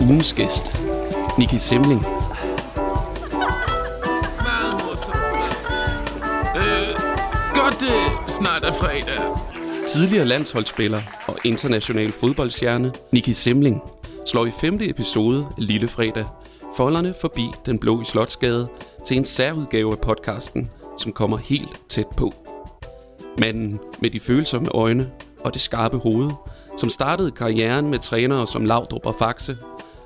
Ugens 0.00 0.32
gæst, 0.32 0.82
Niki 1.38 1.58
Simling. 1.58 2.00
Meget 4.42 4.72
morsomt. 4.72 5.16
Øh, 6.56 6.88
godt 7.54 7.80
det 7.80 8.28
snart 8.28 8.64
er 8.64 8.72
fredag. 8.72 9.38
Tidligere 9.88 10.24
landsholdsspiller 10.24 11.00
og 11.26 11.36
international 11.44 12.12
fodboldstjerne 12.12 12.92
Niki 13.12 13.32
Simling 13.32 13.82
slår 14.26 14.46
i 14.46 14.50
femte 14.60 14.88
episode 14.90 15.46
af 15.50 15.52
Lille 15.66 15.88
Fredag 15.88 16.24
folderne 16.76 17.14
forbi 17.20 17.50
den 17.66 17.78
blå 17.78 18.00
i 18.00 18.04
Slotsgade 18.04 18.68
til 19.06 19.16
en 19.16 19.24
særudgave 19.24 19.92
af 19.92 19.98
podcasten, 19.98 20.70
som 20.98 21.12
kommer 21.12 21.36
helt 21.36 21.80
tæt 21.88 22.06
på. 22.16 22.34
Manden 23.38 23.80
med 24.00 24.10
de 24.10 24.20
følsomme 24.20 24.68
øjne 24.68 25.10
og 25.40 25.54
det 25.54 25.62
skarpe 25.62 25.96
hoved, 25.96 26.30
som 26.78 26.90
startede 26.90 27.30
karrieren 27.30 27.90
med 27.90 27.98
trænere 27.98 28.46
som 28.46 28.64
Laudrup 28.64 29.06
og 29.06 29.14
Faxe, 29.18 29.58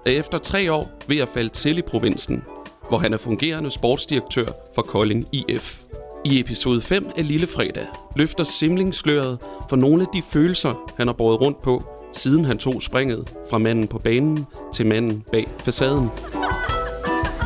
er 0.06 0.10
efter 0.10 0.38
tre 0.38 0.72
år 0.72 0.90
ved 1.08 1.16
at 1.18 1.28
falde 1.28 1.48
til 1.48 1.78
i 1.78 1.82
provinsen, 1.82 2.44
hvor 2.88 2.98
han 2.98 3.12
er 3.12 3.18
fungerende 3.18 3.70
sportsdirektør 3.70 4.46
for 4.74 4.82
Kolding 4.82 5.28
IF. 5.32 5.80
I 6.24 6.40
episode 6.40 6.80
5 6.80 7.10
af 7.16 7.28
Lille 7.28 7.46
Fredag 7.46 7.86
løfter 8.16 8.44
Simling 8.44 8.94
sløret 8.94 9.38
for 9.68 9.76
nogle 9.76 10.02
af 10.02 10.08
de 10.14 10.22
følelser, 10.22 10.92
han 10.96 11.06
har 11.06 11.14
båret 11.14 11.40
rundt 11.40 11.62
på, 11.62 11.84
siden 12.12 12.44
han 12.44 12.58
tog 12.58 12.82
springet 12.82 13.34
fra 13.50 13.58
manden 13.58 13.88
på 13.88 13.98
banen 13.98 14.46
til 14.74 14.86
manden 14.86 15.24
bag 15.32 15.48
facaden. 15.58 16.10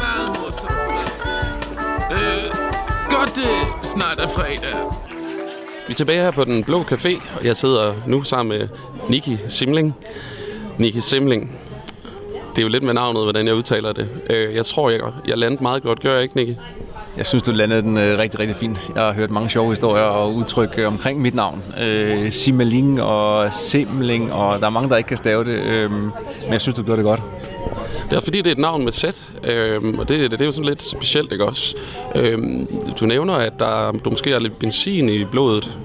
Meget 0.02 0.28
morsomt. 0.28 0.72
Øh, 2.12 2.54
godt 3.10 3.36
det 3.36 3.86
snart 3.94 4.20
er 4.20 4.28
fredag. 4.28 5.05
Vi 5.86 5.92
er 5.92 5.94
tilbage 5.94 6.22
her 6.22 6.30
på 6.30 6.44
Den 6.44 6.64
Blå 6.64 6.82
Café, 6.82 7.22
og 7.38 7.44
jeg 7.44 7.56
sidder 7.56 7.92
nu 8.06 8.22
sammen 8.22 8.58
med 8.58 8.68
Niki 9.08 9.36
Simling. 9.48 9.94
Niki 10.78 11.00
Simling. 11.00 11.50
Det 12.50 12.58
er 12.58 12.62
jo 12.62 12.68
lidt 12.68 12.82
med 12.82 12.94
navnet, 12.94 13.22
hvordan 13.22 13.46
jeg 13.46 13.54
udtaler 13.54 13.92
det. 13.92 14.08
Øh, 14.30 14.54
Jeg 14.54 14.66
tror, 14.66 14.90
jeg, 14.90 15.00
jeg 15.28 15.38
landede 15.38 15.62
meget 15.62 15.82
godt. 15.82 16.00
Gør 16.00 16.14
jeg 16.14 16.22
ikke, 16.22 16.36
Niki? 16.36 16.56
Jeg 17.16 17.26
synes, 17.26 17.42
du 17.42 17.50
landede 17.50 17.82
den 17.82 17.98
øh, 17.98 18.18
rigtig, 18.18 18.40
rigtig 18.40 18.56
fint. 18.56 18.78
Jeg 18.94 19.02
har 19.02 19.12
hørt 19.12 19.30
mange 19.30 19.50
sjove 19.50 19.70
historier 19.70 20.02
og 20.04 20.34
udtryk 20.34 20.74
øh, 20.78 20.86
omkring 20.86 21.20
mit 21.22 21.34
navn. 21.34 21.62
Øh, 21.80 22.32
Simmeling 22.32 23.02
og 23.02 23.54
Simling, 23.54 24.32
og 24.32 24.60
der 24.60 24.66
er 24.66 24.70
mange, 24.70 24.88
der 24.88 24.96
ikke 24.96 25.08
kan 25.08 25.16
stave 25.16 25.44
det. 25.44 25.58
Øh, 25.60 25.90
men 25.90 26.12
jeg 26.50 26.60
synes, 26.60 26.76
du 26.76 26.82
gjorde 26.82 26.96
det 26.96 27.04
godt. 27.04 27.22
Det 28.10 28.16
er 28.16 28.20
fordi, 28.20 28.38
det 28.38 28.46
er 28.46 28.52
et 28.52 28.58
navn 28.58 28.84
med 28.84 28.92
sæt, 28.92 29.28
øhm, 29.44 29.98
og 29.98 30.08
det, 30.08 30.18
det, 30.20 30.30
det 30.30 30.40
er 30.40 30.44
jo 30.44 30.52
sådan 30.52 30.68
lidt 30.68 30.82
specielt, 30.82 31.32
ikke 31.32 31.44
også? 31.44 31.76
Øhm, 32.14 32.68
du 33.00 33.06
nævner, 33.06 33.34
at 33.34 33.52
der, 33.58 33.92
du 34.04 34.10
måske 34.10 34.30
har 34.32 34.38
lidt 34.38 34.58
benzin 34.58 35.08
i 35.08 35.24
blodet. 35.24 35.78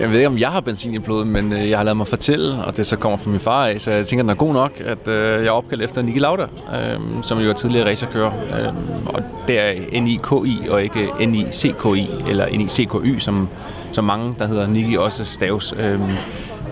Jeg 0.00 0.10
ved 0.10 0.16
ikke, 0.16 0.28
om 0.28 0.38
jeg 0.38 0.50
har 0.50 0.60
benzin 0.60 0.94
i 0.94 0.98
blodet, 0.98 1.26
men 1.26 1.52
øh, 1.52 1.70
jeg 1.70 1.78
har 1.78 1.84
lavet 1.84 1.96
mig 1.96 2.06
fortælle, 2.06 2.64
og 2.64 2.76
det 2.76 2.86
så 2.86 2.96
kommer 2.96 3.18
fra 3.18 3.30
min 3.30 3.40
far 3.40 3.66
af, 3.66 3.80
så 3.80 3.90
jeg 3.90 4.06
tænker, 4.06 4.22
den 4.22 4.30
er 4.30 4.34
god 4.34 4.52
nok, 4.52 4.80
at 4.84 5.08
øh, 5.08 5.40
jeg 5.40 5.46
er 5.46 5.50
opkaldt 5.50 5.82
efter 5.82 6.02
Niki 6.02 6.18
Lauda, 6.18 6.42
øh, 6.42 7.00
som 7.22 7.38
jo 7.38 7.50
er 7.50 7.52
tidligere 7.52 7.88
racerkører. 7.88 8.32
Øh, 8.60 8.74
og 9.06 9.22
det 9.48 9.58
er 9.58 10.00
N-I-K-I 10.00 10.68
og 10.68 10.82
ikke 10.82 11.08
N-I-C-K-I, 11.26 12.08
eller 12.28 12.46
N-I-C-K-Y, 12.56 13.18
som, 13.18 13.48
som 13.92 14.04
mange, 14.04 14.34
der 14.38 14.46
hedder 14.46 14.66
Niki, 14.66 14.96
også 14.96 15.24
staves. 15.24 15.74
Øh, 15.78 16.00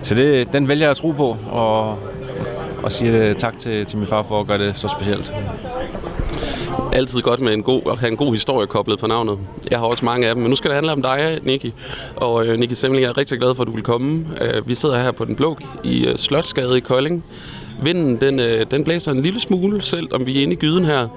så 0.03 0.15
det, 0.15 0.53
den 0.53 0.69
vælger 0.69 0.85
jeg 0.85 0.91
at 0.91 0.97
tro 0.97 1.11
på, 1.11 1.37
og, 1.51 1.99
og 2.83 2.93
siger 2.93 3.35
tak 3.35 3.59
til, 3.59 3.87
til 3.87 3.99
min 3.99 4.07
far 4.07 4.23
for 4.23 4.41
at 4.41 4.47
gøre 4.47 4.59
det 4.59 4.77
så 4.77 4.89
specielt. 4.89 5.33
Altid 6.93 7.21
godt 7.21 7.41
med 7.41 7.53
en 7.53 7.63
god, 7.63 7.83
at 7.91 7.99
have 7.99 8.11
en 8.11 8.17
god 8.17 8.33
historie 8.33 8.67
koblet 8.67 8.99
på 8.99 9.07
navnet. 9.07 9.39
Jeg 9.71 9.79
har 9.79 9.87
også 9.87 10.05
mange 10.05 10.29
af 10.29 10.35
dem, 10.35 10.43
men 10.43 10.51
nu 10.51 10.57
skal 10.57 10.71
det 10.71 10.75
handle 10.75 10.93
om 10.93 11.03
dig, 11.03 11.39
Niki. 11.43 11.75
Og 12.17 12.47
øh, 12.47 12.59
Niki 12.59 12.75
Semling, 12.75 13.03
jeg 13.03 13.09
er 13.09 13.19
rigtig 13.19 13.39
glad 13.39 13.55
for, 13.55 13.63
at 13.63 13.67
du 13.67 13.73
vil 13.73 13.83
komme. 13.83 14.27
Øh, 14.41 14.69
vi 14.69 14.75
sidder 14.75 14.99
her 14.99 15.13
på 15.13 15.25
Den 15.25 15.37
Blå 15.37 15.57
i 15.85 16.07
øh, 16.07 16.17
Slotsgade 16.17 16.77
i 16.77 16.81
Kolding. 16.81 17.25
Vinden, 17.83 18.17
den, 18.17 18.41
øh, 18.41 18.67
den 18.71 18.85
blæser 18.85 19.13
en 19.13 19.23
lille 19.23 19.41
smule, 19.41 19.83
selv 19.83 20.15
om 20.15 20.27
vi 20.27 20.39
er 20.39 20.43
inde 20.43 20.53
i 20.53 20.57
gyden 20.57 20.85
her. 20.85 21.09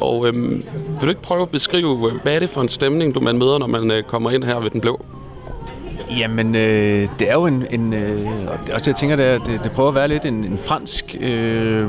Og 0.00 0.28
øh, 0.28 0.50
vil 0.50 0.62
du 1.02 1.08
ikke 1.08 1.22
prøve 1.22 1.42
at 1.42 1.50
beskrive, 1.50 2.10
øh, 2.12 2.22
hvad 2.22 2.34
er 2.34 2.38
det 2.38 2.48
for 2.48 2.60
en 2.60 2.68
stemning, 2.68 3.14
du 3.14 3.20
man 3.20 3.38
møder, 3.38 3.58
når 3.58 3.66
man 3.66 3.90
øh, 3.90 4.02
kommer 4.02 4.30
ind 4.30 4.44
her 4.44 4.60
ved 4.60 4.70
Den 4.70 4.80
Blå? 4.80 5.04
Jamen, 6.18 6.54
øh, 6.54 7.08
det 7.18 7.30
er 7.30 7.34
jo 7.34 7.46
en... 7.46 7.66
en 7.70 7.92
øh, 7.92 8.26
og 8.46 8.58
også 8.72 8.90
jeg 8.90 8.96
tænker, 8.96 9.16
det, 9.16 9.24
er, 9.24 9.38
det, 9.38 9.60
det 9.64 9.72
prøver 9.72 9.88
at 9.88 9.94
være 9.94 10.08
lidt 10.08 10.24
en, 10.24 10.44
en 10.44 10.58
fransk... 10.58 11.16
Øh, 11.20 11.88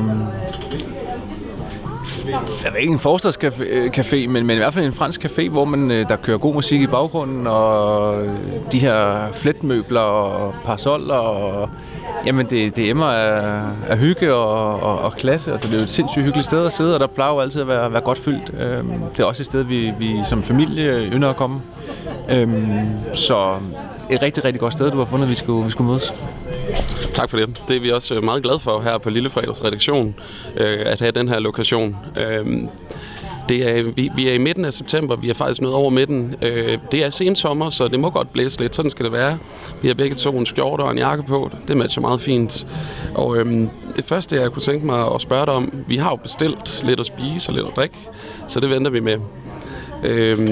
jeg 2.65 2.73
ved 2.73 2.79
ikke 2.79 2.93
en 2.93 2.99
forstadscafé, 2.99 4.15
øh, 4.15 4.29
men, 4.29 4.45
men 4.45 4.55
i 4.55 4.59
hvert 4.59 4.73
fald 4.73 4.85
en 4.85 4.93
fransk 4.93 5.25
café, 5.25 5.49
hvor 5.49 5.65
man 5.65 5.91
øh, 5.91 6.09
der 6.09 6.15
kører 6.15 6.37
god 6.37 6.53
musik 6.53 6.81
i 6.81 6.87
baggrunden, 6.87 7.47
og 7.47 8.15
de 8.71 8.79
her 8.79 9.27
fletmøbler 9.33 9.99
og 9.99 10.53
parasoller, 10.65 11.15
og 11.15 11.69
jamen 12.25 12.45
det, 12.45 12.75
det 12.75 12.89
emmer 12.89 13.05
af, 13.05 13.63
af 13.87 13.97
hygge 13.97 14.33
og, 14.33 14.79
og, 14.79 14.99
og 14.99 15.13
klasse. 15.13 15.51
Altså 15.51 15.67
det 15.67 15.73
er 15.73 15.79
jo 15.79 15.83
et 15.83 15.89
sindssygt 15.89 16.25
hyggeligt 16.25 16.45
sted 16.45 16.65
at 16.65 16.73
sidde, 16.73 16.93
og 16.93 16.99
der 16.99 17.07
plejer 17.07 17.33
jo 17.33 17.39
altid 17.39 17.61
at 17.61 17.67
være, 17.67 17.93
være 17.93 18.01
godt 18.01 18.17
fyldt. 18.17 18.51
Øhm, 18.59 18.93
det 19.11 19.19
er 19.19 19.25
også 19.25 19.41
et 19.41 19.45
sted, 19.45 19.63
vi, 19.63 19.91
vi 19.99 20.19
som 20.25 20.43
familie 20.43 21.09
ynder 21.11 21.29
at 21.29 21.35
komme. 21.35 21.61
Øhm, 22.29 22.79
så 23.13 23.55
et 24.09 24.21
rigtig, 24.21 24.43
rigtig 24.43 24.59
godt 24.59 24.73
sted, 24.73 24.91
du 24.91 24.97
har 24.97 25.05
fundet, 25.05 25.25
at 25.25 25.29
vi 25.29 25.35
skulle, 25.35 25.65
vi 25.65 25.71
skulle 25.71 25.87
mødes. 25.87 26.13
Tak 27.13 27.29
for 27.29 27.37
det. 27.37 27.61
Det 27.67 27.75
er 27.75 27.79
vi 27.79 27.91
også 27.91 28.15
øh, 28.15 28.23
meget 28.23 28.43
glade 28.43 28.59
for 28.59 28.81
her 28.81 28.97
på 28.97 29.09
Lillefredags 29.09 29.63
redaktion, 29.63 30.15
øh, 30.57 30.79
at 30.85 30.99
have 30.99 31.11
den 31.11 31.29
her 31.29 31.39
lokation. 31.39 31.95
Øh, 32.17 32.63
det 33.49 33.69
er, 33.69 33.83
vi, 33.83 34.09
vi 34.15 34.29
er 34.29 34.33
i 34.33 34.37
midten 34.37 34.65
af 34.65 34.73
september, 34.73 35.15
vi 35.15 35.29
er 35.29 35.33
faktisk 35.33 35.61
nået 35.61 35.75
over 35.75 35.89
midten. 35.89 36.35
Øh, 36.41 36.77
det 36.91 37.05
er 37.05 37.09
sen 37.09 37.35
sommer, 37.35 37.69
så 37.69 37.87
det 37.87 37.99
må 37.99 38.09
godt 38.09 38.33
blæse 38.33 38.61
lidt, 38.61 38.75
sådan 38.75 38.91
skal 38.91 39.05
det 39.05 39.13
være. 39.13 39.37
Vi 39.81 39.87
har 39.87 39.95
begge 39.95 40.15
to 40.15 40.37
en 40.37 40.45
skjorte 40.45 40.81
og 40.81 40.91
en 40.91 40.97
jakke 40.97 41.23
på, 41.23 41.51
det 41.67 41.77
matcher 41.77 42.01
meget 42.01 42.21
fint. 42.21 42.67
Og 43.15 43.37
øh, 43.37 43.67
det 43.95 44.05
første, 44.05 44.41
jeg 44.41 44.51
kunne 44.51 44.61
tænke 44.61 44.85
mig 44.85 45.13
at 45.15 45.21
spørge 45.21 45.45
dig 45.45 45.53
om, 45.53 45.73
vi 45.87 45.97
har 45.97 46.09
jo 46.09 46.15
bestilt 46.15 46.83
lidt 46.83 46.99
at 46.99 47.05
spise 47.05 47.49
og 47.49 47.55
lidt 47.55 47.67
at 47.67 47.75
drikke, 47.75 47.97
så 48.47 48.59
det 48.59 48.69
venter 48.69 48.91
vi 48.91 48.99
med. 48.99 49.17
Øh, 50.03 50.47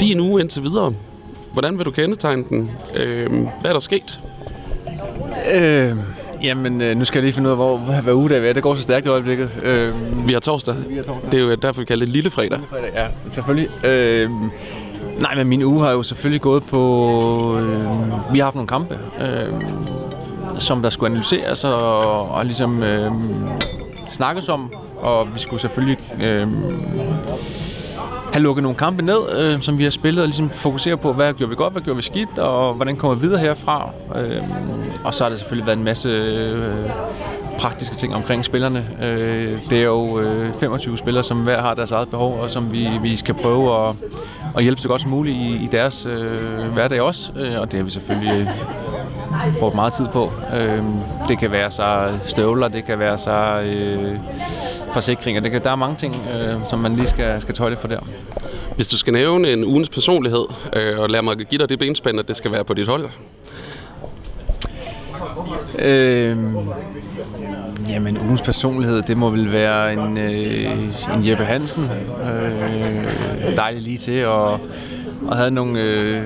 din 0.00 0.20
uge 0.20 0.40
indtil 0.40 0.62
videre, 0.62 0.94
hvordan 1.58 1.78
vil 1.78 1.86
du 1.86 1.90
kendetegne 1.90 2.44
den? 2.50 2.70
Øh, 2.94 3.30
hvad 3.30 3.70
er 3.70 3.72
der 3.72 3.80
sket? 3.80 4.20
Øh, 5.54 5.96
jamen, 6.42 6.98
nu 6.98 7.04
skal 7.04 7.18
jeg 7.18 7.22
lige 7.24 7.32
finde 7.32 7.48
ud 7.48 7.50
af, 7.50 7.56
hvor, 7.56 7.76
hvad, 7.76 8.14
uge 8.14 8.28
det 8.28 8.48
er. 8.48 8.52
Det 8.52 8.62
går 8.62 8.74
så 8.74 8.82
stærkt 8.82 9.06
i 9.06 9.08
øjeblikket. 9.08 9.50
Øh, 9.62 9.94
Vi 10.28 10.32
har 10.32 10.40
torsdag. 10.40 10.74
Vi 10.88 10.96
har 10.96 11.02
torsdag. 11.02 11.32
Det 11.32 11.40
er 11.40 11.44
jo 11.44 11.54
derfor, 11.54 11.80
vi 11.80 11.84
kalder 11.84 12.06
det 12.06 12.12
lille 12.12 12.30
fredag. 12.30 12.60
fredag, 12.70 12.90
ja, 12.94 13.06
selvfølgelig. 13.30 13.84
Øh, 13.84 14.30
nej, 15.20 15.34
men 15.34 15.46
min 15.46 15.62
uge 15.62 15.80
har 15.84 15.90
jo 15.90 16.02
selvfølgelig 16.02 16.40
gået 16.40 16.64
på... 16.64 17.58
Øh, 17.58 17.84
vi 18.32 18.38
har 18.38 18.44
haft 18.44 18.54
nogle 18.54 18.68
kampe, 18.68 18.98
øh, 19.20 19.52
som 20.58 20.82
der 20.82 20.90
skulle 20.90 21.10
analyseres 21.10 21.64
og, 21.64 22.28
og 22.30 22.44
ligesom 22.44 22.82
øh, 22.82 23.12
snakkes 24.10 24.48
om. 24.48 24.72
Og 24.96 25.26
vi 25.34 25.38
skulle 25.40 25.60
selvfølgelig... 25.60 25.98
Øh, 26.22 26.48
have 28.32 28.42
lukket 28.42 28.62
nogle 28.62 28.78
kampe 28.78 29.02
ned, 29.02 29.38
øh, 29.38 29.62
som 29.62 29.78
vi 29.78 29.82
har 29.82 29.90
spillet, 29.90 30.22
og 30.22 30.26
ligesom 30.26 30.50
fokusere 30.50 30.96
på, 30.96 31.12
hvad 31.12 31.34
gjorde 31.34 31.50
vi 31.50 31.56
godt, 31.56 31.72
hvad 31.72 31.82
gjorde 31.82 31.96
vi 31.96 32.02
skidt, 32.02 32.38
og 32.38 32.74
hvordan 32.74 32.96
kommer 32.96 33.14
vi 33.14 33.20
videre 33.20 33.40
herfra. 33.40 33.90
Øh, 34.16 34.42
og 35.04 35.14
så 35.14 35.24
har 35.24 35.28
der 35.28 35.36
selvfølgelig 35.36 35.66
været 35.66 35.78
en 35.78 35.84
masse 35.84 36.08
øh, 36.08 36.90
praktiske 37.58 37.96
ting 37.96 38.14
omkring 38.14 38.44
spillerne. 38.44 38.86
Øh, 39.02 39.58
det 39.70 39.78
er 39.78 39.84
jo 39.84 40.20
øh, 40.20 40.52
25 40.54 40.98
spillere, 40.98 41.24
som 41.24 41.42
hver 41.42 41.62
har 41.62 41.74
deres 41.74 41.90
eget 41.90 42.08
behov, 42.08 42.40
og 42.40 42.50
som 42.50 42.72
vi, 42.72 42.88
vi 43.02 43.16
skal 43.16 43.34
prøve 43.34 43.88
at, 43.88 43.94
at 44.56 44.62
hjælpe 44.62 44.80
så 44.80 44.88
godt 44.88 45.02
som 45.02 45.10
muligt 45.10 45.36
i, 45.36 45.64
i 45.64 45.68
deres 45.72 46.06
øh, 46.06 46.72
hverdag 46.72 47.00
også. 47.00 47.32
Øh, 47.36 47.60
og 47.60 47.70
det 47.72 47.78
har 47.78 47.84
vi 47.84 47.90
selvfølgelig 47.90 48.40
øh, 48.40 49.58
brugt 49.60 49.74
meget 49.74 49.92
tid 49.92 50.06
på. 50.12 50.32
Øh, 50.56 50.82
det 51.28 51.38
kan 51.38 51.52
være 51.52 51.70
så 51.70 52.18
støvler, 52.24 52.68
det 52.68 52.84
kan 52.84 52.98
være 52.98 53.18
så 53.18 53.60
øh, 53.60 54.18
forsikringer. 54.92 55.40
Det 55.40 55.50
kan, 55.50 55.62
der 55.62 55.70
er 55.70 55.76
mange 55.76 55.96
ting, 55.96 56.16
øh, 56.34 56.54
som 56.66 56.78
man 56.78 56.94
lige 56.94 57.06
skal, 57.06 57.40
skal 57.40 57.54
tøjle 57.54 57.76
for 57.76 57.88
der. 57.88 58.00
Hvis 58.76 58.86
du 58.86 58.98
skal 58.98 59.12
nævne 59.12 59.52
en 59.52 59.64
ugens 59.64 59.88
personlighed, 59.88 60.44
øh, 60.76 60.98
og 60.98 61.10
lad 61.10 61.22
mig 61.22 61.36
give 61.36 61.58
dig 61.58 61.68
det 61.68 61.78
benspænd, 61.78 62.18
at 62.18 62.28
det 62.28 62.36
skal 62.36 62.52
være 62.52 62.64
på 62.64 62.74
dit 62.74 62.88
hold. 62.88 63.08
Øh, 65.78 66.36
jamen, 67.88 68.18
ugens 68.18 68.42
personlighed, 68.42 69.02
det 69.02 69.16
må 69.16 69.30
vel 69.30 69.52
være 69.52 69.92
en, 69.92 70.18
øh, 70.18 71.14
en 71.14 71.28
Jeppe 71.28 71.44
Hansen. 71.44 71.90
Øh, 72.24 73.56
dejlig 73.56 73.82
lige 73.82 73.98
til, 73.98 74.26
og, 74.26 74.60
og 75.26 75.36
havde 75.36 75.50
nogle, 75.50 75.80
øh, 75.80 76.22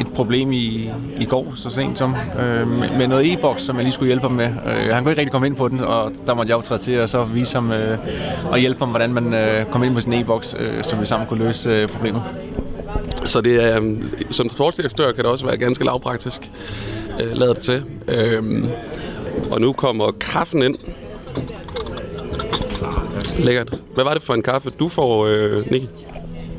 et 0.00 0.06
problem 0.14 0.52
i, 0.52 0.90
i 1.20 1.24
går, 1.24 1.52
så 1.56 1.70
sent 1.70 1.98
som, 1.98 2.16
øh, 2.40 2.68
med, 2.98 3.08
noget 3.08 3.32
e-boks, 3.32 3.62
som 3.62 3.76
jeg 3.76 3.84
lige 3.84 3.92
skulle 3.92 4.06
hjælpe 4.06 4.26
ham 4.26 4.32
med. 4.32 4.46
Øh, 4.46 4.94
han 4.94 5.02
kunne 5.02 5.12
ikke 5.12 5.20
rigtig 5.20 5.32
komme 5.32 5.46
ind 5.46 5.56
på 5.56 5.68
den, 5.68 5.80
og 5.80 6.12
der 6.26 6.34
måtte 6.34 6.50
jeg 6.50 6.56
jo 6.56 6.62
træde 6.62 6.82
til 6.82 7.00
og 7.00 7.08
så 7.08 7.24
vise 7.24 7.54
ham 7.54 7.72
øh, 7.72 7.98
og 8.50 8.58
hjælpe 8.58 8.78
ham, 8.78 8.88
hvordan 8.88 9.12
man 9.12 9.34
øh, 9.34 9.66
kom 9.66 9.82
ind 9.82 9.94
på 9.94 10.00
sin 10.00 10.12
e-boks, 10.12 10.54
øh, 10.58 10.84
så 10.84 10.96
vi 10.96 11.06
sammen 11.06 11.28
kunne 11.28 11.44
løse 11.44 11.70
øh, 11.70 11.88
problemet. 11.88 12.22
Så 13.24 13.40
det 13.40 13.64
er, 13.64 13.82
øh, 13.82 14.02
som 14.30 14.48
sportsdirektør 14.48 15.12
kan 15.12 15.24
det 15.24 15.30
også 15.30 15.46
være 15.46 15.56
ganske 15.56 15.84
lavpraktisk, 15.84 16.50
øh, 17.20 17.32
lader 17.32 17.52
det 17.52 17.62
til. 17.62 17.82
Øh, 18.08 18.64
og 19.50 19.60
nu 19.60 19.72
kommer 19.72 20.10
kaffen 20.20 20.62
ind. 20.62 20.76
Lækkert. 23.38 23.78
Hvad 23.94 24.04
var 24.04 24.14
det 24.14 24.22
for 24.22 24.34
en 24.34 24.42
kaffe, 24.42 24.70
du 24.70 24.88
får, 24.88 25.26
øh, 25.26 25.70
Nicky? 25.70 25.86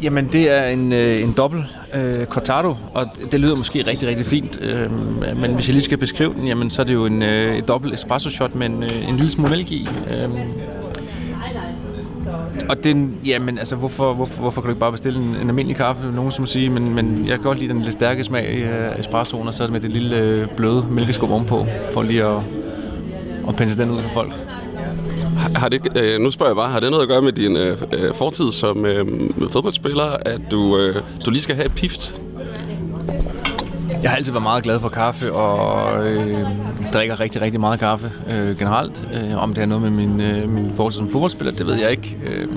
Jamen, 0.01 0.29
det 0.31 0.49
er 0.49 0.65
en, 0.65 0.93
øh, 0.93 1.23
en 1.23 1.31
dobbelt 1.31 1.65
øh, 1.93 2.25
cortado, 2.25 2.75
og 2.93 3.05
det 3.31 3.39
lyder 3.39 3.55
måske 3.55 3.87
rigtig, 3.87 4.07
rigtig 4.09 4.25
fint. 4.25 4.61
Øh, 4.61 4.91
men 5.37 5.53
hvis 5.53 5.67
jeg 5.67 5.73
lige 5.73 5.83
skal 5.83 5.97
beskrive 5.97 6.33
den, 6.33 6.47
jamen, 6.47 6.69
så 6.69 6.81
er 6.81 6.85
det 6.85 6.93
jo 6.93 7.05
en 7.05 7.21
øh, 7.21 7.57
et 7.57 7.67
dobbelt 7.67 7.93
espresso 7.93 8.29
shot 8.29 8.55
med 8.55 8.65
en, 8.65 8.83
øh, 8.83 9.09
en 9.09 9.15
lille 9.15 9.29
smule 9.29 9.49
mælk 9.49 9.71
i. 9.71 9.87
Øh, 10.11 10.29
og 12.69 12.83
den, 12.83 13.17
jamen, 13.25 13.57
altså, 13.57 13.75
hvorfor, 13.75 14.13
hvorfor, 14.13 14.41
hvorfor 14.41 14.61
kan 14.61 14.67
du 14.67 14.71
ikke 14.71 14.79
bare 14.79 14.91
bestille 14.91 15.19
en, 15.19 15.35
en 15.41 15.47
almindelig 15.47 15.77
kaffe, 15.77 16.11
nogen 16.11 16.31
som 16.31 16.47
siger, 16.47 16.69
men, 16.69 16.95
men 16.95 17.25
jeg 17.27 17.35
kan 17.35 17.43
godt 17.43 17.59
lide 17.59 17.73
den 17.73 17.81
lidt 17.81 17.93
stærke 17.93 18.23
smag 18.23 18.47
af 18.65 18.99
espressoen, 18.99 19.47
og 19.47 19.53
så 19.53 19.67
med 19.67 19.79
det 19.79 19.91
lille 19.91 20.17
øh, 20.17 20.47
bløde 20.57 20.85
mælkeskum 20.89 21.31
ovenpå, 21.31 21.65
for 21.93 22.03
lige 22.03 22.23
at, 22.23 22.41
at 23.47 23.55
pense 23.55 23.81
den 23.81 23.91
ud 23.91 23.99
for 23.99 24.09
folk. 24.09 24.33
Har, 25.35 25.59
har 25.59 25.69
det, 25.69 25.97
øh, 25.97 26.21
nu 26.21 26.31
spørger 26.31 26.49
jeg 26.49 26.55
bare, 26.55 26.69
har 26.69 26.79
det 26.79 26.91
noget 26.91 27.03
at 27.03 27.09
gøre 27.09 27.21
med 27.21 27.31
din 27.31 27.57
øh, 27.57 27.81
øh 27.93 28.15
fortid 28.15 28.51
som 28.51 28.85
øh, 28.85 29.05
fodboldspiller, 29.51 30.17
at 30.25 30.41
du, 30.51 30.77
øh, 30.77 31.01
du 31.25 31.31
lige 31.31 31.41
skal 31.41 31.55
have 31.55 31.65
et 31.65 31.75
pift? 31.75 32.15
Jeg 34.03 34.11
har 34.11 34.17
altid 34.17 34.31
været 34.31 34.43
meget 34.43 34.63
glad 34.63 34.79
for 34.79 34.89
kaffe, 34.89 35.33
og 35.33 36.07
øh, 36.07 36.37
drikker 36.93 37.19
rigtig, 37.19 37.41
rigtig 37.41 37.59
meget 37.59 37.79
kaffe 37.79 38.11
øh, 38.29 38.57
generelt. 38.57 39.07
Øh, 39.13 39.43
om 39.43 39.49
det 39.49 39.57
har 39.57 39.65
noget 39.65 39.81
med 39.81 39.89
min, 39.89 40.21
øh, 40.21 40.49
min 40.49 40.73
fortid 40.73 40.97
som 40.97 41.09
fodboldspiller, 41.09 41.53
det 41.53 41.67
ved 41.67 41.75
jeg 41.75 41.91
ikke. 41.91 42.17
Øh, 42.25 42.47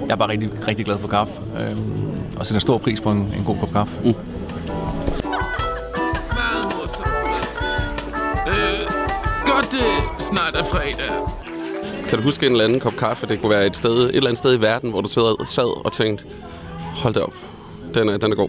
jeg 0.00 0.10
er 0.10 0.16
bare 0.16 0.28
rigtig, 0.28 0.50
rigtig 0.68 0.84
glad 0.84 0.98
for 0.98 1.08
kaffe, 1.08 1.32
øh, 1.60 1.76
og 2.36 2.46
sætter 2.46 2.60
stor 2.60 2.78
pris 2.78 3.00
på 3.00 3.10
en, 3.10 3.34
en 3.38 3.44
god 3.44 3.56
kop 3.60 3.72
kaffe. 3.72 3.98
Mm. 4.04 4.08
Øh, 4.08 4.14
godt 9.46 9.72
det 9.72 9.88
snart 10.18 10.56
er 10.56 10.64
fredag. 10.64 11.51
Kan 12.12 12.18
du 12.18 12.24
huske 12.24 12.46
en 12.46 12.52
eller 12.52 12.64
anden 12.64 12.80
kop 12.80 12.96
kaffe? 12.96 13.26
Det 13.26 13.40
kunne 13.40 13.50
være 13.50 13.66
et, 13.66 13.76
sted, 13.76 13.92
et 13.92 14.16
eller 14.16 14.28
andet 14.28 14.38
sted 14.38 14.58
i 14.58 14.60
verden, 14.60 14.90
hvor 14.90 15.00
du 15.00 15.08
sad, 15.08 15.46
sad 15.46 15.84
og 15.86 15.92
tænkte, 15.92 16.24
hold 16.94 17.14
da 17.14 17.20
op, 17.20 17.34
den 17.94 18.08
er, 18.08 18.16
den 18.16 18.32
er 18.32 18.36
god. 18.36 18.48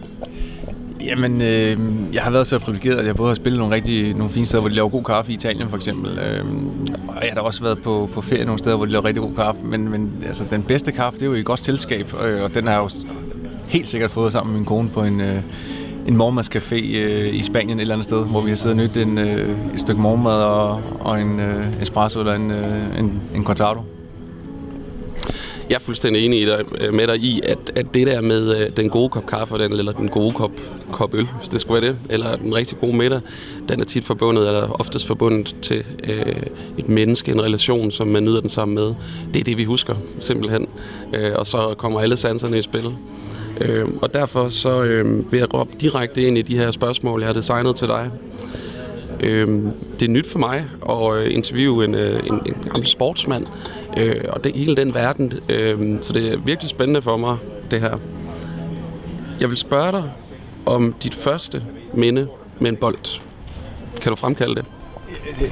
Jamen, 1.01 1.41
øh, 1.41 1.77
jeg 2.13 2.23
har 2.23 2.31
været 2.31 2.47
så 2.47 2.59
privilegeret, 2.59 2.99
at 2.99 3.05
jeg 3.05 3.15
både 3.15 3.29
har 3.29 3.35
spillet 3.35 3.59
nogle 3.59 3.75
rigtig 3.75 4.13
nogle 4.13 4.33
fine 4.33 4.45
steder, 4.45 4.61
hvor 4.61 4.69
de 4.69 4.75
laver 4.75 4.89
god 4.89 5.03
kaffe 5.03 5.31
i 5.31 5.35
Italien 5.35 5.69
for 5.69 5.77
eksempel. 5.77 6.19
Øh, 6.19 6.45
og 7.07 7.21
jeg 7.21 7.29
har 7.29 7.35
da 7.35 7.41
også 7.41 7.63
været 7.63 7.81
på, 7.81 8.09
på 8.13 8.21
ferie 8.21 8.45
nogle 8.45 8.59
steder, 8.59 8.75
hvor 8.75 8.85
de 8.85 8.91
laver 8.91 9.05
rigtig 9.05 9.23
god 9.23 9.35
kaffe. 9.35 9.61
Men, 9.63 9.89
men 9.89 10.23
altså, 10.27 10.43
den 10.49 10.63
bedste 10.63 10.91
kaffe, 10.91 11.19
det 11.19 11.25
er 11.25 11.29
jo 11.29 11.33
i 11.33 11.39
et 11.39 11.45
godt 11.45 11.59
selskab, 11.59 12.13
øh, 12.25 12.43
og 12.43 12.55
den 12.55 12.67
har 12.67 12.73
jeg 12.73 12.81
jo 12.81 12.89
helt 13.67 13.87
sikkert 13.87 14.11
fået 14.11 14.31
sammen 14.31 14.51
med 14.51 14.59
min 14.59 14.65
kone 14.65 14.89
på 14.89 15.03
en, 15.03 15.21
øh, 15.21 15.41
en 16.07 16.21
morgenmadscafé 16.21 16.75
øh, 16.75 17.35
i 17.35 17.43
Spanien 17.43 17.77
et 17.79 17.81
eller 17.81 17.95
andet 17.95 18.05
sted, 18.05 18.25
hvor 18.25 18.41
vi 18.41 18.49
har 18.49 18.55
siddet 18.55 18.79
og 18.79 18.83
nydt 18.83 18.97
en, 18.97 19.17
øh, 19.17 19.73
et 19.73 19.81
stykke 19.81 20.01
morgenmad 20.01 20.41
og, 20.41 20.81
og 20.99 21.21
en 21.21 21.39
øh, 21.39 21.81
espresso 21.81 22.19
eller 22.19 22.33
en, 22.33 22.51
øh, 22.51 22.99
en, 22.99 23.21
en 23.35 23.45
cortado. 23.45 23.81
Jeg 25.69 25.75
er 25.75 25.79
fuldstændig 25.79 26.25
enig 26.25 26.41
i 26.41 26.45
dig, 26.45 26.61
øh, 26.81 26.93
med 26.93 27.07
dig 27.07 27.17
i, 27.17 27.41
at, 27.43 27.71
at 27.75 27.93
det 27.93 28.07
der 28.07 28.21
med 28.21 28.55
øh, 28.55 28.77
den 28.77 28.89
gode 28.89 29.09
kop 29.09 29.25
kaffe, 29.25 29.57
den, 29.57 29.73
eller 29.73 29.91
den 29.91 30.09
gode 30.09 30.33
kop, 30.33 30.51
kop 30.91 31.13
øl, 31.13 31.27
hvis 31.39 31.49
det 31.49 31.61
skulle 31.61 31.81
være 31.81 31.91
det, 31.91 31.99
eller 32.09 32.35
den 32.35 32.55
rigtig 32.55 32.77
gode 32.77 32.97
middag, 32.97 33.21
den 33.69 33.79
er 33.79 33.83
tit 33.83 34.03
forbundet, 34.03 34.47
eller 34.47 34.71
oftest 34.79 35.07
forbundet 35.07 35.55
til 35.61 35.83
øh, 36.03 36.35
et 36.77 36.89
menneske, 36.89 37.31
en 37.31 37.43
relation, 37.43 37.91
som 37.91 38.07
man 38.07 38.23
nyder 38.23 38.41
den 38.41 38.49
sammen 38.49 38.75
med. 38.75 38.93
Det 39.33 39.39
er 39.39 39.43
det, 39.43 39.57
vi 39.57 39.63
husker, 39.63 39.95
simpelthen. 40.19 40.67
Øh, 41.13 41.31
og 41.35 41.47
så 41.47 41.75
kommer 41.77 41.99
alle 41.99 42.17
sanserne 42.17 42.57
i 42.57 42.61
spil. 42.61 42.93
Øh, 43.61 43.85
og 44.01 44.13
derfor 44.13 44.49
så 44.49 44.83
øh, 44.83 45.31
vil 45.31 45.37
jeg 45.37 45.53
råbe 45.53 45.71
direkte 45.81 46.21
ind 46.21 46.37
i 46.37 46.41
de 46.41 46.57
her 46.57 46.71
spørgsmål, 46.71 47.21
jeg 47.21 47.27
har 47.27 47.33
designet 47.33 47.75
til 47.75 47.87
dig. 47.87 48.11
Øh, 49.19 49.47
det 49.99 50.05
er 50.05 50.09
nyt 50.09 50.27
for 50.27 50.39
mig 50.39 50.65
at 50.89 51.15
øh, 51.15 51.33
interviewe 51.33 51.85
en, 51.85 51.95
øh, 51.95 52.19
en, 52.27 52.33
en 52.33 52.55
gammel 52.63 52.87
sportsmand, 52.87 53.45
øh, 53.97 54.21
og 54.29 54.43
det 54.43 54.55
hele 54.55 54.75
den 54.75 54.93
verden. 54.93 55.33
Øh, 55.49 55.97
så 56.01 56.13
det 56.13 56.33
er 56.33 56.37
virkelig 56.37 56.69
spændende 56.69 57.01
for 57.01 57.17
mig, 57.17 57.37
det 57.71 57.81
her. 57.81 57.97
Jeg 59.39 59.49
vil 59.49 59.57
spørge 59.57 59.91
dig 59.91 60.11
om 60.65 60.95
dit 61.03 61.15
første 61.15 61.63
minde 61.93 62.27
med 62.59 62.69
en 62.69 62.75
bold. 62.75 63.21
Kan 64.01 64.09
du 64.09 64.15
fremkalde 64.15 64.55
det? 64.55 64.65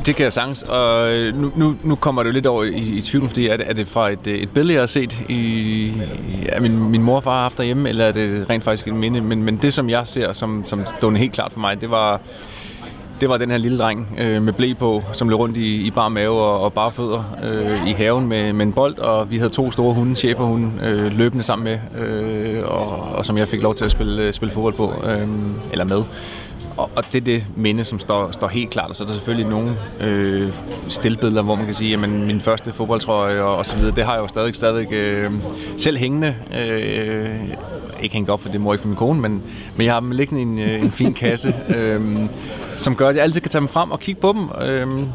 Det 0.06 0.16
kan 0.16 0.24
jeg 0.24 0.34
sagtens, 0.34 0.64
og 0.64 1.14
øh, 1.14 1.42
nu, 1.42 1.52
nu, 1.56 1.76
nu 1.84 1.96
kommer 1.96 2.24
det 2.24 2.30
jo 2.30 2.34
lidt 2.34 2.46
over 2.46 2.64
i, 2.64 2.98
i 2.98 3.02
tvivl, 3.02 3.28
fordi 3.28 3.48
er 3.48 3.58
det, 3.58 3.70
er 3.70 3.74
det 3.74 3.88
fra 3.88 4.10
et, 4.10 4.28
et 4.28 4.50
billede, 4.50 4.74
jeg 4.74 4.82
har 4.82 4.88
set 4.88 5.24
i, 5.30 5.94
ja, 6.46 6.60
min, 6.60 6.90
min 6.90 7.04
mor 7.04 7.16
og 7.16 7.24
far 7.24 7.42
haft 7.42 7.58
derhjemme, 7.58 7.90
eller 7.90 8.06
er 8.06 8.12
det 8.12 8.50
rent 8.50 8.64
faktisk 8.64 8.88
et 8.88 8.94
minde? 8.94 9.22
Men, 9.22 9.44
men 9.44 9.58
det, 9.58 9.74
som 9.74 9.90
jeg 9.90 10.08
ser 10.08 10.34
som, 10.34 10.64
som 10.66 10.86
stående 10.86 11.20
helt 11.20 11.34
klart 11.34 11.54
for 11.54 11.60
mig, 11.60 11.82
det 11.82 11.92
var, 11.92 12.22
det 13.22 13.30
var 13.30 13.38
den 13.38 13.52
her 13.52 13.58
lille 13.58 13.78
dreng 13.78 14.16
øh, 14.20 14.42
med 14.42 14.54
blæ 14.54 14.74
på, 14.74 15.04
som 15.14 15.30
løb 15.30 15.40
rundt 15.40 15.58
i, 15.58 15.76
i 15.76 15.92
bar 15.92 16.10
mave 16.10 16.42
og, 16.42 16.60
og 16.60 16.74
bare 16.74 16.92
fødder 16.92 17.38
øh, 17.44 17.88
i 17.88 17.92
haven 17.92 18.28
med, 18.28 18.54
med 18.54 18.66
en 18.66 18.74
bold, 18.74 19.00
og 19.00 19.32
vi 19.32 19.38
havde 19.38 19.50
to 19.50 19.72
store 19.72 19.94
hunde, 19.94 20.16
cheferhunde, 20.16 20.72
øh, 20.84 21.18
løbende 21.18 21.44
sammen 21.44 21.64
med, 21.64 22.02
øh, 22.06 22.64
og, 22.64 22.88
og 22.90 23.26
som 23.26 23.38
jeg 23.38 23.48
fik 23.48 23.62
lov 23.62 23.76
til 23.76 23.86
at 23.86 23.92
spille, 23.92 24.24
øh, 24.24 24.34
spille 24.34 24.54
fodbold 24.54 24.74
på, 24.74 24.94
øh, 25.06 25.28
eller 25.72 25.86
med. 25.86 26.04
Og, 26.78 26.90
og 26.96 27.04
det 27.12 27.18
er 27.18 27.26
det 27.26 27.46
minde, 27.56 27.86
som 27.86 28.00
står, 28.00 28.32
står 28.32 28.48
helt 28.48 28.70
klart. 28.70 28.90
Og 28.90 28.96
så 28.96 29.04
er 29.04 29.08
der 29.08 29.14
selvfølgelig 29.14 29.50
nogle 29.50 29.78
øh, 30.00 30.54
stillbilleder, 30.88 31.42
hvor 31.42 31.56
man 31.56 31.66
kan 31.66 31.74
sige, 31.74 31.94
at 31.94 32.00
min 32.10 32.42
første 32.42 32.74
fodboldtrøje 32.74 33.42
og, 33.42 33.58
og 33.58 33.66
så 33.66 33.76
videre, 33.76 33.96
det 33.96 34.06
har 34.06 34.14
jeg 34.14 34.22
jo 34.22 34.28
stadig, 34.28 34.56
stadig 34.56 34.94
øh, 34.94 35.32
selv 35.78 35.98
hængende. 35.98 36.36
Øh, 36.58 37.40
ikke 38.04 38.16
hængt 38.16 38.30
op, 38.30 38.42
for 38.42 38.50
det 38.50 38.62
må 38.62 38.74
ikke 38.74 38.82
for 38.82 38.88
min 38.88 38.98
kone, 38.98 39.22
men, 39.22 39.44
men 39.76 39.86
jeg 39.86 39.94
har 39.94 40.00
dem 40.00 40.12
liggende 40.12 40.42
i 40.42 40.44
en, 40.44 40.60
øh, 40.60 40.84
en 40.84 40.92
fin 40.92 41.14
kasse, 41.14 41.56
øh, 41.76 42.20
som 42.78 42.96
gør, 42.96 43.10
at 43.10 43.16
jeg 43.16 43.24
altid 43.24 43.42
kan 43.42 43.52
tage 43.52 43.60
dem 43.60 43.68
frem 43.68 43.92
og 43.92 44.00
kigge 44.00 44.22
på 44.22 44.34
dem. 44.34 44.68
Øh, 44.68 45.08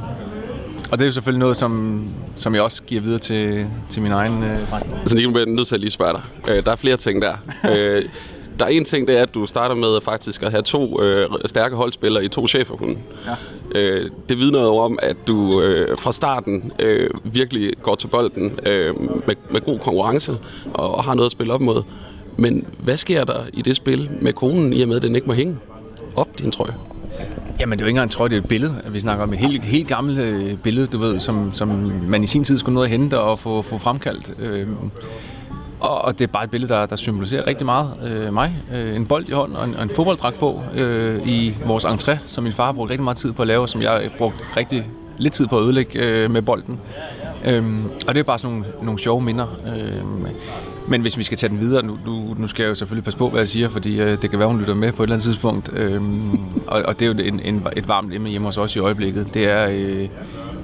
og 0.91 0.99
det 0.99 1.05
er 1.05 1.06
jo 1.06 1.12
selvfølgelig 1.12 1.41
noget, 1.41 1.56
som, 1.56 2.05
som 2.37 2.55
jeg 2.55 2.62
også 2.62 2.82
giver 2.82 3.00
videre 3.00 3.19
til, 3.19 3.67
til 3.88 4.02
min 4.02 4.12
egen 4.12 4.43
øh, 4.43 4.70
dreng. 4.70 4.87
Altså, 5.00 5.17
nu 5.17 5.31
bliver 5.31 5.47
nødt 5.47 5.69
til 5.69 5.75
at 5.75 5.81
lige 5.81 5.91
spørge 5.91 6.12
dig. 6.12 6.23
Øh, 6.49 6.64
der 6.64 6.73
er 6.73 6.76
flere 6.76 6.97
ting 6.97 7.23
der. 7.23 7.35
øh, 7.76 8.05
der 8.58 8.64
er 8.64 8.69
en 8.69 8.85
ting, 8.85 9.08
det 9.08 9.19
er, 9.19 9.23
at 9.23 9.35
du 9.35 9.47
starter 9.47 9.75
med 9.75 10.00
faktisk 10.03 10.43
at 10.43 10.50
have 10.50 10.62
to 10.62 11.03
øh, 11.03 11.31
stærke 11.47 11.76
holdspillere 11.76 12.25
i 12.25 12.29
to 12.29 12.49
cheferhunde. 12.49 12.99
Ja. 13.26 13.81
Øh, 13.81 14.11
det 14.29 14.38
vidner 14.38 14.61
jo 14.61 14.76
om, 14.76 14.99
at 15.03 15.17
du 15.26 15.62
øh, 15.62 15.99
fra 15.99 16.12
starten 16.12 16.73
øh, 16.79 17.11
virkelig 17.25 17.73
går 17.82 17.94
til 17.94 18.08
bolden 18.08 18.58
øh, 18.67 19.00
med, 19.26 19.35
med 19.50 19.61
god 19.61 19.79
konkurrence 19.79 20.38
og, 20.75 20.94
og 20.94 21.05
har 21.05 21.14
noget 21.14 21.26
at 21.26 21.32
spille 21.32 21.53
op 21.53 21.61
mod. 21.61 21.82
Men 22.37 22.67
hvad 22.79 22.97
sker 22.97 23.25
der 23.25 23.41
i 23.53 23.62
det 23.62 23.76
spil 23.76 24.11
med 24.20 24.32
konen, 24.32 24.73
i 24.73 24.82
og 24.82 24.88
med, 24.88 24.97
at 24.97 25.02
den 25.02 25.17
ikke 25.17 25.26
må 25.26 25.32
hænge 25.32 25.56
op 26.17 26.38
din 26.38 26.50
trøje? 26.50 26.75
Jamen, 27.61 27.79
det 27.79 27.82
er 27.82 27.87
jo 27.87 27.88
ikke 27.88 27.97
engang 27.97 28.06
en 28.06 28.11
trøje, 28.11 28.29
det 28.29 28.37
er 28.37 28.41
et 28.41 28.49
billede. 28.49 28.75
Vi 28.88 29.00
snakker 29.00 29.25
om 29.25 29.32
et 29.32 29.38
helt, 29.38 29.64
helt 29.64 29.88
gammelt 29.88 30.19
øh, 30.19 30.56
billede, 30.56 30.87
du 30.87 30.99
ved, 30.99 31.20
som, 31.20 31.50
som 31.52 31.69
man 32.09 32.25
i 32.25 32.26
sin 32.26 32.44
tid 32.44 32.59
skulle 32.59 32.75
nå 32.75 32.82
at 32.82 32.91
hente 32.91 33.20
og 33.20 33.38
få, 33.38 33.62
få 33.62 33.79
fremkaldt. 33.79 34.35
Øh, 34.38 34.67
og, 35.81 36.05
og 36.05 36.19
det 36.19 36.25
er 36.25 36.32
bare 36.32 36.44
et 36.44 36.50
billede, 36.50 36.75
der, 36.75 36.87
der 36.87 36.96
symboliserer 36.96 37.46
rigtig 37.46 37.67
meget 37.67 37.90
øh, 38.05 38.34
mig. 38.34 38.56
Øh, 38.75 38.96
en 38.96 39.06
bold 39.06 39.28
i 39.28 39.32
hånden 39.32 39.56
og 39.56 39.64
en, 39.64 39.75
og 39.75 39.82
en 39.82 39.90
fodbolddragt 39.90 40.38
på 40.38 40.62
øh, 40.75 41.28
i 41.28 41.56
vores 41.67 41.84
entré, 41.84 42.17
som 42.26 42.44
min 42.44 42.52
far 42.52 42.73
brugte 42.73 42.90
rigtig 42.90 43.05
meget 43.05 43.17
tid 43.17 43.32
på 43.32 43.43
at 43.43 43.49
lave, 43.49 43.62
og 43.62 43.69
som 43.69 43.82
jeg 43.82 44.11
brugte 44.19 44.38
rigtig 44.56 44.87
lidt 45.19 45.34
tid 45.34 45.46
på 45.46 45.58
at 45.58 45.64
ødelægge 45.64 45.99
øh, 45.99 46.31
med 46.31 46.43
bolden. 46.43 46.81
Øhm, 47.44 47.90
og 48.09 48.14
det 48.14 48.21
er 48.21 48.25
bare 48.25 48.38
sådan 48.38 48.56
nogle, 48.56 48.66
nogle 48.83 48.99
sjove 48.99 49.23
minder. 49.23 49.47
Øhm, 49.76 50.26
men 50.88 51.00
hvis 51.00 51.18
vi 51.18 51.23
skal 51.23 51.38
tage 51.38 51.50
den 51.50 51.61
videre, 51.61 51.87
nu, 51.87 51.99
nu, 52.06 52.35
nu 52.38 52.49
skal 52.49 52.62
jeg 52.62 52.71
jo 52.71 52.75
selvfølgelig 52.75 53.04
passe 53.04 53.18
på, 53.18 53.28
hvad 53.28 53.40
jeg 53.40 53.49
siger, 53.49 53.68
fordi 53.68 54.00
øh, 54.00 54.23
det 54.23 54.30
kan 54.30 54.38
være, 54.38 54.49
hun 54.49 54.59
lytter 54.59 54.75
med 54.75 54.92
på 54.92 55.02
et 55.02 55.06
eller 55.06 55.14
andet 55.14 55.25
tidspunkt. 55.25 55.71
Øhm, 55.73 56.38
og, 56.66 56.83
og 56.83 57.00
det 57.00 57.09
er 57.09 57.25
jo 57.25 57.33
en, 57.33 57.40
en, 57.40 57.66
et 57.76 57.88
varmt 57.88 58.14
emne 58.14 58.30
hjemme 58.30 58.49
hos 58.49 58.59
os 58.59 58.76
i 58.76 58.78
øjeblikket. 58.78 59.35
Det 59.35 59.49
er 59.49 59.68
øh, 59.71 60.09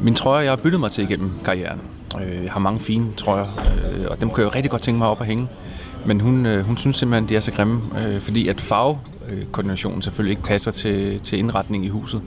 min 0.00 0.14
trøje, 0.14 0.44
jeg 0.44 0.50
har 0.50 0.56
byttet 0.56 0.80
mig 0.80 0.90
til 0.90 1.04
igennem 1.04 1.30
karrieren. 1.44 1.80
Øh, 2.20 2.50
har 2.50 2.60
mange 2.60 2.80
fine 2.80 3.06
trøjer, 3.16 3.46
øh, 3.92 4.06
og 4.10 4.20
dem 4.20 4.30
kunne 4.30 4.42
jeg 4.42 4.52
jo 4.52 4.56
rigtig 4.56 4.70
godt 4.70 4.82
tænke 4.82 4.98
mig 4.98 5.08
op 5.08 5.20
at 5.20 5.26
hænge. 5.26 5.48
Men 6.06 6.20
hun, 6.20 6.46
øh, 6.46 6.64
hun 6.64 6.76
synes 6.76 6.96
simpelthen, 6.96 7.28
de 7.28 7.36
er 7.36 7.40
så 7.40 7.52
grimme, 7.52 7.80
øh, 8.00 8.20
fordi 8.20 8.48
at 8.48 8.60
farvekoordinationen 8.60 10.02
selvfølgelig 10.02 10.30
ikke 10.30 10.42
passer 10.42 10.70
til, 10.70 11.20
til 11.20 11.38
indretning 11.38 11.84
i 11.84 11.88
huset. 11.88 12.22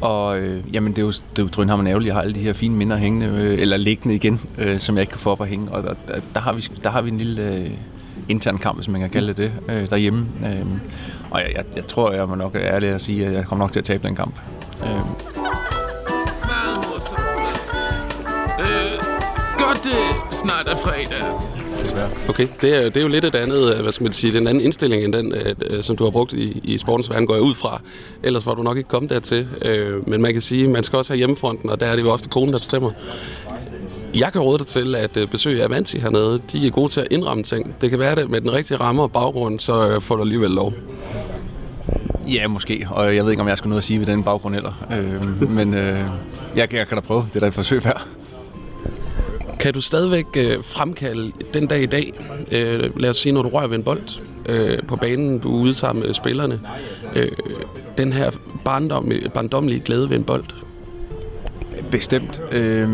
Og 0.00 0.38
øh, 0.38 0.74
jamen, 0.74 0.92
det 0.92 0.98
er 0.98 1.02
jo, 1.02 1.10
det 1.10 1.38
er 1.38 1.42
jo 1.42 1.48
drønhammer 1.48 1.86
ærgerligt, 1.88 2.06
jeg 2.06 2.14
har 2.14 2.22
alle 2.22 2.34
de 2.34 2.40
her 2.40 2.52
fine 2.52 2.76
minder 2.76 2.96
hængende, 2.96 3.26
øh, 3.26 3.60
eller 3.60 3.76
liggende 3.76 4.14
igen, 4.14 4.40
øh, 4.58 4.80
som 4.80 4.94
jeg 4.94 5.02
ikke 5.02 5.10
kan 5.10 5.18
få 5.18 5.30
op 5.30 5.40
at 5.40 5.48
hænge. 5.48 5.70
Og 5.70 5.82
der, 5.82 5.94
der, 6.08 6.20
der, 6.34 6.40
har, 6.40 6.52
vi, 6.52 6.68
der 6.84 6.90
har 6.90 7.02
vi 7.02 7.10
en 7.10 7.18
lille 7.18 7.42
øh, 7.42 7.70
intern 8.28 8.58
kamp, 8.58 8.78
hvis 8.78 8.88
man 8.88 9.00
kan 9.00 9.10
kalde 9.10 9.28
det 9.28 9.36
det, 9.36 9.52
øh, 9.68 9.90
derhjemme. 9.90 10.26
Øh, 10.46 10.66
og 11.30 11.40
jeg, 11.40 11.52
jeg, 11.56 11.64
jeg 11.76 11.86
tror, 11.86 12.12
jeg 12.12 12.28
må 12.28 12.34
nok 12.34 12.54
ærlig 12.54 12.88
at 12.88 13.02
sige, 13.02 13.26
at 13.26 13.32
jeg 13.32 13.44
kommer 13.44 13.64
nok 13.64 13.72
til 13.72 13.80
at 13.80 13.84
tabe 13.84 14.06
den 14.06 14.16
kamp. 14.16 14.34
Øh. 14.82 15.00
Godt 19.78 19.94
det 19.94 20.38
snart 20.38 20.68
er 20.68 20.76
fredag. 20.76 21.22
Okay, 22.28 22.48
det 22.60 22.76
er, 22.76 22.82
det 22.82 22.96
er 22.96 23.00
jo 23.00 23.08
lidt 23.08 23.24
et 23.24 23.34
andet, 23.34 23.74
øh, 23.74 23.82
hvad 23.82 23.92
skal 23.92 24.04
man 24.04 24.12
sige, 24.12 24.32
den 24.32 24.46
anden 24.46 24.64
indstilling 24.64 25.04
end 25.04 25.12
den, 25.12 25.34
øh, 25.34 25.54
øh, 25.70 25.82
som 25.82 25.96
du 25.96 26.04
har 26.04 26.10
brugt 26.10 26.32
i, 26.32 26.60
i 26.64 26.78
sportens 26.78 27.10
verden, 27.10 27.26
går 27.26 27.34
jeg 27.34 27.42
ud 27.42 27.54
fra. 27.54 27.80
Ellers 28.22 28.46
var 28.46 28.54
du 28.54 28.62
nok 28.62 28.76
ikke 28.76 28.88
kommet 28.88 29.10
dertil. 29.10 29.48
Øh, 29.62 30.08
men 30.08 30.22
man 30.22 30.32
kan 30.32 30.42
sige, 30.42 30.68
man 30.68 30.84
skal 30.84 30.96
også 30.96 31.12
have 31.12 31.16
hjemmefronten, 31.18 31.70
og 31.70 31.80
der 31.80 31.86
er 31.86 31.96
det 31.96 32.02
jo 32.02 32.10
ofte 32.10 32.28
konen, 32.28 32.52
der 32.52 32.58
bestemmer. 32.58 32.90
Jeg 34.14 34.32
kan 34.32 34.40
råde 34.40 34.58
dig 34.58 34.66
til 34.66 34.94
at 34.94 35.30
besøge 35.30 35.64
Avanti 35.64 35.98
hernede. 35.98 36.40
De 36.52 36.66
er 36.66 36.70
gode 36.70 36.88
til 36.88 37.00
at 37.00 37.06
indramme 37.10 37.42
ting. 37.42 37.76
Det 37.80 37.90
kan 37.90 37.98
være 37.98 38.14
det 38.14 38.30
med 38.30 38.40
den 38.40 38.52
rigtige 38.52 38.78
ramme 38.78 39.02
og 39.02 39.12
baggrund, 39.12 39.60
så 39.60 40.00
får 40.00 40.16
du 40.16 40.22
alligevel 40.22 40.50
lov. 40.50 40.72
Ja, 42.28 42.48
måske. 42.48 42.86
Og 42.90 43.16
jeg 43.16 43.24
ved 43.24 43.30
ikke, 43.30 43.42
om 43.42 43.48
jeg 43.48 43.58
skal 43.58 43.68
noget 43.68 43.80
at 43.80 43.84
sige 43.84 43.98
ved 43.98 44.06
den 44.06 44.22
baggrund 44.22 44.54
heller. 44.54 44.86
Øh, 44.92 45.50
men 45.50 45.74
øh, 45.74 46.00
jeg, 46.56 46.74
jeg 46.74 46.88
kan 46.88 46.96
da 46.96 47.00
prøve. 47.00 47.26
Det 47.28 47.36
er 47.36 47.40
da 47.40 47.46
et 47.46 47.54
forsøg 47.54 47.84
værd. 47.84 48.17
Kan 49.60 49.74
du 49.74 49.80
stadigvæk 49.80 50.26
øh, 50.36 50.64
fremkalde 50.64 51.32
den 51.54 51.66
dag 51.66 51.82
i 51.82 51.86
dag, 51.86 52.12
øh, 52.52 53.00
lad 53.00 53.10
os 53.10 53.16
sige, 53.16 53.32
når 53.32 53.42
du 53.42 53.48
rører 53.48 53.66
ved 53.66 53.76
en 53.76 53.82
bold 53.82 54.02
øh, 54.46 54.78
på 54.88 54.96
banen, 54.96 55.38
du 55.38 55.56
er 55.56 55.60
ude 55.60 55.74
sammen 55.74 56.04
med 56.04 56.14
spillerne, 56.14 56.60
øh, 57.14 57.32
den 57.98 58.12
her 58.12 58.30
barndom, 58.64 59.12
barndomlige 59.34 59.80
glæde 59.80 60.10
ved 60.10 60.16
en 60.16 60.24
bold? 60.24 60.44
Bestemt. 61.90 62.42
Øh, 62.52 62.88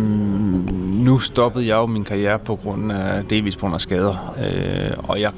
nu 1.05 1.19
stoppede 1.19 1.67
jeg 1.67 1.75
jo 1.75 1.87
min 1.87 2.05
karriere 2.05 2.39
på 2.39 2.57
grund 2.57 2.93
af 2.93 3.25
delvis 3.25 3.57
på 3.57 3.61
grund 3.61 3.75
af 3.75 3.81
skader. 3.81 4.35
Øh, 4.45 5.11
og 5.11 5.21
jeg 5.21 5.33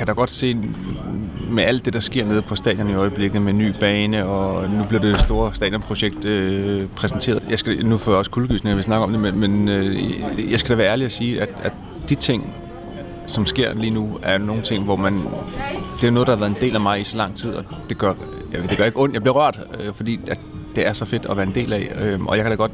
kan 0.00 0.06
da 0.06 0.12
godt 0.12 0.30
se 0.30 0.56
med 1.50 1.64
alt 1.64 1.84
det, 1.84 1.92
der 1.92 2.00
sker 2.00 2.24
nede 2.24 2.42
på 2.42 2.56
stadion 2.56 2.90
i 2.90 2.94
øjeblikket 2.94 3.42
med 3.42 3.52
ny 3.52 3.74
bane, 3.80 4.26
og 4.26 4.70
nu 4.70 4.84
bliver 4.84 5.02
det 5.02 5.20
store 5.20 5.54
stadionprojekt 5.54 6.24
øh, 6.24 6.86
præsenteret. 6.96 7.42
Jeg 7.50 7.58
skal, 7.58 7.86
nu 7.86 7.98
får 7.98 8.12
jeg 8.12 8.18
også 8.18 8.30
kuldegysning, 8.30 8.72
når 8.72 8.76
vi 8.76 8.82
snakker 8.82 9.06
om 9.06 9.12
det, 9.12 9.20
men, 9.20 9.40
men 9.40 9.68
øh, 9.68 10.50
jeg 10.50 10.60
skal 10.60 10.70
da 10.70 10.76
være 10.76 10.92
ærlig 10.92 11.04
at 11.04 11.12
sige, 11.12 11.42
at, 11.42 11.48
at 11.62 11.72
de 12.08 12.14
ting, 12.14 12.54
som 13.26 13.46
sker 13.46 13.74
lige 13.74 13.90
nu, 13.90 14.18
er 14.22 14.38
nogle 14.38 14.62
ting, 14.62 14.84
hvor 14.84 14.96
man... 14.96 15.20
Det 16.00 16.06
er 16.06 16.10
noget, 16.10 16.26
der 16.26 16.32
har 16.32 16.40
været 16.40 16.50
en 16.50 16.60
del 16.60 16.74
af 16.74 16.80
mig 16.80 17.00
i 17.00 17.04
så 17.04 17.16
lang 17.16 17.36
tid, 17.36 17.54
og 17.54 17.64
det 17.88 17.98
gør, 17.98 18.14
jeg 18.52 18.60
ved, 18.60 18.68
det 18.68 18.78
gør 18.78 18.84
ikke 18.84 19.00
ondt. 19.00 19.14
Jeg 19.14 19.22
bliver 19.22 19.34
rørt, 19.34 19.60
øh, 19.80 19.94
fordi 19.94 20.20
at 20.26 20.40
det 20.76 20.86
er 20.86 20.92
så 20.92 21.04
fedt 21.04 21.26
at 21.30 21.36
være 21.36 21.46
en 21.46 21.54
del 21.54 21.72
af, 21.72 21.92
øh, 22.00 22.24
og 22.24 22.36
jeg 22.36 22.44
kan 22.44 22.50
da 22.50 22.56
godt 22.56 22.72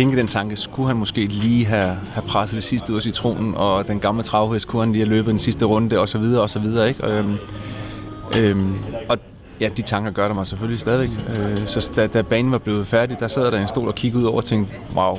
tænke 0.00 0.16
den 0.16 0.26
tanke, 0.26 0.56
skulle 0.56 0.86
han 0.86 0.96
måske 0.96 1.26
lige 1.26 1.66
have, 1.66 1.98
have 2.12 2.26
presset 2.28 2.56
det 2.56 2.64
sidste 2.64 2.92
ud 2.92 2.96
af 2.96 3.02
citronen, 3.02 3.54
og 3.56 3.88
den 3.88 4.00
gamle 4.00 4.22
travhest, 4.22 4.68
kunne 4.68 4.82
han 4.82 4.92
lige 4.92 5.04
have 5.04 5.14
løbet 5.14 5.30
den 5.30 5.38
sidste 5.38 5.64
runde, 5.64 5.98
og 5.98 6.08
så 6.08 6.18
videre, 6.18 6.42
og 6.42 6.50
så 6.50 6.58
videre, 6.58 6.88
ikke? 6.88 7.06
Øhm, 7.06 7.36
øhm, 8.38 8.74
og 9.08 9.18
ja, 9.60 9.68
de 9.76 9.82
tanker 9.82 10.10
gør 10.10 10.26
der 10.26 10.34
mig 10.34 10.46
selvfølgelig 10.46 10.80
stadigvæk. 10.80 11.10
Øh, 11.28 11.66
så 11.66 11.90
da, 11.96 12.06
da 12.06 12.22
banen 12.22 12.52
var 12.52 12.58
blevet 12.58 12.86
færdig, 12.86 13.20
der 13.20 13.28
sad 13.28 13.52
der 13.52 13.62
en 13.62 13.68
stol 13.68 13.88
og 13.88 13.94
kiggede 13.94 14.22
ud 14.22 14.28
over 14.28 14.36
og 14.36 14.44
tænkte, 14.44 14.74
wow, 14.94 15.18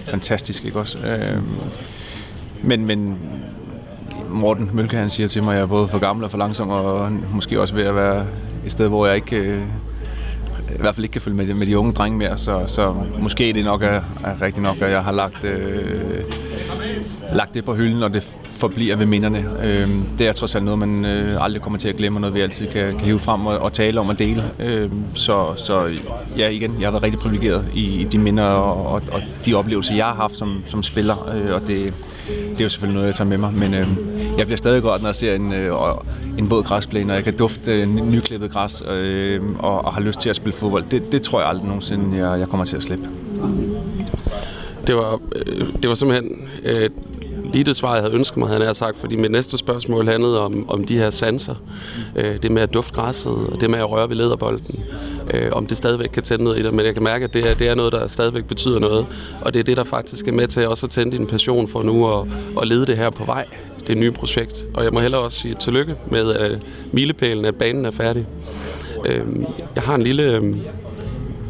fantastisk, 0.00 0.64
ikke 0.64 0.78
også? 0.78 0.98
Øhm, 0.98 1.44
men, 2.62 2.86
men 2.86 3.18
Morten 4.28 4.70
Mølke, 4.72 4.96
han 4.96 5.10
siger 5.10 5.28
til 5.28 5.42
mig, 5.42 5.50
at 5.50 5.56
jeg 5.56 5.62
er 5.62 5.66
både 5.66 5.88
for 5.88 5.98
gammel 5.98 6.24
og 6.24 6.30
for 6.30 6.38
langsom, 6.38 6.70
og 6.70 7.12
måske 7.12 7.60
også 7.60 7.74
ved 7.74 7.84
at 7.84 7.94
være 7.94 8.26
et 8.66 8.72
sted, 8.72 8.88
hvor 8.88 9.06
jeg 9.06 9.16
ikke... 9.16 9.36
Øh, 9.36 9.62
i 10.74 10.80
hvert 10.80 10.94
fald 10.94 11.04
ikke 11.04 11.12
kan 11.12 11.22
følge 11.22 11.36
med, 11.36 11.54
med 11.54 11.66
de 11.66 11.78
unge 11.78 11.92
drenge 11.92 12.18
mere, 12.18 12.38
så, 12.38 12.64
så 12.66 12.94
måske 13.18 13.52
det 13.52 13.64
nok 13.64 13.82
er, 13.82 14.00
er 14.24 14.42
rigtigt 14.42 14.62
nok, 14.62 14.76
at 14.80 14.90
jeg 14.90 15.04
har 15.04 15.12
lagt, 15.12 15.44
øh, 15.44 16.24
lagt 17.32 17.54
det 17.54 17.64
på 17.64 17.74
hylden, 17.74 18.02
og 18.02 18.14
det 18.14 18.22
forbliver 18.56 18.96
ved 18.96 19.06
minderne. 19.06 19.44
Øh, 19.62 19.88
det 20.18 20.28
er 20.28 20.32
trods 20.32 20.54
alt 20.54 20.64
noget, 20.64 20.78
man 20.78 21.04
øh, 21.04 21.44
aldrig 21.44 21.62
kommer 21.62 21.78
til 21.78 21.88
at 21.88 21.96
glemme, 21.96 22.16
og 22.16 22.20
noget 22.20 22.34
vi 22.34 22.40
altid 22.40 22.66
kan, 22.66 22.96
kan 22.96 23.06
hive 23.06 23.18
frem 23.18 23.46
og, 23.46 23.58
og 23.58 23.72
tale 23.72 24.00
om 24.00 24.08
og 24.08 24.18
dele. 24.18 24.44
Øh, 24.58 24.90
så, 25.14 25.54
så 25.56 25.98
ja, 26.38 26.48
igen, 26.48 26.76
jeg 26.80 26.86
har 26.86 26.90
været 26.90 27.02
rigtig 27.02 27.20
privilegeret 27.20 27.68
i, 27.74 28.00
i 28.00 28.04
de 28.04 28.18
minder 28.18 28.44
og, 28.44 28.86
og, 28.86 29.02
og 29.12 29.22
de 29.46 29.54
oplevelser, 29.54 29.94
jeg 29.94 30.06
har 30.06 30.14
haft 30.14 30.36
som, 30.36 30.62
som 30.66 30.82
spiller, 30.82 31.28
øh, 31.34 31.54
og 31.54 31.60
det, 31.60 31.94
det 32.28 32.60
er 32.60 32.64
jo 32.64 32.68
selvfølgelig 32.68 32.94
noget, 32.94 33.06
jeg 33.06 33.14
tager 33.14 33.28
med 33.28 33.38
mig, 33.38 33.54
men 33.54 33.74
øh, 33.74 33.88
jeg 34.38 34.46
bliver 34.46 34.56
stadig 34.56 34.82
godt, 34.82 35.02
når 35.02 35.08
jeg 35.08 35.16
ser 35.16 35.34
en, 35.34 35.52
øh, 35.52 35.74
en 36.38 36.50
våd 36.50 36.62
græsplæne, 36.62 37.12
og 37.12 37.16
jeg 37.16 37.24
kan 37.24 37.36
dufte 37.36 37.82
øh, 37.82 37.88
nyklippet 37.88 38.50
græs 38.50 38.82
øh, 38.90 39.40
og, 39.58 39.84
og 39.84 39.94
har 39.94 40.00
lyst 40.00 40.20
til 40.20 40.28
at 40.28 40.36
spille 40.36 40.52
fodbold. 40.52 40.84
Det, 40.84 41.12
det 41.12 41.22
tror 41.22 41.40
jeg 41.40 41.48
aldrig 41.48 41.66
nogensinde, 41.66 42.28
jeg, 42.28 42.40
jeg 42.40 42.48
kommer 42.48 42.64
til 42.64 42.76
at 42.76 42.82
slippe. 42.82 43.08
Det 44.86 44.96
var, 44.96 45.20
øh, 45.36 45.66
det 45.82 45.88
var 45.88 45.94
simpelthen 45.94 46.48
øh, 46.64 46.90
lige 47.52 47.64
det 47.64 47.76
svar, 47.76 47.94
jeg 47.94 48.02
havde 48.02 48.14
ønsket 48.14 48.36
mig, 48.36 48.48
havde 48.48 48.64
jeg 48.64 48.76
sagt, 48.76 48.96
fordi 48.96 49.16
mit 49.16 49.30
næste 49.30 49.58
spørgsmål 49.58 50.06
handlede 50.08 50.40
om, 50.40 50.68
om 50.68 50.84
de 50.84 50.96
her 50.96 51.10
sanser. 51.10 51.54
Øh, 52.16 52.42
det 52.42 52.50
med 52.50 52.62
at 52.62 52.74
dufte 52.74 52.94
græsset, 52.94 53.32
og 53.32 53.60
det 53.60 53.70
med 53.70 53.78
at 53.78 53.90
røre 53.90 54.08
ved 54.08 54.16
lederbolden. 54.16 54.80
Øh, 55.34 55.48
om 55.52 55.66
det 55.66 55.76
stadigvæk 55.76 56.08
kan 56.08 56.22
tænde 56.22 56.44
noget 56.44 56.58
i 56.58 56.62
dig, 56.62 56.74
men 56.74 56.86
jeg 56.86 56.94
kan 56.94 57.02
mærke, 57.02 57.24
at 57.24 57.34
det 57.34 57.50
er, 57.50 57.54
det 57.54 57.68
er 57.68 57.74
noget, 57.74 57.92
der 57.92 58.06
stadigvæk 58.06 58.44
betyder 58.44 58.78
noget. 58.78 59.06
Og 59.40 59.54
det 59.54 59.60
er 59.60 59.64
det, 59.64 59.76
der 59.76 59.84
faktisk 59.84 60.28
er 60.28 60.32
med 60.32 60.46
til 60.46 60.68
også 60.68 60.86
at 60.86 60.90
tænde 60.90 61.16
din 61.18 61.26
passion 61.26 61.68
for 61.68 61.82
nu 61.82 62.06
og, 62.06 62.28
og 62.56 62.66
lede 62.66 62.86
det 62.86 62.96
her 62.96 63.10
på 63.10 63.24
vej 63.24 63.46
det 63.86 63.96
nye 63.96 64.10
projekt. 64.10 64.66
Og 64.74 64.84
jeg 64.84 64.92
må 64.92 65.00
hellere 65.00 65.20
også 65.20 65.40
sige 65.40 65.54
tillykke 65.54 65.94
med 66.10 66.34
at 66.34 66.58
milepælen, 66.92 67.44
at 67.44 67.54
banen 67.54 67.84
er 67.84 67.90
færdig. 67.90 68.26
Øh, 69.06 69.24
jeg 69.74 69.82
har 69.82 69.94
en 69.94 70.02
lille... 70.02 70.22
Øh, 70.22 70.56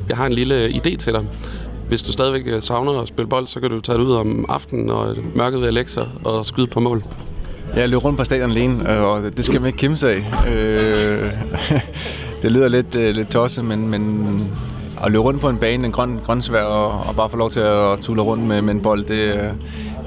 jeg 0.08 0.16
har 0.16 0.26
en 0.26 0.32
lille 0.32 0.68
idé 0.68 0.96
til 0.96 1.12
dig. 1.12 1.24
Hvis 1.88 2.02
du 2.02 2.12
stadigvæk 2.12 2.42
øh, 2.46 2.62
savner 2.62 3.00
at 3.00 3.08
spille 3.08 3.28
bold, 3.28 3.46
så 3.46 3.60
kan 3.60 3.70
du 3.70 3.80
tage 3.80 3.98
det 3.98 4.04
ud 4.04 4.12
om 4.12 4.44
aftenen, 4.48 4.90
og 4.90 5.16
mørket 5.34 5.60
ved 5.60 5.68
Alexa 5.68 6.02
og 6.24 6.46
skyde 6.46 6.66
på 6.66 6.80
mål. 6.80 7.04
Jeg 7.76 7.88
løber 7.88 8.00
rundt 8.00 8.18
på 8.18 8.24
stadion 8.24 8.50
alene, 8.50 8.92
øh, 8.92 9.02
og 9.02 9.22
det 9.36 9.44
skal 9.44 9.60
man 9.60 9.66
ikke 9.66 9.78
kæmpe 9.78 9.96
sig 9.96 10.10
af. 10.10 10.50
Øh, 10.50 11.32
det 12.42 12.52
lyder 12.52 12.68
lidt, 12.68 12.94
lidt 12.94 13.28
tosset, 13.28 13.64
men, 13.64 13.88
men 13.88 14.52
at 15.04 15.12
løbe 15.12 15.22
rundt 15.22 15.40
på 15.40 15.48
en 15.48 15.56
bane, 15.56 15.86
en 15.86 15.92
grøn, 15.92 16.20
grønsvær, 16.26 16.62
og, 16.62 17.06
og 17.08 17.16
bare 17.16 17.30
få 17.30 17.36
lov 17.36 17.50
til 17.50 17.60
at 17.60 17.98
tulle 18.00 18.22
rundt 18.22 18.44
med, 18.44 18.62
med 18.62 18.74
en 18.74 18.80
bold, 18.80 19.04
det, 19.04 19.54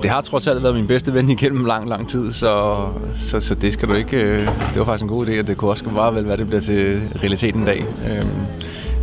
det 0.01 0.10
har 0.10 0.22
trods 0.22 0.48
alt 0.48 0.63
været 0.63 0.75
min 0.75 0.88
bedste 0.88 1.13
ven 1.13 1.29
igennem 1.29 1.65
lang, 1.65 1.89
lang 1.89 2.10
tid, 2.10 2.34
så, 2.34 2.75
så, 3.20 3.39
så 3.39 3.56
det 3.56 3.74
skal 3.74 3.89
du 3.89 3.94
ikke... 3.94 4.36
Det 4.46 4.75
var 4.75 4.84
faktisk 4.84 5.03
en 5.03 5.10
god 5.10 5.27
idé, 5.27 5.39
og 5.39 5.48
det 5.48 5.58
kunne 5.58 5.72
også 5.72 5.84
bare 5.84 6.15
vel 6.15 6.27
være, 6.27 6.38
det 6.38 6.48
bliver 6.48 6.62
til 6.62 7.01
realiteten 7.22 7.60
en 7.60 7.65
dag. 7.65 7.86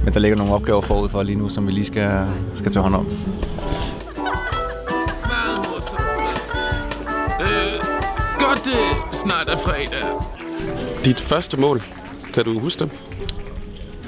Men 0.05 0.15
der 0.15 0.21
ligger 0.21 0.37
nogle 0.37 0.55
opgaver 0.55 0.81
forud 0.81 1.09
for 1.09 1.23
lige 1.23 1.39
nu, 1.39 1.49
som 1.49 1.67
vi 1.67 1.73
lige 1.73 1.85
skal, 1.85 2.27
skal 2.55 2.73
tage 2.73 2.83
hånd 2.83 2.95
om. 2.95 3.07
Øh, 7.41 7.85
godt 8.39 8.65
det 8.65 8.83
snart 9.13 9.49
er 9.49 9.57
fredag. 9.57 10.07
Dit 11.05 11.21
første 11.21 11.61
mål, 11.61 11.83
kan 12.35 12.45
du 12.45 12.59
huske 12.59 12.85
det? 12.85 12.91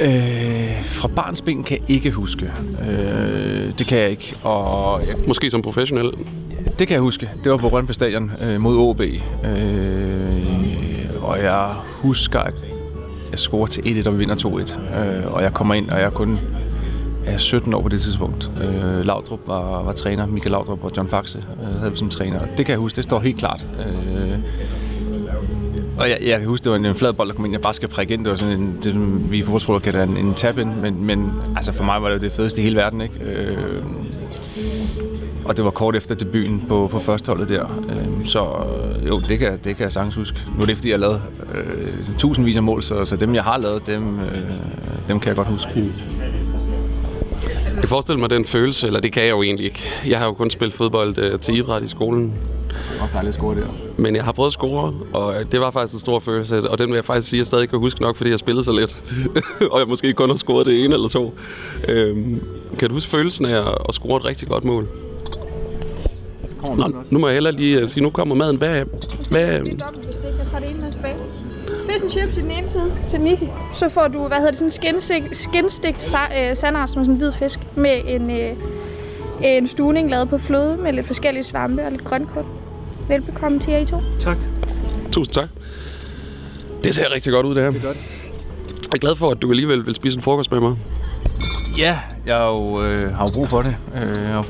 Øh, 0.01 0.85
fra 0.85 1.09
barns 1.09 1.43
ben 1.43 1.65
kan 1.65 1.79
jeg 1.81 1.91
ikke 1.91 2.11
huske. 2.11 2.53
Øh, 2.91 3.79
det 3.79 3.87
kan 3.87 3.99
jeg 3.99 4.11
ikke. 4.11 4.35
Og 4.43 5.01
jeg, 5.07 5.15
Måske 5.27 5.51
som 5.51 5.63
professionel? 5.63 6.11
Det 6.79 6.87
kan 6.87 6.95
jeg 6.95 7.01
huske. 7.01 7.31
Det 7.45 7.53
var 7.53 7.59
på 7.59 7.69
Rønne 7.69 7.95
Stadion 7.95 8.31
øh, 8.43 8.61
mod 8.61 8.77
OB. 8.77 9.01
Øh, 9.01 9.19
og 11.23 11.39
jeg 11.43 11.75
husker, 12.03 12.41
at 12.41 12.55
jeg 13.31 13.39
scorer 13.39 13.67
til 13.67 13.81
1-1, 13.81 14.07
og 14.09 14.13
vi 14.13 14.19
vinder 14.19 14.35
2-1. 14.35 14.99
Øh, 15.01 15.33
og 15.33 15.43
jeg 15.43 15.55
kommer 15.55 15.75
ind, 15.75 15.91
og 15.91 15.99
jeg 15.99 16.07
er 16.07 16.11
kun 16.11 16.39
jeg 17.29 17.35
er 17.35 17.39
17 17.39 17.75
år 17.75 17.83
på 17.83 17.89
det 17.89 18.01
tidspunkt. 18.01 18.51
Øh, 18.63 19.05
Laudrup 19.05 19.41
var, 19.47 19.83
var 19.83 19.93
træner, 19.93 20.27
Michael 20.27 20.51
Laudrup 20.51 20.85
og 20.85 20.93
John 20.97 21.09
Faxe 21.09 21.45
øh, 21.63 21.79
havde 21.79 21.91
vi 21.91 21.97
som 21.97 22.09
træner. 22.09 22.41
Det 22.57 22.67
kan 22.67 22.69
jeg 22.69 22.79
huske, 22.79 22.97
det 22.97 23.05
står 23.05 23.21
helt 23.21 23.39
klart. 23.39 23.67
Øh, 23.79 24.39
og 25.99 26.11
jeg, 26.11 26.19
jeg 26.23 26.39
kan 26.39 26.49
huske, 26.49 26.65
det 26.65 26.71
var 26.71 26.79
en, 26.79 26.87
en 26.87 26.95
flad 26.95 27.13
bold, 27.13 27.29
der 27.29 27.35
kom 27.35 27.45
ind, 27.45 27.55
jeg 27.55 27.61
bare 27.61 27.75
skal 27.75 27.89
prikke 27.89 28.15
ind. 28.15 28.25
Det 28.25 28.31
var 28.31 28.37
sådan 28.37 28.61
en, 28.61 28.79
det, 28.85 29.31
vi 29.31 29.39
i 29.39 29.43
fodboldskoler 29.43 29.81
kalder 29.81 30.03
en, 30.03 30.17
en 30.17 30.35
tap-in, 30.35 30.81
men, 30.83 31.05
men 31.05 31.33
altså 31.57 31.73
for 31.73 31.85
mig 31.85 32.03
var 32.03 32.09
det 32.09 32.23
det 32.23 32.33
fedeste 32.33 32.61
i 32.61 32.63
hele 32.63 32.77
verden. 32.77 33.01
Ikke? 33.01 33.15
Øh, 33.25 33.83
og 35.45 35.57
det 35.57 35.65
var 35.65 35.71
kort 35.71 35.97
efter 35.97 36.15
debuten 36.15 36.65
på, 36.69 36.89
på 36.91 36.99
førsteholdet 36.99 37.49
der. 37.49 37.83
Øh, 37.89 38.25
så 38.25 38.47
jo, 39.09 39.21
det 39.29 39.39
kan, 39.39 39.53
det 39.65 39.77
kan 39.77 39.85
jeg 39.85 39.93
sagtens 39.93 40.15
huske. 40.15 40.39
Nu 40.57 40.63
er 40.63 40.67
det 40.67 40.77
fordi, 40.77 40.89
jeg 40.89 40.99
har 40.99 41.01
lavet 41.01 41.23
øh, 41.55 42.17
tusindvis 42.19 42.57
af 42.57 42.63
mål, 42.63 42.83
så, 42.83 43.05
så 43.05 43.17
dem, 43.17 43.35
jeg 43.35 43.45
har 43.45 43.59
lavet, 43.59 43.87
dem, 43.87 44.21
øh, 44.21 44.51
dem 45.09 45.21
kan 45.21 45.29
jeg 45.29 45.37
godt 45.37 45.49
huske. 45.49 45.71
Jeg 47.49 47.81
kan 47.81 47.89
forestille 47.89 48.21
mig 48.21 48.31
den 48.31 48.45
følelse, 48.45 48.87
eller 48.87 49.01
det 49.01 49.13
kan 49.13 49.23
jeg 49.23 49.31
jo 49.31 49.43
egentlig 49.43 49.67
ikke. 49.67 49.91
Jeg 50.07 50.19
har 50.19 50.27
jo 50.27 50.33
kun 50.33 50.51
spillet 50.51 50.75
fodbold 50.75 51.19
øh, 51.19 51.41
til 51.41 51.57
idræt 51.57 51.83
i 51.83 51.89
skolen. 51.89 52.33
Det 52.93 53.01
var 53.01 53.09
dejligt 53.13 53.35
at 53.35 53.41
score 53.41 53.55
der. 53.57 53.67
Men 53.97 54.17
jeg 54.17 54.25
har 54.25 54.33
prøvet 54.33 54.49
at 54.49 54.53
score, 54.53 54.95
og 55.13 55.35
det 55.53 55.61
var 55.61 55.71
faktisk 55.71 55.95
en 55.95 56.01
stor 56.01 56.19
følelse. 56.19 56.71
Og 56.71 56.79
den 56.79 56.89
vil 56.89 56.95
jeg 56.95 57.05
faktisk 57.05 57.29
sige, 57.29 57.39
at 57.39 57.41
jeg 57.41 57.47
stadig 57.47 57.69
kan 57.69 57.79
huske 57.79 58.03
nok, 58.03 58.17
fordi 58.17 58.31
jeg 58.31 58.39
spillede 58.39 58.65
så 58.65 58.73
lidt. 58.73 59.03
og 59.73 59.79
jeg 59.81 59.89
måske 59.89 60.13
kun 60.13 60.29
har 60.29 60.37
scoret 60.37 60.67
det 60.67 60.85
ene 60.85 60.95
eller 60.95 61.09
to. 61.09 61.35
Øhm, 61.89 62.41
kan 62.79 62.89
du 62.89 62.95
huske 62.95 63.11
følelsen 63.11 63.45
af 63.47 63.63
at 63.89 63.95
score 63.95 64.17
et 64.17 64.25
rigtig 64.25 64.49
godt 64.49 64.65
mål? 64.65 64.89
Nå, 66.77 66.85
nu 67.11 67.19
må 67.19 67.27
jeg 67.29 67.35
hellere 67.35 67.53
lige 67.55 67.83
uh, 67.83 67.89
sige, 67.89 68.03
nu 68.03 68.11
kommer 68.11 68.35
maden. 68.35 68.57
Hvad, 68.57 68.85
hvad, 69.31 69.43
Jeg 69.49 69.61
tager 70.51 70.61
det 70.61 70.71
ene 70.71 70.81
med 70.81 70.93
tilbage. 70.93 71.15
Fish 71.89 72.03
and 72.05 72.11
chips 72.11 72.37
i 72.37 72.41
den 72.41 72.51
ene 72.51 72.71
side 72.71 72.93
til 73.11 73.21
Niki. 73.21 73.49
Så 73.75 73.89
får 73.89 74.09
du, 74.09 74.19
hvad 74.29 74.37
hedder 74.37 74.51
det, 74.51 74.59
sådan 74.59 74.71
skinstik, 74.71 75.23
skinstigt 75.33 75.97
sa- 76.15 76.39
øh, 76.41 76.57
sandart, 76.57 76.91
som 76.91 77.01
er 77.01 77.05
sådan 77.05 77.15
en 77.15 77.19
hvid 77.19 77.33
fisk, 77.33 77.59
med 77.77 78.01
en, 78.07 78.31
øh, 78.31 78.53
en 79.43 79.69
stuning 79.69 80.11
lavet 80.11 80.29
på 80.29 80.39
fløde 80.39 80.77
med 80.77 80.93
lidt 80.93 81.07
forskellige 81.07 81.45
svampe 81.45 81.85
og 81.85 81.91
lidt 81.91 82.05
grønkål. 82.05 82.45
Velbekomme 83.09 83.59
til 83.61 83.73
jer 83.73 83.79
I 83.79 83.87
to. 83.87 83.97
Tak. 84.21 84.37
Tusind 85.13 85.35
tak. 85.35 85.49
Det 86.85 86.95
ser 86.95 87.13
rigtig 87.15 87.33
godt 87.33 87.47
ud, 87.47 87.55
det 87.55 87.63
her. 87.63 87.71
Det 87.71 87.83
er 87.83 87.87
godt. 87.87 87.97
Jeg 88.87 88.95
er 88.95 88.99
glad 88.99 89.17
for, 89.17 89.31
at 89.31 89.43
du 89.43 89.51
alligevel 89.51 89.87
vil 89.87 89.95
spise 89.95 90.19
en 90.19 90.23
frokost 90.23 90.53
med 90.53 90.61
mig. 90.61 90.77
Ja, 91.79 91.99
jeg 92.27 92.37
har 92.37 92.47
jo, 92.47 92.83
øh, 92.83 93.15
har 93.15 93.25
jo 93.25 93.33
brug 93.33 93.49
for 93.49 93.63
det. 93.63 93.77
Øh, 93.95 94.03
jeg 94.23 94.45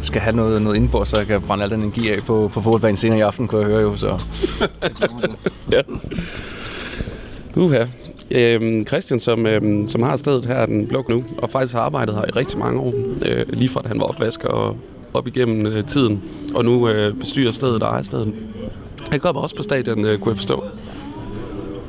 skal 0.00 0.20
have 0.20 0.36
noget, 0.36 0.62
noget 0.62 0.76
indbord, 0.76 1.06
så 1.06 1.16
jeg 1.18 1.26
kan 1.26 1.42
brænde 1.42 1.64
al 1.64 1.70
den 1.70 1.80
energi 1.80 2.10
af 2.10 2.22
på, 2.22 2.50
på 2.54 2.60
fodboldbanen 2.60 2.96
senere 2.96 3.18
i 3.18 3.22
aften, 3.22 3.48
kunne 3.48 3.60
jeg 3.60 3.70
høre 3.70 3.80
jo. 3.80 3.96
Så. 3.96 4.18
ja. 5.72 5.80
Uha. 7.56 7.84
Øhm, 8.30 8.86
Christian, 8.86 9.20
som, 9.20 9.46
øhm, 9.46 9.88
som 9.88 10.02
har 10.02 10.16
stedet 10.16 10.44
her, 10.44 10.66
den 10.66 10.86
blå 10.86 11.04
nu, 11.08 11.24
og 11.38 11.50
faktisk 11.50 11.74
har 11.74 11.80
arbejdet 11.80 12.14
her 12.14 12.22
i 12.22 12.30
rigtig 12.30 12.58
mange 12.58 12.80
år, 12.80 12.94
øh, 13.26 13.44
lige 13.48 13.68
fra 13.68 13.82
da 13.82 13.88
han 13.88 14.00
var 14.00 14.04
opvasker 14.04 14.48
og 14.48 14.76
op 15.14 15.26
igennem 15.26 15.66
øh, 15.66 15.84
tiden, 15.84 16.22
og 16.54 16.64
nu 16.64 16.88
øh, 16.88 17.14
bestyrer 17.14 17.52
stedet 17.52 17.82
og 17.82 17.88
ejer 17.88 18.02
stedet. 18.02 18.34
Han 19.10 19.20
kommer 19.20 19.42
også 19.42 19.56
på 19.56 19.62
stadion, 19.62 20.04
øh, 20.04 20.18
kunne 20.18 20.30
jeg 20.30 20.36
forstå. 20.36 20.64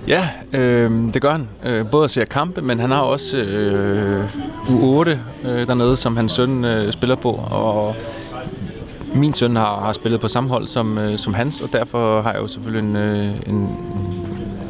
Ja, 0.07 0.29
øh, 0.53 0.91
det 1.13 1.21
gør 1.21 1.31
han. 1.31 1.49
Øh, 1.65 1.85
både 1.91 2.03
at 2.03 2.11
se 2.11 2.25
kampe, 2.25 2.61
men 2.61 2.79
han 2.79 2.91
har 2.91 3.01
også 3.01 3.37
øh, 3.37 4.25
U8 4.65 5.09
øh, 5.47 5.67
dernede, 5.67 5.97
som 5.97 6.17
hans 6.17 6.33
søn 6.33 6.65
øh, 6.65 6.93
spiller 6.93 7.15
på. 7.15 7.31
Og 7.51 7.95
min 9.15 9.33
søn 9.33 9.55
har, 9.55 9.79
har 9.79 9.93
spillet 9.93 10.21
på 10.21 10.27
samme 10.27 10.49
hold 10.49 10.67
som, 10.67 10.97
øh, 10.97 11.17
som 11.17 11.33
hans, 11.33 11.61
og 11.61 11.73
derfor 11.73 12.21
har 12.21 12.31
jeg 12.31 12.41
jo 12.41 12.47
selvfølgelig 12.47 12.89
en, 12.89 12.95
øh, 12.95 13.35
en, 13.47 13.77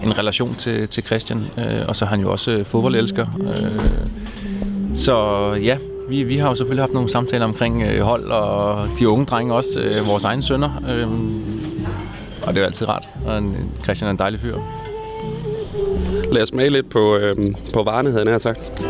en 0.04 0.18
relation 0.20 0.54
til, 0.54 0.88
til 0.88 1.04
Christian. 1.04 1.46
Øh, 1.58 1.88
og 1.88 1.96
så 1.96 2.06
er 2.06 2.10
han 2.10 2.22
jo 2.22 2.32
også 2.32 2.52
øh, 2.52 2.66
fodboldelsker. 2.66 3.26
Øh, 3.42 3.86
så 4.96 5.18
ja, 5.54 5.78
vi, 6.10 6.24
vi 6.24 6.38
har 6.38 6.50
jo 6.50 6.56
selvfølgelig 6.56 6.84
haft 6.84 6.94
nogle 6.94 7.10
samtaler 7.10 7.46
omkring 7.46 7.84
øh, 7.84 8.02
hold, 8.02 8.32
og 8.32 8.88
de 9.00 9.10
unge 9.10 9.26
drenge 9.26 9.54
også, 9.54 9.80
øh, 9.80 10.08
vores 10.08 10.24
egne 10.24 10.44
sønner. 10.44 10.70
Øh, 10.90 11.08
og 12.44 12.54
det 12.54 12.58
er 12.58 12.62
jo 12.62 12.66
altid 12.66 12.90
rart, 12.90 13.04
og 13.26 13.38
en, 13.38 13.72
Christian 13.84 14.08
er 14.08 14.12
en 14.12 14.20
dejlig 14.20 14.40
fyr. 14.40 14.58
Lad 16.32 16.42
os 16.42 16.50
smage 16.50 16.70
lidt 16.70 16.90
på, 16.90 17.16
øhm, 17.16 17.56
på 17.74 17.84
varerne, 17.84 18.12
havde 18.12 18.32
jeg 18.32 18.42
sagt. 18.42 18.86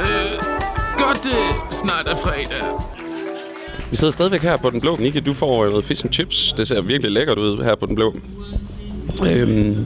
Øh, 0.00 0.42
snart 1.70 2.08
er 2.08 2.16
fredag. 2.16 2.62
Vi 3.90 3.96
sidder 3.96 4.12
stadigvæk 4.12 4.42
her 4.42 4.56
på 4.56 4.70
Den 4.70 4.80
Blå. 4.80 4.96
Nicky, 4.96 5.22
du 5.26 5.34
får 5.34 5.66
noget 5.66 5.84
fish 5.84 6.04
and 6.04 6.12
chips. 6.12 6.54
Det 6.56 6.68
ser 6.68 6.80
virkelig 6.80 7.12
lækkert 7.12 7.38
ud 7.38 7.64
her 7.64 7.74
på 7.74 7.86
Den 7.86 7.94
Blå. 7.94 8.14
Øhm, 9.24 9.84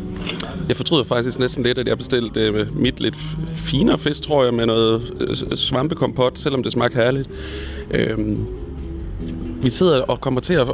jeg 0.68 0.76
fortryder 0.76 1.04
faktisk 1.04 1.38
næsten 1.38 1.62
lidt, 1.62 1.78
at 1.78 1.88
jeg 1.88 1.99
bestilte 1.99 2.40
øh, 2.40 2.76
mit 2.76 3.00
lidt 3.00 3.16
finere 3.54 3.99
fisk, 3.99 4.22
tror 4.22 4.44
jeg, 4.44 4.54
med 4.54 4.66
noget 4.66 5.12
øh, 5.20 5.56
svampekompot, 5.56 6.38
selvom 6.38 6.62
det 6.62 6.72
smagte 6.72 6.94
herligt. 6.94 7.30
Øhm, 7.90 8.46
vi 9.62 9.70
sidder 9.70 10.02
og 10.02 10.20
kommer 10.20 10.40
til 10.40 10.54
at, 10.54 10.68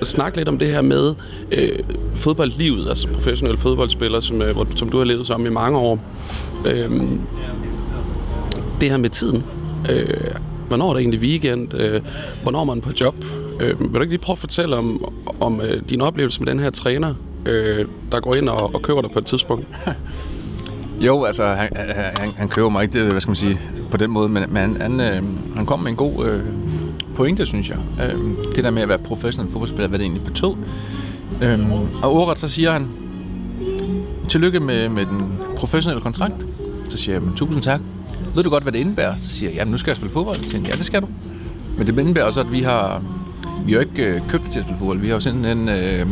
at 0.00 0.06
snakke 0.06 0.38
lidt 0.38 0.48
om 0.48 0.58
det 0.58 0.68
her 0.68 0.82
med 0.82 1.14
øh, 1.52 1.78
fodboldlivet, 2.14 2.88
altså 2.88 3.08
professionelle 3.08 3.58
fodboldspillere, 3.58 4.22
som, 4.22 4.42
øh, 4.42 4.52
hvor, 4.52 4.66
som 4.76 4.88
du 4.88 4.98
har 4.98 5.04
levet 5.04 5.26
som 5.26 5.46
i 5.46 5.50
mange 5.50 5.78
år. 5.78 6.00
Øhm, 6.66 7.20
det 8.80 8.90
her 8.90 8.96
med 8.96 9.10
tiden. 9.10 9.44
Øh, 9.90 10.34
hvornår 10.68 10.88
er 10.88 10.92
der 10.92 11.00
egentlig 11.00 11.20
weekend? 11.20 11.74
Øh, 11.74 12.00
hvornår 12.42 12.60
er 12.60 12.64
man 12.64 12.80
på 12.80 12.90
job? 13.00 13.14
Øh, 13.60 13.80
vil 13.80 13.94
du 13.94 14.00
ikke 14.00 14.12
lige 14.12 14.22
prøve 14.22 14.34
at 14.34 14.38
fortælle 14.38 14.76
om, 14.76 15.12
om 15.40 15.60
øh, 15.60 15.82
din 15.88 16.00
oplevelse 16.00 16.40
med 16.40 16.52
den 16.52 16.60
her 16.60 16.70
træner, 16.70 17.14
øh, 17.46 17.86
der 18.12 18.20
går 18.20 18.34
ind 18.34 18.48
og, 18.48 18.74
og 18.74 18.82
køber 18.82 19.02
dig 19.02 19.10
på 19.10 19.18
et 19.18 19.26
tidspunkt? 19.26 19.66
Jo, 21.00 21.24
altså, 21.24 21.44
han, 21.44 21.68
han, 22.16 22.30
han 22.36 22.48
køber 22.48 22.68
mig 22.68 22.82
ikke, 22.82 23.00
det, 23.02 23.10
hvad 23.10 23.20
skal 23.20 23.30
man 23.30 23.36
sige, 23.36 23.60
på 23.90 23.96
den 23.96 24.10
måde, 24.10 24.28
men, 24.28 24.44
men 24.48 24.56
han, 24.56 24.80
han, 24.80 25.00
øh, 25.00 25.22
han 25.56 25.66
kom 25.66 25.80
med 25.80 25.90
en 25.90 25.96
god 25.96 26.26
øh, 26.26 26.40
pointe, 27.14 27.46
synes 27.46 27.70
jeg. 27.70 27.78
Øh, 28.02 28.20
det 28.56 28.64
der 28.64 28.70
med 28.70 28.82
at 28.82 28.88
være 28.88 28.98
professionel 28.98 29.50
fodboldspiller, 29.50 29.88
hvad 29.88 29.98
det 29.98 30.04
egentlig 30.04 30.24
betød. 30.24 30.52
Øh, 31.42 31.70
og 32.02 32.12
ordret 32.12 32.38
så 32.38 32.48
siger 32.48 32.72
han, 32.72 32.88
tillykke 34.28 34.60
med, 34.60 34.88
med 34.88 35.06
den 35.06 35.32
professionelle 35.56 36.02
kontrakt. 36.02 36.46
Så 36.88 36.96
siger 36.96 37.20
jeg, 37.20 37.22
tusind 37.36 37.62
tak. 37.62 37.80
Ved 38.34 38.42
du 38.42 38.50
godt, 38.50 38.62
hvad 38.62 38.72
det 38.72 38.78
indebærer? 38.78 39.14
Så 39.20 39.28
siger 39.28 39.50
jeg, 39.50 39.56
jamen 39.58 39.72
nu 39.72 39.78
skal 39.78 39.90
jeg 39.90 39.96
spille 39.96 40.12
fodbold. 40.12 40.36
Så 40.36 40.42
siger 40.42 40.56
han, 40.56 40.66
ja, 40.66 40.72
det 40.72 40.86
skal 40.86 41.02
du. 41.02 41.08
Men 41.78 41.86
det 41.86 41.98
indebærer 41.98 42.24
også, 42.24 42.40
at 42.40 42.52
vi 42.52 42.62
har, 42.62 43.02
vi 43.66 43.72
har 43.72 43.80
jo 43.80 43.88
ikke 43.88 44.06
øh, 44.06 44.20
købt 44.28 44.44
det 44.44 44.52
til 44.52 44.58
at 44.58 44.64
spille 44.64 44.78
fodbold. 44.78 44.98
Vi 44.98 45.06
har 45.06 45.14
jo 45.14 45.20
simpelthen, 45.20 45.68
øh, 45.68 46.06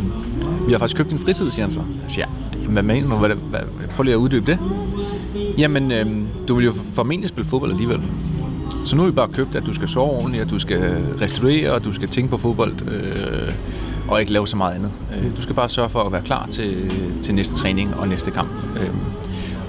vi 0.67 0.71
har 0.71 0.79
faktisk 0.79 0.97
købt 0.97 1.11
en 1.11 1.19
fritid, 1.19 1.51
siger 1.51 1.65
han 1.65 1.71
så. 1.71 1.81
Siger 2.07 2.25
jeg, 2.25 2.59
jamen 2.61 2.73
hvad 2.73 2.83
mener 2.83 3.09
du? 3.09 3.15
Hvad, 3.15 3.29
hvad, 3.29 3.59
prøv 3.95 4.03
lige 4.03 4.13
at 4.13 4.17
uddybe 4.17 4.51
det. 4.51 4.59
Jamen, 5.57 5.91
øh, 5.91 6.05
du 6.47 6.55
vil 6.55 6.65
jo 6.65 6.73
formentlig 6.93 7.29
spille 7.29 7.49
fodbold 7.49 7.71
alligevel. 7.71 8.01
Så 8.85 8.95
nu 8.95 9.01
har 9.01 9.09
vi 9.09 9.15
bare 9.15 9.27
købt, 9.27 9.55
at 9.55 9.65
du 9.65 9.73
skal 9.73 9.87
sove 9.87 10.11
ordentligt, 10.11 10.43
at 10.43 10.49
du 10.49 10.59
skal 10.59 11.03
restituere, 11.21 11.71
og 11.71 11.83
du 11.83 11.93
skal 11.93 12.07
tænke 12.07 12.29
på 12.29 12.37
fodbold, 12.37 12.89
øh, 12.91 13.53
og 14.07 14.19
ikke 14.19 14.33
lave 14.33 14.47
så 14.47 14.57
meget 14.57 14.75
andet. 14.75 14.91
Øh, 15.17 15.37
du 15.37 15.41
skal 15.41 15.55
bare 15.55 15.69
sørge 15.69 15.89
for 15.89 16.03
at 16.03 16.11
være 16.11 16.21
klar 16.21 16.47
til, 16.51 16.91
til 17.21 17.35
næste 17.35 17.55
træning 17.55 17.95
og 17.95 18.07
næste 18.07 18.31
kamp. 18.31 18.49
Øh, 18.79 18.89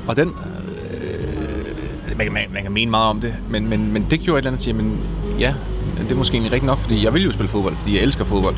og 0.07 0.17
den, 0.17 0.29
øh, 0.29 2.19
man, 2.19 2.33
man, 2.33 2.43
man 2.53 2.63
kan 2.63 2.73
mene 2.73 2.91
meget 2.91 3.11
om 3.11 3.21
det, 3.21 3.35
men, 3.51 3.69
men, 3.69 3.93
men 3.93 4.07
det 4.11 4.21
gjorde 4.21 4.39
et 4.39 4.43
eller 4.43 4.51
andet, 4.51 4.63
sige, 4.63 4.75
men 4.75 5.01
ja, 5.39 5.55
det 6.05 6.13
er 6.13 6.17
måske 6.17 6.35
egentlig 6.35 6.53
rigtigt 6.53 6.67
nok, 6.67 6.79
fordi 6.79 7.05
jeg 7.05 7.15
vil 7.15 7.25
jo 7.25 7.33
spille 7.33 7.49
fodbold, 7.49 7.77
fordi 7.77 7.95
jeg 7.95 8.03
elsker 8.03 8.25
fodbold. 8.25 8.57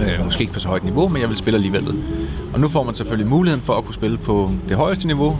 Øh, 0.00 0.24
måske 0.24 0.40
ikke 0.40 0.52
på 0.52 0.60
så 0.60 0.68
højt 0.68 0.84
niveau, 0.84 1.08
men 1.08 1.22
jeg 1.22 1.28
vil 1.28 1.36
spille 1.36 1.56
alligevel. 1.56 1.94
Og 2.54 2.60
nu 2.60 2.68
får 2.68 2.82
man 2.82 2.94
selvfølgelig 2.94 3.30
muligheden 3.30 3.64
for 3.64 3.74
at 3.74 3.84
kunne 3.84 3.94
spille 3.94 4.18
på 4.18 4.50
det 4.68 4.76
højeste 4.76 5.06
niveau, 5.06 5.38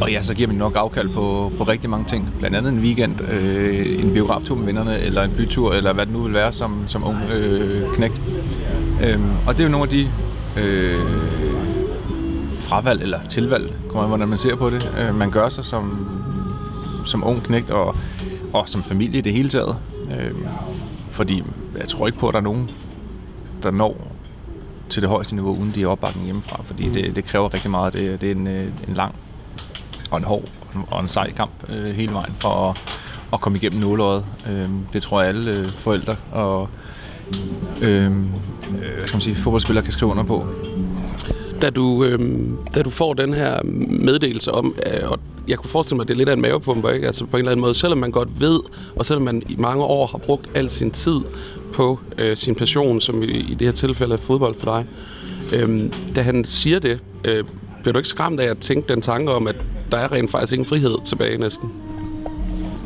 og 0.00 0.12
ja, 0.12 0.22
så 0.22 0.34
giver 0.34 0.48
man 0.48 0.56
nok 0.56 0.76
afkald 0.76 1.08
på, 1.08 1.52
på 1.58 1.64
rigtig 1.64 1.90
mange 1.90 2.06
ting. 2.08 2.34
Blandt 2.38 2.56
andet 2.56 2.72
en 2.72 2.78
weekend, 2.78 3.20
øh, 3.30 4.02
en 4.02 4.12
biograftur 4.12 4.56
med 4.56 4.66
vennerne, 4.66 4.98
eller 4.98 5.22
en 5.22 5.30
bytur, 5.36 5.72
eller 5.72 5.92
hvad 5.92 6.06
det 6.06 6.12
nu 6.12 6.22
vil 6.22 6.34
være 6.34 6.52
som, 6.52 6.84
som 6.86 7.04
ung 7.04 7.16
øh, 7.34 7.94
knægt. 7.94 8.22
Øh, 9.02 9.18
og 9.46 9.54
det 9.54 9.60
er 9.60 9.64
jo 9.64 9.70
nogle 9.70 9.84
af 9.84 9.90
de 9.90 10.08
øh, 10.56 11.00
fravalg 12.60 13.02
eller 13.02 13.18
tilvalg, 13.28 13.72
kommer 13.88 14.02
an, 14.02 14.08
hvordan 14.08 14.28
man 14.28 14.38
ser 14.38 14.56
på 14.56 14.70
det, 14.70 14.90
øh, 14.98 15.14
man 15.14 15.30
gør 15.30 15.48
sig 15.48 15.64
som, 15.64 16.08
som 17.04 17.24
ung 17.26 17.42
knægt 17.42 17.70
og, 17.70 17.96
og 18.52 18.68
som 18.68 18.82
familie 18.82 19.18
i 19.18 19.20
det 19.20 19.32
hele 19.32 19.48
taget. 19.48 19.76
Øh, 20.18 20.34
fordi 21.10 21.42
jeg 21.78 21.88
tror 21.88 22.06
ikke 22.06 22.18
på, 22.18 22.28
at 22.28 22.32
der 22.32 22.40
er 22.40 22.44
nogen, 22.44 22.70
der 23.62 23.70
når 23.70 24.12
til 24.88 25.02
det 25.02 25.10
højeste 25.10 25.34
niveau, 25.34 25.56
uden 25.56 25.72
de 25.74 25.82
er 25.82 25.86
opbakning 25.86 26.24
hjemmefra, 26.24 26.62
fordi 26.64 26.88
det, 26.88 27.16
det 27.16 27.24
kræver 27.24 27.54
rigtig 27.54 27.70
meget. 27.70 27.92
Det, 27.92 28.20
det 28.20 28.30
er 28.30 28.34
en, 28.34 28.46
øh, 28.46 28.68
en 28.88 28.94
lang 28.94 29.14
og 30.10 30.18
en 30.18 30.24
hård 30.24 30.44
og 30.90 31.00
en 31.00 31.08
sej 31.08 31.32
kamp 31.32 31.52
øh, 31.68 31.94
hele 31.94 32.12
vejen 32.12 32.34
for 32.38 32.70
at, 32.70 32.76
at 33.32 33.40
komme 33.40 33.58
igennem 33.58 33.80
nåløjet. 33.80 34.24
Øh, 34.50 34.68
det 34.92 35.02
tror 35.02 35.20
jeg 35.20 35.28
alle 35.28 35.58
øh, 35.58 35.70
forældre 35.70 36.16
og 36.32 36.68
øh, 37.82 38.06
øh, 38.06 38.12
hvad 38.96 39.06
skal 39.06 39.16
man 39.16 39.20
sige, 39.20 39.36
fodboldspillere 39.36 39.84
kan 39.84 39.92
skrive 39.92 40.10
under 40.10 40.22
på. 40.22 40.46
Da 41.62 41.70
du, 41.70 42.04
øh, 42.04 42.48
da 42.74 42.82
du 42.82 42.90
får 42.90 43.14
den 43.14 43.34
her 43.34 43.62
meddelelse 43.88 44.52
om, 44.52 44.74
øh, 44.86 45.10
og 45.10 45.18
jeg 45.48 45.58
kunne 45.58 45.70
forestille 45.70 45.96
mig, 45.96 46.04
at 46.04 46.08
det 46.08 46.14
er 46.14 46.18
lidt 46.18 46.28
af 46.28 46.32
en 46.32 46.40
mavepumper, 46.40 46.90
ikke? 46.90 47.06
Altså 47.06 47.26
på 47.26 47.36
en 47.36 47.38
eller 47.38 47.52
anden 47.52 47.60
måde, 47.60 47.74
selvom 47.74 47.98
man 47.98 48.10
godt 48.10 48.40
ved, 48.40 48.60
og 48.96 49.06
selvom 49.06 49.22
man 49.22 49.42
i 49.48 49.56
mange 49.58 49.84
år 49.84 50.06
har 50.06 50.18
brugt 50.18 50.50
al 50.54 50.68
sin 50.68 50.90
tid 50.90 51.20
på 51.72 51.98
øh, 52.18 52.36
sin 52.36 52.54
passion, 52.54 53.00
som 53.00 53.22
i, 53.22 53.26
i 53.26 53.54
det 53.54 53.66
her 53.66 53.72
tilfælde 53.72 54.12
er 54.12 54.18
fodbold 54.18 54.54
for 54.58 54.64
dig, 54.64 54.86
øh, 55.52 55.92
da 56.14 56.22
han 56.22 56.44
siger 56.44 56.78
det, 56.78 57.00
øh, 57.24 57.44
bliver 57.82 57.92
du 57.92 57.98
ikke 57.98 58.08
skræmt 58.08 58.40
af 58.40 58.50
at 58.50 58.58
tænke 58.58 58.88
den 58.88 59.00
tanke 59.00 59.32
om, 59.32 59.46
at 59.46 59.56
der 59.92 59.98
er 59.98 60.12
rent 60.12 60.30
faktisk 60.30 60.52
ingen 60.52 60.66
frihed 60.66 60.96
tilbage 61.04 61.38
næsten? 61.38 61.72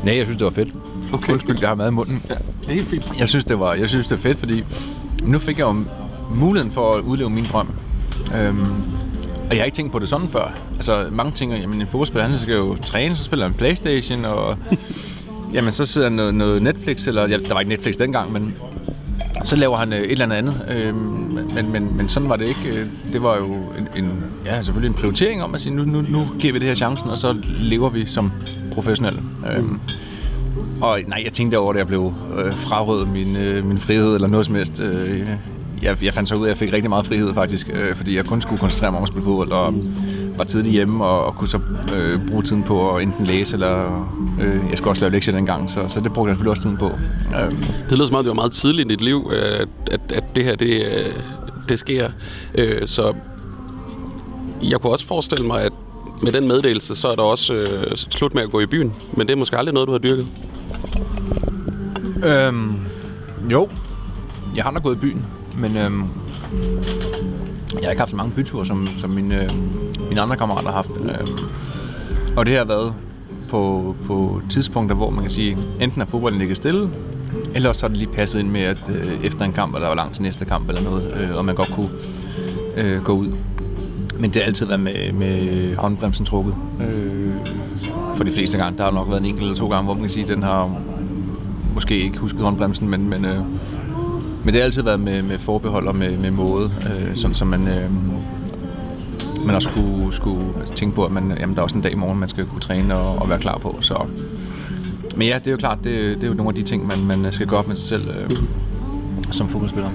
Nej, 0.03 0.17
jeg 0.17 0.25
synes, 0.25 0.37
det 0.37 0.45
var 0.45 0.51
fedt. 0.51 0.69
Okay. 1.13 1.33
Undskyld, 1.33 1.57
jeg 1.59 1.69
har 1.69 1.75
mad 1.75 1.87
i 1.87 1.91
munden. 1.91 2.23
Ja, 2.29 2.35
det 2.61 2.67
er 2.67 2.73
helt 2.73 2.87
fint. 2.87 3.11
Jeg 3.19 3.29
synes, 3.29 3.45
det 3.45 3.59
var, 3.59 3.73
jeg 3.73 3.89
synes, 3.89 4.07
det 4.07 4.15
er 4.15 4.19
fedt, 4.19 4.37
fordi 4.37 4.63
nu 5.23 5.39
fik 5.39 5.57
jeg 5.57 5.63
jo 5.63 5.83
muligheden 6.35 6.71
for 6.71 6.93
at 6.93 7.01
udleve 7.01 7.29
min 7.29 7.45
drøm. 7.51 7.69
Øhm, 8.35 8.65
og 9.49 9.53
jeg 9.53 9.59
har 9.59 9.65
ikke 9.65 9.75
tænkt 9.75 9.91
på 9.91 9.99
det 9.99 10.09
sådan 10.09 10.29
før. 10.29 10.53
Altså, 10.75 11.07
mange 11.11 11.31
tænker, 11.31 11.57
jamen 11.57 11.81
en 11.81 11.87
fodboldspiller, 11.87 12.27
han 12.27 12.37
skal 12.37 12.55
jo 12.55 12.75
træne, 12.75 13.15
så 13.15 13.23
spiller 13.23 13.45
han 13.45 13.53
Playstation, 13.53 14.25
og 14.25 14.57
jamen, 15.53 15.71
så 15.71 15.85
sidder 15.85 16.07
han 16.07 16.15
noget, 16.15 16.35
noget 16.35 16.61
Netflix, 16.61 17.07
eller 17.07 17.27
ja, 17.27 17.37
der 17.37 17.53
var 17.53 17.59
ikke 17.59 17.69
Netflix 17.69 17.95
dengang, 17.95 18.31
men 18.31 18.55
så 19.43 19.55
laver 19.55 19.77
han 19.77 19.93
øh, 19.93 19.99
et 19.99 20.11
eller 20.11 20.35
andet. 20.35 20.65
Øh, 20.69 20.95
men, 20.95 21.71
men, 21.71 21.97
men 21.97 22.09
sådan 22.09 22.29
var 22.29 22.35
det 22.35 22.47
ikke. 22.47 22.79
Øh, 22.79 22.87
det 23.13 23.23
var 23.23 23.37
jo 23.37 23.45
en, 23.53 24.03
en, 24.03 24.23
ja, 24.45 24.61
selvfølgelig 24.61 24.89
en 24.89 25.01
prioritering 25.01 25.43
om 25.43 25.55
at 25.55 25.61
sige, 25.61 25.75
nu, 25.75 25.83
nu, 25.83 26.01
nu 26.01 26.27
giver 26.39 26.53
vi 26.53 26.59
det 26.59 26.67
her 26.67 26.75
chancen, 26.75 27.09
og 27.09 27.17
så 27.17 27.35
lever 27.43 27.89
vi 27.89 28.05
som 28.05 28.31
professionelle. 28.73 29.21
Øh, 29.51 29.63
og 30.81 30.99
nej, 31.07 31.21
jeg 31.23 31.33
tænkte 31.33 31.57
over 31.59 31.73
det, 31.73 31.79
jeg 31.79 31.87
blev 31.87 32.13
øh, 32.37 32.53
frarøvet 32.53 33.07
min, 33.07 33.35
øh, 33.35 33.65
min 33.65 33.77
frihed 33.77 34.15
eller 34.15 34.27
noget 34.27 34.45
som 34.45 34.55
helst. 34.55 34.79
Øh, 34.79 35.27
jeg, 35.81 36.03
jeg 36.03 36.13
fandt 36.13 36.29
så 36.29 36.35
ud 36.35 36.39
af, 36.41 36.45
at 36.45 36.49
jeg 36.49 36.57
fik 36.57 36.73
rigtig 36.73 36.89
meget 36.89 37.05
frihed 37.05 37.33
faktisk, 37.33 37.69
øh, 37.73 37.95
fordi 37.95 38.15
jeg 38.15 38.25
kun 38.25 38.41
skulle 38.41 38.59
koncentrere 38.59 38.91
mig 38.91 38.97
om 38.97 39.03
at 39.03 39.07
spille 39.09 39.23
fodbold, 39.25 39.51
og 39.51 39.73
var 40.37 40.43
tidligt 40.43 40.73
hjemme, 40.73 41.05
og, 41.05 41.25
og 41.25 41.35
kunne 41.35 41.47
så 41.47 41.59
øh, 41.95 42.27
bruge 42.27 42.43
tiden 42.43 42.63
på 42.63 42.95
at 42.95 43.03
enten 43.03 43.25
læse, 43.25 43.53
eller 43.55 44.09
øh, 44.41 44.59
jeg 44.69 44.77
skulle 44.77 44.91
også 44.91 45.01
lave 45.01 45.11
lektier 45.11 45.35
dengang, 45.35 45.71
så, 45.71 45.85
så 45.87 45.99
det 45.99 46.13
brugte 46.13 46.29
jeg 46.29 46.35
selvfølgelig 46.37 46.51
også 46.51 46.61
tiden 46.61 46.77
på. 46.77 46.91
Øh, 47.39 47.51
Det 47.89 47.97
lyder 47.97 48.07
som 48.07 48.15
om, 48.15 48.23
det 48.23 48.27
var 48.29 48.33
meget 48.33 48.51
tidligt 48.51 48.91
i 48.91 48.95
dit 48.95 49.01
liv, 49.01 49.31
øh, 49.33 49.67
at, 49.91 49.99
at 50.13 50.23
det 50.35 50.43
her, 50.43 50.55
det, 50.55 50.85
øh, 50.85 51.13
det 51.69 51.79
sker. 51.79 52.09
Øh, 52.55 52.87
Så 52.87 53.13
jeg 54.63 54.79
kunne 54.81 54.91
også 54.93 55.07
forestille 55.07 55.47
mig, 55.47 55.61
at 55.61 55.71
med 56.21 56.31
den 56.31 56.47
meddelelse, 56.47 56.95
så 56.95 57.07
er 57.07 57.15
der 57.15 57.23
også 57.23 57.53
øh, 57.53 57.91
slut 57.95 58.33
med 58.33 58.43
at 58.43 58.51
gå 58.51 58.59
i 58.59 58.65
byen. 58.65 58.93
Men 59.13 59.27
det 59.27 59.33
er 59.33 59.37
måske 59.37 59.57
aldrig 59.57 59.73
noget, 59.73 59.87
du 59.87 59.91
har 59.91 59.99
dyrket. 59.99 60.27
Øhm, 62.23 62.75
jo, 63.51 63.69
jeg 64.55 64.63
har 64.63 64.71
nok 64.71 64.83
gået 64.83 64.95
i 64.95 64.99
byen, 64.99 65.25
men 65.57 65.77
øhm, 65.77 66.03
jeg 67.73 67.83
har 67.83 67.89
ikke 67.89 68.01
haft 68.01 68.11
så 68.11 68.17
mange 68.17 68.31
byture, 68.31 68.65
som, 68.65 68.87
som 68.97 69.09
mine, 69.09 69.43
øh, 69.43 69.49
mine 70.09 70.21
andre 70.21 70.37
kammerater 70.37 70.67
har 70.67 70.75
haft. 70.75 70.91
Øhm, 70.91 71.37
og 72.37 72.45
det 72.45 72.57
har 72.57 72.65
været 72.65 72.93
på, 73.49 73.95
på 74.05 74.41
tidspunkter, 74.49 74.95
hvor 74.95 75.09
man 75.09 75.21
kan 75.21 75.31
sige, 75.31 75.57
enten 75.81 76.01
er 76.01 76.05
fodbolden 76.05 76.39
ligget 76.39 76.57
stille, 76.57 76.89
eller 77.55 77.69
også 77.69 77.79
så 77.79 77.85
har 77.85 77.89
det 77.89 77.97
lige 77.97 78.13
passet 78.13 78.39
ind 78.39 78.49
med, 78.49 78.61
at 78.61 78.77
øh, 78.89 79.25
efter 79.25 79.45
en 79.45 79.53
kamp, 79.53 79.73
eller 79.73 79.87
der 79.87 79.87
var 79.87 79.95
langt 79.95 80.13
til 80.13 80.23
næste 80.23 80.45
kamp 80.45 80.69
eller 80.69 80.81
noget, 80.81 81.13
øh, 81.17 81.35
og 81.35 81.45
man 81.45 81.55
godt 81.55 81.71
kunne 81.71 81.89
øh, 82.75 83.03
gå 83.03 83.13
ud. 83.13 83.27
Men 84.19 84.33
det 84.33 84.41
har 84.41 84.47
altid 84.47 84.65
været 84.65 84.79
med, 84.79 85.11
med 85.11 85.75
håndbremsen 85.75 86.25
trukket. 86.25 86.55
Øh, 86.81 87.31
for 88.17 88.23
de 88.23 88.31
fleste 88.31 88.57
gange. 88.57 88.77
Der 88.77 88.83
har 88.83 88.91
nok 88.91 89.09
været 89.09 89.19
en 89.19 89.25
enkelt 89.25 89.43
eller 89.43 89.55
to 89.55 89.67
gange, 89.69 89.83
hvor 89.83 89.93
man 89.93 90.03
kan 90.03 90.09
sige, 90.09 90.23
at 90.23 90.29
den 90.29 90.43
har 90.43 90.71
måske 91.73 91.97
ikke 91.97 92.17
husket 92.17 92.41
håndbremsen, 92.41 92.89
men, 92.89 93.09
men, 93.09 93.25
øh, 93.25 93.39
men 94.47 94.53
det 94.53 94.61
har 94.61 94.65
altid 94.65 94.81
været 94.81 94.99
med, 94.99 95.21
med 95.21 95.39
forbehold 95.39 95.87
og 95.87 95.95
med, 95.95 96.17
med 96.17 96.31
måde, 96.31 96.71
øh, 96.85 97.15
sådan 97.15 97.33
som 97.33 97.47
man, 97.47 97.67
øh, 97.67 97.91
man 99.45 99.55
også 99.55 99.69
skulle, 99.69 100.13
skulle 100.13 100.53
tænke 100.75 100.95
på, 100.95 101.05
at 101.05 101.11
man, 101.11 101.37
jamen, 101.39 101.55
der 101.55 101.61
er 101.61 101.63
også 101.63 101.75
en 101.75 101.81
dag 101.81 101.91
i 101.91 101.95
morgen, 101.95 102.19
man 102.19 102.29
skal 102.29 102.45
kunne 102.45 102.61
træne 102.61 102.95
og, 102.95 103.21
og 103.21 103.29
være 103.29 103.39
klar 103.39 103.57
på. 103.57 103.77
Så. 103.81 104.05
Men 105.15 105.27
ja, 105.27 105.39
det 105.39 105.47
er 105.47 105.51
jo 105.51 105.57
klart, 105.57 105.77
det, 105.83 106.15
det 106.15 106.23
er 106.23 106.27
jo 106.27 106.33
nogle 106.33 106.49
af 106.49 106.55
de 106.55 106.63
ting, 106.63 106.87
man, 106.87 106.99
man 107.05 107.31
skal 107.31 107.47
gøre 107.47 107.59
op 107.59 107.67
med 107.67 107.75
sig 107.75 107.99
selv 107.99 108.09
øh, 108.09 108.37
som 109.31 109.49
fodboldspiller. 109.49 109.89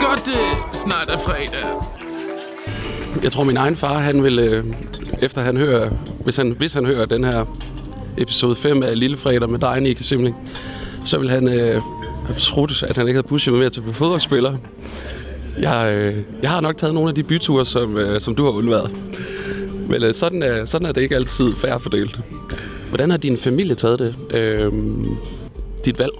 Godt 0.00 0.26
det 0.26 0.68
snart 0.72 1.10
er 1.10 1.18
fredag. 1.18 1.66
Jeg 3.22 3.32
tror, 3.32 3.44
min 3.44 3.56
egen 3.56 3.76
far, 3.76 3.98
han 3.98 4.22
vil, 4.22 4.38
øh, 4.38 4.64
efter 5.22 5.42
han 5.42 5.56
hører, 5.56 5.90
hvis 6.24 6.36
han, 6.36 6.50
hvis 6.50 6.74
han 6.74 6.86
hører 6.86 7.06
den 7.06 7.24
her 7.24 7.44
episode 8.20 8.56
5 8.56 8.82
af 8.82 8.98
Lillefredag 8.98 9.50
med 9.50 9.58
dig, 9.58 9.80
Nika 9.80 10.02
Simling, 10.02 10.36
så 11.04 11.18
vil 11.18 11.30
han 11.30 11.48
øh, 11.48 11.82
have 12.24 12.34
trudt, 12.38 12.82
at 12.82 12.96
han 12.96 13.08
ikke 13.08 13.16
havde 13.16 13.28
pushet 13.28 13.52
mig 13.52 13.60
mere 13.60 13.70
til 13.70 13.80
at 13.80 13.84
blive 13.84 13.94
fodboldspiller. 13.94 14.56
Jeg, 15.60 15.92
øh, 15.94 16.16
jeg 16.42 16.50
har 16.50 16.60
nok 16.60 16.76
taget 16.76 16.94
nogle 16.94 17.08
af 17.08 17.14
de 17.14 17.22
byture, 17.22 17.64
som, 17.64 17.96
øh, 17.96 18.20
som 18.20 18.34
du 18.34 18.44
har 18.44 18.50
undværet. 18.50 18.90
Men 19.88 20.02
øh, 20.02 20.14
sådan, 20.14 20.42
er, 20.42 20.64
sådan 20.64 20.86
er 20.86 20.92
det 20.92 21.00
ikke 21.00 21.16
altid 21.16 21.54
færre 21.54 21.80
fordelt. 21.80 22.20
Hvordan 22.88 23.10
har 23.10 23.16
din 23.16 23.36
familie 23.38 23.74
taget 23.74 23.98
det? 23.98 24.36
Øh, 24.36 24.72
dit 25.84 25.98
valg 25.98 26.12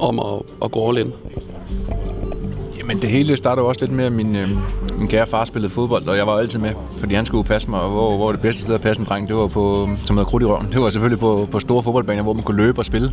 om 0.00 0.18
at, 0.18 0.42
at 0.64 0.70
gå 0.70 0.88
all 0.88 0.98
in? 0.98 1.12
Jamen 2.78 3.00
det 3.00 3.08
hele 3.08 3.36
startede 3.36 3.66
også 3.66 3.80
lidt 3.80 3.92
med, 3.92 4.04
at 4.04 4.12
min, 4.12 4.36
øh, 4.36 4.48
min 4.98 5.08
kære 5.08 5.26
far 5.26 5.44
spillede 5.44 5.72
fodbold, 5.72 6.08
og 6.08 6.16
jeg 6.16 6.26
var 6.26 6.38
altid 6.38 6.58
med, 6.58 6.72
fordi 6.98 7.14
han 7.14 7.26
skulle 7.26 7.44
passe 7.44 7.70
mig, 7.70 7.80
og 7.80 7.90
hvor, 7.90 8.16
hvor 8.16 8.32
det 8.32 8.40
bedste 8.40 8.62
sted 8.62 8.74
at 8.74 8.80
passe 8.80 9.00
en 9.00 9.06
dreng, 9.06 9.28
det 9.28 9.36
var 9.36 9.46
på, 9.46 9.88
øh, 9.90 10.04
som 10.04 10.16
hedder 10.16 10.30
krudt 10.30 10.42
i 10.42 10.46
røven. 10.46 10.68
Det 10.72 10.80
var 10.80 10.90
selvfølgelig 10.90 11.20
på, 11.20 11.48
på 11.50 11.60
store 11.60 11.82
fodboldbaner, 11.82 12.22
hvor 12.22 12.32
man 12.32 12.42
kunne 12.42 12.56
løbe 12.56 12.78
og 12.78 12.84
spille. 12.84 13.12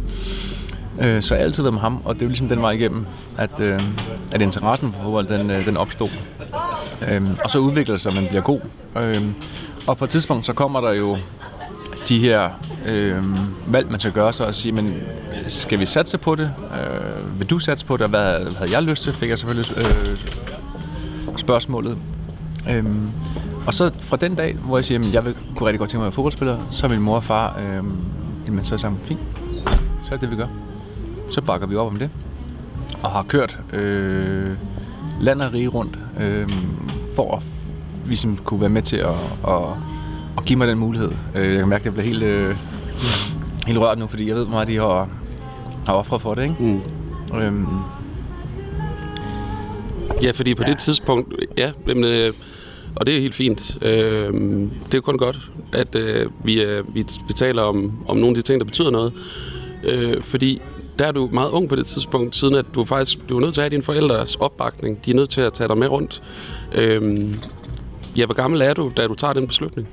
Øh, 1.01 1.21
så 1.21 1.35
jeg 1.35 1.41
har 1.41 1.45
altid 1.45 1.63
været 1.63 1.73
med 1.73 1.81
ham, 1.81 2.01
og 2.05 2.15
det 2.15 2.21
er 2.21 2.25
jo 2.25 2.29
ligesom 2.29 2.47
den 2.47 2.61
vej 2.61 2.71
igennem, 2.71 3.05
at, 3.37 3.59
øh, 3.59 3.81
at 4.31 4.41
interessen 4.41 4.93
for 4.93 5.03
fodbold, 5.03 5.27
den, 5.27 5.49
øh, 5.49 5.65
den 5.65 5.77
opstod. 5.77 6.09
Øh, 7.11 7.27
og 7.43 7.49
så 7.49 7.59
udvikler 7.59 7.93
det 7.93 8.01
sig, 8.01 8.15
man 8.15 8.27
bliver 8.27 8.41
god. 8.41 8.59
Øh, 8.97 9.21
og 9.87 9.97
på 9.97 10.03
et 10.03 10.09
tidspunkt, 10.09 10.45
så 10.45 10.53
kommer 10.53 10.81
der 10.81 10.93
jo 10.93 11.17
de 12.09 12.19
her 12.19 12.49
øh, 12.85 13.23
valg, 13.67 13.91
man 13.91 13.99
skal 13.99 14.11
gøre 14.11 14.33
sig 14.33 14.47
og 14.47 14.55
sige, 14.55 14.71
men 14.71 14.93
skal 15.47 15.79
vi 15.79 15.85
satse 15.85 16.17
på 16.17 16.35
det? 16.35 16.51
Øh, 16.73 17.39
vil 17.39 17.49
du 17.49 17.59
satse 17.59 17.85
på 17.85 17.97
det? 17.97 18.09
Hvad 18.09 18.55
havde 18.55 18.71
jeg 18.71 18.83
lyst 18.83 19.03
til? 19.03 19.13
Fik 19.13 19.29
jeg 19.29 19.37
selvfølgelig 19.37 19.77
øh, 19.77 20.17
spørgsmålet. 21.51 21.97
Øhm, 22.69 23.09
og 23.67 23.73
så 23.73 23.91
fra 23.99 24.17
den 24.17 24.35
dag, 24.35 24.55
hvor 24.55 24.77
jeg 24.77 24.85
siger, 24.85 24.99
at 24.99 25.13
jeg 25.13 25.25
vil, 25.25 25.35
kunne 25.55 25.67
rigtig 25.67 25.79
godt 25.79 25.89
tænke 25.89 25.99
mig 25.99 26.03
at 26.03 26.11
være 26.11 26.15
fodboldspiller, 26.15 26.57
så 26.69 26.85
er 26.85 26.89
min 26.89 27.01
mor 27.01 27.15
og 27.15 27.23
far, 27.23 27.59
øh, 27.59 27.83
jamen 28.47 28.63
så 28.63 28.75
er 28.75 28.77
sammen, 28.77 29.01
fint, 29.01 29.19
så 30.03 30.13
er 30.13 30.17
det 30.17 30.21
det, 30.21 30.31
vi 30.31 30.35
gør. 30.35 30.47
Så 31.31 31.41
bakker 31.41 31.67
vi 31.67 31.75
op 31.75 31.87
om 31.87 31.95
det. 31.95 32.09
Og 33.03 33.09
har 33.09 33.23
kørt 33.23 33.59
øh, 33.73 34.51
land 35.19 35.41
og 35.41 35.53
rige 35.53 35.67
rundt, 35.67 35.99
øh, 36.19 36.49
for 37.15 37.35
at 37.35 37.43
ligesom 38.05 38.37
kunne 38.37 38.61
være 38.61 38.69
med 38.69 38.81
til 38.81 38.97
at, 38.97 39.15
at, 39.47 39.63
at 40.37 40.45
give 40.45 40.57
mig 40.57 40.67
den 40.67 40.79
mulighed. 40.79 41.11
Øh, 41.35 41.49
jeg 41.49 41.59
kan 41.59 41.67
mærke, 41.67 41.81
at 41.81 41.85
jeg 41.85 41.93
bliver 41.93 42.07
helt, 42.07 42.23
øh, 42.23 42.55
helt 43.67 43.79
rørt 43.79 43.97
nu, 43.97 44.07
fordi 44.07 44.27
jeg 44.27 44.35
ved, 44.35 44.43
hvor 44.43 44.53
meget 44.53 44.67
de 44.67 44.77
har, 44.77 45.09
har 45.85 45.93
offret 45.93 46.21
for 46.21 46.35
det. 46.35 46.43
Ikke? 46.43 46.55
Mm. 47.33 47.39
Øhm, 47.39 47.67
Ja, 50.23 50.31
fordi 50.31 50.55
på 50.55 50.63
ja. 50.63 50.71
det 50.71 50.79
tidspunkt, 50.79 51.33
ja, 51.57 51.71
jamen, 51.87 52.03
øh, 52.03 52.33
og 52.95 53.07
det 53.07 53.17
er 53.17 53.21
helt 53.21 53.35
fint. 53.35 53.77
Øh, 53.81 54.33
det 54.85 54.93
er 54.93 55.01
kun 55.01 55.17
godt, 55.17 55.37
at 55.73 55.95
øh, 55.95 56.29
vi, 56.43 56.63
øh, 56.63 56.95
vi, 56.95 57.05
vi 57.27 57.33
taler 57.33 57.61
om, 57.61 58.03
om 58.07 58.17
nogle 58.17 58.29
af 58.29 58.35
de 58.35 58.41
ting, 58.41 58.59
der 58.59 58.65
betyder 58.65 58.91
noget. 58.91 59.13
Øh, 59.83 60.21
fordi 60.21 60.61
der 60.99 61.07
er 61.07 61.11
du 61.11 61.29
meget 61.33 61.49
ung 61.49 61.69
på 61.69 61.75
det 61.75 61.85
tidspunkt, 61.85 62.35
siden 62.35 62.55
at 62.55 62.65
du 62.75 62.85
faktisk 62.85 63.17
du 63.29 63.37
er 63.37 63.41
nødt 63.41 63.53
til 63.53 63.61
at 63.61 63.63
have 63.63 63.69
dine 63.69 63.83
forældres 63.83 64.35
opbakning. 64.35 65.05
De 65.05 65.11
er 65.11 65.15
nødt 65.15 65.29
til 65.29 65.41
at 65.41 65.53
tage 65.53 65.67
dig 65.67 65.77
med 65.77 65.87
rundt. 65.87 66.23
Øh, 66.75 67.29
ja, 68.17 68.25
hvor 68.25 68.35
gammel 68.35 68.61
er 68.61 68.73
du, 68.73 68.91
da 68.97 69.07
du 69.07 69.15
tager 69.15 69.33
den 69.33 69.47
beslutning? 69.47 69.87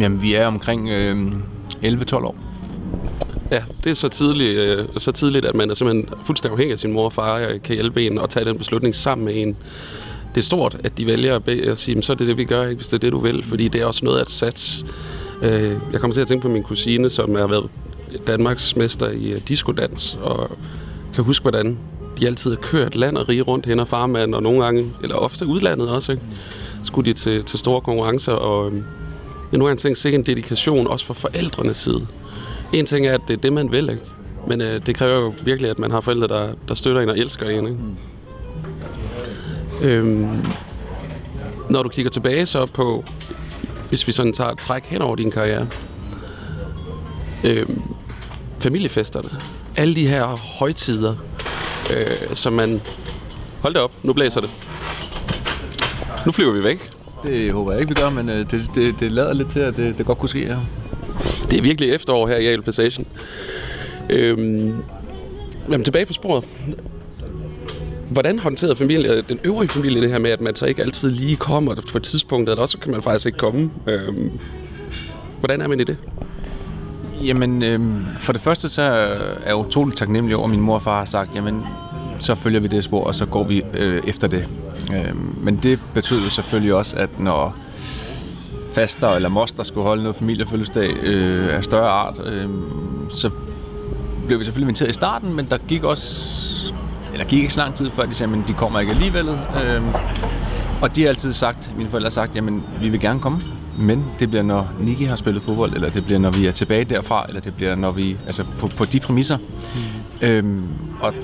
jamen, 0.00 0.22
vi 0.22 0.34
er 0.34 0.46
omkring 0.46 0.88
øh, 0.88 1.32
11-12 1.82 2.14
år. 2.14 2.36
Ja, 3.50 3.62
det 3.84 3.90
er 3.90 3.94
så 3.94 4.08
tidligt, 4.08 4.58
øh, 4.58 4.88
så 4.96 5.12
tidligt, 5.12 5.44
at 5.44 5.54
man 5.54 5.70
er 5.70 5.74
simpelthen 5.74 6.14
fuldstændig 6.24 6.52
afhængig 6.52 6.72
af 6.72 6.78
sin 6.78 6.92
mor 6.92 7.04
og 7.04 7.12
far, 7.12 7.58
kan 7.64 7.74
hjælpe 7.74 8.06
en 8.06 8.18
og 8.18 8.30
tage 8.30 8.44
den 8.44 8.58
beslutning 8.58 8.94
sammen 8.94 9.24
med 9.24 9.36
en. 9.36 9.56
Det 10.34 10.40
er 10.40 10.44
stort, 10.44 10.76
at 10.84 10.98
de 10.98 11.06
vælger 11.06 11.36
at, 11.36 11.44
be- 11.44 11.62
at 11.70 11.78
sige, 11.78 11.94
"Men 11.94 12.02
så 12.02 12.12
er 12.12 12.16
det 12.16 12.26
det, 12.26 12.36
vi 12.36 12.44
gør, 12.44 12.62
ikke, 12.66 12.76
hvis 12.76 12.86
det 12.86 12.94
er 12.94 12.98
det, 12.98 13.12
du 13.12 13.18
vil, 13.18 13.42
fordi 13.42 13.68
det 13.68 13.80
er 13.80 13.84
også 13.84 14.04
noget 14.04 14.20
at 14.20 14.30
satse. 14.30 14.84
Øh, 15.42 15.76
jeg 15.92 16.00
kommer 16.00 16.14
til 16.14 16.20
at 16.20 16.26
tænke 16.26 16.42
på 16.42 16.48
min 16.48 16.62
kusine, 16.62 17.10
som 17.10 17.34
har 17.34 17.46
været 17.46 17.68
Danmarks 18.26 18.76
mester 18.76 19.08
i 19.10 19.30
øh, 19.30 19.40
diskodans, 19.48 20.18
og 20.22 20.50
kan 21.14 21.24
huske, 21.24 21.42
hvordan 21.42 21.78
de 22.20 22.26
altid 22.26 22.50
har 22.50 22.60
kørt 22.60 22.96
land 22.96 23.16
og 23.16 23.28
rige 23.28 23.42
rundt 23.42 23.66
hen 23.66 23.80
og 23.80 23.88
farmand, 23.88 24.34
og 24.34 24.42
nogle 24.42 24.64
gange, 24.64 24.92
eller 25.02 25.16
ofte 25.16 25.46
udlandet 25.46 25.88
også, 25.88 26.12
ikke? 26.12 26.24
skulle 26.82 27.06
de 27.06 27.12
til, 27.12 27.44
til 27.44 27.58
store 27.58 27.80
konkurrencer, 27.80 28.32
og 28.32 28.72
øh, 28.72 28.82
nu 29.52 29.64
har 29.64 29.70
jeg 29.70 29.78
tænkt 29.78 29.98
sig 29.98 30.14
en 30.14 30.22
dedikation, 30.22 30.86
også 30.86 31.06
fra 31.06 31.14
forældrenes 31.14 31.76
side. 31.76 32.06
En 32.72 32.86
ting 32.86 33.06
er, 33.06 33.14
at 33.14 33.20
det 33.28 33.36
er 33.36 33.40
det, 33.40 33.52
man 33.52 33.72
vil, 33.72 33.90
ikke? 33.90 34.02
Men 34.48 34.60
øh, 34.60 34.86
det 34.86 34.94
kræver 34.94 35.20
jo 35.20 35.32
virkelig, 35.44 35.70
at 35.70 35.78
man 35.78 35.90
har 35.90 36.00
forældre, 36.00 36.28
der, 36.28 36.48
der 36.68 36.74
støtter 36.74 37.00
en 37.00 37.08
og 37.08 37.18
elsker 37.18 37.48
en, 37.48 37.54
ikke? 37.66 37.70
Mm. 37.70 37.94
Øhm, 39.82 40.28
når 41.70 41.82
du 41.82 41.88
kigger 41.88 42.10
tilbage 42.10 42.46
så 42.46 42.66
på, 42.66 43.04
hvis 43.88 44.06
vi 44.06 44.12
sådan 44.12 44.32
tager 44.32 44.50
et 44.50 44.58
træk 44.58 44.84
hen 44.84 45.02
over 45.02 45.16
din 45.16 45.30
karriere, 45.30 45.68
øhm, 47.44 47.82
familiefesterne, 48.58 49.28
alle 49.76 49.94
de 49.94 50.08
her 50.08 50.26
højtider, 50.58 51.14
øh, 51.96 52.34
som 52.34 52.52
man... 52.52 52.80
Hold 53.60 53.74
da 53.74 53.80
op, 53.80 53.92
nu 54.02 54.12
blæser 54.12 54.40
det. 54.40 54.50
Nu 56.26 56.32
flyver 56.32 56.52
vi 56.52 56.62
væk. 56.62 56.90
Det 57.22 57.52
håber 57.52 57.72
jeg 57.72 57.80
ikke, 57.80 57.94
vi 57.94 58.00
gør, 58.00 58.10
men 58.10 58.28
øh, 58.28 58.50
det, 58.50 58.70
det, 58.74 58.94
det 59.00 59.12
lader 59.12 59.32
lidt 59.32 59.50
til, 59.50 59.60
at 59.60 59.76
det, 59.76 59.98
det 59.98 60.06
godt 60.06 60.18
kunne 60.18 60.28
ske. 60.28 60.40
Ja. 60.46 60.56
Det 61.50 61.58
er 61.58 61.62
virkelig 61.62 61.90
efterår 61.90 62.28
her 62.28 62.36
i 62.36 62.46
Yale 62.46 62.62
Passation. 62.62 63.06
Øhm, 64.10 64.74
jamen, 65.70 65.84
tilbage 65.84 66.06
på 66.06 66.12
sporet. 66.12 66.44
Hvordan 68.10 68.38
håndterede 68.38 68.76
familie, 68.76 69.12
øh, 69.12 69.22
den 69.28 69.38
øvrige 69.44 69.68
familie 69.68 70.02
det 70.02 70.10
her 70.10 70.18
med, 70.18 70.30
at 70.30 70.40
man 70.40 70.56
så 70.56 70.66
ikke 70.66 70.82
altid 70.82 71.10
lige 71.10 71.36
kommer 71.36 71.74
på 71.92 71.98
et 71.98 72.04
tidspunkt, 72.04 72.50
eller 72.50 72.62
også 72.62 72.78
kan 72.78 72.90
man 72.90 73.02
faktisk 73.02 73.26
ikke 73.26 73.38
komme? 73.38 73.70
Øhm, 73.86 74.30
hvordan 75.38 75.60
er 75.60 75.68
man 75.68 75.80
i 75.80 75.84
det? 75.84 75.96
Jamen, 77.24 77.62
øhm, 77.62 78.04
for 78.16 78.32
det 78.32 78.42
første 78.42 78.68
så 78.68 78.82
er 78.82 79.46
jeg 79.46 79.56
utroligt 79.56 79.98
taknemmelig 79.98 80.36
over, 80.36 80.44
at 80.44 80.50
min 80.50 80.60
mor 80.60 80.74
og 80.74 80.82
far 80.82 80.98
har 80.98 81.04
sagt, 81.04 81.34
jamen, 81.34 81.62
så 82.20 82.34
følger 82.34 82.60
vi 82.60 82.68
det 82.68 82.84
spor, 82.84 83.04
og 83.04 83.14
så 83.14 83.26
går 83.26 83.44
vi 83.44 83.62
øh, 83.74 84.02
efter 84.06 84.28
det. 84.28 84.48
Øhm, 84.94 85.34
men 85.40 85.56
det 85.62 85.78
betød 85.94 86.22
jo 86.22 86.30
selvfølgelig 86.30 86.74
også, 86.74 86.96
at 86.96 87.20
når 87.20 87.56
faster 88.72 89.08
eller 89.08 89.28
moster 89.28 89.62
skulle 89.62 89.86
holde 89.86 90.02
noget 90.02 90.16
familiefødselsdag 90.16 90.90
øh, 91.02 91.56
af 91.56 91.64
større 91.64 91.88
art, 91.88 92.20
øh, 92.26 92.48
så 93.10 93.30
blev 94.26 94.38
vi 94.38 94.44
selvfølgelig 94.44 94.68
inviteret 94.68 94.90
i 94.90 94.92
starten, 94.92 95.36
men 95.36 95.46
der 95.50 95.58
gik 95.68 95.84
også 95.84 96.69
eller 97.12 97.24
gik 97.26 97.38
ikke 97.38 97.52
så 97.54 97.60
lang 97.60 97.74
tid 97.74 97.90
før 97.90 98.06
de 98.06 98.14
sagde, 98.14 98.32
men 98.32 98.44
de 98.48 98.52
kommer 98.52 98.80
ikke 98.80 98.92
alligevel. 98.92 99.28
Øh, 99.28 99.82
og 100.82 100.96
de 100.96 101.02
har 101.02 101.08
altid 101.08 101.32
sagt, 101.32 101.70
mine 101.76 101.90
forældre 101.90 102.06
har 102.06 102.10
sagt, 102.10 102.36
jamen 102.36 102.62
vi 102.80 102.88
vil 102.88 103.00
gerne 103.00 103.20
komme, 103.20 103.40
men 103.78 104.04
det 104.18 104.28
bliver 104.30 104.42
når 104.42 104.70
Niki 104.80 105.04
har 105.04 105.16
spillet 105.16 105.42
fodbold, 105.42 105.74
eller 105.74 105.90
det 105.90 106.04
bliver 106.04 106.18
når 106.18 106.30
vi 106.30 106.46
er 106.46 106.50
tilbage 106.52 106.84
derfra, 106.84 107.24
eller 107.28 107.40
det 107.40 107.54
bliver 107.54 107.74
når 107.74 107.90
vi, 107.92 108.16
altså 108.26 108.44
på, 108.58 108.66
på 108.66 108.84
de 108.84 109.00
præmisser. 109.00 109.36
Mm. 109.38 110.28
Øhm, 110.28 110.62
og 111.00 111.14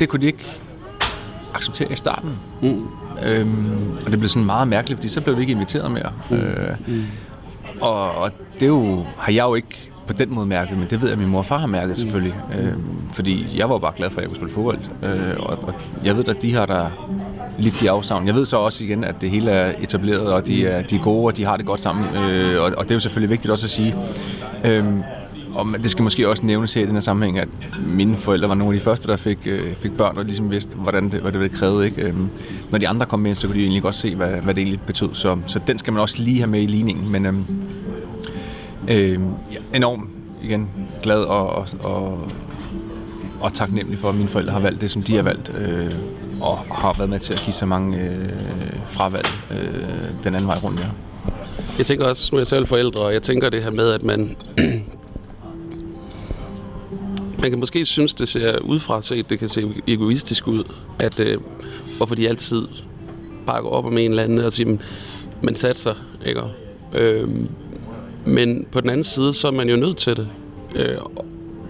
det 0.00 0.08
kunne 0.08 0.20
de 0.20 0.26
ikke 0.26 0.60
acceptere 1.54 1.92
i 1.92 1.96
starten. 1.96 2.30
Mm. 2.62 2.86
Øhm, 3.22 3.92
og 4.06 4.10
det 4.10 4.18
blev 4.18 4.28
sådan 4.28 4.46
meget 4.46 4.68
mærkeligt, 4.68 4.98
fordi 4.98 5.08
så 5.08 5.20
blev 5.20 5.36
vi 5.36 5.40
ikke 5.40 5.52
inviteret 5.52 5.90
mere. 5.90 6.10
Mm. 6.30 6.36
Øh, 6.36 6.76
Mm. 6.86 7.02
og, 7.80 8.10
og 8.10 8.30
det 8.54 8.62
er 8.62 8.66
jo, 8.66 9.04
har 9.18 9.32
jeg 9.32 9.42
jo 9.44 9.54
ikke 9.54 9.90
på 10.06 10.12
den 10.12 10.34
måde 10.34 10.46
mærket, 10.46 10.78
men 10.78 10.86
det 10.90 11.00
ved 11.00 11.08
jeg, 11.08 11.12
at 11.12 11.18
min 11.18 11.28
mor 11.28 11.38
og 11.38 11.46
far 11.46 11.58
har 11.58 11.66
mærket 11.66 11.98
selvfølgelig. 11.98 12.34
Øh, 12.58 12.72
fordi 13.12 13.46
jeg 13.58 13.70
var 13.70 13.78
bare 13.78 13.92
glad 13.96 14.10
for, 14.10 14.18
at 14.18 14.22
jeg 14.22 14.28
kunne 14.28 14.36
spille 14.36 14.54
fodbold. 14.54 14.78
Øh, 15.02 15.36
og, 15.38 15.58
og 15.62 15.74
jeg 16.04 16.16
ved, 16.16 16.28
at 16.28 16.42
de 16.42 16.54
har 16.54 16.66
der 16.66 16.90
lidt 17.58 17.80
de 17.80 17.90
afsavn. 17.90 18.26
Jeg 18.26 18.34
ved 18.34 18.46
så 18.46 18.56
også 18.56 18.84
igen, 18.84 19.04
at 19.04 19.14
det 19.20 19.30
hele 19.30 19.50
er 19.50 19.72
etableret, 19.80 20.32
og 20.32 20.46
de 20.46 20.66
er, 20.66 20.82
de 20.82 20.96
er 20.96 21.00
gode, 21.00 21.26
og 21.26 21.36
de 21.36 21.44
har 21.44 21.56
det 21.56 21.66
godt 21.66 21.80
sammen. 21.80 22.04
Øh, 22.16 22.62
og, 22.62 22.72
og 22.76 22.84
det 22.84 22.90
er 22.90 22.94
jo 22.94 23.00
selvfølgelig 23.00 23.30
vigtigt 23.30 23.50
også 23.50 23.66
at 23.66 23.70
sige. 23.70 23.96
Øh, 24.64 24.84
og 25.54 25.66
det 25.82 25.90
skal 25.90 26.02
måske 26.02 26.28
også 26.28 26.46
nævnes 26.46 26.74
her 26.74 26.82
i 26.82 26.86
den 26.86 26.94
her 26.94 27.00
sammenhæng, 27.00 27.38
at 27.38 27.48
mine 27.86 28.16
forældre 28.16 28.48
var 28.48 28.54
nogle 28.54 28.74
af 28.74 28.80
de 28.80 28.84
første, 28.84 29.08
der 29.08 29.16
fik, 29.16 29.38
øh, 29.46 29.76
fik 29.76 29.92
børn, 29.92 30.18
og 30.18 30.24
ligesom 30.24 30.50
vidste, 30.50 30.76
hvordan 30.76 31.08
det, 31.08 31.20
hvad 31.20 31.32
det 31.32 31.40
ville 31.40 31.56
kræve. 31.56 31.84
Ikke? 31.84 32.02
Øhm, 32.02 32.28
når 32.70 32.78
de 32.78 32.88
andre 32.88 33.06
kom 33.06 33.20
med, 33.20 33.34
så 33.34 33.46
kunne 33.46 33.56
de 33.56 33.62
egentlig 33.62 33.82
godt 33.82 33.94
se, 33.94 34.14
hvad, 34.14 34.30
hvad 34.30 34.54
det 34.54 34.62
egentlig 34.62 34.80
betød. 34.80 35.08
Så, 35.12 35.38
så 35.46 35.60
den 35.66 35.78
skal 35.78 35.92
man 35.92 36.02
også 36.02 36.22
lige 36.22 36.38
have 36.38 36.50
med 36.50 36.62
i 36.62 36.66
ligningen. 36.66 37.12
Men 37.12 37.26
øhm, 37.26 37.44
øh, 38.88 39.20
ja, 39.52 39.76
enormt 39.76 40.10
igen 40.42 40.68
glad 41.02 41.22
og, 41.22 41.48
og, 41.48 41.68
og, 41.82 42.30
og 43.40 43.52
taknemmelig 43.52 43.98
for, 43.98 44.08
at 44.08 44.14
mine 44.14 44.28
forældre 44.28 44.52
har 44.52 44.60
valgt 44.60 44.80
det, 44.80 44.90
som 44.90 45.02
de 45.02 45.16
har 45.16 45.22
valgt. 45.22 45.52
Øh, 45.58 45.92
og 46.40 46.58
har 46.58 46.94
været 46.98 47.10
med 47.10 47.18
til 47.18 47.32
at 47.32 47.40
give 47.44 47.54
så 47.54 47.66
mange 47.66 48.00
øh, 48.00 48.28
fravalg 48.86 49.28
øh, 49.50 50.24
den 50.24 50.34
anden 50.34 50.46
vej 50.46 50.58
rundt. 50.64 50.80
Ja. 50.80 50.86
Jeg 51.78 51.86
tænker 51.86 52.06
også, 52.06 52.28
nu 52.32 52.36
er 52.36 52.40
jeg 52.40 52.46
selv 52.46 52.66
forældre, 52.66 53.00
og 53.00 53.12
jeg 53.12 53.22
tænker 53.22 53.50
det 53.50 53.62
her 53.62 53.70
med, 53.70 53.90
at 53.90 54.02
man... 54.02 54.36
man 57.38 57.50
kan 57.50 57.58
måske 57.58 57.86
synes, 57.86 58.14
det 58.14 58.28
ser 58.28 58.58
udefra 58.58 59.02
set, 59.02 59.30
det 59.30 59.38
kan 59.38 59.48
se 59.48 59.72
egoistisk 59.86 60.46
ud, 60.46 60.64
at 60.98 61.20
øh, 61.20 61.38
hvorfor 61.96 62.14
de 62.14 62.28
altid 62.28 62.68
bakker 63.46 63.70
op 63.70 63.84
om 63.84 63.98
en 63.98 64.10
eller 64.10 64.22
anden 64.22 64.38
og 64.38 64.52
siger, 64.52 64.66
man, 64.68 64.80
man 65.42 65.54
satser, 65.54 65.94
ikke? 66.26 66.42
Øh, 66.92 67.28
men 68.26 68.66
på 68.72 68.80
den 68.80 68.90
anden 68.90 69.04
side, 69.04 69.32
så 69.32 69.48
er 69.48 69.52
man 69.52 69.68
jo 69.68 69.76
nødt 69.76 69.96
til 69.96 70.16
det. 70.16 70.28
Øh, 70.74 70.96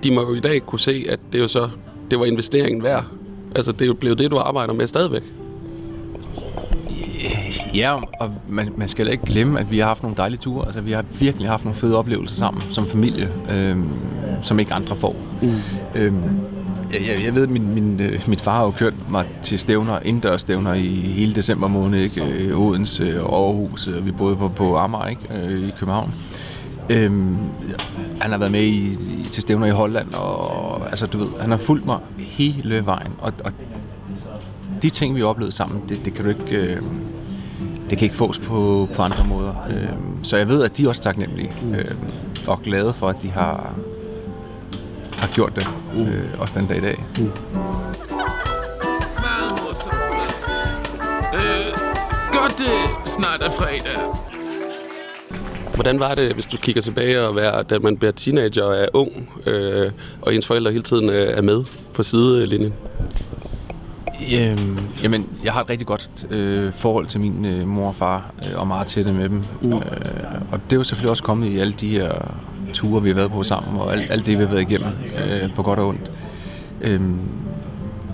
de 0.05 0.11
må 0.11 0.21
jo 0.21 0.35
i 0.35 0.41
dag 0.41 0.67
kunne 0.67 0.81
se, 0.81 1.07
at 1.09 1.21
det 1.33 1.39
jo 1.39 1.49
så 1.49 1.69
det 2.11 2.19
var 2.19 2.25
investeringen 2.25 2.83
værd. 2.83 3.05
Altså, 3.55 3.73
det 3.73 3.83
er 3.83 3.87
jo 3.87 3.95
blevet 3.95 4.19
det, 4.19 4.31
du 4.31 4.39
arbejder 4.39 4.75
med 4.75 4.87
stadigvæk. 4.87 5.23
Ja, 7.75 7.93
og 8.21 8.35
man, 8.49 8.73
man 8.77 8.89
skal 8.89 9.09
ikke 9.09 9.27
glemme, 9.27 9.61
at 9.61 9.71
vi 9.71 9.79
har 9.79 9.87
haft 9.87 10.03
nogle 10.03 10.17
dejlige 10.17 10.41
ture. 10.41 10.67
Altså, 10.67 10.81
vi 10.81 10.93
har 10.93 11.05
virkelig 11.19 11.49
haft 11.49 11.65
nogle 11.65 11.77
fede 11.77 11.97
oplevelser 11.97 12.37
sammen 12.37 12.63
som 12.71 12.87
familie, 12.87 13.33
øhm, 13.51 13.89
som 14.43 14.59
ikke 14.59 14.75
andre 14.75 14.97
får. 14.97 15.17
Mm. 15.43 15.53
Øhm, 15.95 16.41
jeg, 16.95 17.09
jeg, 17.09 17.25
jeg 17.25 17.35
ved, 17.35 17.43
at 17.43 17.51
min, 17.51 17.75
min, 17.75 18.01
øh, 18.01 18.29
mit 18.29 18.41
far 18.41 18.57
har 18.57 18.65
jo 18.65 18.71
kørt 18.71 18.95
mig 19.11 19.27
til 19.43 19.59
stævner, 19.59 19.99
indendørs 20.05 20.41
stævner 20.41 20.75
i 20.75 20.89
hele 20.89 21.35
december 21.35 21.69
måned, 21.69 22.01
ikke? 22.01 22.23
Øh, 22.25 22.61
Odense 22.61 23.23
og 23.23 23.47
Aarhus, 23.47 23.87
og 23.87 24.07
vi 24.07 24.11
boede 24.11 24.37
på, 24.37 24.49
på 24.49 24.77
Amager, 24.77 25.07
ikke? 25.07 25.23
Øh, 25.35 25.69
i 25.69 25.73
København. 25.79 26.15
Øhm, 26.91 27.37
han 28.21 28.31
har 28.31 28.39
været 28.39 28.53
med 28.53 28.63
i, 28.63 28.99
til 29.31 29.43
stævner 29.43 29.67
i 29.67 29.71
Holland, 29.71 30.15
og 30.15 30.91
altså, 30.91 31.07
du 31.07 31.19
ved, 31.19 31.29
han 31.41 31.51
har 31.51 31.59
fulgt 31.59 31.87
mig 31.87 31.99
hele 32.19 32.87
vejen, 32.87 33.13
og, 33.19 33.33
og 33.45 33.53
de 34.83 34.91
ting, 34.91 35.15
vi 35.15 35.21
har 35.21 35.27
oplevet 35.27 35.55
sammen, 35.55 35.83
det, 35.89 36.05
det 36.05 36.15
kan 36.15 36.25
du 36.25 36.31
ikke... 36.31 36.57
Øh, 36.57 36.83
det 37.91 37.99
kan 37.99 38.07
ikke 38.07 38.17
fås 38.17 38.39
på, 38.39 38.89
på 38.95 39.03
andre 39.03 39.25
måder. 39.29 39.55
Øh, 39.71 39.89
så 40.23 40.37
jeg 40.37 40.49
ved, 40.49 40.63
at 40.63 40.77
de 40.77 40.85
er 40.85 40.89
også 40.89 41.03
taknemmelige 41.03 41.53
øh, 41.75 41.85
og 42.47 42.63
glade 42.63 42.95
for, 42.95 43.09
at 43.09 43.17
de 43.23 43.31
har, 43.31 43.75
har 45.19 45.29
gjort 45.35 45.57
det, 45.57 45.67
øh, 45.97 46.41
også 46.41 46.55
den 46.57 46.67
dag 46.67 46.77
i 46.77 46.81
dag. 46.81 47.05
Morsomt. 49.51 49.95
Øh, 51.35 51.67
godt 52.33 52.59
det 52.59 52.75
snart 53.07 53.43
er 53.43 53.51
fredag. 53.51 54.25
Hvordan 55.75 56.01
var 56.01 56.15
det, 56.15 56.33
hvis 56.33 56.47
du 56.47 56.57
kigger 56.57 56.83
tilbage 56.83 57.21
og 57.21 57.37
være, 57.37 57.63
da 57.63 57.79
man 57.79 57.97
bliver 57.97 58.13
teenager 58.13 58.63
og 58.63 58.77
er 58.77 58.87
ung, 58.93 59.33
øh, 59.47 59.93
og 60.23 60.35
ens 60.35 60.47
forældre 60.47 60.73
hele 60.73 60.83
tiden 60.83 61.09
øh, 61.09 61.39
er 61.39 61.43
med 61.43 61.65
på 61.95 62.03
sidelinjen? 62.03 62.73
Øhm, 64.33 64.79
jamen, 65.03 65.29
jeg 65.45 65.53
har 65.53 65.61
et 65.61 65.71
rigtig 65.71 65.87
godt 65.87 66.27
øh, 66.31 66.73
forhold 66.73 67.07
til 67.07 67.21
min 67.21 67.45
øh, 67.45 67.69
mor 67.69 67.89
og 67.89 67.95
far, 67.95 68.33
øh, 68.47 68.61
og 68.61 68.67
meget 68.67 68.87
tætte 68.87 69.13
med 69.13 69.29
dem. 69.29 69.43
Mm. 69.63 69.73
Øh, 69.73 69.81
og 70.53 70.61
det 70.65 70.73
er 70.73 70.77
jo 70.77 70.85
selvfølgelig 70.85 71.11
også 71.11 71.23
kommet 71.23 71.49
i 71.49 71.59
alle 71.59 71.73
de 71.73 71.89
her 71.89 72.13
ture, 72.75 73.03
vi 73.03 73.09
har 73.09 73.15
været 73.15 73.31
på 73.31 73.43
sammen, 73.43 73.81
og 73.81 73.93
alt, 73.93 74.11
alt 74.11 74.27
det, 74.27 74.39
vi 74.39 74.45
har 74.45 74.51
været 74.51 74.71
igennem, 74.71 74.93
øh, 75.29 75.55
på 75.55 75.63
godt 75.63 75.79
og 75.79 75.89
ondt. 75.89 76.11
Øhm, 76.81 77.19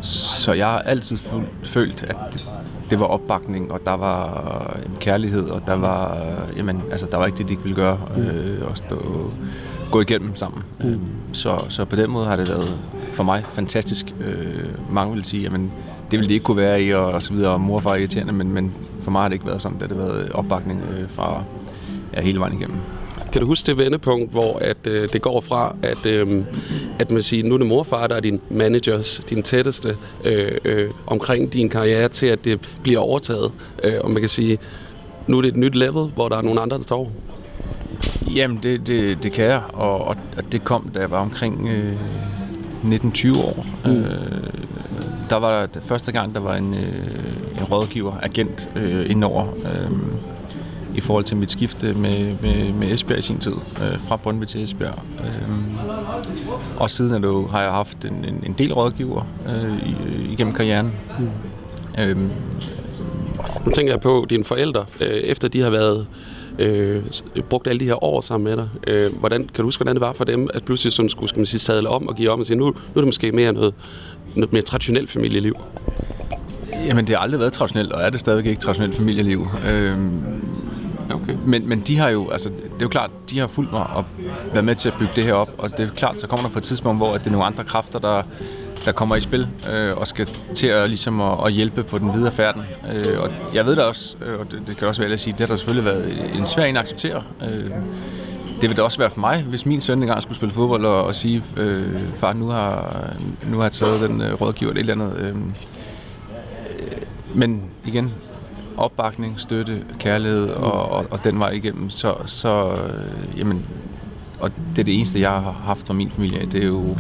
så 0.03 0.53
jeg 0.53 0.67
har 0.67 0.79
altid 0.79 1.19
følt, 1.65 2.03
at 2.03 2.17
det, 2.33 2.49
det 2.91 3.01
var 3.01 3.07
opbakning, 3.07 3.73
og 3.73 3.81
der 3.85 3.97
var 3.97 4.77
øh, 4.77 4.99
kærlighed, 5.01 5.49
og 5.49 5.63
der 5.67 5.75
var, 5.75 6.17
øh, 6.17 6.59
jamen, 6.59 6.83
altså, 6.91 7.07
der 7.11 7.17
var 7.17 7.27
ikke 7.27 7.39
det, 7.39 7.49
de 7.49 7.53
ikke 7.53 7.63
ville 7.63 7.77
gøre, 7.77 7.99
øh, 8.17 8.69
og 8.71 8.77
stå, 8.77 9.31
gå 9.91 10.01
igennem 10.01 10.37
sammen. 10.37 10.63
Mm. 10.81 10.89
Øhm, 10.89 11.09
så, 11.33 11.65
så 11.69 11.85
på 11.85 11.97
den 11.97 12.11
måde 12.11 12.27
har 12.27 12.37
det 12.37 12.49
været 12.49 12.79
for 13.13 13.23
mig 13.23 13.45
fantastisk. 13.49 14.15
Øh, 14.21 14.65
mange 14.91 15.15
vil 15.15 15.25
sige, 15.25 15.43
jamen, 15.43 15.73
det 16.11 16.19
ville 16.19 16.29
det 16.29 16.35
ikke 16.35 16.45
kunne 16.45 16.57
være 16.57 16.83
i, 16.83 16.91
og, 16.95 17.07
og 17.07 17.23
så 17.23 17.33
videre, 17.33 17.53
og 17.53 17.61
mor 17.61 17.77
og 17.77 17.83
far 17.83 17.91
er 17.91 17.97
irriterende, 17.97 18.33
men, 18.33 18.53
men 18.53 18.73
for 19.01 19.11
mig 19.11 19.21
har 19.23 19.29
det 19.29 19.35
ikke 19.35 19.47
været 19.47 19.63
sådan, 19.63 19.81
det 19.81 19.89
har 19.89 19.97
været 19.97 20.33
opbakning 20.33 20.83
øh, 20.99 21.09
fra 21.09 21.43
ja, 22.15 22.21
hele 22.21 22.41
vejen 22.41 22.59
igennem. 22.59 22.79
Kan 23.33 23.41
du 23.41 23.47
huske 23.47 23.67
det 23.67 23.79
vendepunkt, 23.79 24.31
hvor 24.31 24.59
at, 24.59 24.87
øh, 24.87 25.09
det 25.13 25.23
går 25.23 25.41
fra, 25.41 25.77
at, 25.83 26.07
øh, 26.07 26.45
at 26.99 27.11
man 27.11 27.23
siger, 27.23 27.45
nu 27.45 27.55
er 27.55 27.59
det 27.59 27.67
morfar, 27.67 28.07
der 28.07 28.17
er 28.17 28.21
din 28.21 28.41
managers, 28.51 29.23
din 29.31 29.43
tætteste 29.43 29.97
øh, 30.25 30.59
øh, 30.65 30.91
omkring 31.07 31.53
din 31.53 31.69
karriere, 31.69 32.09
til 32.09 32.27
at 32.27 32.45
det 32.45 32.69
bliver 32.83 32.99
overtaget. 32.99 33.53
Øh, 33.85 33.95
og 34.01 34.11
man 34.11 34.23
kan 34.23 34.29
sige, 34.29 34.59
nu 35.27 35.39
er 35.39 35.43
det 35.43 35.49
et 35.49 35.57
nyt 35.57 35.75
level, 35.75 36.07
hvor 36.15 36.29
der 36.29 36.37
er 36.37 36.43
nogle 36.43 36.61
andre, 36.61 36.77
der 36.77 36.83
står. 36.83 37.13
Jamen, 38.35 38.59
det, 38.63 38.87
det, 38.87 39.23
det 39.23 39.33
kan 39.33 39.45
jeg, 39.45 39.63
og, 39.73 40.05
og, 40.05 40.17
det 40.53 40.65
kom, 40.65 40.91
da 40.95 41.01
jeg 41.01 41.11
var 41.11 41.19
omkring 41.19 41.69
øh, 41.69 41.95
19-20 42.85 43.39
år. 43.39 43.67
Mm. 43.85 43.91
Øh, 43.91 44.11
der 45.31 45.37
var 45.37 45.67
det 45.67 45.83
første 45.83 46.13
gang, 46.13 46.35
der 46.35 46.41
var 46.41 46.57
en, 46.57 46.75
øh, 46.75 47.59
en 47.59 47.65
rådgiver, 47.65 48.13
agent 48.23 48.69
øh, 48.77 49.11
indover 49.11 49.47
øh, 49.65 49.91
i 51.01 51.03
forhold 51.03 51.25
til 51.25 51.37
mit 51.37 51.51
skifte 51.51 51.95
med, 51.95 52.35
med, 52.43 52.73
med 52.73 52.93
Esbjerg 52.93 53.19
i 53.19 53.23
sin 53.23 53.39
tid, 53.39 53.53
øh, 53.53 54.01
fra 54.01 54.17
Brøndby 54.17 54.45
til 54.45 54.63
Esbjerg. 54.63 54.99
Øh, 55.21 55.51
og 56.77 56.91
siden 56.91 57.15
er 57.15 57.19
det, 57.19 57.51
har 57.51 57.63
jeg 57.63 57.71
haft 57.71 58.05
en, 58.05 58.25
en, 58.25 58.43
en 58.47 58.55
del 58.59 58.73
rådgiver 58.73 59.27
øh, 59.49 60.33
igennem 60.33 60.55
karrieren. 60.55 60.93
Mm. 61.19 62.03
Øh, 62.03 62.17
nu 63.67 63.73
tænker 63.75 63.93
jeg 63.93 64.01
på 64.01 64.27
dine 64.31 64.45
forældre, 64.45 64.85
øh, 65.01 65.07
efter 65.07 65.49
de 65.49 65.61
har 65.61 65.71
været 65.71 66.07
øh, 66.59 67.03
brugt 67.49 67.67
alle 67.67 67.81
de 67.81 67.85
her 67.85 68.05
år 68.05 68.21
sammen 68.21 68.45
med 68.45 68.57
dig. 68.57 68.69
Øh, 68.87 69.19
hvordan, 69.19 69.41
kan 69.43 69.57
du 69.57 69.63
huske, 69.63 69.79
hvordan 69.79 69.97
det 69.97 70.01
var 70.01 70.13
for 70.13 70.25
dem, 70.25 70.49
at 70.55 70.65
pludselig 70.65 70.93
sådan 70.93 71.09
skulle 71.09 71.29
skal 71.29 71.41
man 71.41 71.47
sige, 71.47 71.61
sadle 71.61 71.89
om 71.89 72.09
og 72.09 72.17
give 72.17 72.31
om 72.31 72.41
og 72.41 72.47
sige, 72.47 72.57
nu, 72.57 72.65
nu 72.65 72.73
er 72.95 73.01
det 73.01 73.05
måske 73.05 73.33
mere 73.33 73.53
noget, 73.53 73.75
noget 74.37 74.53
mere 74.53 74.63
traditionelt 74.63 75.11
familieliv? 75.11 75.57
Jamen, 76.87 77.07
det 77.07 77.17
har 77.17 77.23
aldrig 77.23 77.41
været 77.41 77.53
traditionelt, 77.53 77.93
og 77.93 78.03
er 78.03 78.11
det 78.11 78.21
stadig 78.21 78.47
ikke 78.47 78.61
traditionelt 78.61 78.95
familieliv. 78.95 79.47
Øhm, 79.69 80.23
okay. 81.15 81.37
men, 81.47 81.69
men 81.69 81.81
de 81.81 81.99
har 81.99 82.09
jo, 82.09 82.31
altså, 82.31 82.49
det 82.49 82.77
er 82.79 82.83
jo 82.83 82.89
klart, 82.89 83.11
de 83.31 83.39
har 83.39 83.47
fulgt 83.47 83.73
mig 83.73 83.87
og 83.87 84.05
været 84.53 84.65
med 84.65 84.75
til 84.75 84.89
at 84.89 84.95
bygge 84.99 85.13
det 85.17 85.25
her 85.25 85.33
op, 85.33 85.51
og 85.59 85.77
det 85.77 85.81
er 85.89 85.91
klart, 85.91 86.21
så 86.21 86.27
kommer 86.27 86.47
der 86.47 86.53
på 86.53 86.59
et 86.59 86.63
tidspunkt, 86.63 86.99
hvor 86.99 87.17
det 87.17 87.27
er 87.27 87.31
nogle 87.31 87.47
andre 87.47 87.65
kræfter, 87.65 87.99
der, 87.99 88.23
der 88.85 88.93
kommer 88.93 89.17
i 89.17 89.21
spil 89.21 89.49
øh, 89.73 89.97
og 89.97 90.07
skal 90.07 90.29
til 90.55 90.67
at, 90.67 90.89
ligesom 90.89 91.21
at, 91.21 91.39
at 91.47 91.53
hjælpe 91.53 91.83
på 91.83 91.99
den 91.99 92.15
videre 92.15 92.33
færden. 92.33 92.63
Øh, 92.93 93.21
og 93.21 93.31
jeg 93.55 93.67
ved 93.67 93.77
da 93.77 93.83
også, 93.83 94.17
øh, 94.27 94.41
og 94.41 94.51
det, 94.51 94.63
det 94.67 94.77
kan 94.77 94.89
også 94.89 95.03
være 95.03 95.13
at 95.13 95.21
sige, 95.21 95.33
det 95.33 95.41
har 95.41 95.47
der 95.47 95.57
selvfølgelig 95.57 95.85
været 95.85 96.35
en 96.35 96.47
svær 96.47 96.65
en 96.65 96.77
at 96.77 96.83
acceptere. 96.83 97.23
Øh, 97.43 97.71
det 98.61 98.69
vil 98.69 98.77
det 98.77 98.85
også 98.85 98.99
være 98.99 99.11
for 99.11 99.21
mig, 99.21 99.43
hvis 99.43 99.67
min 99.67 99.81
søn 99.81 100.03
engang 100.03 100.23
skulle 100.23 100.37
spille 100.37 100.55
fodbold 100.55 100.85
og, 100.85 101.05
og 101.05 101.15
sige, 101.15 101.45
øh, 101.57 102.01
far, 102.17 102.33
nu 102.33 102.49
har, 102.49 102.97
nu 103.51 103.57
har 103.57 103.65
jeg 103.65 103.73
taget 103.73 104.09
den 104.09 104.21
øh, 104.21 104.33
rådgiver 104.33 104.71
eller 104.73 104.83
et 104.83 104.91
eller 104.91 105.05
andet. 105.05 105.19
Øh, 105.21 105.37
øh 105.37 107.03
men 107.35 107.63
igen, 107.85 108.13
opbakning, 108.77 109.41
støtte, 109.41 109.85
kærlighed 109.99 110.49
og, 110.49 110.73
og, 110.73 111.07
og 111.11 111.25
den 111.25 111.39
vej 111.39 111.51
igennem, 111.51 111.91
så, 111.91 112.15
så 112.27 112.73
øh, 112.73 113.39
jamen, 113.39 113.67
og 114.41 114.51
det 114.71 114.79
er 114.79 114.85
det 114.85 114.95
eneste, 114.95 115.21
jeg 115.21 115.31
har 115.31 115.53
haft 115.65 115.87
fra 115.87 115.95
min 115.95 116.11
familie, 116.11 116.47
det 116.47 116.63
er 116.63 116.67
jo 116.67 116.97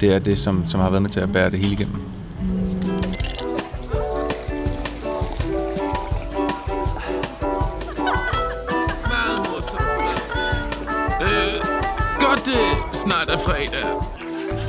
det 0.00 0.14
er 0.14 0.18
det, 0.18 0.38
som, 0.38 0.66
som 0.66 0.80
har 0.80 0.90
været 0.90 1.02
med 1.02 1.10
til 1.10 1.20
at 1.20 1.32
bære 1.32 1.50
det 1.50 1.58
hele 1.58 1.72
igennem. 1.72 2.02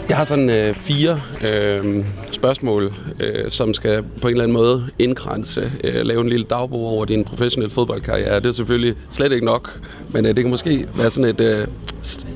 Jeg 0.09 0.17
har 0.17 0.25
sådan 0.25 0.49
øh, 0.49 0.73
fire 0.73 1.21
øh, 1.47 2.05
spørgsmål, 2.31 2.93
øh, 3.19 3.51
som 3.51 3.73
skal 3.73 4.03
på 4.21 4.27
en 4.27 4.31
eller 4.31 4.43
anden 4.43 4.53
måde 4.53 4.87
indkranse, 4.99 5.71
øh, 5.83 6.05
lave 6.05 6.21
en 6.21 6.29
lille 6.29 6.45
dagbog 6.45 6.85
over 6.85 7.05
din 7.05 7.23
professionelle 7.23 7.73
fodboldkarriere. 7.73 8.35
Det 8.35 8.45
er 8.45 8.51
selvfølgelig 8.51 8.95
slet 9.09 9.31
ikke 9.31 9.45
nok, 9.45 9.81
men 10.09 10.25
øh, 10.25 10.35
det 10.35 10.43
kan 10.43 10.49
måske 10.49 10.87
være 10.95 11.11
sådan 11.11 11.29
et, 11.29 11.41
øh, 11.41 11.67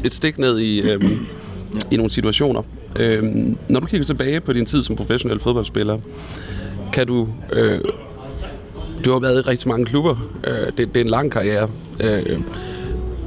et 0.03 0.13
stik 0.13 0.37
ned 0.37 0.59
i, 0.59 0.81
øh, 0.81 1.01
i 1.91 1.97
nogle 1.97 2.11
situationer. 2.11 2.61
Øh, 2.99 3.23
når 3.67 3.79
du 3.79 3.85
kigger 3.85 4.05
tilbage 4.05 4.39
på 4.41 4.53
din 4.53 4.65
tid 4.65 4.81
som 4.81 4.95
professionel 4.95 5.39
fodboldspiller, 5.39 5.99
kan 6.93 7.07
du... 7.07 7.27
Øh, 7.53 7.79
du 9.05 9.11
har 9.11 9.19
været 9.19 9.37
i 9.39 9.41
rigtig 9.41 9.67
mange 9.67 9.85
klubber. 9.85 10.29
Øh, 10.43 10.67
det, 10.77 10.77
det 10.77 10.97
er 10.97 11.01
en 11.01 11.09
lang 11.09 11.31
karriere. 11.31 11.69
Øh, 11.99 12.39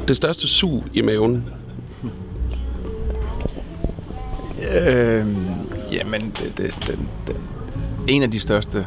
det 0.08 0.16
største 0.16 0.48
sug 0.48 0.84
i 0.94 1.02
maven, 1.02 1.44
Øh, 4.70 5.26
jamen, 5.92 6.20
det, 6.38 6.52
det, 6.58 6.78
den, 6.86 7.08
den, 7.26 7.36
en 8.08 8.22
af 8.22 8.30
de 8.30 8.40
største 8.40 8.86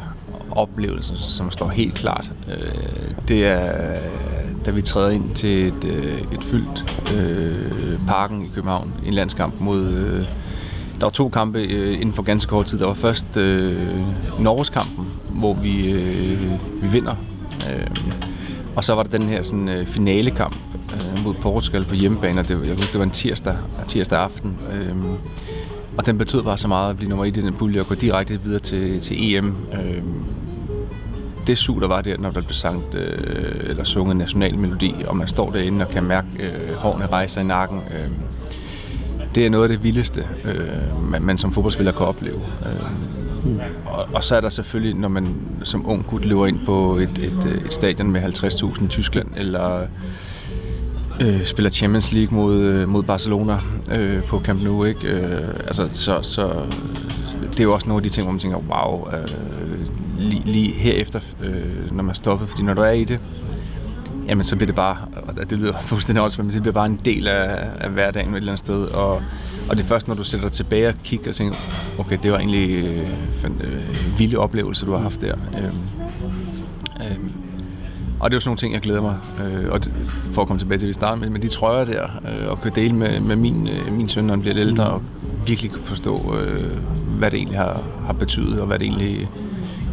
oplevelser, 0.50 1.16
som 1.16 1.50
står 1.50 1.68
helt 1.68 1.94
klart, 1.94 2.32
øh, 2.48 3.10
det 3.28 3.46
er, 3.46 3.98
da 4.66 4.70
vi 4.70 4.82
træder 4.82 5.10
ind 5.10 5.34
til 5.34 5.68
et, 5.68 5.84
øh, 5.84 6.20
et 6.32 6.44
fyldt 6.44 7.02
øh, 7.14 7.98
parken 8.06 8.42
i 8.42 8.50
København, 8.54 8.92
en 9.06 9.14
landskamp 9.14 9.54
mod... 9.60 9.88
Øh, 9.88 10.26
der 11.00 11.06
var 11.06 11.10
to 11.10 11.28
kampe 11.28 11.58
øh, 11.58 11.94
inden 11.94 12.12
for 12.12 12.22
ganske 12.22 12.50
kort 12.50 12.66
tid. 12.66 12.78
Der 12.78 12.86
var 12.86 12.94
først 12.94 13.36
øh, 13.36 14.00
Norgeskampen, 14.40 15.06
hvor 15.30 15.54
vi, 15.54 15.90
øh, 15.90 16.52
vi 16.82 16.88
vinder. 16.88 17.14
Øh, 17.70 17.86
og 18.76 18.84
så 18.84 18.94
var 18.94 19.02
der 19.02 19.18
den 19.18 19.28
her 19.28 19.42
sådan, 19.42 19.68
øh, 19.68 19.86
finalekamp 19.86 20.56
øh, 20.94 21.24
mod 21.24 21.34
Portugal 21.34 21.84
på 21.84 21.94
hjemmebane, 21.94 22.40
og 22.40 22.48
det, 22.48 22.66
jeg 22.66 22.74
husker, 22.74 22.92
det 22.92 22.98
var 22.98 23.04
en 23.04 23.10
tirsdag, 23.10 23.56
tirsdag 23.86 24.18
aften. 24.18 24.58
Øh, 24.72 24.96
og 25.98 26.06
den 26.06 26.18
betød 26.18 26.42
bare 26.42 26.58
så 26.58 26.68
meget 26.68 26.90
at 26.90 26.96
blive 26.96 27.08
nummer 27.08 27.24
1 27.24 27.36
i 27.36 27.40
den 27.40 27.54
pulje 27.54 27.80
og 27.80 27.86
gå 27.86 27.94
direkte 27.94 28.40
videre 28.44 28.60
til, 28.60 29.00
til 29.00 29.34
EM. 29.34 29.56
Øh, 29.72 30.02
det 31.46 31.58
sug, 31.58 31.80
der 31.80 31.88
var 31.88 32.00
der, 32.00 32.18
når 32.18 32.30
der 32.30 32.40
blev 32.40 32.52
sangt 32.52 32.94
øh, 32.94 33.70
eller 33.70 33.84
sunget 33.84 34.16
nationalmelodi, 34.16 34.94
og 35.06 35.16
man 35.16 35.28
står 35.28 35.50
derinde 35.50 35.84
og 35.86 35.90
kan 35.90 36.04
mærke 36.04 36.28
øh, 36.40 36.74
hårene 36.74 37.06
rejse 37.06 37.40
i 37.40 37.44
nakken. 37.44 37.78
Øh, 37.78 38.10
det 39.34 39.46
er 39.46 39.50
noget 39.50 39.64
af 39.64 39.68
det 39.68 39.84
vildeste, 39.84 40.28
øh, 40.44 41.10
man, 41.10 41.22
man 41.22 41.38
som 41.38 41.52
fodboldspiller 41.52 41.92
kan 41.92 42.06
opleve. 42.06 42.40
Øh, 42.66 42.90
mm. 43.44 43.60
og, 43.86 44.08
og 44.14 44.24
så 44.24 44.36
er 44.36 44.40
der 44.40 44.48
selvfølgelig, 44.48 44.94
når 44.94 45.08
man 45.08 45.36
som 45.64 45.90
ung 45.90 46.06
gut 46.06 46.24
løber 46.24 46.46
ind 46.46 46.58
på 46.66 46.96
et, 46.96 47.18
et, 47.18 47.62
et 47.66 47.74
stadion 47.74 48.10
med 48.10 48.22
50.000 48.22 48.84
i 48.84 48.88
Tyskland, 48.88 49.28
eller 49.36 49.86
øh, 51.20 51.44
spiller 51.44 51.70
Champions 51.70 52.12
League 52.12 52.38
mod, 52.38 52.60
øh, 52.60 52.88
mod 52.88 53.02
Barcelona 53.02 53.60
øh, 53.90 54.22
på 54.22 54.40
Camp 54.40 54.62
Nou, 54.62 54.84
ikke? 54.84 55.08
Øh, 55.08 55.48
altså, 55.66 55.88
så, 55.92 56.22
så 56.22 56.46
øh, 56.46 57.50
det 57.50 57.60
er 57.60 57.64
jo 57.64 57.74
også 57.74 57.88
nogle 57.88 57.98
af 57.98 58.02
de 58.02 58.14
ting, 58.14 58.24
hvor 58.24 58.32
man 58.32 58.40
tænker, 58.40 58.58
wow, 58.58 59.08
øh, 59.12 59.28
lige, 60.18 60.42
lige 60.44 60.72
herefter, 60.72 61.20
øh, 61.42 61.92
når 61.92 62.02
man 62.02 62.14
stopper, 62.14 62.46
fordi 62.46 62.62
når 62.62 62.74
du 62.74 62.80
er 62.80 62.90
i 62.90 63.04
det, 63.04 63.20
jamen 64.28 64.44
så 64.44 64.56
bliver 64.56 64.66
det 64.66 64.74
bare, 64.74 64.96
og 65.16 65.50
det 65.50 65.58
lyder 65.58 65.78
fuldstændig 65.90 66.24
også, 66.24 66.42
men 66.42 66.52
det 66.52 66.62
bliver 66.62 66.74
bare 66.74 66.86
en 66.86 67.00
del 67.04 67.28
af, 67.28 67.70
af 67.80 67.90
hverdagen 67.90 68.30
et 68.30 68.36
eller 68.36 68.52
andet 68.52 68.66
sted, 68.66 68.84
og, 68.84 69.22
og 69.68 69.76
det 69.76 69.82
er 69.82 69.86
først, 69.86 70.08
når 70.08 70.14
du 70.14 70.24
sætter 70.24 70.48
dig 70.48 70.52
tilbage 70.52 70.88
og 70.88 70.94
kigger 71.04 71.28
og 71.28 71.34
tænker, 71.34 71.56
okay, 71.98 72.18
det 72.22 72.32
var 72.32 72.38
egentlig 72.38 72.86
øh, 72.86 73.44
øh, 73.44 74.18
vild 74.18 74.36
oplevelse, 74.36 74.86
du 74.86 74.92
har 74.92 74.98
haft 74.98 75.20
der. 75.20 75.34
Øh, 75.58 75.64
øh, 77.00 77.16
og 78.20 78.30
det 78.30 78.34
er 78.34 78.36
jo 78.36 78.40
sådan 78.40 78.48
nogle 78.48 78.58
ting, 78.58 78.74
jeg 78.74 78.80
glæder 78.80 79.02
mig, 79.02 79.18
øh, 79.40 79.72
og 79.72 79.80
for 80.30 80.42
at 80.42 80.48
komme 80.48 80.58
tilbage 80.60 80.78
til, 80.78 80.88
vi 80.88 80.92
starter 80.92 81.20
med, 81.20 81.30
med 81.30 81.40
de 81.40 81.48
trøjer 81.48 81.84
der, 81.84 82.04
øh, 82.04 82.48
og 82.48 82.60
kan 82.60 82.72
dele 82.74 82.94
med, 82.94 83.20
med 83.20 83.36
min, 83.36 83.68
øh, 83.68 83.92
min 83.92 84.08
søn, 84.08 84.24
når 84.24 84.32
han 84.32 84.40
bliver 84.40 84.54
lidt 84.54 84.68
ældre, 84.68 84.84
og 84.86 85.02
virkelig 85.46 85.70
kan 85.70 85.80
forstå, 85.82 86.36
øh, 86.36 86.78
hvad 87.18 87.30
det 87.30 87.36
egentlig 87.36 87.58
har, 87.58 87.82
har 88.06 88.12
betydet, 88.12 88.60
og 88.60 88.66
hvad 88.66 88.78
det 88.78 88.86
egentlig 88.86 89.28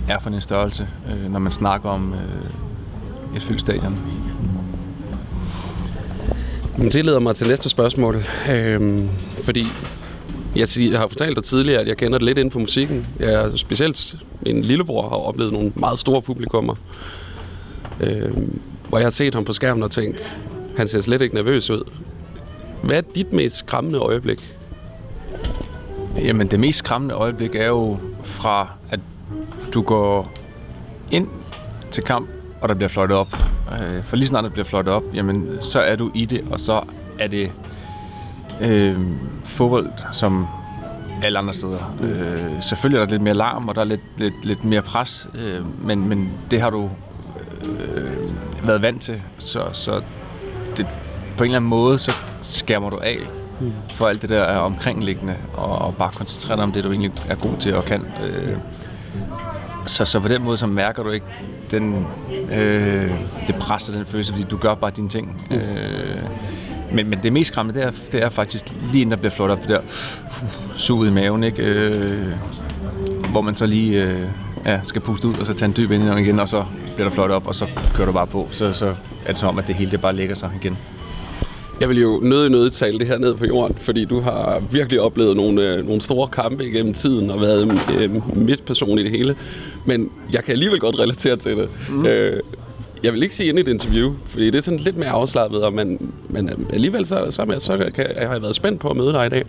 er 0.09 0.19
for 0.19 0.29
en 0.29 0.41
størrelse, 0.41 0.87
øh, 1.11 1.31
når 1.31 1.39
man 1.39 1.51
snakker 1.51 1.89
om 1.89 2.13
øh, 2.13 3.35
et 3.35 3.43
fyldt 3.43 3.61
stadion. 3.61 3.97
Men 6.77 6.91
det 6.91 7.05
leder 7.05 7.19
mig 7.19 7.35
til 7.35 7.47
næste 7.47 7.69
spørgsmål, 7.69 8.23
øh, 8.51 9.03
fordi 9.43 9.67
jeg, 10.55 10.67
jeg 10.79 10.99
har 10.99 11.07
fortalt 11.07 11.35
dig 11.35 11.43
tidligere, 11.43 11.81
at 11.81 11.87
jeg 11.87 11.97
kender 11.97 12.17
det 12.17 12.25
lidt 12.25 12.37
inden 12.37 12.51
for 12.51 12.59
musikken. 12.59 13.07
Jeg 13.19 13.33
er 13.33 13.55
specielt 13.55 14.15
min 14.45 14.61
lillebror 14.61 15.09
har 15.09 15.15
oplevet 15.15 15.53
nogle 15.53 15.71
meget 15.75 15.99
store 15.99 16.21
publikummer, 16.21 16.75
Øh, 17.99 18.37
hvor 18.89 18.97
jeg 18.97 19.05
har 19.05 19.11
set 19.11 19.35
ham 19.35 19.45
på 19.45 19.53
skærmen 19.53 19.83
og 19.83 19.91
tænkt, 19.91 20.17
han 20.77 20.87
ser 20.87 21.01
slet 21.01 21.21
ikke 21.21 21.35
nervøs 21.35 21.69
ud. 21.69 21.83
Hvad 22.83 22.97
er 22.97 23.01
dit 23.15 23.33
mest 23.33 23.55
skræmmende 23.55 23.99
øjeblik? 23.99 24.55
Jamen, 26.17 26.47
det 26.47 26.59
mest 26.59 26.79
skræmmende 26.79 27.15
øjeblik 27.15 27.55
er 27.55 27.67
jo 27.67 27.99
fra, 28.23 28.69
at 28.89 28.99
du 29.73 29.81
går 29.81 30.31
ind 31.11 31.27
til 31.91 32.03
kamp, 32.03 32.29
og 32.61 32.69
der 32.69 32.75
bliver 32.75 32.89
fløjtet 32.89 33.17
op. 33.17 33.37
Øh, 33.81 34.03
for 34.03 34.15
lige 34.15 34.27
snart 34.27 34.43
der 34.43 34.49
bliver 34.49 34.65
fløjtet 34.65 34.93
op, 34.93 35.03
jamen, 35.13 35.57
så 35.61 35.79
er 35.79 35.95
du 35.95 36.11
i 36.13 36.25
det, 36.25 36.43
og 36.51 36.59
så 36.59 36.81
er 37.19 37.27
det 37.27 37.51
øh, 38.61 38.97
fodbold, 39.43 39.89
som 40.13 40.47
alle 41.23 41.39
andre 41.39 41.53
steder. 41.53 41.95
Øh, 42.03 42.63
selvfølgelig 42.63 43.01
er 43.01 43.05
der 43.05 43.11
lidt 43.11 43.21
mere 43.21 43.33
larm, 43.33 43.67
og 43.67 43.75
der 43.75 43.81
er 43.81 43.85
lidt, 43.85 44.01
lidt, 44.17 44.45
lidt 44.45 44.63
mere 44.63 44.81
pres, 44.81 45.29
øh, 45.35 45.85
men, 45.85 46.09
men 46.09 46.29
det 46.51 46.61
har 46.61 46.69
du 46.69 46.89
øh, 47.79 48.67
været 48.67 48.81
vant 48.81 49.01
til, 49.01 49.21
så, 49.37 49.63
så 49.73 50.01
det, 50.77 50.87
på 51.37 51.43
en 51.43 51.49
eller 51.49 51.57
anden 51.57 51.69
måde, 51.69 51.99
så 51.99 52.11
skærmer 52.41 52.89
du 52.89 52.97
af 52.97 53.17
for 53.89 54.05
alt 54.05 54.21
det 54.21 54.29
der 54.29 54.41
er 54.41 54.57
omkringliggende, 54.57 55.35
og, 55.53 55.77
og 55.77 55.95
bare 55.95 56.11
koncentrere 56.11 56.57
dig 56.57 56.63
om 56.63 56.71
det, 56.71 56.83
du 56.83 56.91
egentlig 56.91 57.11
er 57.29 57.35
god 57.35 57.57
til 57.59 57.75
og 57.75 57.85
kan. 57.85 58.05
Øh, 58.23 58.57
så, 59.85 60.05
så 60.05 60.19
på 60.19 60.27
den 60.27 60.43
måde, 60.43 60.57
så 60.57 60.67
mærker 60.67 61.03
du 61.03 61.09
ikke 61.09 61.25
den, 61.71 62.05
øh, 62.51 63.11
det 63.47 63.55
pres 63.55 63.89
og 63.89 63.95
den 63.95 64.05
følelse, 64.05 64.31
fordi 64.31 64.43
du 64.43 64.57
gør 64.57 64.75
bare 64.75 64.91
dine 64.95 65.09
ting. 65.09 65.45
Mm. 65.49 65.55
Øh, 65.55 66.21
men, 66.91 67.09
men 67.09 67.19
det 67.23 67.33
mest 67.33 67.51
skræmmende, 67.51 67.79
det 67.79 67.87
er, 67.87 67.91
det 68.11 68.23
er 68.23 68.29
faktisk 68.29 68.65
lige 68.91 69.01
inden 69.01 69.11
der 69.11 69.17
bliver 69.17 69.31
flot 69.31 69.49
op, 69.49 69.61
det 69.61 69.69
der 69.69 69.79
uh, 69.79 70.75
suget 70.75 71.09
i 71.09 71.11
maven, 71.11 71.43
ikke? 71.43 71.63
Øh, 71.63 72.33
hvor 73.31 73.41
man 73.41 73.55
så 73.55 73.65
lige 73.65 74.03
øh, 74.03 74.27
ja, 74.65 74.79
skal 74.83 75.01
puste 75.01 75.27
ud, 75.27 75.33
og 75.33 75.45
så 75.45 75.53
tage 75.53 75.67
en 75.69 75.73
dyb 75.77 75.91
ind 75.91 76.19
igen, 76.19 76.39
og 76.39 76.49
så 76.49 76.65
bliver 76.95 77.09
der 77.09 77.15
flot 77.15 77.31
op, 77.31 77.47
og 77.47 77.55
så 77.55 77.67
kører 77.93 78.05
du 78.05 78.13
bare 78.13 78.27
på. 78.27 78.47
Så, 78.51 78.73
så 78.73 78.85
er 79.25 79.27
det 79.27 79.37
som 79.37 79.49
om, 79.49 79.59
at 79.59 79.67
det 79.67 79.75
hele 79.75 79.91
det 79.91 80.01
bare 80.01 80.15
lægger 80.15 80.35
sig 80.35 80.51
igen. 80.61 80.77
Jeg 81.79 81.89
vil 81.89 82.01
jo 82.01 82.19
nødig 82.23 82.49
nødig 82.49 82.71
tale 82.71 82.99
det 82.99 83.07
her 83.07 83.17
ned 83.17 83.35
på 83.35 83.45
jorden, 83.45 83.77
fordi 83.79 84.05
du 84.05 84.21
har 84.21 84.61
virkelig 84.71 85.01
oplevet 85.01 85.35
nogle, 85.37 85.61
øh, 85.61 85.85
nogle 85.85 86.01
store 86.01 86.27
kampe 86.27 86.65
igennem 86.65 86.93
tiden 86.93 87.29
og 87.29 87.41
været 87.41 87.81
øh, 87.99 88.37
mit 88.37 88.63
person 88.63 88.99
i 88.99 89.03
det 89.03 89.11
hele. 89.11 89.35
Men 89.85 90.09
jeg 90.31 90.43
kan 90.43 90.51
alligevel 90.51 90.79
godt 90.79 90.99
relatere 90.99 91.35
til 91.35 91.57
det. 91.57 91.69
Mm. 91.89 92.05
Øh, 92.05 92.39
jeg 93.03 93.13
vil 93.13 93.23
ikke 93.23 93.35
sige 93.35 93.49
ind 93.49 93.57
i 93.57 93.61
et 93.61 93.67
interview, 93.67 94.13
fordi 94.25 94.45
det 94.45 94.55
er 94.55 94.61
sådan 94.61 94.79
lidt 94.79 94.97
mere 94.97 95.09
afslappet, 95.09 95.63
og 95.63 95.73
man, 95.73 96.13
men 96.29 96.49
alligevel 96.73 97.05
så, 97.05 97.25
så, 97.29 97.45
så, 97.59 97.59
så 97.59 97.91
kan, 97.95 98.05
jeg 98.15 98.27
har 98.27 98.33
jeg 98.33 98.41
været 98.41 98.55
spændt 98.55 98.79
på 98.79 98.89
at 98.89 98.97
møde 98.97 99.13
dig 99.13 99.25
i 99.25 99.29
dag. 99.29 99.43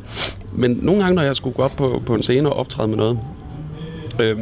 Men 0.52 0.78
nogle 0.82 1.02
gange, 1.02 1.14
når 1.14 1.22
jeg 1.22 1.36
skulle 1.36 1.56
gå 1.56 1.62
op 1.62 1.76
på, 1.76 2.02
på 2.06 2.14
en 2.14 2.22
scene 2.22 2.48
og 2.48 2.56
optræde 2.56 2.88
med 2.88 2.96
noget, 2.96 3.18
øh, 4.20 4.38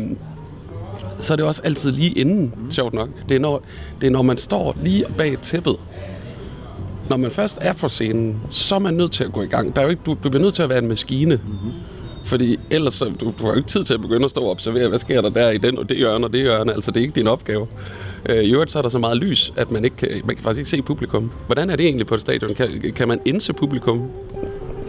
så 1.25 1.35
er 1.35 1.37
det 1.37 1.47
også 1.47 1.63
altid 1.65 1.93
lige 1.93 2.11
inden, 2.11 2.53
sjovt 2.71 2.95
nok. 2.95 3.09
Det 3.29 3.35
er, 3.35 3.41
når, 3.41 3.63
det 4.01 4.07
er 4.07 4.11
når 4.11 4.23
man 4.23 4.39
står 4.39 4.77
lige 4.83 5.05
bag 5.19 5.39
tæppet, 5.39 5.77
når 7.11 7.17
man 7.17 7.31
først 7.31 7.59
er 7.61 7.73
på 7.73 7.89
scenen, 7.89 8.41
så 8.51 8.75
er 8.75 8.79
man 8.79 8.95
nødt 8.95 9.13
til 9.13 9.25
at 9.25 9.33
gå 9.33 9.43
i 9.43 9.47
gang. 9.47 9.77
Der 9.77 9.83
er 9.83 9.87
jo 9.87 9.91
ikke, 9.91 10.03
du, 10.07 10.17
du 10.25 10.29
bliver 10.29 10.43
nødt 10.43 10.55
til 10.55 10.63
at 10.63 10.69
være 10.69 10.79
en 10.79 10.89
maskine. 10.89 11.37
Mm-hmm. 11.37 11.73
Fordi 12.25 12.61
ellers 12.71 12.95
så, 12.95 13.05
du, 13.05 13.33
du 13.39 13.45
har 13.45 13.51
jo 13.51 13.57
ikke 13.57 13.69
tid 13.69 13.85
til 13.85 13.95
at 13.95 14.01
begynde 14.01 14.25
at 14.25 14.31
stå 14.31 14.41
og 14.41 14.51
observere, 14.51 14.89
hvad 14.89 14.99
sker 14.99 15.21
der 15.21 15.31
der 15.31 15.51
i 15.51 15.59
den 15.59 15.79
og 15.79 15.89
det 15.89 15.97
hjørne 15.97 16.27
og 16.27 16.33
det 16.33 16.41
hjørne. 16.41 16.73
Altså, 16.73 16.91
det 16.91 16.97
er 16.97 17.03
ikke 17.03 17.15
din 17.15 17.27
opgave. 17.27 17.67
Øh, 18.29 18.45
I 18.45 18.53
øvrigt 18.53 18.71
så 18.71 18.79
er 18.79 18.83
der 18.83 18.89
så 18.89 18.99
meget 18.99 19.17
lys, 19.17 19.53
at 19.57 19.71
man, 19.71 19.85
ikke 19.85 20.23
man 20.25 20.37
kan 20.37 20.43
faktisk 20.43 20.59
ikke 20.59 20.71
se 20.71 20.83
publikum. 20.83 21.31
Hvordan 21.47 21.71
er 21.71 21.77
det 21.77 21.87
egentlig 21.87 22.07
på 22.07 22.15
et 22.15 22.21
stadion? 22.21 22.55
Kan, 22.55 22.93
kan 22.97 23.09
man 23.09 23.21
indse 23.25 23.53
publikum? 23.53 24.11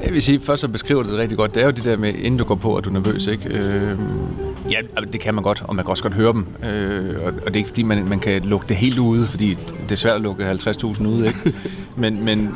Jeg 0.05 0.13
vil 0.13 0.21
sige, 0.21 0.39
først 0.39 0.61
så 0.61 0.67
beskriver 0.67 1.03
det 1.03 1.13
rigtig 1.13 1.37
godt. 1.37 1.55
Det 1.55 1.61
er 1.61 1.65
jo 1.65 1.71
det 1.71 1.83
der 1.83 1.97
med, 1.97 2.13
inden 2.13 2.37
du 2.37 2.43
går 2.43 2.55
på, 2.55 2.75
at 2.75 2.85
du 2.85 2.89
er 2.89 2.93
nervøs, 2.93 3.27
ikke? 3.27 3.49
Øh, 3.49 3.99
ja, 4.71 4.77
det 5.13 5.21
kan 5.21 5.33
man 5.33 5.43
godt, 5.43 5.63
og 5.67 5.75
man 5.75 5.85
kan 5.85 5.89
også 5.89 6.03
godt 6.03 6.13
høre 6.13 6.33
dem. 6.33 6.47
Øh, 6.69 7.15
og, 7.25 7.25
og 7.25 7.47
det 7.47 7.53
er 7.53 7.57
ikke 7.57 7.69
fordi, 7.69 7.83
man, 7.83 8.05
man 8.05 8.19
kan 8.19 8.41
lukke 8.41 8.67
det 8.67 8.75
helt 8.75 8.99
ude, 8.99 9.27
fordi 9.27 9.53
det 9.83 9.91
er 9.91 9.95
svært 9.95 10.15
at 10.15 10.21
lukke 10.21 10.51
50.000 10.51 11.07
ude, 11.07 11.27
ikke? 11.27 11.53
Men, 11.97 12.23
men 12.23 12.49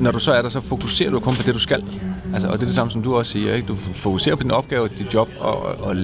når 0.00 0.10
du 0.10 0.18
så 0.18 0.32
er 0.32 0.42
der, 0.42 0.48
så 0.48 0.60
fokuserer 0.60 1.10
du 1.10 1.20
kun 1.20 1.34
på 1.34 1.42
det, 1.42 1.54
du 1.54 1.58
skal. 1.58 1.84
Altså, 2.32 2.48
og 2.48 2.54
det 2.54 2.62
er 2.62 2.66
det 2.66 2.74
samme, 2.74 2.90
som 2.90 3.02
du 3.02 3.16
også 3.16 3.32
siger, 3.32 3.54
ikke? 3.54 3.68
Du 3.68 3.74
fokuserer 3.76 4.36
på 4.36 4.42
din 4.42 4.50
opgave, 4.50 4.88
dit 4.98 5.14
job, 5.14 5.28
og, 5.40 5.62
og 5.62 5.96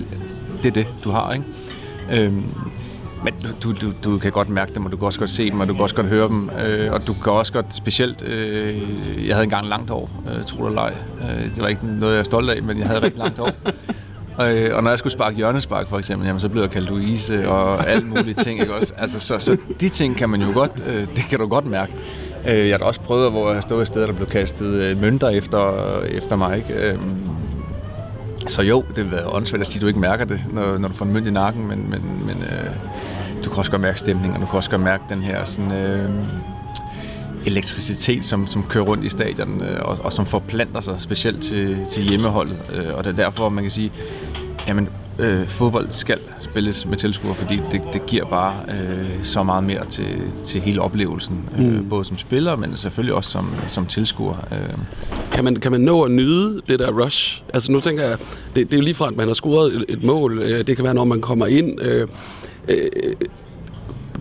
det 0.62 0.68
er 0.68 0.70
det, 0.70 0.86
du 1.04 1.10
har, 1.10 1.32
ikke? 1.32 2.24
Øh, 2.24 2.32
men 3.24 3.34
du, 3.62 3.72
du, 3.72 3.92
du 4.04 4.18
kan 4.18 4.32
godt 4.32 4.48
mærke 4.48 4.74
dem, 4.74 4.84
og 4.84 4.92
du 4.92 4.96
kan 4.96 5.06
også 5.06 5.18
godt 5.18 5.30
se 5.30 5.50
dem, 5.50 5.60
og 5.60 5.68
du 5.68 5.72
kan 5.72 5.82
også 5.82 5.94
godt 5.94 6.06
høre 6.06 6.28
dem. 6.28 6.50
Øh, 6.50 6.92
og 6.92 7.06
du 7.06 7.12
kan 7.12 7.32
også 7.32 7.52
godt 7.52 7.74
specielt... 7.74 8.22
Øh, 8.22 8.76
jeg 9.26 9.34
havde 9.34 9.44
engang 9.44 9.66
langt 9.66 9.90
hår, 9.90 10.10
øh, 10.30 10.44
tro 10.44 10.68
det 10.68 10.78
ej. 10.78 10.94
Øh, 11.20 11.44
det 11.44 11.62
var 11.62 11.68
ikke 11.68 11.86
noget, 11.86 12.12
jeg 12.12 12.20
er 12.20 12.24
stolt 12.24 12.50
af, 12.50 12.62
men 12.62 12.78
jeg 12.78 12.86
havde 12.86 13.02
rigtig 13.02 13.18
langt 13.18 13.38
hår. 13.38 13.50
Og, 14.36 14.52
øh, 14.56 14.76
og 14.76 14.82
når 14.82 14.90
jeg 14.90 14.98
skulle 14.98 15.12
sparke 15.12 15.36
hjørnespark 15.36 15.88
for 15.88 15.98
eksempel, 15.98 16.26
jamen, 16.26 16.40
så 16.40 16.48
blev 16.48 16.62
jeg 16.62 16.70
kaldt 16.70 16.88
Louise 16.88 17.48
og 17.48 17.88
alle 17.88 18.06
mulige 18.06 18.34
ting. 18.34 18.60
Ikke 18.60 18.74
også? 18.74 18.94
Altså, 18.96 19.20
så, 19.20 19.38
så 19.38 19.56
de 19.80 19.88
ting 19.88 20.16
kan 20.16 20.28
man 20.28 20.42
jo 20.42 20.52
godt, 20.54 20.72
øh, 20.86 21.06
det 21.16 21.24
kan 21.30 21.38
du 21.38 21.46
godt 21.46 21.66
mærke. 21.66 21.92
Øh, 22.48 22.68
jeg 22.68 22.72
har 22.72 22.78
da 22.78 22.84
også 22.84 23.00
prøvet, 23.00 23.30
hvor 23.30 23.52
jeg 23.52 23.62
stod 23.62 23.82
i 23.82 23.86
stedet, 23.86 24.08
der 24.08 24.14
blev 24.14 24.28
kastet 24.28 24.66
øh, 24.66 25.00
mønter 25.00 25.28
efter, 25.28 26.00
efter 26.02 26.36
mig. 26.36 26.56
Ikke? 26.56 26.90
Øh, 26.90 26.98
så 28.48 28.62
jo, 28.62 28.84
det 28.96 29.04
vil 29.04 29.12
være 29.12 29.26
åndssvagt 29.26 29.60
at 29.60 29.66
sige, 29.66 29.76
at 29.76 29.82
du 29.82 29.86
ikke 29.86 30.00
mærker 30.00 30.24
det, 30.24 30.40
når, 30.52 30.78
når 30.78 30.88
du 30.88 30.94
får 30.94 31.04
en 31.04 31.12
mønt 31.12 31.26
i 31.26 31.30
nakken, 31.30 31.68
men, 31.68 31.90
men, 31.90 32.26
men 32.26 32.42
øh, 32.42 32.70
du 33.44 33.50
kan 33.50 33.58
også 33.58 33.70
godt 33.70 33.82
mærke 33.82 33.98
stemningen, 33.98 34.34
og 34.34 34.40
du 34.40 34.46
kan 34.46 34.56
også 34.56 34.70
godt 34.70 34.82
mærke 34.82 35.04
den 35.08 35.22
her 35.22 35.44
sådan, 35.44 35.72
øh, 35.72 36.10
elektricitet, 37.46 38.24
som, 38.24 38.46
som 38.46 38.62
kører 38.62 38.84
rundt 38.84 39.04
i 39.04 39.08
stadion, 39.08 39.62
øh, 39.62 39.80
og, 39.82 39.98
og 40.00 40.12
som 40.12 40.26
forplanter 40.26 40.80
sig 40.80 41.00
specielt 41.00 41.42
til, 41.42 41.86
til 41.90 42.02
hjemmeholdet. 42.02 42.56
Øh, 42.72 42.94
og 42.94 43.04
det 43.04 43.10
er 43.10 43.16
derfor, 43.16 43.48
man 43.48 43.64
kan 43.64 43.70
sige, 43.70 43.92
jamen, 44.66 44.88
øh, 45.18 45.48
fodbold 45.48 45.86
skal 45.90 46.18
spilles 46.40 46.86
med 46.86 46.96
tilskuere, 46.96 47.34
fordi 47.34 47.60
det, 47.72 47.80
det 47.92 48.06
giver 48.06 48.24
bare 48.24 48.54
øh, 48.68 49.24
så 49.24 49.42
meget 49.42 49.64
mere 49.64 49.84
til, 49.84 50.06
til 50.44 50.60
hele 50.60 50.80
oplevelsen. 50.80 51.48
Øh, 51.58 51.64
mm. 51.64 51.88
Både 51.88 52.04
som 52.04 52.18
spiller, 52.18 52.56
men 52.56 52.76
selvfølgelig 52.76 53.14
også 53.14 53.30
som, 53.30 53.52
som 53.68 53.86
tilskuer. 53.86 54.36
Øh. 54.52 54.78
Kan, 55.32 55.44
man, 55.44 55.56
kan 55.56 55.72
man 55.72 55.80
nå 55.80 56.02
at 56.02 56.10
nyde 56.10 56.60
det 56.68 56.78
der 56.78 57.04
rush? 57.04 57.42
Altså 57.54 57.72
nu 57.72 57.80
tænker 57.80 58.04
jeg, 58.04 58.18
det, 58.56 58.66
det 58.66 58.72
er 58.72 58.78
jo 58.78 58.84
lige 58.84 58.94
fra, 58.94 59.08
at 59.08 59.16
man 59.16 59.26
har 59.26 59.34
scoret 59.34 59.74
et, 59.74 59.84
et 59.88 60.02
mål. 60.02 60.38
Øh, 60.38 60.66
det 60.66 60.76
kan 60.76 60.84
være, 60.84 60.94
når 60.94 61.04
man 61.04 61.20
kommer 61.20 61.46
ind. 61.46 61.80
Øh, 61.80 62.08
øh, 62.68 62.88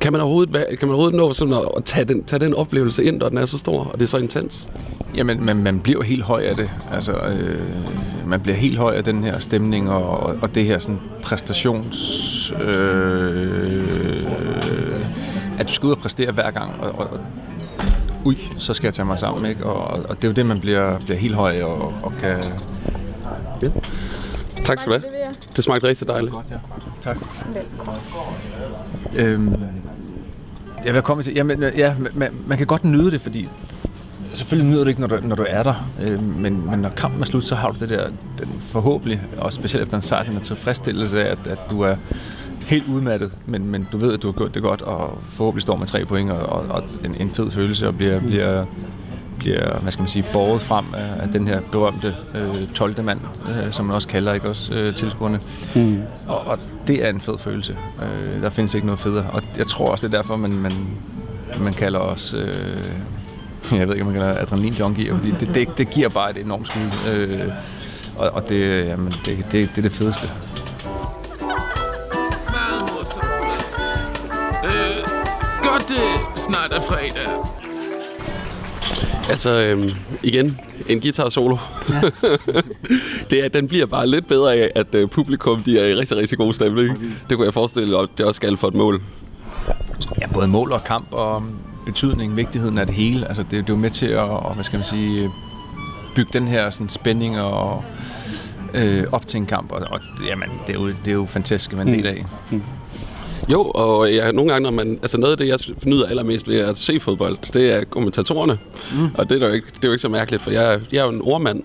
kan 0.01 0.11
man 0.11 0.21
overhovedet, 0.21 0.53
kan 0.53 0.87
man 0.87 0.89
overhovedet 0.89 1.17
nå 1.17 1.33
sådan 1.33 1.53
at, 1.53 1.69
at 1.77 1.83
tage, 1.83 2.05
den, 2.05 2.23
tage 2.23 2.39
den 2.39 2.53
oplevelse 2.53 3.03
ind, 3.03 3.17
når 3.17 3.29
den 3.29 3.37
er 3.37 3.45
så 3.45 3.57
stor, 3.57 3.83
og 3.83 3.93
det 3.93 4.01
er 4.01 4.07
så 4.07 4.17
intens? 4.17 4.67
Jamen, 5.15 5.45
man, 5.45 5.57
man 5.57 5.79
bliver 5.79 6.03
helt 6.03 6.23
høj 6.23 6.41
af 6.41 6.55
det. 6.55 6.69
Altså, 6.91 7.11
øh, 7.13 7.61
man 8.25 8.41
bliver 8.41 8.55
helt 8.55 8.77
høj 8.77 8.95
af 8.95 9.03
den 9.03 9.23
her 9.23 9.39
stemning, 9.39 9.89
og, 9.89 10.35
og 10.41 10.55
det 10.55 10.65
her 10.65 10.79
sådan 10.79 10.99
præstations... 11.23 12.53
Øh, 12.61 14.23
at 15.59 15.67
du 15.67 15.73
skal 15.73 15.87
ud 15.87 15.91
og 15.91 15.97
præstere 15.97 16.31
hver 16.31 16.51
gang, 16.51 16.71
og, 16.79 16.99
og, 16.99 17.19
ui, 18.25 18.37
så 18.57 18.73
skal 18.73 18.87
jeg 18.87 18.93
tage 18.93 19.05
mig 19.05 19.19
sammen, 19.19 19.45
ikke? 19.45 19.65
Og, 19.65 20.05
og 20.09 20.15
det 20.15 20.23
er 20.23 20.27
jo 20.27 20.33
det, 20.33 20.45
man 20.45 20.59
bliver, 20.59 20.99
bliver 20.99 21.17
helt 21.17 21.35
høj 21.35 21.61
og, 21.61 21.93
og 22.03 22.13
kan... 22.21 22.39
Ja. 23.61 23.69
Tak 24.63 24.79
skal 24.79 24.93
du 24.93 24.99
have. 24.99 25.35
Det 25.55 25.63
smagte 25.63 25.87
rigtig 25.87 26.07
dejligt. 26.07 26.33
Godt, 26.33 26.45
ja. 26.51 26.57
Tak. 27.01 27.17
Øhm, 29.15 29.55
jeg 30.87 30.93
vil 30.93 31.01
komme 31.01 31.23
til, 31.23 31.33
jamen, 31.33 31.63
ja, 31.77 31.95
man, 32.13 32.31
man 32.47 32.57
kan 32.57 32.67
godt 32.67 32.83
nyde 32.83 33.11
det, 33.11 33.21
fordi 33.21 33.49
selvfølgelig 34.33 34.71
nyder 34.71 34.83
du 34.83 34.89
ikke, 34.89 35.01
når 35.01 35.07
du, 35.07 35.19
når 35.23 35.35
du 35.35 35.45
er 35.49 35.63
der, 35.63 35.89
øh, 36.01 36.23
men, 36.23 36.69
men 36.69 36.79
når 36.79 36.89
kampen 36.89 37.21
er 37.21 37.25
slut, 37.25 37.43
så 37.43 37.55
har 37.55 37.71
du 37.71 37.79
det 37.79 37.89
der, 37.89 38.09
den 38.39 38.47
forhåbentlig, 38.59 39.21
og 39.37 39.53
specielt 39.53 39.83
efter 39.83 39.97
en 39.97 40.03
sejr, 40.03 40.23
den 40.23 40.35
er 40.35 40.39
tilfredsstillelse 40.39 41.25
af, 41.25 41.31
at, 41.31 41.47
at 41.47 41.59
du 41.71 41.81
er 41.81 41.95
helt 42.65 42.87
udmattet, 42.87 43.31
men, 43.45 43.71
men 43.71 43.87
du 43.91 43.97
ved, 43.97 44.13
at 44.13 44.21
du 44.21 44.27
har 44.27 44.33
gjort 44.33 44.53
det 44.53 44.61
godt, 44.61 44.81
og 44.81 45.19
forhåbentlig 45.29 45.61
står 45.61 45.75
med 45.75 45.87
tre 45.87 46.05
point, 46.05 46.31
og, 46.31 46.39
og, 46.39 46.65
og 46.69 46.83
en, 47.05 47.15
en 47.15 47.31
fed 47.31 47.51
følelse, 47.51 47.87
og 47.87 47.97
bliver, 47.97 48.19
bliver, 48.19 48.65
bliver 49.39 49.79
hvad 49.79 49.91
skal 49.91 50.01
man 50.01 50.09
sige, 50.09 50.25
båret 50.33 50.61
frem 50.61 50.85
af, 50.93 51.23
af 51.23 51.29
den 51.29 51.47
her 51.47 51.61
berømte 51.71 52.15
øh, 52.35 52.67
12. 52.73 53.03
mand, 53.03 53.19
øh, 53.49 53.71
som 53.71 53.85
man 53.85 53.95
også 53.95 54.07
kalder 54.07 54.33
ikke 54.33 54.49
også 54.49 54.73
øh, 54.73 54.95
tilskuerne. 54.95 55.39
Mm. 55.75 56.01
Og, 56.27 56.47
og 56.47 56.59
det 56.87 57.05
er 57.05 57.09
en 57.09 57.21
fed 57.21 57.37
følelse. 57.37 57.77
Øh, 58.01 58.41
der 58.41 58.49
findes 58.49 58.73
ikke 58.73 58.87
noget 58.87 58.99
federe, 58.99 59.25
og 59.29 59.43
jeg 59.57 59.67
tror 59.67 59.91
også, 59.91 60.07
det 60.07 60.13
er 60.13 60.17
derfor, 60.17 60.35
man, 60.35 60.53
man, 60.53 60.73
man 61.59 61.73
kalder 61.73 61.99
os... 61.99 62.33
Øh, 62.33 62.53
jeg 63.79 63.87
ved 63.87 63.95
ikke, 63.95 64.05
om 64.05 64.11
man 64.11 64.21
kalder 64.21 64.41
adrenalin 64.41 64.73
junkie, 64.73 65.15
fordi 65.15 65.31
det, 65.31 65.55
det, 65.55 65.77
det 65.77 65.89
giver 65.89 66.09
bare 66.09 66.31
et 66.31 66.37
enormt 66.37 66.67
skud. 66.67 67.11
Øh, 67.13 67.51
og, 68.17 68.29
og 68.29 68.49
det, 68.49 68.85
jamen, 68.85 69.13
det, 69.25 69.37
det, 69.37 69.51
det 69.51 69.77
er 69.77 69.81
det 69.81 69.91
fedeste. 69.91 70.29
Meget 72.55 72.81
morsomt. 72.81 73.25
Øh, 74.65 75.07
godt 75.61 75.87
det 75.87 76.05
snart 76.35 76.73
er 76.73 76.81
fredag. 76.81 77.56
Altså, 79.29 79.59
øhm, 79.59 79.89
igen, 80.23 80.57
en 80.89 81.01
guitar 81.01 81.29
solo. 81.29 81.57
Ja. 81.89 82.01
det 83.29 83.45
er, 83.45 83.49
den 83.49 83.67
bliver 83.67 83.85
bare 83.85 84.07
lidt 84.07 84.27
bedre 84.27 84.55
af, 84.55 84.71
at 84.75 84.95
øh, 84.95 85.09
publikum 85.09 85.63
de 85.63 85.79
er 85.79 85.85
i 85.85 85.95
rigtig, 85.95 86.17
rigtig 86.17 86.37
god 86.37 86.53
stemning. 86.53 86.99
Det 87.29 87.37
kunne 87.37 87.45
jeg 87.45 87.53
forestille 87.53 87.91
mig, 87.91 87.99
at 88.01 88.09
det 88.17 88.25
også 88.25 88.37
skal 88.37 88.57
for 88.57 88.67
et 88.67 88.73
mål. 88.73 89.01
Ja, 90.21 90.27
både 90.33 90.47
mål 90.47 90.71
og 90.71 90.83
kamp 90.83 91.07
og 91.11 91.43
betydning, 91.85 92.35
vigtigheden 92.35 92.77
af 92.77 92.85
det 92.85 92.95
hele. 92.95 93.27
Altså, 93.27 93.43
det, 93.43 93.51
det 93.51 93.59
er 93.59 93.63
jo 93.69 93.75
med 93.75 93.89
til 93.89 94.05
at, 94.05 94.19
og, 94.19 94.53
hvad 94.53 94.63
skal 94.63 94.77
man 94.77 94.85
sige, 94.85 95.31
bygge 96.15 96.29
den 96.33 96.47
her 96.47 96.69
sådan, 96.69 96.89
spænding 96.89 97.41
og 97.41 97.83
øh, 98.73 99.03
op 99.11 99.27
til 99.27 99.37
en 99.37 99.45
kamp. 99.45 99.71
Og, 99.71 99.87
og 99.91 99.99
jamen, 100.27 100.49
det, 100.67 100.75
er 100.75 100.79
jo, 100.79 100.87
det 100.87 101.07
er 101.07 101.11
jo 101.11 101.25
fantastisk 101.25 101.71
at 101.71 101.77
være 101.77 101.87
en 101.87 101.93
del 101.93 102.07
af. 102.07 102.25
Mm. 102.51 102.61
Jo, 103.51 103.63
og 103.63 104.13
ja, 104.13 104.31
nogle 104.31 104.51
gange, 104.51 104.63
når 104.63 104.71
man, 104.71 104.99
altså 105.01 105.17
noget 105.17 105.31
af 105.31 105.37
det, 105.37 105.47
jeg 105.47 105.59
nyder 105.85 106.05
allermest 106.05 106.47
ved 106.47 106.59
at 106.59 106.77
se 106.77 106.99
fodbold, 106.99 107.37
det 107.53 107.73
er 107.73 107.83
kommentatorerne. 107.83 108.57
Mm. 108.93 109.09
Og 109.13 109.29
det 109.29 109.43
er, 109.43 109.47
jo 109.47 109.53
ikke, 109.53 109.67
det 109.67 109.83
er 109.83 109.87
jo 109.87 109.91
ikke 109.91 110.01
så 110.01 110.09
mærkeligt, 110.09 110.43
for 110.43 110.51
jeg, 110.51 110.79
jeg 110.91 110.99
er 110.99 111.03
jo 111.03 111.09
en 111.09 111.21
ordmand. 111.21 111.63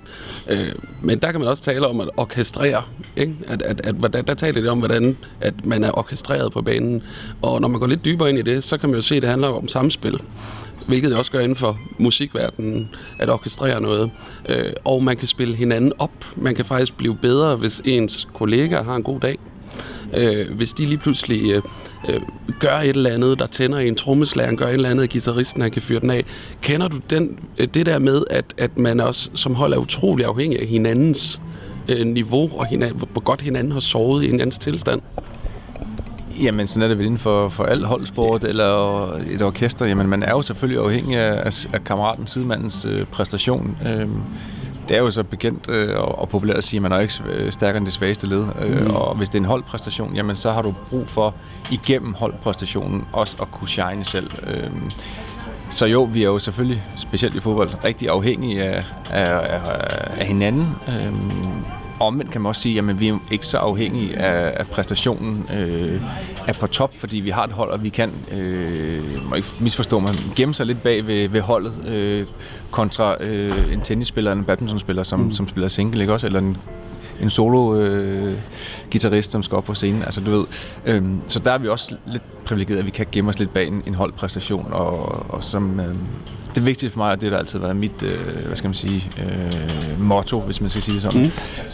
Øh, 0.48 0.72
men 1.00 1.18
der 1.18 1.30
kan 1.30 1.40
man 1.40 1.48
også 1.48 1.62
tale 1.62 1.86
om 1.86 2.00
at 2.00 2.10
orkestrere. 2.16 2.82
Ikke? 3.16 3.34
At, 3.46 3.62
at, 3.62 3.80
at, 3.86 4.14
at, 4.14 4.26
der 4.26 4.34
taler 4.34 4.60
det 4.60 4.70
om, 4.70 4.78
hvordan 4.78 5.16
at 5.40 5.66
man 5.66 5.84
er 5.84 5.98
orkestreret 5.98 6.52
på 6.52 6.62
banen. 6.62 7.02
Og 7.42 7.60
når 7.60 7.68
man 7.68 7.80
går 7.80 7.86
lidt 7.86 8.04
dybere 8.04 8.28
ind 8.28 8.38
i 8.38 8.42
det, 8.42 8.64
så 8.64 8.78
kan 8.78 8.88
man 8.88 8.96
jo 8.96 9.02
se, 9.02 9.14
at 9.14 9.22
det 9.22 9.30
handler 9.30 9.48
om 9.48 9.68
samspil 9.68 10.20
hvilket 10.86 11.10
det 11.10 11.18
også 11.18 11.32
gør 11.32 11.40
inden 11.40 11.56
for 11.56 11.78
musikverdenen, 11.98 12.88
at 13.18 13.30
orkestrere 13.30 13.80
noget. 13.80 14.10
Øh, 14.48 14.72
og 14.84 15.02
man 15.02 15.16
kan 15.16 15.28
spille 15.28 15.54
hinanden 15.54 15.92
op. 15.98 16.10
Man 16.36 16.54
kan 16.54 16.64
faktisk 16.64 16.96
blive 16.96 17.16
bedre, 17.16 17.56
hvis 17.56 17.82
ens 17.84 18.28
kollega 18.34 18.82
har 18.82 18.96
en 18.96 19.02
god 19.02 19.20
dag. 19.20 19.38
Øh, 20.16 20.56
hvis 20.56 20.72
de 20.72 20.86
lige 20.86 20.98
pludselig 20.98 21.52
øh, 21.52 21.62
øh, 22.08 22.20
gør 22.60 22.76
et 22.76 22.88
eller 22.88 23.10
andet, 23.10 23.38
der 23.38 23.46
tænder 23.46 23.78
i 23.78 23.88
en 23.88 23.94
trommeslager, 23.94 24.54
gør 24.54 24.66
et 24.66 24.74
eller 24.74 24.90
andet, 24.90 25.10
guitaristen 25.10 25.32
gitarristen 25.32 25.62
han 25.62 25.70
kan 25.70 25.82
fyre 25.82 26.00
den 26.00 26.10
af. 26.10 26.24
Kender 26.62 26.88
du 26.88 26.96
den, 27.10 27.38
øh, 27.58 27.68
det 27.74 27.86
der 27.86 27.98
med, 27.98 28.22
at, 28.30 28.44
at 28.58 28.78
man 28.78 29.00
også 29.00 29.30
som 29.34 29.54
hold 29.54 29.72
er 29.72 29.78
utrolig 29.78 30.26
afhængig 30.26 30.60
af 30.60 30.66
hinandens 30.66 31.40
øh, 31.88 32.06
niveau, 32.06 32.50
og 32.58 32.66
hinanden, 32.66 33.02
hvor 33.12 33.20
godt 33.20 33.42
hinanden 33.42 33.72
har 33.72 33.80
sovet 33.80 34.24
i 34.24 34.30
en 34.30 34.50
tilstand? 34.50 35.00
Jamen, 36.42 36.66
sådan 36.66 36.82
er 36.82 36.88
det 36.88 36.98
vel 36.98 37.06
inden 37.06 37.18
for, 37.18 37.48
for 37.48 37.64
alt 37.64 37.86
holdsport 37.86 38.44
eller 38.44 39.04
et 39.30 39.42
orkester. 39.42 39.86
Jamen, 39.86 40.08
man 40.08 40.22
er 40.22 40.30
jo 40.30 40.42
selvfølgelig 40.42 40.84
afhængig 40.84 41.16
af, 41.16 41.66
af 41.72 41.84
kammeraten, 41.84 42.26
sidemandens 42.26 42.84
øh, 42.84 43.06
præstation. 43.06 43.76
Øh, 43.86 44.08
det 44.92 44.98
er 44.98 45.02
jo 45.02 45.10
så 45.10 45.22
bekendt 45.22 45.68
øh, 45.68 45.98
og, 45.98 46.28
populært 46.28 46.56
at 46.56 46.64
sige, 46.64 46.78
at 46.78 46.82
man 46.82 46.92
er 46.92 46.98
ikke 46.98 47.14
stærkere 47.50 47.76
end 47.76 47.84
det 47.84 47.92
svageste 47.92 48.26
led. 48.26 48.46
Øh, 48.60 48.80
mm. 48.80 48.90
Og 48.90 49.16
hvis 49.16 49.28
det 49.28 49.34
er 49.34 49.40
en 49.40 49.44
holdpræstation, 49.44 50.14
jamen 50.14 50.36
så 50.36 50.50
har 50.50 50.62
du 50.62 50.74
brug 50.90 51.08
for 51.08 51.34
igennem 51.70 52.14
holdpræstationen 52.14 53.04
også 53.12 53.36
at 53.40 53.50
kunne 53.50 53.68
shine 53.68 54.04
selv. 54.04 54.30
Øh, 54.46 54.70
så 55.70 55.86
jo, 55.86 56.02
vi 56.02 56.22
er 56.22 56.26
jo 56.26 56.38
selvfølgelig, 56.38 56.82
specielt 56.96 57.34
i 57.34 57.40
fodbold, 57.40 57.70
rigtig 57.84 58.08
afhængige 58.08 58.62
af, 58.62 58.84
af, 59.10 59.32
af, 59.32 59.60
af 60.20 60.26
hinanden. 60.26 60.76
Øh, 60.88 61.12
omvendt 62.00 62.30
kan 62.30 62.40
man 62.40 62.48
også 62.48 62.62
sige, 62.62 62.78
at 62.78 63.00
vi 63.00 63.08
er 63.08 63.18
ikke 63.30 63.46
så 63.46 63.58
afhængige 63.58 64.18
af, 64.18 64.60
af 64.60 64.66
præstationen 64.66 65.46
øh, 65.54 66.00
er 66.46 66.52
på 66.52 66.66
top, 66.66 66.96
fordi 66.96 67.16
vi 67.16 67.30
har 67.30 67.44
et 67.44 67.52
hold, 67.52 67.70
og 67.70 67.82
vi 67.82 67.88
kan, 67.88 68.10
øh, 68.32 69.28
må 69.28 69.34
ikke 69.34 69.48
misforstå 69.60 69.98
mig, 69.98 70.14
gemme 70.36 70.54
sig 70.54 70.66
lidt 70.66 70.82
bag 70.82 71.06
ved, 71.06 71.28
ved 71.28 71.40
holdet 71.40 71.88
øh, 71.88 72.26
kontra 72.70 73.22
øh, 73.22 73.72
en 73.72 73.80
tennisspiller, 73.80 74.32
en 74.32 74.44
badmintonspiller, 74.44 75.02
som, 75.02 75.20
mm. 75.20 75.32
som 75.32 75.48
spiller 75.48 75.68
single, 75.68 76.00
ikke 76.00 76.12
også? 76.12 76.26
Eller 76.26 76.38
en 76.38 76.56
en 77.20 77.30
solo-gitarrist, 77.30 79.28
øh, 79.28 79.32
som 79.32 79.42
skal 79.42 79.56
op 79.56 79.64
på 79.64 79.74
scenen. 79.74 80.02
Altså, 80.02 80.20
du 80.20 80.30
ved, 80.30 80.44
øh, 80.86 81.02
så 81.28 81.38
der 81.38 81.52
er 81.52 81.58
vi 81.58 81.68
også 81.68 81.96
lidt 82.06 82.44
privilegeret, 82.44 82.78
at 82.78 82.86
vi 82.86 82.90
kan 82.90 83.06
gemme 83.12 83.28
os 83.28 83.38
lidt 83.38 83.52
bag 83.52 83.66
en, 83.66 83.82
en 83.86 83.94
holdpræstation, 83.94 84.68
og, 84.72 84.96
og 85.30 85.44
som, 85.44 85.80
øh, 85.80 85.94
det 86.54 86.66
vigtige 86.66 86.90
for 86.90 86.98
mig, 86.98 87.12
og 87.12 87.20
det 87.20 87.30
har 87.30 87.38
altid 87.38 87.58
været 87.58 87.76
mit, 87.76 88.02
øh, 88.02 88.46
hvad 88.46 88.56
skal 88.56 88.68
man 88.68 88.74
sige, 88.74 89.10
øh, 89.18 90.00
motto, 90.00 90.40
hvis 90.40 90.60
man 90.60 90.70
skal 90.70 90.82
sige 90.82 90.94
det 90.94 91.02
sådan, 91.02 91.22
mm. 91.22 91.30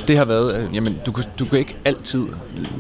det 0.07 0.17
har 0.17 0.25
været, 0.25 0.57
øh, 0.57 0.75
jamen, 0.75 0.99
du, 1.07 1.13
du 1.39 1.45
kan 1.45 1.59
ikke 1.59 1.77
altid 1.85 2.27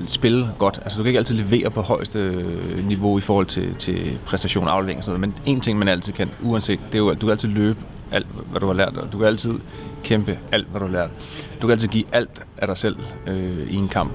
spille 0.06 0.48
godt, 0.58 0.80
altså 0.82 0.98
du 0.98 1.02
kan 1.02 1.08
ikke 1.08 1.18
altid 1.18 1.36
levere 1.36 1.70
på 1.70 1.82
højeste 1.82 2.44
niveau 2.86 3.18
i 3.18 3.20
forhold 3.20 3.46
til, 3.46 3.74
til 3.74 4.18
præstation 4.26 4.68
aflevering 4.68 4.98
og 4.98 5.04
sådan 5.04 5.20
noget, 5.20 5.34
men 5.36 5.54
en 5.54 5.60
ting, 5.60 5.78
man 5.78 5.88
altid 5.88 6.12
kan, 6.12 6.30
uanset, 6.42 6.80
det 6.86 6.94
er 6.94 6.98
jo, 6.98 7.08
at 7.08 7.20
du 7.20 7.26
kan 7.26 7.30
altid 7.30 7.48
løbe 7.48 7.78
alt, 8.12 8.26
hvad 8.50 8.60
du 8.60 8.66
har 8.66 8.74
lært, 8.74 8.96
og 8.96 9.12
du 9.12 9.18
kan 9.18 9.26
altid 9.26 9.52
kæmpe 10.04 10.38
alt, 10.52 10.66
hvad 10.66 10.80
du 10.80 10.86
har 10.86 10.92
lært. 10.92 11.10
Du 11.62 11.66
kan 11.66 11.70
altid 11.70 11.88
give 11.88 12.04
alt 12.12 12.42
af 12.56 12.66
dig 12.66 12.76
selv 12.78 12.96
øh, 13.26 13.70
i 13.70 13.74
en 13.74 13.88
kamp. 13.88 14.12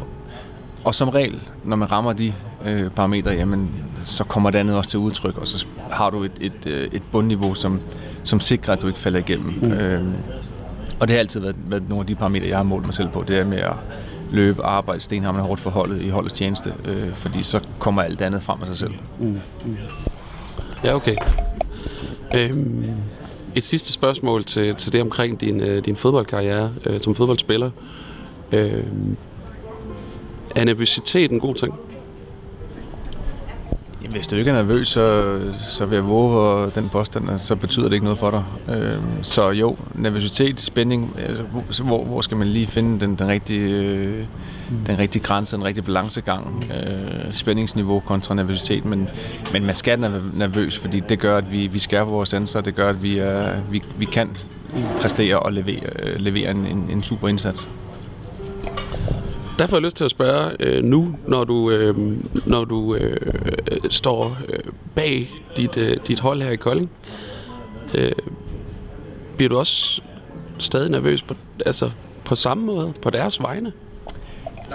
Og 0.84 0.96
som 0.96 1.10
regel, 1.10 1.40
når 1.64 1.76
man 1.76 1.92
rammer 1.92 2.14
de 2.14 2.34
øh, 2.66 2.90
parametre, 2.90 3.32
jamen, 3.32 3.70
så 4.04 4.24
kommer 4.24 4.50
det 4.50 4.60
andet 4.60 4.78
også 4.78 4.90
til 4.90 5.00
udtryk, 5.00 5.38
og 5.38 5.48
så 5.48 5.68
har 5.92 6.10
du 6.10 6.24
et, 6.24 6.32
et, 6.42 6.66
øh, 6.66 6.90
et 6.92 7.02
bundniveau, 7.12 7.54
som, 7.54 7.80
som 8.24 8.40
sikrer, 8.40 8.74
at 8.74 8.82
du 8.82 8.88
ikke 8.88 9.00
falder 9.00 9.20
igennem. 9.20 9.54
Mm. 9.62 9.72
Øh, 9.72 10.04
og 11.00 11.08
det 11.08 11.14
har 11.14 11.20
altid 11.20 11.40
været, 11.40 11.56
været 11.66 11.90
nogle 11.90 12.02
af 12.02 12.08
de 12.08 12.16
parametre, 12.16 12.48
jeg 12.48 12.58
har 12.58 12.64
målt 12.64 12.86
mig 12.86 12.94
selv 12.94 13.10
på. 13.10 13.24
Det 13.28 13.40
er 13.40 13.46
med 13.46 13.58
at 13.58 13.74
løbe, 14.32 14.64
arbejde 14.64 15.02
stenhammerende 15.02 15.48
hårdt 15.48 15.62
for 15.62 15.70
holdet 15.70 16.02
i 16.02 16.10
holdets 16.10 16.34
tjeneste, 16.34 16.74
øh, 16.86 17.14
fordi 17.14 17.44
så 17.44 17.60
kommer 17.80 18.02
alt 18.02 18.22
andet 18.22 18.44
frem 18.44 18.62
af 18.62 18.68
sig 18.68 18.78
selv. 18.78 18.94
Mm. 19.20 19.40
Mm. 19.66 19.78
Ja, 20.84 20.96
okay. 20.96 21.16
Øhm, 22.36 22.86
et 23.56 23.64
sidste 23.64 23.94
spørgsmål 23.94 24.44
til, 24.44 24.76
til 24.76 24.94
det 24.94 25.02
omkring 25.02 25.42
din, 25.42 25.62
øh, 25.62 25.86
din 25.86 25.96
fodboldkarriere 25.96 26.74
øh, 26.86 27.02
som 27.02 27.16
fodboldspiller. 27.16 27.72
Øh, 28.52 28.84
er 30.56 30.64
nervøsitet 30.64 31.32
en 31.32 31.40
god 31.40 31.56
ting? 31.56 31.74
Hvis 34.10 34.28
du 34.28 34.36
ikke 34.36 34.52
er 34.52 34.56
nervøs, 34.56 34.88
så, 34.88 35.40
så 35.70 35.86
vil 35.86 35.96
jeg 35.96 36.08
våge 36.08 36.72
den 36.76 36.90
påstand, 36.90 37.40
så 37.40 37.56
betyder 37.56 37.86
det 37.86 37.94
ikke 37.94 38.04
noget 38.04 38.20
for 38.20 38.32
dig. 38.32 38.44
Øh, 38.76 38.98
så 39.22 39.50
jo, 39.50 39.78
nervøsitet, 39.96 40.62
spænding, 40.62 41.16
altså, 41.28 41.44
hvor, 41.84 42.04
hvor 42.04 42.22
skal 42.22 42.38
man 42.38 42.48
lige 42.48 42.68
finde 42.68 43.00
den, 43.00 43.16
den, 43.16 43.28
rigtige, 43.28 43.70
øh, 43.70 44.26
den 44.88 45.00
rigtige 45.00 45.24
grænse, 45.24 45.56
den 45.56 45.66
rigtige 45.66 45.86
balancegang, 45.86 46.72
øh, 46.72 47.34
spændingsniveau 47.34 48.00
kontra 48.00 48.36
nervøsitet, 48.36 48.86
men, 48.86 49.10
men 49.54 49.66
man 49.66 49.76
skal 49.76 50.02
være 50.02 50.22
nervøs, 50.34 50.80
fordi 50.80 51.00
det 51.00 51.20
gør, 51.20 51.38
at 51.38 51.52
vi, 51.52 51.68
vi 51.68 51.80
skærper 51.80 52.12
vores 52.12 52.30
sensor, 52.30 52.62
det 52.62 52.76
gør, 52.76 52.90
at 52.90 53.04
vi, 53.04 53.18
er, 53.18 53.62
vi, 53.72 53.84
vi 53.98 54.06
kan 54.06 54.38
præstere 55.02 55.40
og 55.40 55.54
levere, 55.54 55.90
øh, 56.00 56.20
levere 56.20 56.52
en, 56.52 56.66
en, 56.66 56.90
en 56.90 57.04
super 57.04 57.28
indsats. 57.28 57.68
Derfor 59.60 59.76
har 59.76 59.78
jeg 59.78 59.84
lyst 59.84 59.98
til 59.98 60.04
at 60.04 60.12
spørge 60.12 60.52
øh, 60.60 60.84
nu, 60.84 61.16
når 61.28 61.44
du, 61.44 61.70
øh, 61.70 62.18
når 62.46 62.66
du 62.66 62.96
øh, 62.96 63.18
står 63.90 64.38
øh, 64.50 64.60
bag 64.96 65.30
dit, 65.58 65.78
øh, 65.78 65.98
dit 66.08 66.20
hold 66.20 66.42
her 66.42 66.50
i 66.50 66.56
Kolding. 66.56 66.90
Øh, 67.94 68.12
bliver 69.38 69.50
du 69.50 69.58
også 69.58 70.02
stadig 70.58 70.92
nervøs 70.92 71.22
på, 71.22 71.36
altså, 71.66 71.92
på 72.26 72.36
samme 72.36 72.66
måde, 72.66 72.94
på 73.02 73.10
deres 73.10 73.42
vegne? 73.42 73.72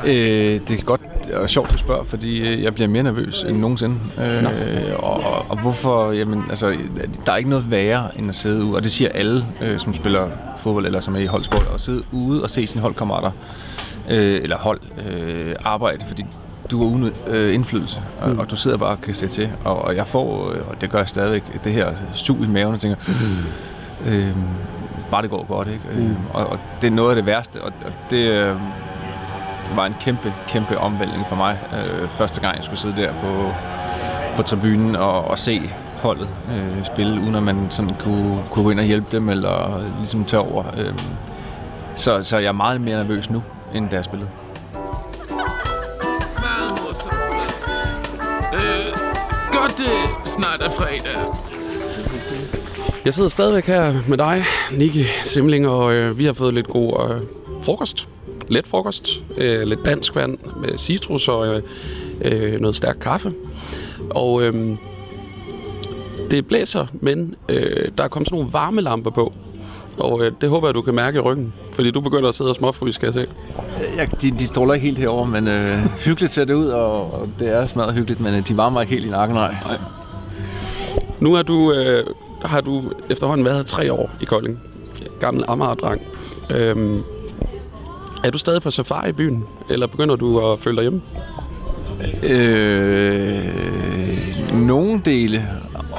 Øh, 0.06 0.60
det 0.68 0.70
er 0.70 0.82
godt 0.84 1.00
og 1.34 1.50
sjovt, 1.50 1.72
at 1.72 1.78
spørge, 1.78 2.04
fordi 2.06 2.38
øh, 2.38 2.62
jeg 2.62 2.74
bliver 2.74 2.88
mere 2.88 3.02
nervøs 3.02 3.42
end 3.42 3.58
nogensinde. 3.58 3.96
Øh, 4.18 4.44
og, 4.96 5.12
og, 5.12 5.46
og 5.48 5.60
hvorfor? 5.60 6.12
Jamen, 6.12 6.42
altså, 6.50 6.76
der 7.26 7.32
er 7.32 7.36
ikke 7.36 7.50
noget 7.50 7.70
værre 7.70 8.18
end 8.18 8.28
at 8.28 8.36
sidde 8.36 8.64
ude, 8.64 8.76
og 8.76 8.82
det 8.82 8.90
siger 8.90 9.10
alle, 9.14 9.46
øh, 9.60 9.78
som 9.78 9.94
spiller 9.94 10.28
fodbold 10.58 10.86
eller 10.86 11.00
som 11.00 11.14
er 11.16 11.20
i 11.20 11.26
holdsport, 11.26 11.70
at 11.74 11.80
sidde 11.80 12.02
ude 12.12 12.42
og 12.42 12.50
se 12.50 12.66
sine 12.66 12.82
holdkammerater 12.82 13.30
øh, 14.10 14.42
eller 14.42 14.56
hold 14.56 14.80
øh, 15.08 15.54
arbejde, 15.64 16.04
fordi 16.06 16.26
du 16.70 16.78
har 16.78 16.94
uden 16.94 17.12
øh, 17.26 17.54
indflydelse, 17.54 18.02
og, 18.20 18.30
mm. 18.30 18.38
og 18.38 18.50
du 18.50 18.56
sidder 18.56 18.76
bare 18.76 18.90
og 18.90 19.00
kan 19.00 19.14
se 19.14 19.28
til. 19.28 19.50
Og, 19.64 19.82
og 19.82 19.96
jeg 19.96 20.06
får, 20.06 20.50
øh, 20.50 20.68
og 20.68 20.80
det 20.80 20.90
gør 20.90 20.98
jeg 20.98 21.08
stadigvæk, 21.08 21.64
det 21.64 21.72
her 21.72 21.92
sug 22.14 22.44
i 22.44 22.46
maven, 22.46 22.74
og 22.74 22.80
tænker, 22.80 22.96
mm. 24.04 24.12
øh, 24.12 24.36
bare 25.10 25.22
det 25.22 25.30
går 25.30 25.46
godt, 25.46 25.68
ikke? 25.68 25.84
Mm. 25.94 26.10
Øh, 26.10 26.16
og, 26.34 26.46
og 26.46 26.58
det 26.80 26.86
er 26.86 26.90
noget 26.90 27.10
af 27.10 27.16
det 27.16 27.26
værste, 27.26 27.62
og, 27.62 27.72
og 27.86 27.92
det 28.10 28.28
øh, 28.28 28.56
var 29.76 29.86
en 29.86 29.94
kæmpe, 30.00 30.34
kæmpe 30.48 30.78
omvæltning 30.78 31.26
for 31.28 31.36
mig, 31.36 31.58
øh, 31.72 32.08
første 32.08 32.40
gang 32.40 32.56
jeg 32.56 32.64
skulle 32.64 32.80
sidde 32.80 32.96
der 32.96 33.12
på, 33.12 33.52
på 34.36 34.42
tribunen 34.42 34.96
og, 34.96 35.24
og 35.24 35.38
se 35.38 35.70
holdet 36.02 36.28
øh, 36.50 36.84
spille, 36.84 37.20
uden 37.20 37.34
at 37.34 37.42
man 37.42 37.66
sådan 37.70 37.94
kunne, 37.98 38.42
kunne 38.50 38.64
gå 38.64 38.70
ind 38.70 38.80
og 38.80 38.86
hjælpe 38.86 39.06
dem, 39.12 39.28
eller 39.28 39.82
ligesom 39.98 40.24
tage 40.24 40.40
over. 40.40 40.64
Øh. 40.76 40.94
Så, 41.94 42.22
så 42.22 42.38
jeg 42.38 42.48
er 42.48 42.52
meget 42.52 42.80
mere 42.80 42.98
nervøs 42.98 43.30
nu, 43.30 43.42
end 43.74 43.88
da 43.90 43.96
jeg 43.96 44.04
spillede. 44.04 44.30
Meget 46.44 46.70
morsomt. 46.70 47.14
Øh, 48.54 48.92
godt 49.52 49.78
det 49.78 49.96
snart 50.24 50.62
er 50.62 50.70
fredag. 50.70 51.34
Jeg 53.04 53.14
sidder 53.14 53.28
stadigvæk 53.28 53.66
her 53.66 53.94
med 54.08 54.18
dig, 54.18 54.44
Niki 54.72 55.04
Simling, 55.24 55.68
og 55.68 55.94
øh, 55.94 56.18
vi 56.18 56.24
har 56.24 56.32
fået 56.32 56.54
lidt 56.54 56.68
god 56.68 57.10
øh, 57.10 57.20
frokost. 57.62 58.08
Let 58.48 58.66
frokost. 58.66 59.22
Øh, 59.36 59.62
lidt 59.62 59.84
dansk 59.84 60.16
vand 60.16 60.38
med 60.60 60.78
citrus 60.78 61.28
og 61.28 61.46
øh, 61.46 61.62
øh, 62.22 62.60
noget 62.60 62.76
stærk 62.76 62.96
kaffe. 63.00 63.32
Og 64.10 64.42
øh, 64.42 64.76
det 66.30 66.46
blæser, 66.46 66.86
men 66.92 67.34
øh, 67.48 67.90
der 67.98 68.04
er 68.04 68.08
kommet 68.08 68.28
sådan 68.28 68.38
nogle 68.38 68.52
varmelamper 68.52 69.10
på. 69.10 69.32
Og 69.98 70.24
øh, 70.24 70.32
det 70.40 70.48
håber 70.48 70.68
jeg, 70.68 70.74
du 70.74 70.82
kan 70.82 70.94
mærke 70.94 71.16
i 71.16 71.20
ryggen. 71.20 71.52
Fordi 71.72 71.90
du 71.90 72.00
begynder 72.00 72.28
at 72.28 72.34
sidde 72.34 72.50
og 72.50 72.56
småfryse, 72.56 72.94
skal 72.94 73.06
jeg 73.06 73.14
se. 73.14 73.26
Ja, 73.96 74.04
de, 74.22 74.30
de 74.30 74.46
stråler 74.46 74.74
ikke 74.74 74.86
helt 74.86 74.98
herover, 74.98 75.24
men 75.26 75.48
øh, 75.48 75.78
hyggeligt 75.78 76.32
ser 76.32 76.44
det 76.44 76.54
ud, 76.54 76.66
og, 76.66 77.12
og 77.14 77.28
det 77.38 77.48
er 77.48 77.66
smadret 77.66 77.94
hyggeligt, 77.94 78.20
men 78.20 78.34
øh, 78.34 78.48
de 78.48 78.56
varmer 78.56 78.80
ikke 78.80 78.92
helt 78.92 79.06
i 79.06 79.10
nakken, 79.10 79.34
nej. 79.36 79.54
nej. 79.64 79.78
Nu 81.20 81.34
er 81.34 81.42
du, 81.42 81.72
øh, 81.72 82.06
har 82.44 82.60
du 82.60 82.82
efterhånden 83.10 83.44
været 83.44 83.66
tre 83.66 83.92
år 83.92 84.10
i 84.20 84.24
Kolding. 84.24 84.60
Gammel 85.20 85.44
Amager-dreng. 85.48 86.02
Øhm, 86.56 87.02
er 88.24 88.30
du 88.30 88.38
stadig 88.38 88.62
på 88.62 88.70
safari 88.70 89.08
i 89.08 89.12
byen, 89.12 89.44
eller 89.70 89.86
begynder 89.86 90.16
du 90.16 90.52
at 90.52 90.60
føle 90.60 90.76
dig 90.76 90.82
hjemme? 90.82 91.02
Øh, 92.22 93.48
nogle 94.66 95.00
dele 95.04 95.48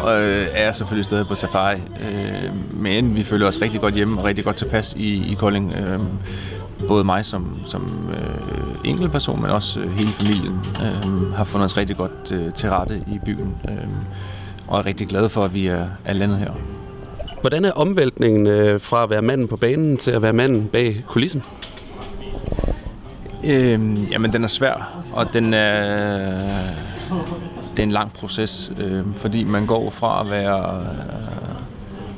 øh, 0.09 0.47
er 0.53 0.71
selvfølgelig 0.71 1.05
stadig 1.05 1.27
på 1.27 1.35
safari, 1.35 1.77
øh, 1.77 2.51
men 2.73 3.15
vi 3.15 3.23
føler 3.23 3.47
os 3.47 3.61
rigtig 3.61 3.81
godt 3.81 3.93
hjemme 3.93 4.19
og 4.19 4.25
rigtig 4.25 4.45
godt 4.45 4.55
tilpas 4.55 4.93
i, 4.97 5.31
i 5.31 5.33
Kolding. 5.33 5.73
Øh, 5.73 5.99
både 6.87 7.03
mig 7.03 7.25
som, 7.25 7.59
som 7.65 8.09
øh, 8.11 8.89
enkeltperson, 8.89 9.41
men 9.41 9.51
også 9.51 9.79
øh, 9.79 9.91
hele 9.91 10.11
familien 10.11 10.59
øh, 10.81 11.33
har 11.33 11.43
fundet 11.43 11.65
os 11.65 11.77
rigtig 11.77 11.97
godt 11.97 12.31
øh, 12.31 12.53
til 12.53 12.69
rette 12.69 13.03
i 13.07 13.19
byen. 13.25 13.55
Øh, 13.69 13.87
og 14.67 14.79
er 14.79 14.85
rigtig 14.85 15.07
glade 15.07 15.29
for, 15.29 15.45
at 15.45 15.53
vi 15.53 15.67
er, 15.67 15.87
er 16.05 16.13
landet 16.13 16.37
her. 16.37 16.51
Hvordan 17.41 17.65
er 17.65 17.71
omvæltningen 17.71 18.47
øh, 18.47 18.81
fra 18.81 19.03
at 19.03 19.09
være 19.09 19.21
manden 19.21 19.47
på 19.47 19.55
banen 19.55 19.97
til 19.97 20.11
at 20.11 20.21
være 20.21 20.33
manden 20.33 20.65
bag 20.67 21.03
kulissen? 21.07 21.43
Øhm, 23.45 24.03
jamen, 24.11 24.33
den 24.33 24.43
er 24.43 24.47
svær, 24.47 25.03
og 25.13 25.33
den 25.33 25.53
er, 25.53 26.73
det 27.79 27.83
er 27.83 27.87
en 27.87 27.93
lang 27.93 28.13
proces, 28.13 28.71
øh, 28.77 29.05
fordi 29.15 29.43
man 29.43 29.65
går 29.65 29.89
fra 29.89 30.21
at 30.21 30.29
være 30.29 30.81
øh, 30.81 30.87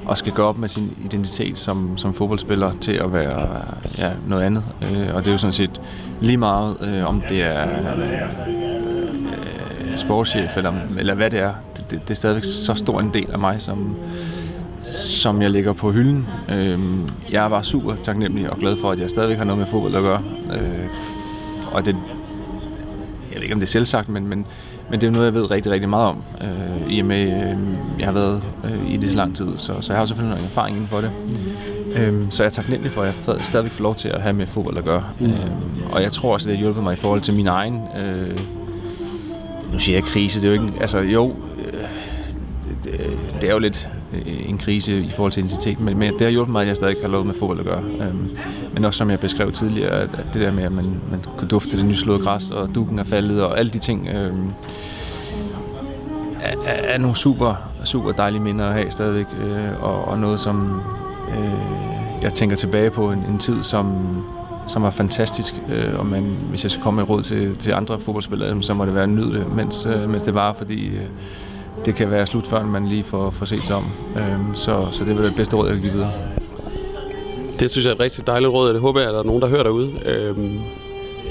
og 0.05 0.17
skal 0.17 0.33
gå 0.33 0.43
op 0.43 0.57
med 0.57 0.69
sin 0.69 0.97
identitet 1.05 1.57
som, 1.57 1.97
som 1.97 2.13
fodboldspiller 2.13 2.71
til 2.81 2.91
at 2.91 3.13
være 3.13 3.61
ja, 3.97 4.11
noget 4.27 4.43
andet. 4.43 4.63
Øh, 4.81 5.15
og 5.15 5.21
det 5.21 5.27
er 5.27 5.31
jo 5.31 5.37
sådan 5.37 5.53
set 5.53 5.81
lige 6.21 6.37
meget, 6.37 6.77
øh, 6.81 7.05
om 7.05 7.21
det 7.29 7.41
er 7.41 7.67
øh, 7.97 9.97
sportschef 9.97 10.57
eller, 10.57 10.73
eller 10.99 11.13
hvad 11.13 11.29
det 11.29 11.39
er. 11.39 11.53
Det, 11.77 11.91
det, 11.91 12.01
det 12.01 12.11
er 12.11 12.15
stadigvæk 12.15 12.43
så 12.43 12.75
stor 12.75 12.99
en 12.99 13.13
del 13.13 13.31
af 13.31 13.39
mig, 13.39 13.61
som, 13.61 13.95
som 14.83 15.41
jeg 15.41 15.51
lægger 15.51 15.73
på 15.73 15.91
hylden. 15.91 16.27
Øh, 16.49 16.79
jeg 17.31 17.51
var 17.51 17.61
super 17.61 17.95
taknemmelig 17.95 18.49
og 18.49 18.57
glad 18.57 18.77
for, 18.77 18.91
at 18.91 18.99
jeg 18.99 19.09
stadigvæk 19.09 19.37
har 19.37 19.45
noget 19.45 19.59
med 19.59 19.67
fodbold 19.67 19.95
at 19.95 20.01
gøre. 20.01 20.21
Øh, 20.53 20.87
og 21.71 21.85
det, 21.85 21.95
jeg 23.31 23.35
ved 23.35 23.43
ikke, 23.43 23.53
om 23.53 23.59
det 23.59 23.67
er 23.67 23.71
selvsagt, 23.71 24.09
men, 24.09 24.27
men, 24.27 24.45
men 24.91 25.01
det 25.01 25.07
er 25.07 25.11
noget, 25.11 25.25
jeg 25.25 25.33
ved 25.33 25.51
rigtig, 25.51 25.71
rigtig 25.71 25.89
meget 25.89 26.07
om, 26.07 26.23
øh, 26.41 26.91
i 26.91 26.99
og 26.99 27.05
med, 27.05 27.21
øh, 27.21 27.57
jeg 27.99 28.07
har 28.07 28.13
været 28.13 28.43
øh, 28.63 28.91
i 28.91 28.97
det 28.97 29.09
så 29.09 29.17
lang 29.17 29.35
tid, 29.35 29.47
så, 29.57 29.81
så 29.81 29.93
jeg 29.93 29.99
har 29.99 30.05
selvfølgelig 30.05 30.35
noget 30.35 30.49
erfaring 30.49 30.75
inden 30.75 30.89
for 30.89 31.01
det. 31.01 31.11
Mm. 31.27 32.01
Øh, 32.01 32.31
så 32.31 32.43
jeg 32.43 32.49
er 32.49 32.53
taknemmelig 32.53 32.91
for, 32.91 33.01
at 33.01 33.15
jeg 33.27 33.45
stadigvæk 33.45 33.71
får 33.71 33.83
lov 33.83 33.95
til 33.95 34.09
at 34.09 34.21
have 34.21 34.33
med 34.33 34.47
fodbold 34.47 34.77
at 34.77 34.83
gøre. 34.83 35.03
Mm. 35.19 35.25
Øh, 35.25 35.51
og 35.91 36.01
jeg 36.03 36.11
tror 36.11 36.33
også, 36.33 36.49
det 36.49 36.57
har 36.57 36.63
hjulpet 36.63 36.83
mig 36.83 36.93
i 36.93 36.95
forhold 36.95 37.21
til 37.21 37.33
min 37.33 37.47
egen, 37.47 37.81
øh, 38.01 38.39
nu 39.73 39.79
siger 39.79 39.95
jeg 39.95 40.03
krise, 40.03 40.41
det 40.41 40.49
er 40.49 40.55
jo 40.55 40.61
ikke, 40.61 40.73
altså 40.81 40.97
jo, 40.97 41.35
øh, 41.65 41.73
det, 42.83 43.17
det 43.41 43.49
er 43.49 43.53
jo 43.53 43.59
lidt 43.59 43.89
Øh, 44.13 44.49
en 44.49 44.57
krise 44.57 44.99
i 44.99 45.09
forhold 45.09 45.31
til 45.31 45.45
identitet, 45.45 45.79
men, 45.79 45.97
men 45.97 46.13
det 46.13 46.21
har 46.21 46.29
hjulpet 46.29 46.51
mig, 46.51 46.61
at 46.61 46.67
jeg 46.67 46.75
stadig 46.75 46.95
har 47.01 47.09
lov 47.09 47.25
med 47.25 47.33
fodbold 47.33 47.59
at 47.59 47.65
gøre. 47.65 47.83
Øhm, 48.01 48.29
men 48.73 48.85
også 48.85 48.97
som 48.97 49.09
jeg 49.09 49.19
beskrev 49.19 49.51
tidligere, 49.51 49.91
at, 49.91 50.09
at 50.13 50.25
det 50.33 50.41
der 50.41 50.51
med, 50.51 50.63
at 50.63 50.71
man, 50.71 50.85
man 51.11 51.19
kan 51.39 51.47
dufte 51.47 51.77
det 51.77 51.85
nyslåede 51.85 52.23
græs, 52.23 52.51
og 52.51 52.75
dukken 52.75 52.99
er 52.99 53.03
faldet, 53.03 53.43
og 53.43 53.59
alle 53.59 53.71
de 53.71 53.79
ting, 53.79 54.07
øhm, 54.07 54.47
er, 56.43 56.55
er 56.65 56.97
nogle 56.97 57.15
super, 57.15 57.55
super 57.83 58.11
dejlige 58.11 58.41
minder 58.41 58.65
at 58.65 58.73
have 58.73 58.91
stadigvæk, 58.91 59.25
øh, 59.43 59.83
og, 59.83 60.05
og 60.05 60.19
noget, 60.19 60.39
som 60.39 60.81
øh, 61.37 61.51
jeg 62.21 62.33
tænker 62.33 62.55
tilbage 62.55 62.89
på 62.89 63.11
en, 63.11 63.19
en 63.19 63.39
tid, 63.39 63.63
som, 63.63 63.95
som 64.67 64.83
var 64.83 64.89
fantastisk, 64.89 65.55
øh, 65.69 65.99
og 65.99 66.05
man, 66.05 66.37
hvis 66.49 66.63
jeg 66.63 66.71
skal 66.71 66.83
komme 66.83 67.01
med 67.01 67.09
råd 67.09 67.23
til, 67.23 67.55
til 67.55 67.71
andre 67.71 67.99
fodboldspillere, 67.99 68.63
så 68.63 68.73
må 68.73 68.85
det 68.85 68.95
være 68.95 69.07
nydeligt, 69.07 69.55
mens, 69.55 69.85
øh, 69.85 70.09
mens 70.09 70.21
det 70.21 70.33
var, 70.33 70.53
fordi 70.53 70.87
øh, 70.87 71.05
det 71.85 71.95
kan 71.95 72.11
være 72.11 72.27
slut, 72.27 72.47
før 72.47 72.65
man 72.65 72.87
lige 72.87 73.03
får, 73.03 73.29
får 73.29 73.45
set 73.45 73.63
sig 73.63 73.75
om. 73.75 73.85
Øhm, 74.17 74.55
så, 74.55 74.87
så 74.91 74.99
det 74.99 75.07
vil 75.07 75.17
være 75.17 75.27
det 75.27 75.35
bedste 75.35 75.55
råd, 75.55 75.67
jeg 75.67 75.73
kan 75.75 75.83
give 75.83 75.93
videre. 75.93 76.11
Det 77.59 77.71
synes 77.71 77.85
jeg 77.85 77.91
er 77.91 77.95
et 77.95 78.01
rigtig 78.01 78.27
dejligt 78.27 78.51
råd, 78.51 78.67
og 78.67 78.73
det 78.73 78.81
håber 78.81 78.99
jeg, 78.99 79.09
at 79.09 79.13
der 79.13 79.19
er 79.19 79.23
nogen, 79.23 79.41
der 79.41 79.47
hører 79.47 79.63
derude. 79.63 79.91
Øhm, 80.05 80.59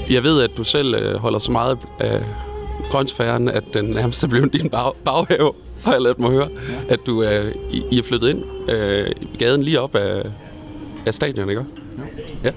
jeg 0.09 0.23
ved, 0.23 0.41
at 0.41 0.51
du 0.57 0.63
selv 0.63 0.95
øh, 0.95 1.15
holder 1.15 1.39
så 1.39 1.51
meget 1.51 1.77
af 1.99 2.23
grøntsfæren, 2.89 3.49
at 3.49 3.63
den 3.73 3.85
nærmest 3.85 4.23
er 4.23 4.27
blevet 4.27 4.53
din 4.53 4.69
bag, 4.69 4.91
baghave, 5.05 5.51
har 5.83 5.91
jeg 5.91 6.01
ladet 6.01 6.19
mig 6.19 6.31
høre. 6.31 6.47
Ja. 6.69 6.93
At 6.93 6.99
du 7.05 7.23
øh, 7.23 7.55
I, 7.71 7.83
I 7.91 7.99
er 7.99 8.03
flyttet 8.03 8.29
ind 8.29 8.43
øh, 8.69 9.11
i 9.21 9.37
gaden 9.37 9.63
lige 9.63 9.81
op 9.81 9.95
af, 9.95 10.23
af 11.05 11.13
stadion, 11.13 11.49
ikke? 11.49 11.65
Ja. 12.43 12.51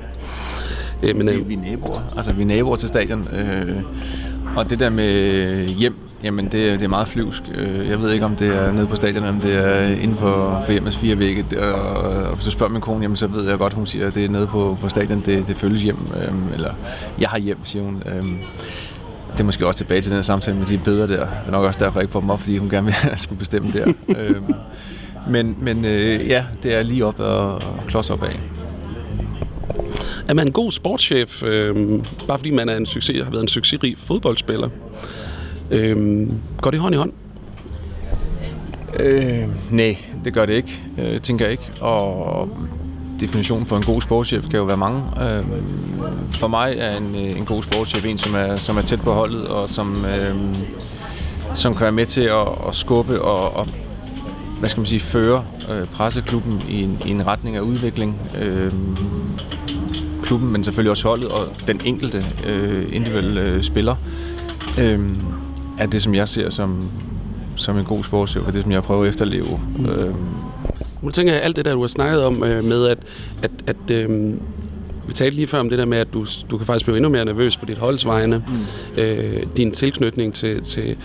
ja. 1.03 1.09
Øh, 1.09 1.17
men, 1.17 1.29
øh, 1.29 1.37
vi, 1.37 1.43
vi 1.43 1.55
er 1.55 1.71
naboer. 1.71 2.01
Altså, 2.17 2.33
vi 2.33 2.43
er 2.43 2.47
naboer 2.47 2.77
til 2.77 2.89
stadion. 2.89 3.29
Øh, 3.35 3.83
og 4.57 4.71
det 4.71 4.81
der 4.81 4.91
med 4.91 5.69
hjem, 5.69 5.97
Jamen, 6.25 6.45
det, 6.45 6.53
det 6.53 6.83
er 6.83 6.89
meget 6.89 7.09
flyvsk. 7.09 7.43
Øh, 7.55 7.89
jeg 7.89 8.01
ved 8.03 8.12
ikke, 8.12 8.25
om 8.25 8.37
det 8.37 8.49
er 8.49 8.72
nede 8.72 8.87
på 8.87 8.97
stadion, 8.97 9.25
om 9.25 9.41
det 9.41 9.55
er 9.55 9.81
inden 9.81 10.16
for, 10.16 10.62
for 10.64 10.72
hjemmets 10.72 10.97
fire 10.97 11.18
vægge. 11.18 11.61
Og, 11.61 11.72
og 11.72 12.35
hvis 12.35 12.45
du 12.45 12.51
spørger 12.51 12.72
min 12.72 12.81
kone, 12.81 13.03
jamen, 13.03 13.16
så 13.16 13.27
ved 13.27 13.49
jeg 13.49 13.59
godt, 13.59 13.72
hun 13.72 13.87
siger, 13.87 14.07
at 14.07 14.14
det 14.14 14.25
er 14.25 14.29
nede 14.29 14.47
på, 14.47 14.79
på 14.81 14.89
stadion, 14.89 15.22
det, 15.27 15.49
det 15.49 15.57
følges 15.57 15.83
hjem. 15.83 15.97
Øhm, 16.22 16.53
eller, 16.55 16.70
jeg 17.20 17.29
har 17.29 17.39
hjem, 17.39 17.59
siger 17.64 17.83
hun. 17.83 18.03
Øhm, 18.07 18.39
det 19.33 19.41
er 19.41 19.45
måske 19.45 19.66
også 19.66 19.79
tilbage 19.79 20.01
til 20.01 20.11
den 20.11 20.16
her 20.16 20.22
samtale 20.22 20.57
med 20.57 20.66
de 20.66 20.79
bedre 20.79 21.09
der. 21.09 21.20
Det 21.27 21.47
er 21.47 21.51
nok 21.51 21.64
også 21.64 21.81
derfor, 21.81 22.01
jeg 22.01 22.05
ikke 22.05 22.12
får 22.12 22.20
dem 22.20 22.31
op, 22.31 22.41
fordi 22.41 22.59
hun 22.59 22.70
gerne 22.70 22.87
vil 22.87 22.95
skulle 23.16 23.39
bestemme 23.39 23.72
der. 23.72 23.93
øhm, 24.09 24.55
men 25.31 25.57
men 25.61 25.85
øh, 25.85 26.29
ja, 26.29 26.45
det 26.62 26.75
er 26.75 26.83
lige 26.83 27.07
op 27.07 27.20
og, 27.20 27.55
og 27.55 27.81
klods 27.89 28.11
op 28.11 28.22
af. 28.22 28.41
Er 30.29 30.35
man 30.35 30.47
en 30.47 30.53
god 30.53 30.72
sportschef, 30.72 31.43
øh, 31.43 32.01
bare 32.29 32.39
fordi 32.39 32.51
man 32.51 32.68
er 32.68 32.77
en 32.77 32.87
succes, 32.87 33.25
har 33.25 33.31
været 33.31 33.43
en 33.43 33.49
succesrig 33.49 33.99
fodboldspiller? 33.99 34.68
Øh, 35.71 36.27
går 36.61 36.71
det 36.71 36.81
hånd 36.81 36.95
i 36.95 36.99
hånd? 36.99 37.12
Øh, 39.01 39.49
nej, 39.71 39.97
det 40.25 40.33
gør 40.33 40.47
det 40.47 40.53
ikke, 40.53 40.85
øh, 40.99 41.21
tænker 41.21 41.45
jeg 41.45 41.53
ikke. 41.53 41.71
Og 41.81 42.49
definitionen 43.21 43.67
på 43.67 43.77
en 43.77 43.83
god 43.83 44.01
sportschef 44.01 44.43
kan 44.43 44.59
jo 44.59 44.65
være 44.65 44.77
mange. 44.77 45.03
Øh, 45.23 45.45
for 46.31 46.49
mig 46.49 46.75
er 46.79 46.97
en, 46.97 47.15
øh, 47.15 47.39
en 47.39 47.45
god 47.45 47.62
sportschef 47.62 48.05
en, 48.05 48.19
som 48.19 48.35
er, 48.35 48.57
som 48.57 48.77
er 48.77 48.83
tæt 48.83 49.01
på 49.01 49.12
holdet, 49.12 49.47
og 49.47 49.69
som, 49.69 50.05
øh, 50.05 50.35
som 51.55 51.75
kan 51.75 51.83
være 51.83 51.93
med 51.93 52.07
til 52.07 52.23
at, 52.23 52.49
at 52.69 52.75
skubbe 52.75 53.23
og, 53.23 53.57
og 53.57 53.67
hvad 54.59 54.69
skal 54.69 54.81
man 54.81 54.87
sige, 54.87 55.01
føre 55.01 55.45
øh, 55.71 55.87
presseklubben 55.87 56.62
i 56.69 56.83
en, 56.83 57.03
i 57.07 57.11
en 57.11 57.27
retning 57.27 57.57
af 57.57 57.61
udvikling. 57.61 58.21
Øh, 58.41 58.73
klubben, 60.23 60.53
men 60.53 60.65
selvfølgelig 60.65 60.91
også 60.91 61.09
holdet 61.09 61.29
og 61.29 61.49
den 61.67 61.81
enkelte 61.85 62.23
øh, 62.47 62.89
individuelle 62.93 63.41
øh, 63.41 63.62
spiller. 63.62 63.97
Øh, 64.81 65.01
er 65.79 65.87
det, 65.87 66.03
som 66.03 66.14
jeg 66.14 66.29
ser 66.29 66.51
som, 66.51 66.91
som 67.57 67.79
en 67.79 67.85
god 67.85 68.05
sportschef, 68.05 68.43
og 68.47 68.53
det, 68.53 68.62
som 68.62 68.72
jeg 68.72 68.83
prøver 68.83 69.03
at 69.03 69.09
efterleve. 69.09 69.61
Mm. 69.79 69.87
Øhm. 69.87 70.14
Nu 71.03 71.11
tænker 71.11 71.33
jeg 71.33 71.43
alt 71.43 71.57
det 71.57 71.64
der, 71.64 71.75
du 71.75 71.81
har 71.81 71.87
snakket 71.87 72.25
om 72.25 72.45
øh, 72.45 72.64
med, 72.64 72.87
at, 72.87 72.99
at, 73.43 73.51
at 73.66 73.91
øh, 73.91 74.33
vi 75.07 75.12
talte 75.12 75.37
lige 75.37 75.47
før 75.47 75.61
om 75.61 75.70
det 75.70 75.79
der 75.79 75.85
med, 75.85 75.99
at 75.99 76.12
du, 76.12 76.27
du 76.51 76.57
kan 76.59 76.66
faktisk 76.66 76.87
blive 76.87 76.97
endnu 76.97 77.09
mere 77.09 77.25
nervøs 77.25 77.57
på 77.57 77.66
dit 77.66 77.79
holdsvejene. 77.79 78.45
Mm. 78.49 79.03
Øh, 79.03 79.43
din 79.57 79.70
tilknytning 79.72 80.35
til, 80.35 80.62
til, 80.62 80.97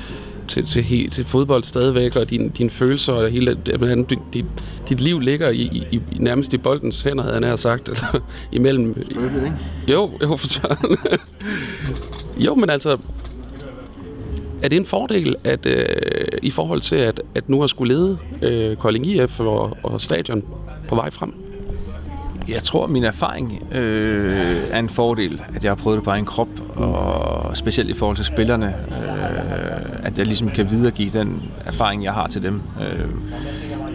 til, 0.47 0.65
til, 0.65 0.83
til, 0.83 1.09
til 1.09 1.25
fodbold 1.25 1.63
stadigvæk, 1.63 2.15
og 2.15 2.29
din, 2.29 2.49
dine 2.49 2.69
følelser, 2.69 3.13
og 3.13 3.29
hele, 3.29 3.57
hvordan 3.77 4.03
dit, 4.03 4.19
dit, 4.33 4.45
dit 4.89 5.01
liv 5.01 5.19
ligger 5.19 5.49
i, 5.49 5.61
i, 5.61 5.83
i, 5.91 6.01
nærmest 6.19 6.53
i 6.53 6.57
boldens 6.57 7.03
hænder, 7.03 7.23
havde 7.23 7.35
jeg 7.35 7.41
nær 7.41 7.55
sagt. 7.55 7.89
Eller, 7.89 8.21
imellem. 8.51 8.95
Følelse, 8.95 9.37
ikke? 9.37 9.55
Jo, 9.87 10.11
jo, 10.21 10.35
for 10.35 10.47
jo, 12.45 12.55
men 12.55 12.69
altså, 12.69 12.97
er 14.63 14.67
det 14.67 14.77
en 14.77 14.85
fordel 14.85 15.35
at 15.43 15.65
øh, 15.65 15.85
i 16.41 16.51
forhold 16.51 16.81
til, 16.81 16.95
at, 16.95 17.21
at 17.35 17.49
nu 17.49 17.59
har 17.59 17.67
skulle 17.67 17.93
lede 17.93 18.17
øh, 18.41 18.77
Kolding 18.77 19.05
IF 19.05 19.39
og, 19.39 19.77
og 19.83 20.01
stadion 20.01 20.43
på 20.87 20.95
vej 20.95 21.09
frem? 21.09 21.33
Jeg 22.47 22.63
tror, 22.63 22.83
at 22.83 22.89
min 22.89 23.03
erfaring 23.03 23.63
øh, 23.71 24.57
er 24.71 24.79
en 24.79 24.89
fordel, 24.89 25.41
at 25.55 25.63
jeg 25.63 25.69
har 25.69 25.75
prøvet 25.75 25.97
det 25.97 26.03
på 26.03 26.11
en 26.11 26.25
krop, 26.25 26.47
og 26.75 27.57
specielt 27.57 27.89
i 27.89 27.93
forhold 27.93 28.15
til 28.15 28.25
spillerne, 28.25 28.67
øh, 28.67 30.05
at 30.05 30.17
jeg 30.17 30.25
ligesom 30.25 30.49
kan 30.49 30.69
videregive 30.69 31.09
den 31.09 31.51
erfaring, 31.65 32.03
jeg 32.03 32.13
har 32.13 32.27
til 32.27 32.43
dem. 32.43 32.61
Øh, 32.81 33.09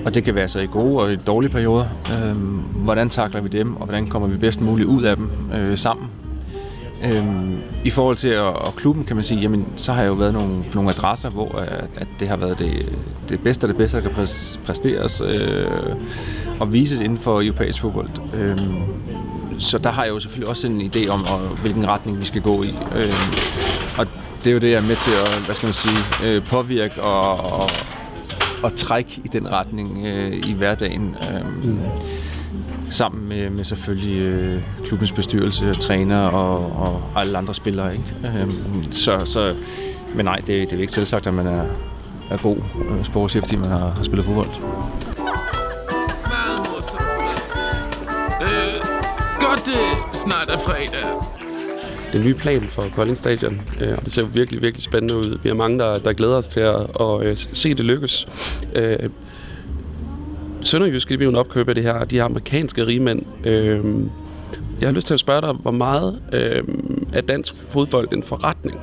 og 0.07 0.15
det 0.15 0.25
kan 0.25 0.35
være 0.35 0.49
så 0.49 0.61
i 0.61 0.67
gode 0.67 1.03
og 1.03 1.13
i 1.13 1.17
dårlige 1.17 1.51
perioder. 1.51 1.87
Øh, 2.13 2.37
hvordan 2.85 3.09
takler 3.11 3.41
vi 3.41 3.49
dem, 3.49 3.77
og 3.77 3.85
hvordan 3.85 4.07
kommer 4.07 4.29
vi 4.29 4.37
bedst 4.37 4.61
muligt 4.61 4.89
ud 4.89 5.03
af 5.03 5.17
dem 5.17 5.31
øh, 5.55 5.79
sammen? 5.79 6.11
Øhm, 7.03 7.59
I 7.85 7.91
forhold 7.91 8.17
til 8.17 8.39
og 8.39 8.77
klubben, 8.77 9.05
kan 9.05 9.17
man 9.17 9.25
sige, 9.25 9.41
jamen, 9.41 9.67
så 9.77 9.93
har 9.93 10.03
jeg 10.03 10.09
jo 10.09 10.15
været 10.15 10.33
nogle, 10.33 10.65
nogle 10.75 10.91
adresser, 10.91 11.31
hvor 11.31 11.59
at, 11.59 11.85
at 11.97 12.07
det 12.21 12.29
har 12.29 12.37
været 12.37 12.59
det, 12.59 12.99
det 13.29 13.41
bedste 13.41 13.65
af 13.65 13.69
det 13.69 13.77
bedste, 13.77 13.97
der 13.97 14.03
kan 14.03 14.27
præsteres 14.67 15.23
øh, 15.25 15.67
og 16.61 16.73
vises 16.73 17.01
inden 17.01 17.19
for 17.19 17.43
europæisk 17.43 17.81
fodbold. 17.81 18.09
Øhm, 18.35 18.83
så 19.59 19.79
der 19.79 19.91
har 19.91 20.05
jeg 20.05 20.11
jo 20.11 20.21
selvfølgelig 20.21 20.49
også 20.49 20.67
en 20.67 20.81
idé 20.81 21.09
om, 21.09 21.25
og, 21.25 21.39
hvilken 21.39 21.89
retning 21.89 22.21
vi 22.21 22.25
skal 22.25 22.43
gå 22.43 22.63
i. 22.63 22.75
Øhm, 22.97 23.13
og 23.99 24.07
det 24.45 24.51
er 24.51 24.55
jo 24.55 24.59
det, 24.59 24.71
jeg 24.71 24.77
er 24.83 24.87
med 24.89 24.97
til 24.97 25.11
at 25.11 25.45
hvad 25.45 25.55
skal 25.55 25.67
man 25.67 25.75
sige, 25.75 25.99
øh, 26.25 26.49
påvirke 26.49 27.03
og, 27.03 27.53
og, 27.61 27.71
og 28.63 28.77
trække 28.77 29.21
i 29.25 29.29
den 29.29 29.53
retning 29.53 30.07
øh, 30.07 30.33
i 30.49 30.53
hverdagen. 30.53 31.17
Øhm, 31.31 31.71
mm 31.71 31.81
sammen 32.95 33.29
med, 33.29 33.51
med 33.51 33.65
selvfølgelig 33.65 34.19
øh, 34.19 34.63
klubbens 34.85 35.13
bestyrelse, 35.13 35.75
træner 35.75 36.27
og, 36.27 36.73
og 36.83 37.21
alle 37.21 37.39
andre 37.39 37.55
spillere. 37.55 37.93
Ikke? 37.93 38.05
Øhm, 38.25 38.93
så, 38.93 39.23
så, 39.25 39.55
men 40.15 40.25
nej, 40.25 40.37
det, 40.37 40.71
det 40.71 40.73
er 40.73 40.81
ikke 40.81 40.93
selvsagt, 40.93 41.27
at 41.27 41.35
man 41.35 41.47
er, 41.47 41.65
er 42.31 42.37
god 42.37 42.57
øh, 42.57 43.05
sportschef, 43.05 43.43
fordi 43.43 43.57
man 43.57 43.69
har, 43.69 43.91
har 43.97 44.03
spillet 44.03 44.27
fodbold. 44.27 44.49
Øh, 48.43 48.85
godt 49.41 49.67
det 49.67 49.83
snart 50.13 50.51
er 50.51 50.59
fredag. 50.59 51.35
Den 52.13 52.23
nye 52.23 52.35
plan 52.35 52.63
for 52.63 52.85
Kolding 52.95 53.19
Stadion, 53.19 53.61
øh, 53.81 53.99
det 54.05 54.13
ser 54.13 54.23
virkelig, 54.23 54.63
virkelig 54.63 54.85
spændende 54.85 55.17
ud. 55.17 55.39
Vi 55.43 55.49
er 55.49 55.55
mange, 55.55 55.79
der, 55.79 55.99
der 55.99 56.13
glæder 56.13 56.37
os 56.37 56.49
til 56.49 56.61
at, 56.61 56.77
at, 57.01 57.23
at 57.23 57.49
se 57.53 57.75
det 57.75 57.85
lykkes. 57.85 58.27
Øh, 58.75 58.99
Sønderjysk 60.65 61.11
vil 61.11 61.29
en 61.29 61.37
opkøbe 61.37 61.71
af 61.71 61.75
det 61.75 61.85
her, 61.85 62.05
de 62.05 62.17
her 62.17 62.25
amerikanske 62.25 62.87
rigmænd. 62.87 63.23
Øh, 63.45 63.85
jeg 64.81 64.89
har 64.89 64.93
lyst 64.93 65.07
til 65.07 65.15
at 65.15 65.21
spørge 65.21 65.41
dig, 65.41 65.53
hvor 65.53 65.71
meget 65.71 66.23
øh, 66.33 66.65
er 67.13 67.21
dansk 67.21 67.55
fodbold 67.69 68.09
en 68.13 68.23
forretning 68.23 68.81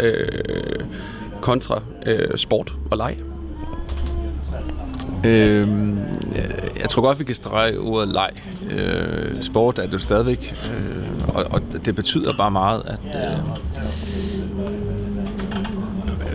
øh, 0.00 0.84
kontra 1.40 1.82
øh, 2.06 2.38
sport 2.38 2.74
og 2.90 2.96
leg? 2.96 3.16
Øhm, 5.26 5.98
jeg 6.80 6.88
tror 6.88 7.02
godt, 7.02 7.18
vi 7.18 7.24
kan 7.24 7.34
strege 7.34 7.78
ordet 7.78 8.08
leg. 8.08 8.30
Øh, 8.70 9.42
sport 9.42 9.78
er 9.78 9.82
det 9.82 9.92
jo 9.92 9.98
stadigvæk, 9.98 10.54
øh, 10.70 11.28
og, 11.36 11.44
og 11.50 11.62
det 11.84 11.94
betyder 11.94 12.36
bare 12.36 12.50
meget, 12.50 12.82
at 12.86 13.16
øh, 13.16 13.38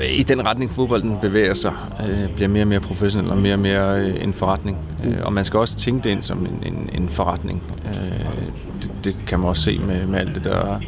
i 0.01 0.23
den 0.23 0.45
retning 0.45 0.71
fodbolden 0.71 1.17
bevæger 1.21 1.53
sig, 1.53 1.73
øh, 2.09 2.35
bliver 2.35 2.47
mere 2.47 2.63
og 2.63 2.67
mere 2.67 2.79
professionel 2.79 3.31
og 3.31 3.37
mere 3.37 3.53
og 3.53 3.59
mere 3.59 3.99
øh, 3.99 4.23
en 4.23 4.33
forretning. 4.33 4.77
Øh, 5.03 5.17
og 5.21 5.33
man 5.33 5.45
skal 5.45 5.59
også 5.59 5.75
tænke 5.75 6.03
det 6.03 6.09
ind 6.09 6.23
som 6.23 6.45
en, 6.45 6.73
en, 6.73 6.89
en 6.93 7.09
forretning. 7.09 7.63
Øh, 7.85 8.45
det, 8.81 8.91
det 9.03 9.15
kan 9.27 9.39
man 9.39 9.49
også 9.49 9.61
se 9.61 9.79
med, 9.79 10.05
med 10.05 10.19
alt 10.19 10.35
det, 10.35 10.43
der, 10.43 10.79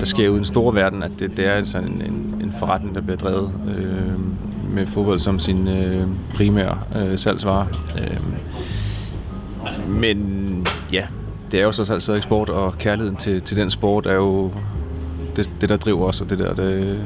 der 0.00 0.06
sker 0.06 0.28
ude 0.28 0.36
i 0.36 0.38
den 0.38 0.44
store 0.44 0.74
verden, 0.74 1.02
at 1.02 1.10
det, 1.18 1.36
det 1.36 1.46
er 1.46 1.52
altså 1.52 1.78
en, 1.78 2.02
en, 2.06 2.40
en 2.42 2.54
forretning, 2.58 2.94
der 2.94 3.00
bliver 3.00 3.16
drevet 3.16 3.52
øh, 3.76 4.20
med 4.74 4.86
fodbold 4.86 5.18
som 5.18 5.38
sin 5.38 5.68
øh, 5.68 6.06
primære 6.34 6.78
øh, 6.96 7.18
salgsvare. 7.18 7.66
Øh, 7.98 8.20
men 9.88 10.66
ja, 10.92 11.06
det 11.52 11.60
er 11.60 11.64
jo 11.64 11.72
så 11.72 11.92
altid 11.92 12.22
sport, 12.22 12.48
og 12.48 12.78
kærligheden 12.78 13.16
til, 13.16 13.42
til 13.42 13.56
den 13.56 13.70
sport 13.70 14.06
er 14.06 14.14
jo 14.14 14.52
det, 15.36 15.50
det 15.60 15.68
der 15.68 15.76
driver 15.76 16.06
os, 16.06 16.20
og 16.20 16.30
det 16.30 16.38
der, 16.38 16.54
det, 16.54 17.00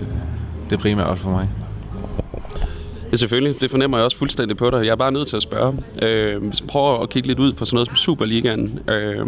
det 0.75 0.83
primære 0.83 1.17
for 1.17 1.31
mig. 1.31 1.49
Ja, 3.13 3.17
selvfølgelig. 3.17 3.61
Det 3.61 3.71
fornemmer 3.71 3.97
jeg 3.99 4.05
også 4.05 4.17
fuldstændig 4.17 4.57
på 4.57 4.71
dig. 4.71 4.85
Jeg 4.85 4.91
er 4.91 4.97
bare 4.97 5.13
nødt 5.13 5.29
til 5.29 5.37
at 5.37 5.43
spørge. 5.43 5.79
Øh, 6.03 6.45
hvis 6.45 6.63
vi 6.63 6.67
prøver 6.67 7.03
at 7.03 7.11
kigge 7.11 7.29
lidt 7.29 7.39
ud 7.39 7.53
på 7.53 7.65
sådan 7.65 7.77
noget 7.77 7.89
som 7.89 7.97
Superligaen. 7.97 8.79
Øh, 8.89 9.27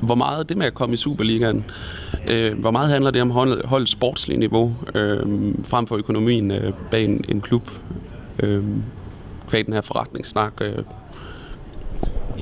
hvor 0.00 0.14
meget 0.14 0.48
det 0.48 0.56
med 0.56 0.66
at 0.66 0.74
komme 0.74 0.92
i 0.92 0.96
Superligaen, 0.96 1.64
øh, 2.30 2.58
hvor 2.58 2.70
meget 2.70 2.88
handler 2.88 3.10
det 3.10 3.22
om 3.22 3.30
hold, 3.30 3.66
holdets 3.66 3.92
sportslige 3.92 4.38
niveau, 4.38 4.74
øh, 4.94 5.18
frem 5.64 5.86
for 5.86 5.96
økonomien 5.96 6.50
øh, 6.50 6.72
bag 6.90 7.04
en, 7.04 7.24
en 7.28 7.40
klub? 7.40 7.70
Øh, 8.42 8.64
kvæg 9.48 9.66
den 9.66 9.74
her 9.74 9.80
forretningssnak. 9.80 10.52
Øh. 10.60 10.78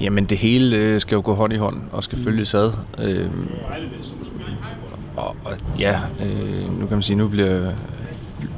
Jamen 0.00 0.24
det 0.24 0.38
hele 0.38 0.76
øh, 0.76 1.00
skal 1.00 1.16
jo 1.16 1.22
gå 1.24 1.34
hånd 1.34 1.52
i 1.52 1.56
hånd 1.56 1.82
og 1.92 2.04
skal 2.04 2.18
følges 2.18 2.54
ad. 2.54 2.72
Øh, 2.98 3.30
og, 5.16 5.36
og 5.44 5.52
ja, 5.78 6.00
øh, 6.24 6.80
nu 6.80 6.86
kan 6.86 6.96
man 6.96 7.02
sige, 7.02 7.16
nu 7.16 7.28
bliver 7.28 7.72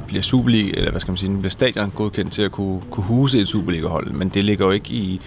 bliver 0.07 0.21
Superliga, 0.21 0.71
eller 0.77 0.91
hvad 0.91 1.01
skal 1.01 1.11
man 1.11 1.17
sige, 1.17 1.31
nu 1.31 1.39
bliver 1.39 1.49
stadion 1.49 1.91
godkendt 1.95 2.33
til 2.33 2.41
at 2.41 2.51
kunne, 2.51 2.81
kunne 2.91 3.03
huse 3.03 3.39
et 3.39 3.47
Superliga-hold, 3.47 4.11
men 4.11 4.29
det 4.29 4.43
ligger 4.43 4.65
jo 4.65 4.71
ikke 4.71 4.89
i, 4.89 5.21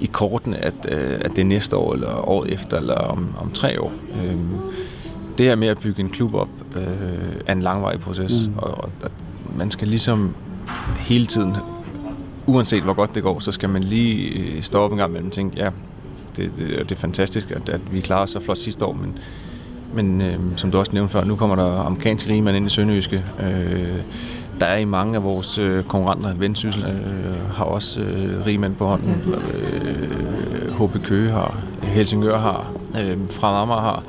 i 0.00 0.06
korten, 0.06 0.54
at, 0.54 0.74
øh, 0.88 1.18
at 1.20 1.30
det 1.30 1.38
er 1.38 1.44
næste 1.44 1.76
år, 1.76 1.94
eller 1.94 2.28
året 2.28 2.52
efter, 2.52 2.76
eller 2.76 2.94
om, 2.94 3.28
om 3.40 3.50
tre 3.50 3.80
år. 3.80 3.92
Øh, 4.24 4.36
det 5.38 5.46
her 5.46 5.56
med 5.56 5.68
at 5.68 5.78
bygge 5.78 6.00
en 6.00 6.10
klub 6.10 6.34
op, 6.34 6.48
øh, 6.76 6.82
er 7.46 7.52
en 7.52 7.60
langvarig 7.60 8.00
proces, 8.00 8.48
mm. 8.48 8.58
og, 8.58 8.84
og 8.84 8.90
man 9.56 9.70
skal 9.70 9.88
ligesom 9.88 10.34
hele 10.98 11.26
tiden, 11.26 11.56
uanset 12.46 12.82
hvor 12.82 12.94
godt 12.94 13.14
det 13.14 13.22
går, 13.22 13.40
så 13.40 13.52
skal 13.52 13.68
man 13.68 13.84
lige 13.84 14.28
øh, 14.28 14.62
stå 14.62 14.78
op 14.78 14.92
en 14.92 14.98
gang 14.98 15.12
mellem 15.12 15.26
og 15.26 15.32
tænke, 15.32 15.56
ja, 15.56 15.70
det, 16.36 16.50
det, 16.58 16.78
det 16.78 16.92
er 16.92 17.00
fantastisk, 17.00 17.50
at, 17.50 17.68
at 17.68 17.80
vi 17.92 18.00
klarer 18.00 18.22
os 18.22 18.30
så 18.30 18.40
flot 18.40 18.58
sidste 18.58 18.84
år, 18.84 18.92
men 18.92 19.18
men 19.92 20.20
øh, 20.20 20.38
som 20.56 20.70
du 20.70 20.78
også 20.78 20.92
nævnte 20.92 21.12
før, 21.12 21.24
nu 21.24 21.36
kommer 21.36 21.56
der 21.56 21.86
amerikanske 21.86 22.30
rigmænd 22.30 22.56
ind 22.56 22.66
i 22.66 22.70
Sønderjyske. 22.70 23.24
Øh, 23.40 23.98
der 24.60 24.66
er 24.66 24.76
i 24.76 24.84
mange 24.84 25.16
af 25.16 25.24
vores 25.24 25.58
øh, 25.58 25.84
konkurrenter, 25.84 26.34
Vendsyssel 26.34 26.84
øh, 26.84 27.56
har 27.56 27.64
også 27.64 28.00
øh, 28.00 28.46
rigmænd 28.46 28.74
på 28.74 28.86
hånden. 28.86 29.34
Øh, 29.34 30.80
HB 30.80 31.04
Køge 31.04 31.30
har, 31.30 31.58
Helsingør 31.82 32.38
har, 32.38 32.72
øh, 33.00 33.16
fra 33.30 33.62
Amager 33.62 33.80
har. 33.80 34.02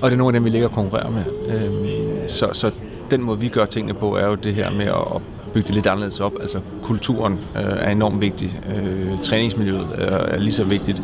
Og 0.00 0.10
det 0.10 0.14
er 0.14 0.18
nogle 0.18 0.36
af 0.36 0.40
dem, 0.40 0.44
vi 0.44 0.50
ligger 0.50 0.68
og 0.68 0.74
konkurrerer 0.74 1.10
med. 1.10 1.24
Øh, 1.48 2.28
så, 2.28 2.48
så 2.52 2.70
den 3.10 3.22
måde, 3.22 3.40
vi 3.40 3.48
gør 3.48 3.64
tingene 3.64 3.94
på, 3.94 4.16
er 4.16 4.26
jo 4.26 4.34
det 4.34 4.54
her 4.54 4.70
med 4.70 4.86
at 4.86 5.22
bygge 5.52 5.66
det 5.66 5.74
lidt 5.74 5.86
anderledes 5.86 6.20
op. 6.20 6.32
Altså 6.40 6.60
kulturen 6.82 7.32
øh, 7.32 7.62
er 7.64 7.90
enormt 7.90 8.20
vigtig. 8.20 8.60
Øh, 8.76 9.20
træningsmiljøet 9.22 9.88
er, 9.94 10.16
er 10.16 10.38
lige 10.38 10.52
så 10.52 10.64
vigtigt 10.64 11.02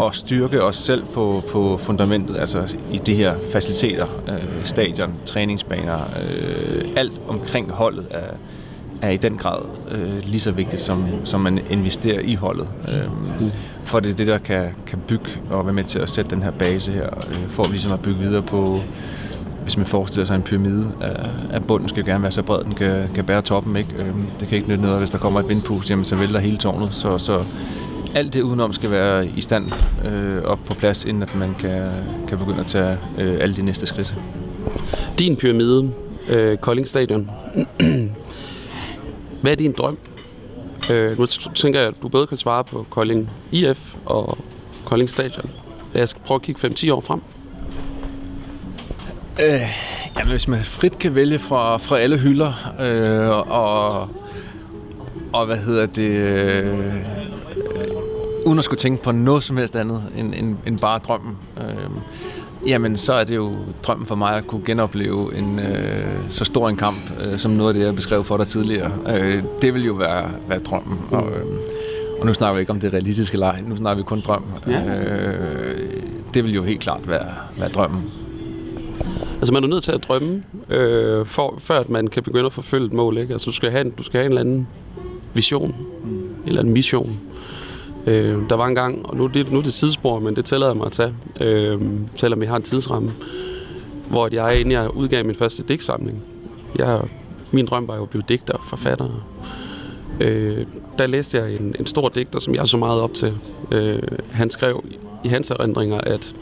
at 0.00 0.14
styrke 0.14 0.62
os 0.62 0.76
selv 0.76 1.04
på, 1.14 1.42
på 1.52 1.76
fundamentet, 1.76 2.36
altså 2.36 2.76
i 2.92 2.98
de 2.98 3.14
her 3.14 3.34
faciliteter, 3.52 4.06
øh, 4.28 4.64
stadion, 4.64 5.14
træningsbaner, 5.26 5.98
øh, 5.98 6.88
alt 6.96 7.12
omkring 7.28 7.70
holdet 7.70 8.06
er, 8.10 8.34
er 9.02 9.10
i 9.10 9.16
den 9.16 9.36
grad 9.36 9.62
øh, 9.90 10.22
lige 10.24 10.40
så 10.40 10.50
vigtigt, 10.50 10.82
som, 10.82 11.06
som 11.24 11.40
man 11.40 11.60
investerer 11.70 12.20
i 12.20 12.34
holdet. 12.34 12.68
Øh, 12.88 13.10
for 13.82 14.00
det 14.00 14.10
er 14.10 14.14
det, 14.14 14.26
der 14.26 14.38
kan, 14.38 14.74
kan 14.86 14.98
bygge 15.08 15.28
og 15.50 15.66
være 15.66 15.74
med 15.74 15.84
til 15.84 15.98
at 15.98 16.10
sætte 16.10 16.30
den 16.30 16.42
her 16.42 16.50
base 16.50 16.92
her, 16.92 17.08
øh, 17.30 17.48
for 17.48 17.68
ligesom 17.70 17.92
at 17.92 18.00
bygge 18.00 18.20
videre 18.20 18.42
på, 18.42 18.80
hvis 19.62 19.76
man 19.76 19.86
forestiller 19.86 20.24
sig 20.24 20.34
en 20.34 20.42
pyramide, 20.42 20.92
at 21.50 21.66
bunden 21.66 21.88
skal 21.88 22.04
gerne 22.04 22.22
være 22.22 22.32
så 22.32 22.42
bred, 22.42 22.64
den 22.64 22.74
kan, 22.74 23.08
kan 23.14 23.24
bære 23.24 23.42
toppen. 23.42 23.76
Ikke? 23.76 23.94
Øh, 23.98 24.14
det 24.40 24.48
kan 24.48 24.56
ikke 24.56 24.68
nytte 24.68 24.82
noget, 24.82 24.98
hvis 24.98 25.10
der 25.10 25.18
kommer 25.18 25.40
et 25.40 25.48
vindpust, 25.48 25.90
jamen, 25.90 26.04
så 26.04 26.16
vælter 26.16 26.40
hele 26.40 26.56
tårnet. 26.56 26.94
Så, 26.94 27.18
så 27.18 27.44
alt 28.14 28.34
det 28.34 28.42
udenom 28.42 28.72
skal 28.72 28.90
være 28.90 29.26
i 29.26 29.40
stand 29.40 29.70
øh, 30.04 30.42
op 30.42 30.58
på 30.66 30.74
plads, 30.74 31.04
inden 31.04 31.22
at 31.22 31.34
man 31.34 31.54
kan, 31.54 31.90
kan 32.28 32.38
begynde 32.38 32.60
at 32.60 32.66
tage 32.66 32.98
øh, 33.18 33.36
alle 33.40 33.56
de 33.56 33.62
næste 33.62 33.86
skridt. 33.86 34.14
Din 35.18 35.36
pyramide, 35.36 35.90
øh, 36.28 36.56
Kolding 36.56 36.88
Stadion. 36.88 37.30
Hvad 39.42 39.52
er 39.52 39.56
din 39.56 39.72
drøm? 39.72 39.98
Øh, 40.90 41.18
nu 41.18 41.26
tænker 41.26 41.80
jeg, 41.80 41.88
at 41.88 41.94
du 42.02 42.08
både 42.08 42.26
kan 42.26 42.36
svare 42.36 42.64
på 42.64 42.86
Kolding 42.90 43.30
IF 43.52 43.94
og 44.04 44.38
Kolding 44.84 45.10
Stadion. 45.10 45.50
Jeg 45.94 46.08
skal 46.08 46.22
prøve 46.26 46.36
at 46.36 46.42
kigge 46.42 46.68
5-10 46.68 46.92
år 46.92 47.00
frem. 47.00 47.20
Øh, 49.42 49.60
jamen, 50.18 50.30
hvis 50.30 50.48
man 50.48 50.60
frit 50.60 50.98
kan 50.98 51.14
vælge 51.14 51.38
fra, 51.38 51.76
fra 51.76 51.98
alle 51.98 52.18
hylder, 52.18 52.74
øh, 52.80 53.28
og, 53.50 54.08
og 55.32 55.46
hvad 55.46 55.56
hedder 55.56 55.86
det... 55.86 56.10
Øh, 56.10 56.78
uden 58.44 58.58
at 58.58 58.64
skulle 58.64 58.78
tænke 58.78 59.02
på 59.02 59.12
noget 59.12 59.42
som 59.42 59.56
helst 59.56 59.76
andet 59.76 60.02
end, 60.16 60.34
end, 60.34 60.56
end 60.66 60.78
bare 60.78 60.98
drømmen, 60.98 61.36
øh, 61.58 61.90
jamen 62.66 62.96
så 62.96 63.12
er 63.12 63.24
det 63.24 63.36
jo 63.36 63.52
drømmen 63.82 64.06
for 64.06 64.14
mig 64.14 64.36
at 64.36 64.46
kunne 64.46 64.64
genopleve 64.64 65.36
en 65.36 65.58
øh, 65.58 66.06
så 66.28 66.44
stor 66.44 66.68
en 66.68 66.76
kamp, 66.76 67.12
øh, 67.20 67.38
som 67.38 67.52
noget 67.52 67.68
af 67.68 67.74
det, 67.74 67.86
jeg 67.86 67.94
beskrev 67.94 68.24
for 68.24 68.36
dig 68.36 68.46
tidligere. 68.46 68.92
Øh, 69.08 69.42
det 69.62 69.74
vil 69.74 69.84
jo 69.84 69.92
være, 69.92 70.30
være 70.48 70.58
drømmen. 70.58 70.98
Mm. 71.10 71.16
Og, 71.16 71.30
øh, 71.30 71.46
og 72.20 72.26
nu 72.26 72.34
snakker 72.34 72.54
vi 72.54 72.60
ikke 72.60 72.72
om 72.72 72.80
det 72.80 72.92
realistiske 72.92 73.38
leg, 73.38 73.62
nu 73.68 73.76
snakker 73.76 74.02
vi 74.02 74.06
kun 74.06 74.20
drøm. 74.20 74.44
Ja. 74.66 74.98
Øh, 74.98 76.02
det 76.34 76.44
vil 76.44 76.54
jo 76.54 76.62
helt 76.62 76.80
klart 76.80 77.08
være, 77.08 77.26
være 77.58 77.68
drømmen. 77.68 78.10
Altså 79.38 79.52
man 79.52 79.64
er 79.64 79.68
nødt 79.68 79.84
til 79.84 79.92
at 79.92 80.04
drømme, 80.08 80.42
øh, 80.70 81.26
for, 81.26 81.54
før 81.58 81.80
at 81.80 81.90
man 81.90 82.06
kan 82.06 82.22
begynde 82.22 82.46
at 82.46 82.52
forfølge 82.52 82.86
et 82.86 82.92
mål. 82.92 83.18
Ikke? 83.18 83.32
Altså 83.32 83.46
du 83.46 83.52
skal 83.52 83.70
have 83.70 83.84
en, 83.84 83.90
du 83.90 84.02
skal 84.02 84.18
have 84.18 84.26
en 84.26 84.30
eller 84.30 84.40
anden 84.40 84.66
vision, 85.34 85.74
mm. 86.04 86.28
eller 86.46 86.62
en 86.62 86.72
mission. 86.72 87.20
Øh, 88.06 88.38
der 88.48 88.56
var 88.56 88.66
en 88.66 88.74
gang, 88.74 89.06
og 89.06 89.16
nu, 89.16 89.26
det, 89.26 89.52
nu 89.52 89.58
er 89.58 89.62
det 89.62 89.72
sidespor, 89.72 90.18
men 90.18 90.36
det 90.36 90.44
tæller 90.44 90.66
jeg 90.66 90.76
mig 90.76 90.86
at 90.86 90.92
tage, 90.92 91.14
øh, 91.40 91.80
selvom 92.16 92.40
vi 92.40 92.46
har 92.46 92.56
en 92.56 92.62
tidsramme, 92.62 93.12
hvor 94.08 94.28
jeg, 94.32 94.60
inden 94.60 94.72
jeg 94.72 94.96
udgav 94.96 95.24
min 95.24 95.34
første 95.34 95.62
digtsamling, 95.62 96.22
jeg 96.78 97.00
min 97.54 97.66
drøm 97.66 97.88
var 97.88 97.96
jo 97.96 98.02
at 98.02 98.10
blive 98.10 98.22
digter 98.28 98.54
og 98.54 98.64
forfatter. 98.64 99.26
Øh, 100.20 100.66
der 100.98 101.06
læste 101.06 101.38
jeg 101.38 101.54
en, 101.54 101.74
en 101.78 101.86
stor 101.86 102.08
digter, 102.08 102.38
som 102.38 102.54
jeg 102.54 102.66
så 102.66 102.76
meget 102.76 103.00
op 103.00 103.14
til. 103.14 103.34
Øh, 103.70 104.02
han 104.30 104.50
skrev 104.50 104.84
i 105.24 105.28
hans 105.28 105.50
erindringer, 105.50 106.00
at 106.00 106.34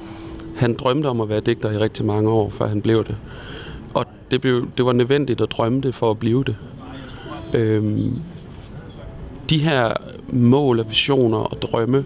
han 0.56 0.74
drømte 0.74 1.06
om 1.06 1.20
at 1.20 1.28
være 1.28 1.40
digter 1.40 1.70
i 1.70 1.78
rigtig 1.78 2.04
mange 2.04 2.30
år, 2.30 2.50
før 2.50 2.66
han 2.66 2.82
blev 2.82 3.04
det. 3.04 3.16
Og 3.94 4.06
det, 4.30 4.40
blev, 4.40 4.68
det 4.76 4.84
var 4.84 4.92
nødvendigt 4.92 5.40
at 5.40 5.50
drømme 5.50 5.80
det 5.80 5.94
for 5.94 6.10
at 6.10 6.18
blive 6.18 6.44
det. 6.44 6.56
Øh, 7.54 8.12
de 9.50 9.58
her 9.58 9.92
mål 10.28 10.80
og 10.80 10.90
visioner 10.90 11.38
og 11.38 11.62
drømme, 11.62 12.04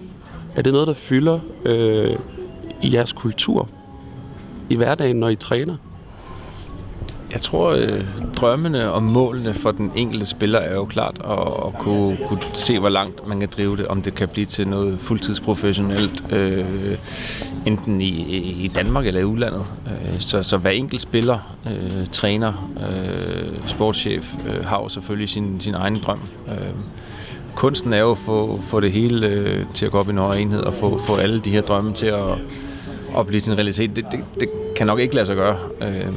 er 0.57 0.63
det 0.63 0.73
noget, 0.73 0.89
der 0.89 0.95
fylder 0.95 1.39
øh, 1.65 2.17
i 2.83 2.95
jeres 2.95 3.13
kultur? 3.13 3.69
I 4.71 4.77
hverdagen, 4.77 5.17
når 5.17 5.29
I 5.29 5.37
træner? 5.37 5.77
Jeg 7.33 7.41
tror, 7.41 7.71
øh, 7.71 8.05
drømmene 8.37 8.93
og 8.93 9.03
målene 9.03 9.55
for 9.55 9.71
den 9.71 9.93
enkelte 9.97 10.27
spiller 10.27 10.59
er 10.59 10.75
jo 10.75 10.85
klart 10.85 11.21
at, 11.25 11.67
at 11.67 11.79
kunne, 11.79 12.19
kunne 12.29 12.41
se, 12.53 12.79
hvor 12.79 12.89
langt 12.89 13.29
man 13.29 13.41
kan 13.41 13.49
drive 13.57 13.77
det, 13.77 13.87
om 13.87 14.03
det 14.03 14.15
kan 14.15 14.29
blive 14.29 14.47
til 14.47 14.69
noget 14.69 14.99
fuldtidsprofessionelt, 15.01 16.33
øh, 16.33 16.99
enten 17.67 18.01
i, 18.01 18.09
i 18.65 18.69
Danmark 18.69 19.07
eller 19.07 19.21
i 19.21 19.25
udlandet. 19.25 19.65
Øh, 19.87 20.21
så, 20.21 20.43
så 20.43 20.57
hver 20.57 20.71
enkelt 20.71 21.03
spiller, 21.03 21.57
øh, 21.67 22.07
træner, 22.07 22.71
øh, 22.91 23.69
sportschef, 23.69 24.35
øh, 24.49 24.65
har 24.65 24.83
jo 24.83 24.89
selvfølgelig 24.89 25.29
sin, 25.29 25.61
sin 25.61 25.75
egen 25.75 25.99
drøm. 25.99 26.21
Øh, 26.49 26.75
kunsten 27.57 27.93
er 27.93 27.99
jo 27.99 28.11
at 28.11 28.19
få, 28.19 28.61
få 28.61 28.81
det 28.81 28.93
hele 28.93 29.27
øh, 29.27 29.65
til 29.75 29.87
at 29.87 29.93
gå 29.93 29.99
op 29.99 30.09
i 30.09 30.11
en 30.11 30.19
højere 30.19 30.41
enhed 30.41 30.61
og 30.61 30.75
få, 30.75 30.99
få 30.99 31.17
alle 31.17 31.41
de 31.41 31.51
her 31.51 31.61
drømme 31.61 31.93
til 31.93 32.07
at, 32.07 32.33
at 33.19 33.27
blive 33.27 33.41
til 33.41 33.53
en 33.53 33.59
realitet. 33.59 33.97
Det, 33.97 34.07
det, 34.13 34.21
det 34.41 34.49
kan 34.77 34.87
nok 34.87 35.01
ikke 35.01 35.15
lade 35.15 35.27
sig 35.27 35.37
gøre. 35.37 35.57
Øh, 35.83 36.15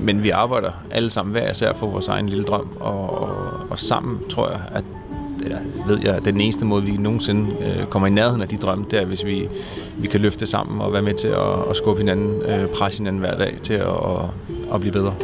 men 0.00 0.22
vi 0.22 0.30
arbejder 0.30 0.70
alle 0.90 1.10
sammen 1.10 1.32
hver 1.32 1.50
især 1.50 1.72
for 1.72 1.86
vores 1.86 2.08
egen 2.08 2.28
lille 2.28 2.44
drøm, 2.44 2.76
og, 2.80 3.20
og, 3.20 3.30
og 3.70 3.78
sammen 3.78 4.18
tror 4.30 4.50
jeg, 4.50 4.60
at 4.74 4.84
eller 5.44 5.58
ved 5.86 5.98
jeg, 6.02 6.14
at 6.14 6.24
den 6.24 6.40
eneste 6.40 6.64
måde, 6.64 6.82
vi 6.82 6.96
nogensinde 6.96 7.56
øh, 7.60 7.86
kommer 7.86 8.06
i 8.08 8.10
nærheden 8.10 8.42
af 8.42 8.48
de 8.48 8.56
drømme, 8.56 8.84
det 8.90 9.00
er, 9.00 9.04
hvis 9.04 9.26
vi, 9.26 9.48
vi 9.98 10.08
kan 10.08 10.20
løfte 10.20 10.46
sammen 10.46 10.80
og 10.80 10.92
være 10.92 11.02
med 11.02 11.14
til 11.14 11.28
at, 11.28 11.70
at 11.70 11.76
skubbe 11.76 12.00
hinanden, 12.00 12.42
øh, 12.42 12.68
presse 12.68 12.98
hinanden 12.98 13.20
hver 13.20 13.38
dag 13.38 13.58
til 13.62 13.74
at, 13.74 13.86
at, 13.88 14.24
at 14.74 14.80
blive 14.80 14.92
bedre. 14.92 15.14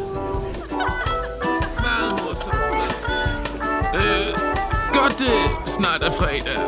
Snart 5.79 6.03
er 6.03 6.11
fredag. 6.11 6.59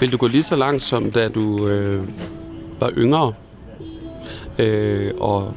Vil 0.00 0.12
du 0.12 0.16
gå 0.16 0.26
lige 0.26 0.42
så 0.42 0.56
langt, 0.56 0.82
som 0.82 1.10
da 1.10 1.28
du 1.28 1.68
øh, 1.68 2.08
var 2.80 2.90
yngre 2.96 3.32
øh, 4.58 5.12
og 5.18 5.54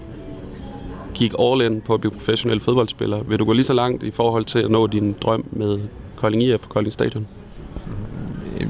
gik 1.15 1.33
all 1.39 1.61
in 1.61 1.81
på 1.81 1.93
at 1.93 2.01
blive 2.01 2.11
professionel 2.11 2.59
fodboldspiller? 2.59 3.23
Vil 3.23 3.39
du 3.39 3.45
gå 3.45 3.53
lige 3.53 3.65
så 3.65 3.73
langt 3.73 4.03
i 4.03 4.11
forhold 4.11 4.45
til 4.45 4.59
at 4.59 4.71
nå 4.71 4.87
din 4.87 5.15
drøm 5.21 5.45
med 5.51 5.79
Kolding 6.15 6.43
IF 6.43 6.63
og 6.63 6.69
Kolding 6.69 6.93
Stadion? 6.93 7.27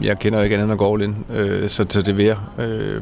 Jeg 0.03 0.19
kender 0.19 0.39
jo 0.39 0.43
ikke 0.43 0.55
andet 0.55 0.63
end 0.63 0.71
at 0.71 0.77
gå 0.77 0.93
all 0.93 1.03
in, 1.03 1.25
øh, 1.29 1.69
så, 1.69 1.85
så 1.89 2.01
det 2.01 2.17
vil 2.17 2.25
jeg. 2.25 2.37
Øh, 2.59 3.01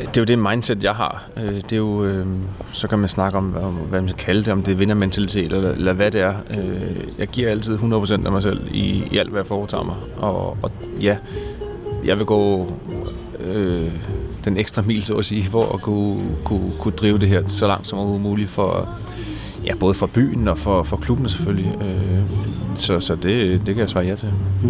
Øh, 0.00 0.06
det 0.06 0.16
er 0.16 0.20
jo 0.20 0.24
det 0.24 0.38
mindset, 0.38 0.84
jeg 0.84 0.94
har. 0.94 1.28
Øh, 1.36 1.54
det 1.54 1.72
er 1.72 1.76
jo, 1.76 2.04
øh, 2.04 2.26
så 2.72 2.88
kan 2.88 2.98
man 2.98 3.08
snakke 3.08 3.38
om, 3.38 3.44
hvad 3.44 4.00
man 4.00 4.08
skal 4.08 4.24
kalde 4.24 4.44
det, 4.44 4.52
om 4.52 4.62
det 4.62 4.72
er 4.72 4.76
vindermentalitet, 4.76 5.52
eller, 5.52 5.70
eller 5.70 5.92
hvad 5.92 6.10
det 6.10 6.20
er. 6.20 6.34
Øh, 6.50 6.96
jeg 7.18 7.28
giver 7.28 7.50
altid 7.50 7.78
100% 7.78 8.26
af 8.26 8.32
mig 8.32 8.42
selv 8.42 8.60
i, 8.70 9.02
i 9.10 9.18
alt, 9.18 9.30
hvad 9.30 9.40
jeg 9.40 9.46
foretager 9.46 9.84
mig. 9.84 9.96
Og, 10.16 10.58
og 10.62 10.70
ja, 11.00 11.16
jeg 12.04 12.18
vil 12.18 12.26
gå 12.26 12.72
øh, 13.40 13.90
den 14.44 14.56
ekstra 14.56 14.82
mil, 14.82 15.04
så 15.04 15.14
at 15.14 15.24
sige, 15.24 15.44
for 15.44 15.74
at 15.74 15.80
kunne, 15.80 16.22
kunne, 16.44 16.72
kunne 16.80 16.94
drive 16.94 17.18
det 17.18 17.28
her 17.28 17.42
så 17.46 17.66
langt 17.66 17.88
som 17.88 17.98
overhovedet 17.98 18.22
muligt 18.22 18.50
for, 18.50 18.88
ja, 19.66 19.74
både 19.74 19.94
for 19.94 20.06
byen 20.06 20.48
og 20.48 20.58
for, 20.58 20.82
for 20.82 20.96
klubben 20.96 21.28
selvfølgelig. 21.28 21.78
Øh, 21.80 22.20
så 22.78 23.00
så 23.00 23.14
det, 23.14 23.60
det 23.66 23.74
kan 23.74 23.78
jeg 23.78 23.88
svare 23.88 24.04
ja 24.04 24.14
til. 24.14 24.32
Mm. 24.62 24.68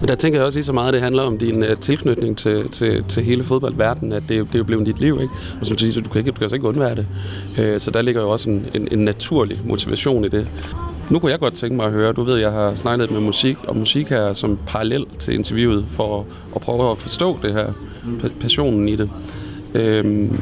Men 0.00 0.08
der 0.08 0.14
tænker 0.14 0.38
jeg 0.38 0.46
også 0.46 0.58
lige 0.58 0.64
så 0.64 0.72
meget, 0.72 0.88
at 0.88 0.94
det 0.94 1.02
handler 1.02 1.22
om 1.22 1.38
din 1.38 1.62
uh, 1.62 1.78
tilknytning 1.80 2.38
til, 2.38 2.68
til, 2.68 3.04
til 3.08 3.24
hele 3.24 3.44
fodboldverdenen, 3.44 4.12
at 4.12 4.22
det, 4.22 4.30
det 4.30 4.54
er 4.54 4.58
jo 4.58 4.64
blevet 4.64 4.86
dit 4.86 5.00
liv, 5.00 5.18
ikke? 5.22 5.34
Og 5.60 5.66
som 5.66 5.76
du 5.76 5.84
siger, 5.84 6.02
du 6.02 6.10
kan 6.10 6.18
ikke, 6.18 6.30
du 6.30 6.34
kan 6.34 6.42
altså 6.42 6.54
ikke 6.54 6.68
undvære 6.68 6.94
det. 6.94 7.06
Uh, 7.58 7.80
så 7.80 7.90
der 7.90 8.02
ligger 8.02 8.22
jo 8.22 8.30
også 8.30 8.50
en, 8.50 8.66
en, 8.74 8.88
en 8.92 8.98
naturlig 8.98 9.60
motivation 9.64 10.24
i 10.24 10.28
det. 10.28 10.48
Nu 11.10 11.18
kunne 11.18 11.32
jeg 11.32 11.40
godt 11.40 11.54
tænke 11.54 11.76
mig 11.76 11.86
at 11.86 11.92
høre, 11.92 12.12
du 12.12 12.22
ved, 12.22 12.36
jeg 12.36 12.50
har 12.52 12.74
snakket 12.74 13.10
med 13.10 13.20
musik 13.20 13.56
og 13.64 13.76
musik 13.76 14.08
her 14.08 14.32
som 14.32 14.58
parallel 14.66 15.06
til 15.18 15.34
interviewet, 15.34 15.86
for 15.90 16.20
at, 16.20 16.26
at 16.54 16.60
prøve 16.60 16.90
at 16.90 16.98
forstå 16.98 17.38
det 17.42 17.52
her, 17.52 17.72
passionen 18.40 18.88
i 18.88 18.96
det. 18.96 19.10
Øhm, 19.74 20.40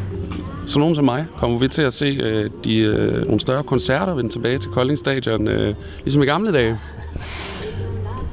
så 0.66 0.78
nogen 0.78 0.94
som 0.94 1.04
mig 1.04 1.26
kommer 1.38 1.58
vi 1.58 1.68
til 1.68 1.82
at 1.82 1.92
se 1.92 2.04
øh, 2.04 2.50
de, 2.64 2.78
øh, 2.78 3.24
nogle 3.24 3.40
større 3.40 3.62
koncerter 3.62 4.14
vende 4.14 4.30
tilbage 4.30 4.58
til 4.58 4.70
Kolding 4.70 4.98
Stadion, 4.98 5.48
øh, 5.48 5.74
ligesom 6.04 6.22
i 6.22 6.26
gamle 6.26 6.52
dage. 6.52 6.78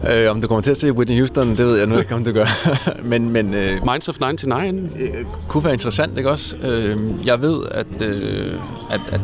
Øh, 0.09 0.31
om 0.31 0.41
du 0.41 0.47
kommer 0.47 0.61
til 0.61 0.71
at 0.71 0.77
se 0.77 0.91
Whitney 0.91 1.17
Houston, 1.17 1.49
det 1.49 1.65
ved 1.65 1.77
jeg 1.77 1.87
nu 1.87 1.99
ikke, 1.99 2.15
om 2.15 2.23
du 2.23 2.31
gør. 2.31 2.45
men 3.11 3.29
men 3.29 3.53
øh, 3.53 3.85
Minds 3.85 4.09
of 4.09 4.19
99. 4.19 4.91
øh, 4.99 5.25
kunne 5.47 5.63
være 5.63 5.73
interessant, 5.73 6.17
ikke 6.17 6.29
også? 6.29 6.55
Øh, 6.57 6.97
jeg 7.25 7.41
ved, 7.41 7.59
at, 7.71 8.01
øh, 8.01 8.53
at, 8.91 9.01
at 9.11 9.21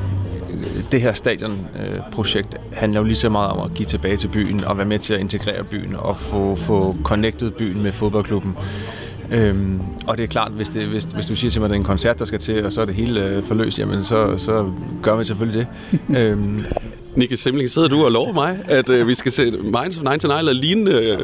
det 0.91 1.01
her 1.01 1.13
stadionprojekt 1.13 2.57
handler 2.73 2.99
jo 2.99 3.05
lige 3.05 3.15
så 3.15 3.29
meget 3.29 3.51
om 3.51 3.59
at 3.59 3.73
give 3.73 3.85
tilbage 3.85 4.17
til 4.17 4.27
byen 4.27 4.63
og 4.63 4.77
være 4.77 4.85
med 4.85 4.99
til 4.99 5.13
at 5.13 5.19
integrere 5.19 5.63
byen 5.63 5.95
og 5.95 6.17
få, 6.17 6.55
få 6.55 6.95
connected 7.03 7.51
byen 7.51 7.83
med 7.83 7.91
fodboldklubben. 7.91 8.55
Øhm, 9.31 9.79
og 10.07 10.17
det 10.17 10.23
er 10.23 10.27
klart, 10.27 10.51
hvis, 10.51 10.69
det, 10.69 10.87
hvis, 10.87 11.03
hvis 11.03 11.27
du 11.27 11.35
siger 11.35 11.51
til 11.51 11.61
mig, 11.61 11.65
at 11.65 11.69
det 11.69 11.75
er 11.75 11.79
en 11.79 11.85
koncert, 11.85 12.19
der 12.19 12.25
skal 12.25 12.39
til, 12.39 12.65
og 12.65 12.73
så 12.73 12.81
er 12.81 12.85
det 12.85 12.95
hele 12.95 13.25
øh, 13.25 13.43
forløst, 13.43 13.79
jamen 13.79 14.03
så, 14.03 14.37
så 14.37 14.71
gør 15.03 15.15
vi 15.15 15.23
selvfølgelig 15.23 15.67
det. 16.11 16.17
øhm, 16.19 16.63
Nicky 17.15 17.33
Simling, 17.33 17.69
sidder 17.69 17.87
du 17.87 18.05
og 18.05 18.11
lover 18.11 18.33
mig, 18.33 18.59
at 18.65 18.89
øh, 18.89 19.07
vi 19.07 19.13
skal 19.13 19.31
se 19.31 19.51
Minds 19.51 19.97
of 19.97 20.03
99 20.03 20.39
eller 20.39 20.53
lignende 20.53 20.91
øh, 20.91 21.19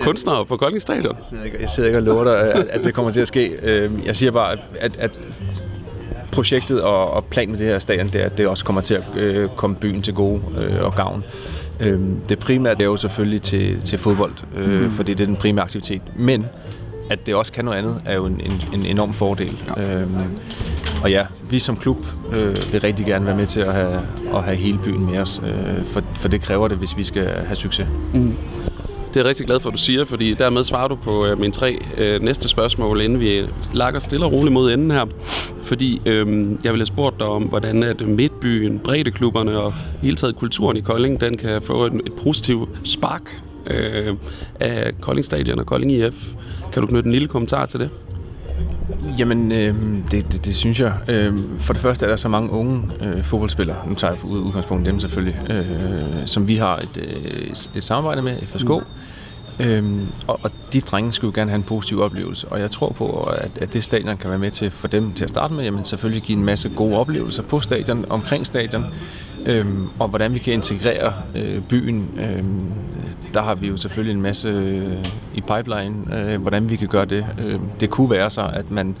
kunstnere 0.00 0.46
på 0.46 0.56
Kolding 0.56 0.82
Stadion? 0.82 1.16
Jeg 1.16 1.24
sidder 1.30 1.44
ikke, 1.44 1.56
jeg 1.60 1.70
sidder 1.70 1.88
ikke 1.88 1.98
og 1.98 2.02
lover 2.02 2.24
dig, 2.24 2.52
at, 2.52 2.66
at 2.70 2.84
det 2.84 2.94
kommer 2.94 3.10
til 3.10 3.20
at 3.20 3.28
ske. 3.28 3.56
Øhm, 3.62 4.00
Jeg 4.06 4.16
siger 4.16 4.32
bare, 4.32 4.56
at, 4.80 4.96
at 4.98 5.10
projektet 6.32 6.82
og, 6.82 7.10
og 7.10 7.24
planen 7.24 7.50
med 7.50 7.58
det 7.58 7.66
her 7.66 7.78
stadion, 7.78 8.08
det 8.08 8.20
er, 8.20 8.24
at 8.24 8.38
det 8.38 8.46
også 8.46 8.64
kommer 8.64 8.80
til 8.82 8.94
at 8.94 9.02
øh, 9.16 9.48
komme 9.56 9.76
byen 9.76 10.02
til 10.02 10.14
gode 10.14 10.40
øh, 10.58 10.84
og 10.84 10.94
gavn. 10.94 11.24
Øhm, 11.80 12.16
det 12.28 12.38
primære 12.38 12.74
det 12.74 12.82
er 12.82 12.86
jo 12.86 12.96
selvfølgelig 12.96 13.42
til, 13.42 13.80
til 13.84 13.98
fodbold, 13.98 14.32
øh, 14.56 14.82
mm. 14.82 14.90
fordi 14.90 15.14
det 15.14 15.22
er 15.22 15.26
den 15.26 15.36
primære 15.36 15.64
aktivitet. 15.64 16.02
Men 16.16 16.46
at 17.10 17.26
det 17.26 17.34
også 17.34 17.52
kan 17.52 17.64
noget 17.64 17.78
andet, 17.78 18.02
er 18.04 18.14
jo 18.14 18.26
en, 18.26 18.40
en, 18.40 18.62
en 18.74 18.86
enorm 18.86 19.12
fordel. 19.12 19.62
Ja. 19.76 20.00
Øhm, 20.00 20.16
og 21.02 21.10
ja, 21.10 21.26
vi 21.50 21.58
som 21.58 21.76
klub 21.76 22.06
øh, 22.32 22.56
vil 22.72 22.80
rigtig 22.80 23.06
gerne 23.06 23.26
være 23.26 23.36
med 23.36 23.46
til 23.46 23.60
at 23.60 23.74
have, 23.74 24.00
at 24.34 24.42
have 24.42 24.56
hele 24.56 24.78
byen 24.84 25.06
med 25.06 25.18
os, 25.18 25.40
øh, 25.44 25.84
for, 25.84 26.02
for 26.14 26.28
det 26.28 26.40
kræver 26.40 26.68
det, 26.68 26.78
hvis 26.78 26.96
vi 26.96 27.04
skal 27.04 27.26
have 27.26 27.56
succes. 27.56 27.86
Det 29.14 29.20
er 29.20 29.24
jeg 29.24 29.28
rigtig 29.28 29.46
glad 29.46 29.60
for, 29.60 29.68
at 29.68 29.72
du 29.72 29.78
siger, 29.78 30.04
fordi 30.04 30.34
dermed 30.34 30.64
svarer 30.64 30.88
du 30.88 30.94
på 30.94 31.26
øh, 31.26 31.40
mine 31.40 31.52
tre 31.52 31.78
øh, 31.98 32.22
næste 32.22 32.48
spørgsmål, 32.48 33.00
inden 33.00 33.20
vi 33.20 33.42
lakker 33.72 34.00
stille 34.00 34.26
og 34.26 34.32
roligt 34.32 34.52
mod 34.52 34.72
enden 34.72 34.90
her. 34.90 35.04
Fordi 35.62 36.02
øh, 36.06 36.26
jeg 36.64 36.72
ville 36.72 36.80
have 36.80 36.86
spurgt 36.86 37.18
dig 37.18 37.26
om, 37.26 37.42
hvordan 37.42 37.82
at 37.82 38.00
Midtbyen, 38.08 38.78
breddeklubberne 38.78 39.58
og 39.58 39.74
hele 40.02 40.16
taget 40.16 40.36
kulturen 40.36 40.76
i 40.76 40.80
Kolding, 40.80 41.20
den 41.20 41.36
kan 41.36 41.62
få 41.62 41.84
et, 41.84 41.92
et 42.06 42.12
positivt 42.12 42.68
spark 42.84 43.42
øh, 43.66 44.16
af 44.60 44.92
Kolding 45.00 45.24
Stadion 45.24 45.58
og 45.58 45.66
Kolding 45.66 45.92
IF. 45.92 46.32
Kan 46.72 46.82
du 46.82 46.86
knytte 46.86 47.06
en 47.06 47.12
lille 47.12 47.28
kommentar 47.28 47.66
til 47.66 47.80
det? 47.80 47.90
Jamen, 49.18 49.52
øh, 49.52 49.74
det, 50.10 50.32
det, 50.32 50.44
det 50.44 50.56
synes 50.56 50.80
jeg. 50.80 50.92
Øh, 51.08 51.34
for 51.58 51.72
det 51.72 51.82
første 51.82 52.04
er 52.04 52.08
der 52.08 52.16
så 52.16 52.28
mange 52.28 52.50
unge 52.50 52.82
øh, 53.00 53.24
fodboldspillere, 53.24 53.76
nu 53.88 53.94
tager 53.94 54.12
jeg 54.12 54.24
ud 54.24 54.38
udgangspunkt 54.38 54.86
dem 54.86 55.00
selvfølgelig, 55.00 55.50
øh, 55.50 56.26
som 56.26 56.48
vi 56.48 56.56
har 56.56 56.76
et, 56.76 56.96
øh, 56.96 57.50
et 57.74 57.82
samarbejde 57.82 58.22
med, 58.22 58.38
FSK. 58.46 58.68
Mm. 58.68 58.84
Øhm, 59.60 60.06
og, 60.26 60.40
og 60.42 60.50
de 60.72 60.80
drenge 60.80 61.12
skulle 61.12 61.32
jo 61.36 61.40
gerne 61.40 61.50
have 61.50 61.56
en 61.56 61.62
positiv 61.62 62.00
oplevelse, 62.00 62.48
og 62.48 62.60
jeg 62.60 62.70
tror 62.70 62.88
på, 62.88 63.20
at, 63.20 63.50
at 63.60 63.72
det 63.72 63.84
stadion 63.84 64.16
kan 64.16 64.30
være 64.30 64.38
med 64.38 64.50
til 64.50 64.70
for 64.70 64.88
dem 64.88 65.12
til 65.12 65.24
at 65.24 65.30
starte 65.30 65.54
med, 65.54 65.64
jamen 65.64 65.84
selvfølgelig 65.84 66.22
give 66.22 66.38
en 66.38 66.44
masse 66.44 66.68
gode 66.76 66.96
oplevelser 66.96 67.42
på 67.42 67.60
stadion, 67.60 68.04
omkring 68.08 68.46
stadion, 68.46 68.84
øhm, 69.46 69.88
og 69.98 70.08
hvordan 70.08 70.34
vi 70.34 70.38
kan 70.38 70.52
integrere 70.52 71.12
øh, 71.34 71.60
byen. 71.62 72.08
Øhm, 72.20 72.72
der 73.34 73.42
har 73.42 73.54
vi 73.54 73.68
jo 73.68 73.76
selvfølgelig 73.76 74.14
en 74.14 74.22
masse 74.22 74.48
øh, 74.48 75.06
i 75.34 75.40
pipeline, 75.40 76.16
øh, 76.16 76.42
hvordan 76.42 76.70
vi 76.70 76.76
kan 76.76 76.88
gøre 76.88 77.04
det. 77.04 77.26
Øh, 77.44 77.60
det 77.80 77.90
kunne 77.90 78.10
være 78.10 78.30
så, 78.30 78.50
at 78.52 78.70
man 78.70 78.96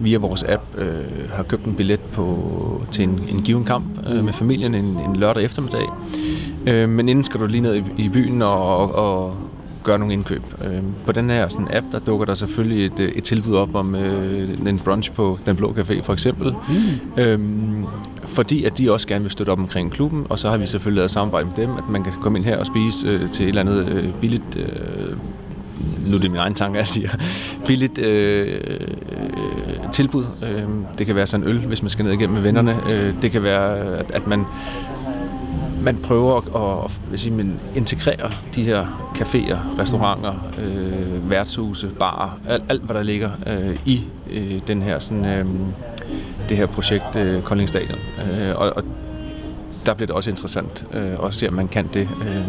via 0.00 0.18
vores 0.18 0.42
app 0.42 0.62
øh, 0.78 1.30
har 1.32 1.42
købt 1.42 1.64
en 1.64 1.74
billet 1.74 2.00
på, 2.00 2.82
til 2.90 3.04
en, 3.04 3.20
en 3.28 3.42
given 3.42 3.64
kamp 3.64 3.84
øh, 4.10 4.24
med 4.24 4.32
familien 4.32 4.74
en, 4.74 4.84
en 4.84 5.16
lørdag 5.16 5.44
eftermiddag. 5.44 5.88
Øh, 6.66 6.88
men 6.88 7.08
inden 7.08 7.24
skal 7.24 7.40
du 7.40 7.46
lige 7.46 7.60
ned 7.60 7.74
i, 7.74 7.82
i 7.98 8.08
byen 8.08 8.42
og, 8.42 8.76
og, 8.76 8.94
og 8.94 9.36
gøre 9.86 9.98
nogle 9.98 10.14
indkøb. 10.14 10.42
Øh, 10.64 10.82
på 11.06 11.12
den 11.12 11.30
her 11.30 11.48
sådan 11.48 11.68
app, 11.70 11.86
der 11.92 11.98
dukker 11.98 12.26
der 12.26 12.34
selvfølgelig 12.34 12.86
et, 12.86 13.00
øh, 13.00 13.08
et 13.08 13.24
tilbud 13.24 13.54
op 13.54 13.74
om 13.74 13.94
øh, 13.94 14.68
en 14.68 14.78
brunch 14.78 15.12
på 15.12 15.38
Den 15.46 15.56
Blå 15.56 15.74
Café 15.78 16.02
for 16.02 16.12
eksempel. 16.12 16.52
Mm. 16.52 17.22
Øhm, 17.22 17.86
fordi 18.24 18.64
at 18.64 18.78
de 18.78 18.92
også 18.92 19.08
gerne 19.08 19.22
vil 19.22 19.30
støtte 19.30 19.50
op 19.50 19.58
omkring 19.58 19.92
klubben, 19.92 20.26
og 20.28 20.38
så 20.38 20.50
har 20.50 20.56
vi 20.56 20.66
selvfølgelig 20.66 20.96
lavet 20.96 21.10
samarbejde 21.10 21.46
med 21.46 21.66
dem, 21.66 21.76
at 21.76 21.88
man 21.88 22.04
kan 22.04 22.12
komme 22.12 22.38
ind 22.38 22.46
her 22.46 22.56
og 22.56 22.66
spise 22.66 23.08
øh, 23.08 23.30
til 23.30 23.44
et 23.44 23.48
eller 23.48 23.60
andet 23.60 23.88
øh, 23.88 24.12
billigt 24.20 24.56
øh, 24.56 25.16
nu 26.06 26.16
er 26.16 26.20
det 26.20 26.30
min 26.30 26.40
egen 26.40 26.54
tanke, 26.54 26.78
jeg 26.78 26.88
siger, 26.88 27.10
billigt 27.66 27.98
øh, 27.98 28.60
tilbud. 29.92 30.24
Øh, 30.42 30.62
det 30.98 31.06
kan 31.06 31.14
være 31.14 31.26
sådan 31.26 31.46
en 31.46 31.50
øl, 31.50 31.66
hvis 31.66 31.82
man 31.82 31.90
skal 31.90 32.04
ned 32.04 32.12
igennem 32.12 32.34
med 32.34 32.42
vennerne. 32.42 32.76
Øh, 32.90 33.14
det 33.22 33.30
kan 33.30 33.42
være, 33.42 33.78
at, 33.78 34.10
at 34.10 34.26
man 34.26 34.44
man 35.86 35.96
prøver 36.02 36.36
at, 36.36 36.84
at 36.84 37.10
vil 37.10 37.18
sige, 37.18 37.32
man 37.32 37.60
integrerer 37.76 38.30
de 38.54 38.64
her 38.64 38.86
caféer, 39.14 39.80
restauranter, 39.80 40.34
øh, 40.58 41.30
værtshuse, 41.30 41.88
barer, 41.98 42.38
alt, 42.48 42.64
alt 42.68 42.82
hvad 42.82 42.94
der 42.94 43.02
ligger 43.02 43.30
øh, 43.46 43.78
i 43.84 44.04
øh, 44.30 44.60
den 44.66 44.82
her 44.82 44.98
sådan, 44.98 45.24
øh, 45.24 45.46
det 46.48 46.56
her 46.56 46.66
projekt 46.66 47.16
øh, 47.16 47.42
Kolding 47.42 47.68
Stadion. 47.68 47.98
Øh, 48.30 48.56
og, 48.56 48.72
og 48.76 48.84
der 49.86 49.94
bliver 49.94 50.06
det 50.06 50.16
også 50.16 50.30
interessant 50.30 50.86
øh, 50.92 51.12
at 51.24 51.34
se, 51.34 51.48
om 51.48 51.54
man 51.54 51.68
kan 51.68 51.88
det. 51.94 52.08
Øh, 52.26 52.44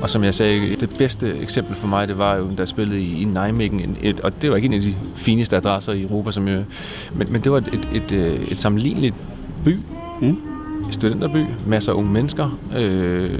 og 0.00 0.10
som 0.10 0.24
jeg 0.24 0.34
sagde, 0.34 0.76
det 0.76 0.90
bedste 0.98 1.38
eksempel 1.38 1.76
for 1.76 1.86
mig, 1.86 2.08
det 2.08 2.18
var 2.18 2.36
jo, 2.36 2.44
da 2.50 2.54
jeg 2.58 2.68
spillede 2.68 3.00
i, 3.00 3.22
i 3.22 3.24
Nijmegen, 3.24 3.96
et, 4.02 4.20
og 4.20 4.42
det 4.42 4.50
var 4.50 4.56
ikke 4.56 4.66
en 4.66 4.74
af 4.74 4.80
de 4.80 4.94
fineste 5.14 5.56
adresser 5.56 5.92
i 5.92 6.02
Europa, 6.02 6.30
som 6.30 6.48
jeg, 6.48 6.64
men, 7.12 7.32
men 7.32 7.40
det 7.40 7.52
var 7.52 7.58
et, 7.58 7.68
et, 7.72 7.88
et, 8.02 8.12
øh, 8.12 8.40
et 8.48 8.58
sammenligneligt 8.58 9.14
by, 9.64 9.76
mm 10.20 10.49
studenterby, 10.92 11.44
masser 11.66 11.92
af 11.92 11.96
unge 11.96 12.12
mennesker, 12.12 12.58
øh, 12.76 13.38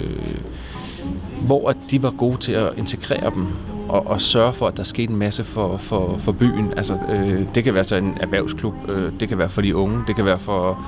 hvor 1.47 1.69
at 1.69 1.77
de 1.91 2.03
var 2.03 2.11
gode 2.11 2.37
til 2.37 2.53
at 2.53 2.69
integrere 2.77 3.31
dem 3.35 3.47
og, 3.91 4.07
og 4.07 4.21
sørge 4.21 4.53
for, 4.53 4.69
at 4.69 4.77
der 4.77 4.83
skete 4.83 5.13
en 5.13 5.19
masse 5.19 5.45
for, 5.45 5.77
for, 5.77 6.17
for 6.19 6.33
byen. 6.33 6.73
Altså, 6.77 6.99
øh, 7.13 7.45
det 7.55 7.65
kan 7.65 7.75
være 7.75 7.85
så 7.85 7.97
en 7.97 8.19
erhvervsklub, 8.21 8.75
øh, 8.89 9.13
det 9.21 9.29
kan 9.29 9.39
være 9.39 9.49
for 9.49 9.63
de 9.63 9.77
unge, 9.77 10.03
det 10.07 10.17
kan 10.17 10.25
være 10.25 10.39
for 10.39 10.79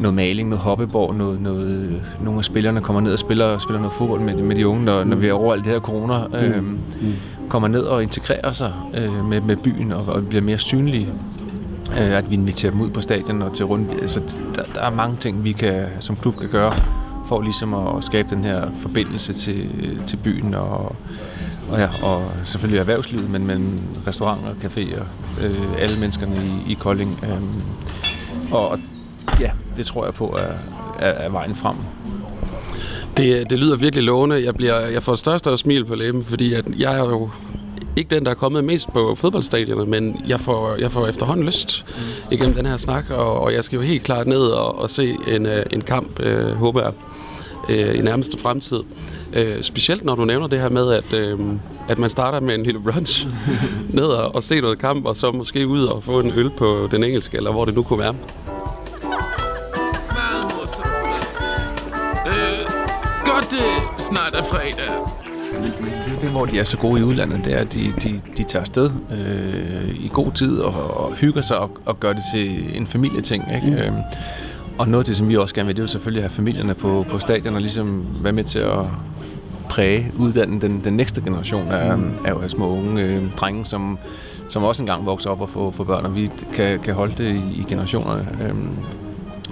noget 0.00 0.14
maling, 0.14 0.48
noget 0.48 0.62
hoppeborg, 0.62 1.14
noget, 1.14 1.40
noget, 1.40 2.02
nogle 2.24 2.38
af 2.38 2.44
spillerne 2.44 2.80
kommer 2.80 3.00
ned 3.00 3.12
og 3.12 3.18
spiller, 3.18 3.58
spiller 3.58 3.80
noget 3.80 3.92
fodbold 3.92 4.20
med, 4.20 4.34
med 4.36 4.56
de 4.56 4.68
unge, 4.68 4.84
når, 4.84 5.04
når 5.04 5.16
vi 5.16 5.28
er 5.28 5.32
over 5.32 5.52
alt 5.52 5.64
det 5.64 5.72
her 5.72 5.80
corona. 5.80 6.14
Øh, 6.42 6.64
mm. 6.64 6.78
kommer 7.48 7.68
ned 7.68 7.80
og 7.80 8.02
integrerer 8.02 8.52
sig 8.52 8.72
øh, 8.94 9.28
med, 9.28 9.40
med 9.40 9.56
byen 9.56 9.92
og, 9.92 10.04
og 10.06 10.26
bliver 10.26 10.42
mere 10.42 10.58
synlige 10.58 11.08
øh, 11.90 12.18
at 12.18 12.30
vi 12.30 12.34
inviterer 12.34 12.72
dem 12.72 12.80
ud 12.80 12.90
på 12.90 13.00
stadion 13.00 13.42
og 13.42 13.54
til 13.54 13.64
rundt. 13.64 13.90
Altså, 14.00 14.20
der, 14.54 14.62
der 14.74 14.80
er 14.80 14.90
mange 14.90 15.16
ting, 15.20 15.44
vi 15.44 15.52
kan, 15.52 15.84
som 16.00 16.16
klub 16.16 16.36
kan 16.36 16.48
gøre 16.48 16.74
for 17.28 17.42
ligesom 17.42 17.74
at 17.74 18.04
skabe 18.04 18.28
den 18.30 18.44
her 18.44 18.68
forbindelse 18.80 19.32
til, 19.32 19.70
til 20.06 20.16
byen 20.16 20.54
og, 20.54 20.96
og, 21.70 21.78
ja, 21.78 21.88
og 22.02 22.30
selvfølgelig 22.44 22.78
erhvervslivet, 22.78 23.30
men, 23.30 23.46
men 23.46 23.80
restauranter, 24.06 24.54
caféer, 24.54 25.02
øh, 25.42 25.82
alle 25.82 25.98
menneskerne 25.98 26.36
i, 26.44 26.72
i 26.72 26.74
Kolding. 26.74 27.20
Øh, 27.22 27.42
og 28.52 28.78
ja, 29.40 29.50
det 29.76 29.86
tror 29.86 30.04
jeg 30.04 30.14
på 30.14 30.36
er, 30.38 30.52
er, 30.98 31.10
er 31.10 31.28
vejen 31.28 31.56
frem. 31.56 31.76
Det, 33.16 33.50
det 33.50 33.58
lyder 33.58 33.76
virkelig 33.76 34.04
lovende. 34.04 34.44
Jeg, 34.44 34.54
bliver, 34.54 34.80
jeg 34.80 35.02
får 35.02 35.14
størst 35.14 35.46
og 35.46 35.58
smil 35.58 35.84
på 35.84 35.94
læben, 35.94 36.24
fordi 36.24 36.52
at 36.52 36.64
jeg 36.78 36.94
er 36.94 36.98
jo 36.98 37.30
ikke 37.98 38.14
den, 38.14 38.24
der 38.24 38.30
er 38.30 38.34
kommet 38.34 38.64
mest 38.64 38.92
på 38.92 39.14
fodboldstadioner, 39.14 39.84
men 39.84 40.20
jeg 40.28 40.40
får, 40.40 40.76
jeg 40.76 40.92
får 40.92 41.06
efterhånden 41.06 41.46
lyst 41.46 41.84
mm. 41.88 42.32
igennem 42.32 42.54
den 42.54 42.66
her 42.66 42.76
snak, 42.76 43.10
og, 43.10 43.40
og 43.40 43.52
jeg 43.52 43.64
skal 43.64 43.76
jo 43.76 43.82
helt 43.82 44.02
klart 44.02 44.26
ned 44.26 44.40
og, 44.40 44.78
og 44.78 44.90
se 44.90 45.16
en, 45.26 45.46
øh, 45.46 45.66
en 45.72 45.80
kamp, 45.80 46.20
øh, 46.20 46.50
håber 46.52 46.82
jeg, 46.82 46.92
øh, 47.68 47.98
i 47.98 48.02
nærmeste 48.02 48.38
fremtid. 48.38 48.80
Øh, 49.32 49.62
specielt 49.62 50.04
når 50.04 50.14
du 50.14 50.24
nævner 50.24 50.46
det 50.46 50.60
her 50.60 50.68
med, 50.68 50.92
at, 50.92 51.12
øh, 51.14 51.38
at 51.88 51.98
man 51.98 52.10
starter 52.10 52.40
med 52.40 52.54
en 52.54 52.62
lille 52.62 52.80
brunch 52.80 53.26
ned 53.98 54.06
og, 54.06 54.34
og 54.34 54.42
se 54.42 54.60
noget 54.60 54.78
kamp, 54.78 55.06
og 55.06 55.16
så 55.16 55.32
måske 55.32 55.66
ud 55.66 55.84
og 55.84 56.04
få 56.04 56.20
en 56.20 56.32
øl 56.36 56.50
på 56.50 56.88
den 56.90 57.04
engelske, 57.04 57.36
eller 57.36 57.52
hvor 57.52 57.64
det 57.64 57.74
nu 57.74 57.82
kunne 57.82 57.98
være. 57.98 58.14
Meget 60.18 60.44
morsomt. 60.44 60.88
Øh, 62.26 62.66
godt 63.24 63.50
det 63.50 63.98
snart 63.98 64.34
er 64.34 64.42
fredag. 64.42 65.27
Det, 66.18 66.26
det, 66.26 66.36
hvor 66.36 66.46
de 66.46 66.58
er 66.58 66.64
så 66.64 66.76
gode 66.76 67.00
i 67.00 67.04
udlandet, 67.04 67.44
det 67.44 67.54
er, 67.54 67.58
at 67.58 67.72
de, 67.72 67.92
de, 68.02 68.20
de 68.36 68.42
tager 68.42 68.60
afsted 68.60 68.90
øh, 69.10 69.88
i 69.88 70.10
god 70.12 70.32
tid 70.32 70.58
og, 70.58 71.04
og 71.04 71.12
hygger 71.14 71.42
sig 71.42 71.58
og, 71.58 71.70
og 71.84 72.00
gør 72.00 72.12
det 72.12 72.22
til 72.34 72.76
en 72.76 72.86
familieting. 72.86 73.44
Ikke? 73.54 73.66
Mm. 73.66 73.72
Øh, 73.72 73.92
og 74.78 74.88
noget 74.88 75.04
af 75.04 75.06
det, 75.06 75.16
som 75.16 75.28
vi 75.28 75.36
også 75.36 75.54
gerne 75.54 75.66
vil, 75.66 75.76
det 75.76 75.80
er 75.80 75.82
jo 75.82 75.86
selvfølgelig 75.86 76.24
at 76.24 76.30
have 76.30 76.36
familierne 76.36 76.74
på, 76.74 77.06
på 77.10 77.18
stadion 77.18 77.54
og 77.54 77.60
ligesom 77.60 78.06
være 78.22 78.32
med 78.32 78.44
til 78.44 78.58
at 78.58 78.78
præge, 79.68 80.12
uddanne 80.18 80.60
den, 80.60 80.84
den 80.84 80.92
næste 80.92 81.20
generation 81.20 81.72
af, 81.72 81.98
mm. 81.98 82.12
af, 82.24 82.42
af 82.42 82.50
små 82.50 82.70
unge 82.70 83.02
øh, 83.02 83.32
drenge, 83.36 83.66
som, 83.66 83.98
som 84.48 84.64
også 84.64 84.82
engang 84.82 85.06
vokser 85.06 85.30
op 85.30 85.40
og 85.40 85.48
får, 85.48 85.70
får 85.70 85.84
børn, 85.84 86.04
og 86.04 86.14
vi 86.14 86.30
kan, 86.52 86.80
kan 86.80 86.94
holde 86.94 87.14
det 87.18 87.34
i, 87.34 87.60
i 87.60 87.66
generationerne. 87.68 88.28
Øhm, 88.42 88.68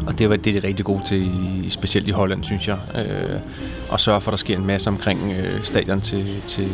og 0.06 0.18
det, 0.18 0.30
var, 0.30 0.36
det 0.36 0.56
er 0.56 0.60
de 0.60 0.66
rigtig 0.66 0.84
gode 0.84 1.04
til, 1.04 1.32
specielt 1.68 2.08
i 2.08 2.10
Holland, 2.10 2.44
synes 2.44 2.68
jeg. 2.68 2.78
Øh, 2.94 3.40
og 3.88 4.00
sørge 4.00 4.20
for, 4.20 4.30
at 4.30 4.32
der 4.32 4.36
sker 4.36 4.56
en 4.56 4.66
masse 4.66 4.90
omkring 4.90 5.32
øh, 5.38 5.62
stadion 5.62 6.00
til, 6.00 6.26
til, 6.46 6.68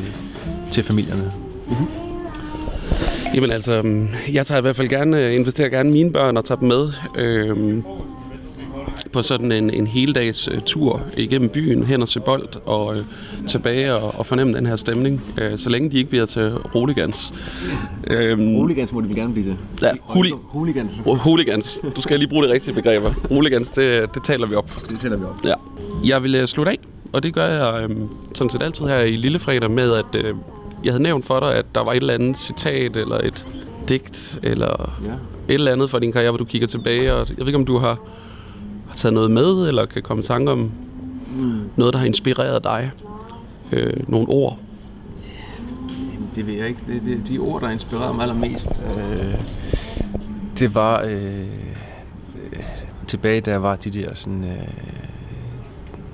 til 0.70 0.84
familierne. 0.84 1.32
Mm-hmm. 1.68 1.86
Jamen 3.34 3.50
altså, 3.50 3.82
mm, 3.82 4.08
jeg 4.32 4.46
tager 4.46 4.58
i 4.58 4.62
hvert 4.62 4.76
fald 4.76 4.88
gerne, 4.88 5.26
øh, 5.26 5.34
investerer 5.34 5.68
gerne 5.68 5.90
mine 5.90 6.12
børn 6.12 6.36
og 6.36 6.44
tager 6.44 6.58
dem 6.58 6.68
med. 6.68 6.92
Øh, 7.18 7.82
på 9.12 9.22
sådan 9.22 9.52
en, 9.52 9.70
en 9.70 9.86
heldags 9.86 10.48
uh, 10.48 10.58
tur 10.66 11.02
igennem 11.16 11.48
byen, 11.48 11.82
hen 11.84 12.02
og 12.02 12.08
til 12.08 12.20
bold 12.20 12.48
og 12.66 12.86
uh, 12.86 12.96
tilbage 13.46 13.94
og, 13.94 14.14
og 14.18 14.26
fornemme 14.26 14.52
den 14.54 14.66
her 14.66 14.76
stemning, 14.76 15.22
uh, 15.40 15.58
så 15.58 15.70
længe 15.70 15.90
de 15.90 15.96
ikke 15.96 16.10
bliver 16.10 16.26
til 16.26 16.52
roligans. 16.74 17.32
Um, 18.32 18.56
roligans 18.56 18.92
må 18.92 19.00
de 19.00 19.14
gerne 19.14 19.32
blive 19.32 19.44
til. 19.46 19.56
Ja, 19.82 19.90
huli- 20.02 20.34
hooligans. 20.48 20.92
Hooligans. 21.06 21.80
Du 21.96 22.00
skal 22.00 22.18
lige 22.18 22.28
bruge 22.28 22.42
det 22.42 22.52
rigtige 22.52 22.74
begreber. 22.74 23.12
Hooligans, 23.28 23.70
det, 23.70 24.14
det 24.14 24.24
taler 24.24 24.46
vi 24.46 24.54
op. 24.54 24.70
Det 24.90 25.00
taler 25.00 25.16
vi 25.16 25.24
op. 25.24 25.44
Ja. 25.44 25.54
Jeg 26.04 26.22
vil 26.22 26.40
uh, 26.40 26.46
slutte 26.46 26.72
af, 26.72 26.78
og 27.12 27.22
det 27.22 27.34
gør 27.34 27.46
jeg 27.46 27.84
um, 27.90 28.10
sådan 28.34 28.50
set 28.50 28.62
altid 28.62 28.86
her 28.86 28.98
i 29.00 29.16
Lillefredag 29.16 29.70
med, 29.70 29.92
at 29.92 30.24
uh, 30.24 30.38
jeg 30.84 30.92
havde 30.92 31.02
nævnt 31.02 31.26
for 31.26 31.40
dig, 31.40 31.54
at 31.54 31.64
der 31.74 31.84
var 31.84 31.92
et 31.92 31.96
eller 31.96 32.14
andet 32.14 32.38
citat 32.38 32.96
eller 32.96 33.18
et 33.18 33.46
digt 33.88 34.38
eller 34.42 34.92
ja. 35.04 35.10
et 35.48 35.54
eller 35.54 35.72
andet 35.72 35.90
fra 35.90 35.98
din 35.98 36.12
karriere, 36.12 36.30
hvor 36.30 36.38
du 36.38 36.44
kigger 36.44 36.68
tilbage, 36.68 37.14
og 37.14 37.28
jeg 37.28 37.38
ved 37.38 37.46
ikke, 37.46 37.58
om 37.58 37.64
du 37.66 37.78
har 37.78 37.98
har 38.92 38.96
taget 38.96 39.14
noget 39.14 39.30
med, 39.30 39.68
eller 39.68 39.86
kan 39.86 40.02
komme 40.02 40.20
i 40.20 40.24
tanke 40.24 40.52
om 40.52 40.70
mm. 41.36 41.60
noget, 41.76 41.92
der 41.92 41.98
har 41.98 42.06
inspireret 42.06 42.64
dig? 42.64 42.90
Øh, 43.72 44.08
nogle 44.08 44.28
ord? 44.28 44.58
Det 46.36 46.46
ved 46.46 46.54
jeg 46.54 46.68
ikke. 46.68 46.80
Det, 46.86 47.02
det, 47.06 47.28
de 47.28 47.38
ord, 47.38 47.60
der 47.60 47.66
har 47.66 47.72
inspireret 47.72 48.14
mig 48.14 48.22
allermest, 48.22 48.82
øh, 48.96 49.34
det 50.58 50.74
var 50.74 51.02
øh, 51.06 51.46
tilbage, 53.06 53.40
da 53.40 53.50
jeg 53.50 53.62
var 53.62 53.76
de 53.76 53.90
der 53.90 54.14
sådan, 54.14 54.44
øh, 54.44 54.68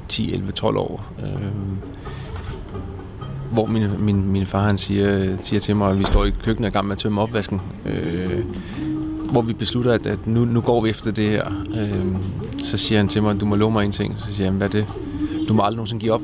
10, 0.08 0.32
11, 0.32 0.52
12 0.52 0.76
år. 0.76 1.12
Øh, 1.22 1.52
hvor 3.52 3.66
min, 3.66 4.04
min, 4.04 4.32
min 4.32 4.46
far 4.46 4.62
han 4.62 4.78
siger, 4.78 5.36
siger 5.40 5.60
til 5.60 5.76
mig, 5.76 5.90
at 5.90 5.98
vi 5.98 6.04
står 6.04 6.24
i 6.24 6.30
køkkenet 6.30 6.66
og 6.66 6.70
er 6.70 6.72
gang 6.72 6.86
med 6.86 6.96
at 6.96 6.98
tømme 6.98 7.20
opvasken. 7.20 7.60
Øh, 7.86 8.44
hvor 9.30 9.42
vi 9.42 9.52
beslutter, 9.52 9.92
at, 9.92 10.06
at 10.06 10.26
nu, 10.26 10.44
nu 10.44 10.60
går 10.60 10.80
vi 10.80 10.90
efter 10.90 11.10
det 11.10 11.30
her. 11.30 11.44
Øh, 11.76 12.06
så 12.58 12.76
siger 12.76 12.98
han 12.98 13.08
til 13.08 13.22
mig, 13.22 13.40
du 13.40 13.46
må 13.46 13.56
love 13.56 13.72
mig 13.72 13.84
en 13.84 13.92
ting. 13.92 14.14
Så 14.18 14.34
siger 14.34 14.46
han, 14.46 14.56
hvad 14.56 14.66
er 14.66 14.72
det? 14.72 14.86
Du 15.48 15.54
må 15.54 15.62
aldrig 15.62 15.76
nogensinde 15.76 16.00
give 16.00 16.12
op. 16.12 16.22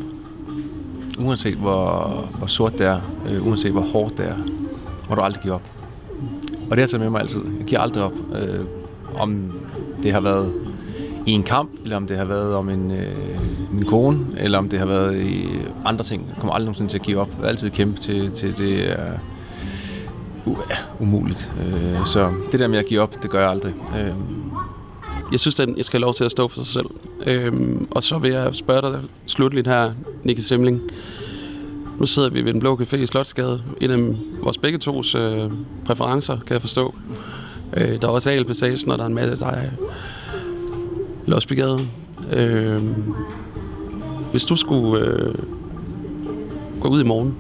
Uanset 1.19 1.55
hvor, 1.55 2.29
hvor 2.39 2.47
sort 2.47 2.79
det 2.79 2.87
er, 2.87 3.01
øh, 3.29 3.47
uanset 3.47 3.73
hvor 3.73 3.81
hårdt 3.81 4.19
det 4.19 4.27
er, 4.29 4.37
må 5.09 5.15
du 5.15 5.21
aldrig 5.21 5.43
give 5.43 5.55
op. 5.55 5.63
Og 6.53 6.71
det 6.71 6.79
har 6.79 6.83
jeg 6.83 6.91
taget 6.91 7.01
med 7.01 7.11
mig 7.11 7.21
altid. 7.21 7.41
Jeg 7.59 7.67
giver 7.67 7.81
aldrig 7.81 8.03
op. 8.05 8.13
Øh, 8.35 8.65
om 9.17 9.53
det 10.03 10.13
har 10.13 10.21
været 10.21 10.53
i 11.27 11.31
en 11.31 11.43
kamp, 11.43 11.71
eller 11.83 11.97
om 11.97 12.07
det 12.07 12.17
har 12.17 12.25
været 12.25 12.55
om 12.55 12.69
en, 12.69 12.91
øh, 12.91 13.15
min 13.73 13.85
kone, 13.85 14.19
eller 14.37 14.59
om 14.59 14.69
det 14.69 14.79
har 14.79 14.87
været 14.87 15.23
i 15.23 15.47
andre 15.85 16.05
ting. 16.05 16.27
Jeg 16.29 16.37
kommer 16.39 16.53
aldrig 16.53 16.67
nogensinde 16.67 16.91
til 16.91 16.99
at 16.99 17.05
give 17.05 17.21
op. 17.21 17.29
Jeg 17.29 17.43
vil 17.43 17.49
altid 17.49 17.71
kæmpe 17.71 18.01
til, 18.01 18.31
til 18.31 18.55
det 18.59 18.91
er 18.91 19.13
uh, 20.47 20.59
umuligt. 21.01 21.53
Øh, 21.61 22.07
så 22.07 22.33
det 22.53 22.61
der 22.61 22.69
med 22.69 22.79
at 22.79 22.87
give 22.87 23.01
op, 23.01 23.23
det 23.23 23.31
gør 23.31 23.41
jeg 23.41 23.51
aldrig. 23.51 23.75
Øh, 23.97 24.15
jeg 25.33 25.41
synes, 25.41 25.61
at 25.61 25.69
jeg 25.77 25.85
skal 25.85 25.99
have 25.99 26.05
lov 26.05 26.15
til 26.15 26.25
at 26.25 26.31
stå 26.31 26.49
for 26.49 26.57
sig 26.57 26.67
selv. 26.67 26.87
Øh, 27.27 27.53
og 27.91 28.03
så 28.03 28.19
vil 28.19 28.31
jeg 28.31 28.55
spørge 28.55 28.93
dig 28.93 29.01
slutligt 29.27 29.67
her, 29.67 29.93
Nicky 30.25 30.41
Simling. 30.41 30.81
Nu 31.99 32.07
sidder 32.07 32.31
vi 32.31 32.45
ved 32.45 32.53
den 32.53 32.61
blå 32.61 32.77
café 32.77 32.97
i 32.97 33.07
Slotsgade. 33.07 33.63
En 33.81 33.91
af 33.91 33.99
vores 34.43 34.59
begge 34.59 34.79
tos 34.79 35.15
øh, 35.15 35.51
præferencer, 35.85 36.39
kan 36.47 36.55
jeg 36.55 36.61
forstå. 36.61 36.95
Øh, 37.77 38.03
der 38.03 38.09
er 38.09 38.13
også 38.13 38.31
Alpassagen, 38.31 38.91
og 38.91 38.99
der 38.99 39.05
er 39.05 39.09
en 39.09 39.15
masse, 39.15 39.37
der 39.37 39.47
er 39.47 39.71
Losbygade. 41.27 41.89
Øh, 42.33 42.83
hvis 44.31 44.45
du 44.45 44.57
skulle 44.57 45.07
øh, 45.07 45.35
gå 46.81 46.89
ud 46.89 47.01
i 47.01 47.05
morgen 47.05 47.35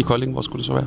i 0.00 0.02
Kolding, 0.02 0.32
hvor 0.32 0.42
skulle 0.42 0.58
det 0.58 0.66
så 0.66 0.72
være? 0.72 0.86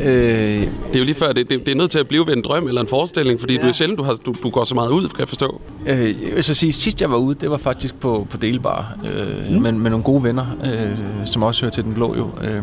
Øh, 0.00 0.60
det 0.60 0.94
er 0.94 0.98
jo 0.98 1.04
lige 1.04 1.14
før, 1.14 1.32
det, 1.32 1.50
det, 1.50 1.66
det 1.66 1.72
er 1.72 1.76
nødt 1.76 1.90
til 1.90 1.98
at 1.98 2.08
blive 2.08 2.26
ved 2.26 2.36
en 2.36 2.42
drøm 2.42 2.68
eller 2.68 2.80
en 2.80 2.88
forestilling, 2.88 3.40
fordi 3.40 3.54
ja. 3.54 3.62
du 3.62 3.66
er 3.66 3.72
sjældent, 3.72 3.98
du, 3.98 4.02
har, 4.02 4.14
du, 4.14 4.34
du 4.42 4.50
går 4.50 4.64
så 4.64 4.74
meget 4.74 4.90
ud, 4.90 5.08
kan 5.08 5.18
jeg 5.18 5.28
forstå. 5.28 5.60
Øh, 5.86 6.22
jeg 6.22 6.34
vil 6.34 6.44
så 6.44 6.54
sige, 6.54 6.72
sidst 6.72 7.00
jeg 7.00 7.10
var 7.10 7.16
ude, 7.16 7.34
det 7.40 7.50
var 7.50 7.56
faktisk 7.56 7.94
på, 7.94 8.26
på 8.30 8.36
Delbar, 8.36 8.98
øh, 9.04 9.54
mm. 9.54 9.62
med, 9.62 9.72
med 9.72 9.90
nogle 9.90 10.04
gode 10.04 10.24
venner, 10.24 10.46
øh, 10.64 11.26
som 11.26 11.42
også 11.42 11.62
hører 11.62 11.70
til 11.70 11.84
Den 11.84 11.94
Blå 11.94 12.16
jo. 12.16 12.30
Øh, 12.42 12.62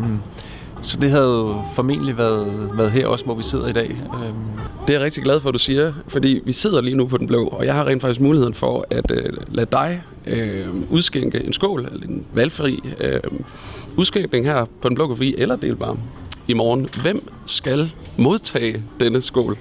så 0.84 0.98
det 1.00 1.10
havde 1.10 1.24
jo 1.24 1.62
formentlig 1.74 2.18
været, 2.18 2.70
været 2.74 2.90
her 2.90 3.06
også, 3.06 3.24
hvor 3.24 3.34
vi 3.34 3.42
sidder 3.42 3.66
i 3.66 3.72
dag. 3.72 3.90
Øh. 3.90 4.28
Det 4.86 4.94
er 4.94 4.98
jeg 4.98 5.04
rigtig 5.04 5.22
glad 5.22 5.40
for, 5.40 5.48
at 5.48 5.52
du 5.52 5.58
siger, 5.58 5.92
fordi 6.08 6.40
vi 6.44 6.52
sidder 6.52 6.80
lige 6.80 6.96
nu 6.96 7.06
på 7.06 7.16
Den 7.16 7.26
Blå, 7.26 7.46
og 7.46 7.66
jeg 7.66 7.74
har 7.74 7.86
rent 7.86 8.02
faktisk 8.02 8.20
muligheden 8.20 8.54
for 8.54 8.86
at 8.90 9.10
øh, 9.10 9.32
lade 9.48 9.66
dig 9.72 10.02
øh, 10.26 10.66
udskænke 10.90 11.44
en 11.44 11.52
skål, 11.52 11.88
eller 11.92 12.06
en 12.06 12.24
valgfri 12.34 12.80
øh, 13.00 13.20
udskænkning 13.96 14.46
her 14.46 14.64
på 14.82 14.88
Den 14.88 14.94
Blå 14.94 15.14
Café 15.14 15.34
eller 15.38 15.56
Delbar 15.56 15.96
i 16.48 16.52
morgen. 16.52 16.88
Hvem 17.02 17.28
skal 17.46 17.92
modtage 18.16 18.82
denne 19.00 19.22
skål? 19.22 19.58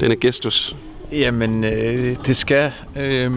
Denne 0.00 0.16
gestus? 0.16 0.76
Jamen, 1.12 1.64
øh, 1.64 2.16
det 2.26 2.36
skal... 2.36 2.72
Øh, 2.96 3.32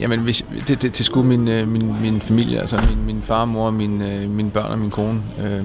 jamen, 0.00 0.20
hvis, 0.20 0.44
det, 0.68 0.82
det, 0.82 0.98
det 0.98 1.06
skulle 1.06 1.28
min, 1.28 1.48
øh, 1.48 1.68
min, 1.68 2.02
min 2.02 2.20
familie, 2.20 2.60
altså 2.60 2.80
min, 2.88 3.06
min 3.06 3.22
far, 3.22 3.44
mor, 3.44 3.70
min, 3.70 4.02
øh, 4.02 4.30
mine 4.30 4.50
børn 4.50 4.70
og 4.70 4.78
min 4.78 4.90
kone. 4.90 5.22
Øh, 5.44 5.64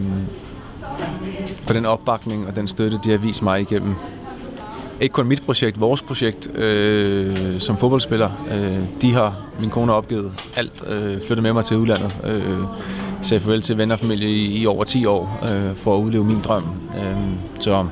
for 1.63 1.73
den 1.73 1.86
opbakning 1.86 2.47
og 2.47 2.55
den 2.55 2.67
støtte, 2.67 2.99
de 3.03 3.11
har 3.11 3.17
vist 3.17 3.41
mig 3.41 3.61
igennem. 3.61 3.95
Ikke 5.01 5.13
kun 5.13 5.27
mit 5.27 5.43
projekt, 5.45 5.79
vores 5.79 6.01
projekt 6.01 6.55
øh, 6.55 7.59
som 7.59 7.77
fodboldspiller. 7.77 8.29
Øh, 8.51 9.01
de 9.01 9.13
har, 9.13 9.36
min 9.59 9.69
kone 9.69 9.91
har 9.91 9.97
opgivet 9.97 10.33
alt, 10.55 10.83
øh, 10.88 11.21
flyttet 11.27 11.43
med 11.43 11.53
mig 11.53 11.65
til 11.65 11.77
udlandet. 11.77 12.15
Øh, 12.23 12.59
sagde 13.21 13.41
farvel 13.41 13.61
til 13.61 13.77
venner 13.77 13.95
og 13.95 13.99
familie 13.99 14.29
i, 14.29 14.61
i 14.61 14.65
over 14.65 14.83
10 14.83 15.05
år 15.05 15.39
øh, 15.43 15.75
for 15.75 15.97
at 15.97 16.01
udleve 16.01 16.23
min 16.23 16.39
drøm. 16.43 16.63
Øh, 16.97 17.17
så 17.59 17.88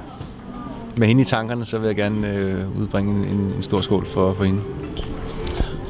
med 0.97 1.07
hende 1.07 1.21
i 1.21 1.25
tankerne, 1.25 1.65
så 1.65 1.77
vil 1.77 1.87
jeg 1.87 1.95
gerne 1.95 2.27
øh, 2.33 2.81
udbringe 2.81 3.27
en, 3.27 3.37
en 3.37 3.63
stor 3.63 3.81
skål 3.81 4.05
for, 4.05 4.33
for 4.33 4.43
hende. 4.43 4.61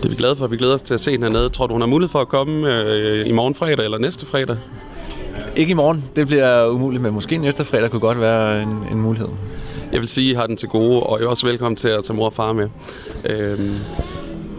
Det 0.03 0.09
er 0.09 0.11
vi 0.11 0.15
glade 0.15 0.35
for. 0.35 0.47
Vi 0.47 0.57
glæder 0.57 0.73
os 0.73 0.83
til 0.83 0.93
at 0.93 0.99
se 0.99 1.11
hende 1.11 1.27
hernede. 1.27 1.49
Tror 1.49 1.67
du, 1.67 1.73
hun 1.73 1.81
har 1.81 1.87
mulighed 1.87 2.09
for 2.09 2.21
at 2.21 2.27
komme 2.27 2.83
øh, 2.83 3.27
i 3.27 3.31
morgen 3.31 3.55
fredag 3.55 3.85
eller 3.85 3.97
næste 3.97 4.25
fredag? 4.25 4.57
Ikke 5.55 5.71
i 5.71 5.73
morgen. 5.73 6.03
Det 6.15 6.27
bliver 6.27 6.67
umuligt, 6.67 7.03
men 7.03 7.13
måske 7.13 7.37
næste 7.37 7.65
fredag 7.65 7.91
kunne 7.91 7.99
godt 7.99 8.19
være 8.19 8.61
en, 8.61 8.69
en 8.91 9.01
mulighed. 9.01 9.27
Jeg 9.91 9.99
vil 9.99 10.07
sige, 10.07 10.29
at 10.29 10.31
I 10.31 10.35
har 10.35 10.47
den 10.47 10.57
til 10.57 10.69
gode, 10.69 11.03
og 11.03 11.19
jeg 11.19 11.25
er 11.25 11.29
også 11.29 11.47
velkommen 11.47 11.75
til 11.75 11.87
at 11.87 12.03
tage 12.03 12.15
mor 12.15 12.25
og 12.25 12.33
far 12.33 12.53
med. 12.53 12.69
Øhm, 13.29 13.75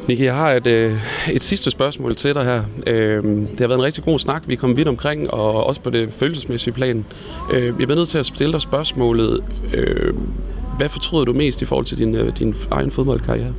Nicky, 0.09 0.23
jeg 0.23 0.35
har 0.35 0.51
et, 0.51 0.67
øh, 0.67 0.99
et 1.33 1.45
sidste 1.45 1.71
spørgsmål 1.71 2.15
til 2.15 2.35
dig 2.35 2.45
her. 2.45 2.63
Øhm, 2.87 3.47
det 3.47 3.61
har 3.61 3.69
været 3.69 3.79
en 3.79 3.85
rigtig 3.85 4.05
god 4.05 4.19
snak. 4.19 4.43
Vi 4.47 4.53
er 4.53 4.59
kommet 4.59 4.77
vidt 4.77 4.89
omkring, 4.89 5.31
og 5.31 5.67
også 5.67 5.81
på 5.81 5.91
det 5.91 6.13
følelsesmæssige 6.13 6.75
plan. 6.75 7.05
Øh, 7.53 7.65
jeg 7.65 7.75
bliver 7.75 7.95
nødt 7.95 8.09
til 8.09 8.19
at 8.19 8.27
stille 8.27 8.53
dig 8.53 8.61
spørgsmålet. 8.61 9.45
Øh, 9.75 10.15
hvad 10.79 10.89
fortryder 10.89 11.25
du 11.25 11.33
mest 11.33 11.63
i 11.63 11.65
forhold 11.65 11.87
til 11.87 11.99
din, 11.99 12.15
øh, 12.15 12.39
din 12.39 12.55
egen 12.71 12.91
fodboldkarriere? 12.91 13.55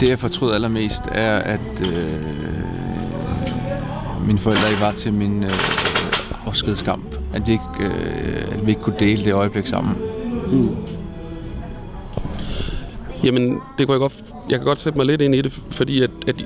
Det, 0.00 0.08
jeg 0.08 0.18
fortryder 0.18 0.54
allermest, 0.54 1.02
er, 1.12 1.36
at 1.36 1.92
øh, 1.96 2.20
mine 4.26 4.38
forældre 4.38 4.70
ikke 4.70 4.80
var 4.80 4.92
til 4.92 5.12
min 5.12 5.42
øh, 5.42 5.50
afskedskamp. 6.46 7.14
At 7.34 7.46
vi, 7.46 7.52
ikke, 7.52 7.64
øh, 7.80 8.52
at 8.52 8.66
vi 8.66 8.70
ikke 8.70 8.82
kunne 8.82 8.96
dele 8.98 9.24
det 9.24 9.32
øjeblik 9.32 9.66
sammen. 9.66 9.96
Mm. 10.52 10.76
Jamen, 13.24 13.60
det 13.78 13.86
kunne 13.86 13.92
jeg 13.92 14.00
godt... 14.00 14.24
Jeg 14.50 14.58
kan 14.58 14.66
godt 14.66 14.78
sætte 14.78 14.98
mig 14.98 15.06
lidt 15.06 15.20
ind 15.20 15.34
i 15.34 15.40
det, 15.40 15.52
fordi 15.52 16.02
at, 16.02 16.10
at 16.26 16.36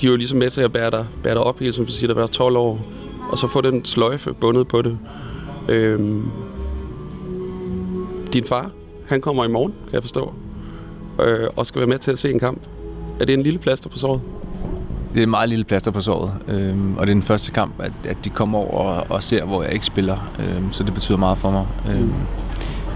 de 0.00 0.06
er 0.06 0.10
jo 0.10 0.16
ligesom 0.16 0.38
med 0.38 0.50
til 0.50 0.60
at 0.60 0.72
bære 0.72 0.90
dig, 0.90 1.06
bære 1.22 1.34
dig 1.34 1.42
op 1.42 1.58
hele, 1.58 1.72
som 1.72 1.86
du 1.86 1.92
siger, 1.92 2.14
der 2.14 2.20
var 2.20 2.26
12 2.26 2.56
år. 2.56 2.80
Og 3.30 3.38
så 3.38 3.46
få 3.46 3.60
den 3.60 3.84
sløjfe 3.84 4.32
bundet 4.32 4.68
på 4.68 4.82
det. 4.82 4.98
Øhm, 5.68 6.22
din 8.32 8.44
far, 8.44 8.70
han 9.06 9.20
kommer 9.20 9.44
i 9.44 9.48
morgen, 9.48 9.72
kan 9.72 9.92
jeg 9.92 10.02
forstå. 10.02 10.34
Øh, 11.22 11.48
og 11.56 11.66
skal 11.66 11.78
være 11.78 11.88
med 11.88 11.98
til 11.98 12.10
at 12.10 12.18
se 12.18 12.30
en 12.30 12.38
kamp. 12.38 12.62
Er 13.20 13.24
det 13.24 13.32
en 13.32 13.42
lille 13.42 13.58
plaster 13.58 13.90
på 13.90 13.98
såret? 13.98 14.20
Det 15.14 15.18
er 15.18 15.22
en 15.22 15.30
meget 15.30 15.48
lille 15.48 15.64
plaster 15.64 15.90
på 15.90 16.00
såret, 16.00 16.32
øhm, 16.48 16.96
og 16.96 17.06
det 17.06 17.12
er 17.12 17.14
den 17.14 17.22
første 17.22 17.52
kamp, 17.52 17.80
at, 17.80 17.92
at 18.04 18.16
de 18.24 18.30
kommer 18.30 18.58
over 18.58 18.70
og, 18.70 19.06
og 19.08 19.22
ser, 19.22 19.44
hvor 19.44 19.62
jeg 19.62 19.72
ikke 19.72 19.86
spiller. 19.86 20.32
Øhm, 20.38 20.72
så 20.72 20.84
det 20.84 20.94
betyder 20.94 21.18
meget 21.18 21.38
for 21.38 21.50
mig. 21.50 21.66
Øhm, 21.90 22.02
mm. 22.02 22.12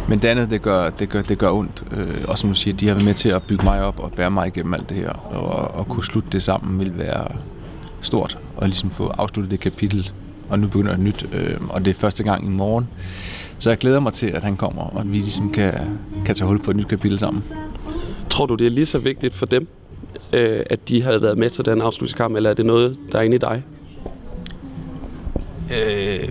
Men 0.09 0.19
det 0.19 0.29
andet, 0.29 0.51
det 0.51 0.63
gør, 0.63 0.91
det 0.91 1.09
gør, 1.09 1.23
det 1.23 1.39
gør 1.39 1.51
ondt. 1.51 1.85
Øh, 1.93 2.25
og 2.29 2.39
som 2.39 2.51
du 2.51 2.55
siger, 2.55 2.77
de 2.77 2.89
har 2.89 2.95
været 2.95 3.05
med 3.05 3.15
til 3.15 3.29
at 3.29 3.43
bygge 3.43 3.65
mig 3.65 3.83
op 3.83 4.01
og 4.01 4.13
bære 4.13 4.31
mig 4.31 4.47
igennem 4.47 4.75
alt 4.75 4.89
det 4.89 4.97
her. 4.97 5.11
Og, 5.11 5.75
og 5.75 5.89
kunne 5.89 6.05
slutte 6.05 6.29
det 6.33 6.43
sammen 6.43 6.79
vil 6.79 6.99
være 6.99 7.27
stort. 8.01 8.39
Og 8.57 8.67
ligesom 8.67 8.91
få 8.91 9.07
afsluttet 9.07 9.51
det 9.51 9.61
kapitel. 9.61 10.11
Og 10.49 10.59
nu 10.59 10.67
begynder 10.67 10.93
et 10.93 11.01
nyt. 11.01 11.27
Øh, 11.33 11.57
og 11.69 11.85
det 11.85 11.91
er 11.91 11.95
første 11.95 12.25
gang 12.25 12.47
i 12.47 12.49
morgen. 12.49 12.89
Så 13.59 13.71
jeg 13.71 13.79
glæder 13.79 14.01
mig 14.01 14.13
til, 14.13 14.27
at 14.27 14.43
han 14.43 14.57
kommer, 14.57 14.83
og 14.83 15.01
at 15.01 15.13
vi 15.13 15.17
ligesom 15.17 15.53
kan, 15.53 15.75
kan 16.25 16.35
tage 16.35 16.49
hul 16.49 16.63
på 16.63 16.71
et 16.71 16.77
nyt 16.77 16.89
kapitel 16.89 17.19
sammen. 17.19 17.45
Tror 18.31 18.47
du, 18.47 18.55
det 18.55 18.67
er 18.67 18.71
lige 18.71 18.87
så 18.87 18.99
vigtigt 18.99 19.35
for 19.35 19.47
dem, 19.47 19.69
øh, 20.33 20.61
at 20.71 20.89
de 20.89 21.03
havde 21.03 21.23
været 21.23 21.39
med 21.39 21.51
til 21.51 21.65
den 21.65 21.81
afslutningskamp, 21.81 22.37
eller 22.37 22.51
er 22.51 22.55
det 22.55 22.67
noget, 22.67 22.99
der 23.13 23.19
er 23.19 23.23
inde 23.23 23.37
i 23.37 23.39
dig? 23.39 23.65
Øh, 25.73 26.29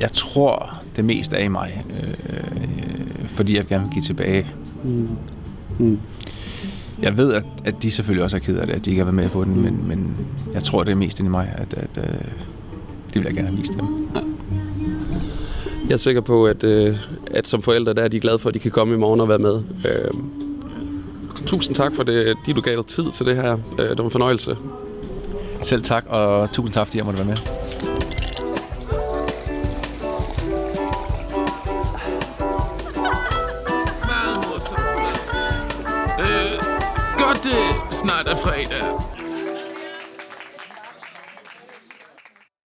jeg 0.00 0.12
tror, 0.12 0.82
det 0.96 1.04
mest 1.04 1.32
er 1.32 1.38
i 1.38 1.48
mig, 1.48 1.84
øh, 1.90 3.28
fordi 3.28 3.56
jeg 3.56 3.66
gerne 3.66 3.84
vil 3.84 3.92
give 3.92 4.02
tilbage. 4.02 4.46
Mm. 4.84 5.08
Mm. 5.78 5.98
Jeg 7.02 7.16
ved, 7.16 7.32
at, 7.32 7.44
at 7.64 7.74
de 7.82 7.90
selvfølgelig 7.90 8.24
også 8.24 8.36
er 8.36 8.40
ked 8.40 8.56
af 8.56 8.66
det, 8.66 8.74
at 8.74 8.84
de 8.84 8.90
ikke 8.90 9.00
har 9.00 9.04
været 9.04 9.14
med 9.14 9.28
på 9.28 9.44
den, 9.44 9.62
men, 9.62 9.88
men 9.88 10.16
jeg 10.54 10.62
tror, 10.62 10.84
det 10.84 10.92
er 10.92 10.96
mest 10.96 11.18
inde 11.18 11.28
i 11.28 11.30
mig, 11.30 11.54
at, 11.56 11.74
at, 11.74 11.98
at 11.98 12.24
det 13.06 13.14
vil 13.14 13.24
jeg 13.24 13.34
gerne 13.34 13.48
have 13.48 13.58
vist 13.58 13.72
dem. 13.72 14.08
Jeg 15.88 15.92
er 15.94 15.98
sikker 15.98 16.20
på, 16.20 16.46
at, 16.46 16.64
øh, 16.64 16.96
at 17.30 17.48
som 17.48 17.62
forældre, 17.62 17.94
der 17.94 18.02
er 18.02 18.08
de 18.08 18.20
glade 18.20 18.38
for, 18.38 18.48
at 18.48 18.54
de 18.54 18.58
kan 18.58 18.70
komme 18.70 18.94
i 18.94 18.96
morgen 18.96 19.20
og 19.20 19.28
være 19.28 19.38
med. 19.38 19.62
Øh, 19.84 20.10
tusind 21.46 21.74
tak 21.74 21.94
for 21.94 22.02
det, 22.02 22.36
de 22.46 22.52
du 22.54 22.60
gav 22.60 22.76
dig 22.76 22.86
tid 22.86 23.10
til 23.10 23.26
det 23.26 23.36
her. 23.36 23.58
Øh, 23.78 23.88
det 23.88 23.98
var 23.98 24.04
en 24.04 24.10
fornøjelse. 24.10 24.56
Selv 25.62 25.82
tak, 25.82 26.04
og 26.08 26.52
tusind 26.52 26.74
tak, 26.74 26.86
fordi 26.86 26.98
jeg 26.98 27.04
måtte 27.04 27.18
være 27.18 27.28
med. 27.28 27.36
Øh, 36.20 36.62
godt, 37.18 37.44
det 37.44 37.60
snart 38.02 38.28
er 38.28 38.36
fredag. 38.36 39.19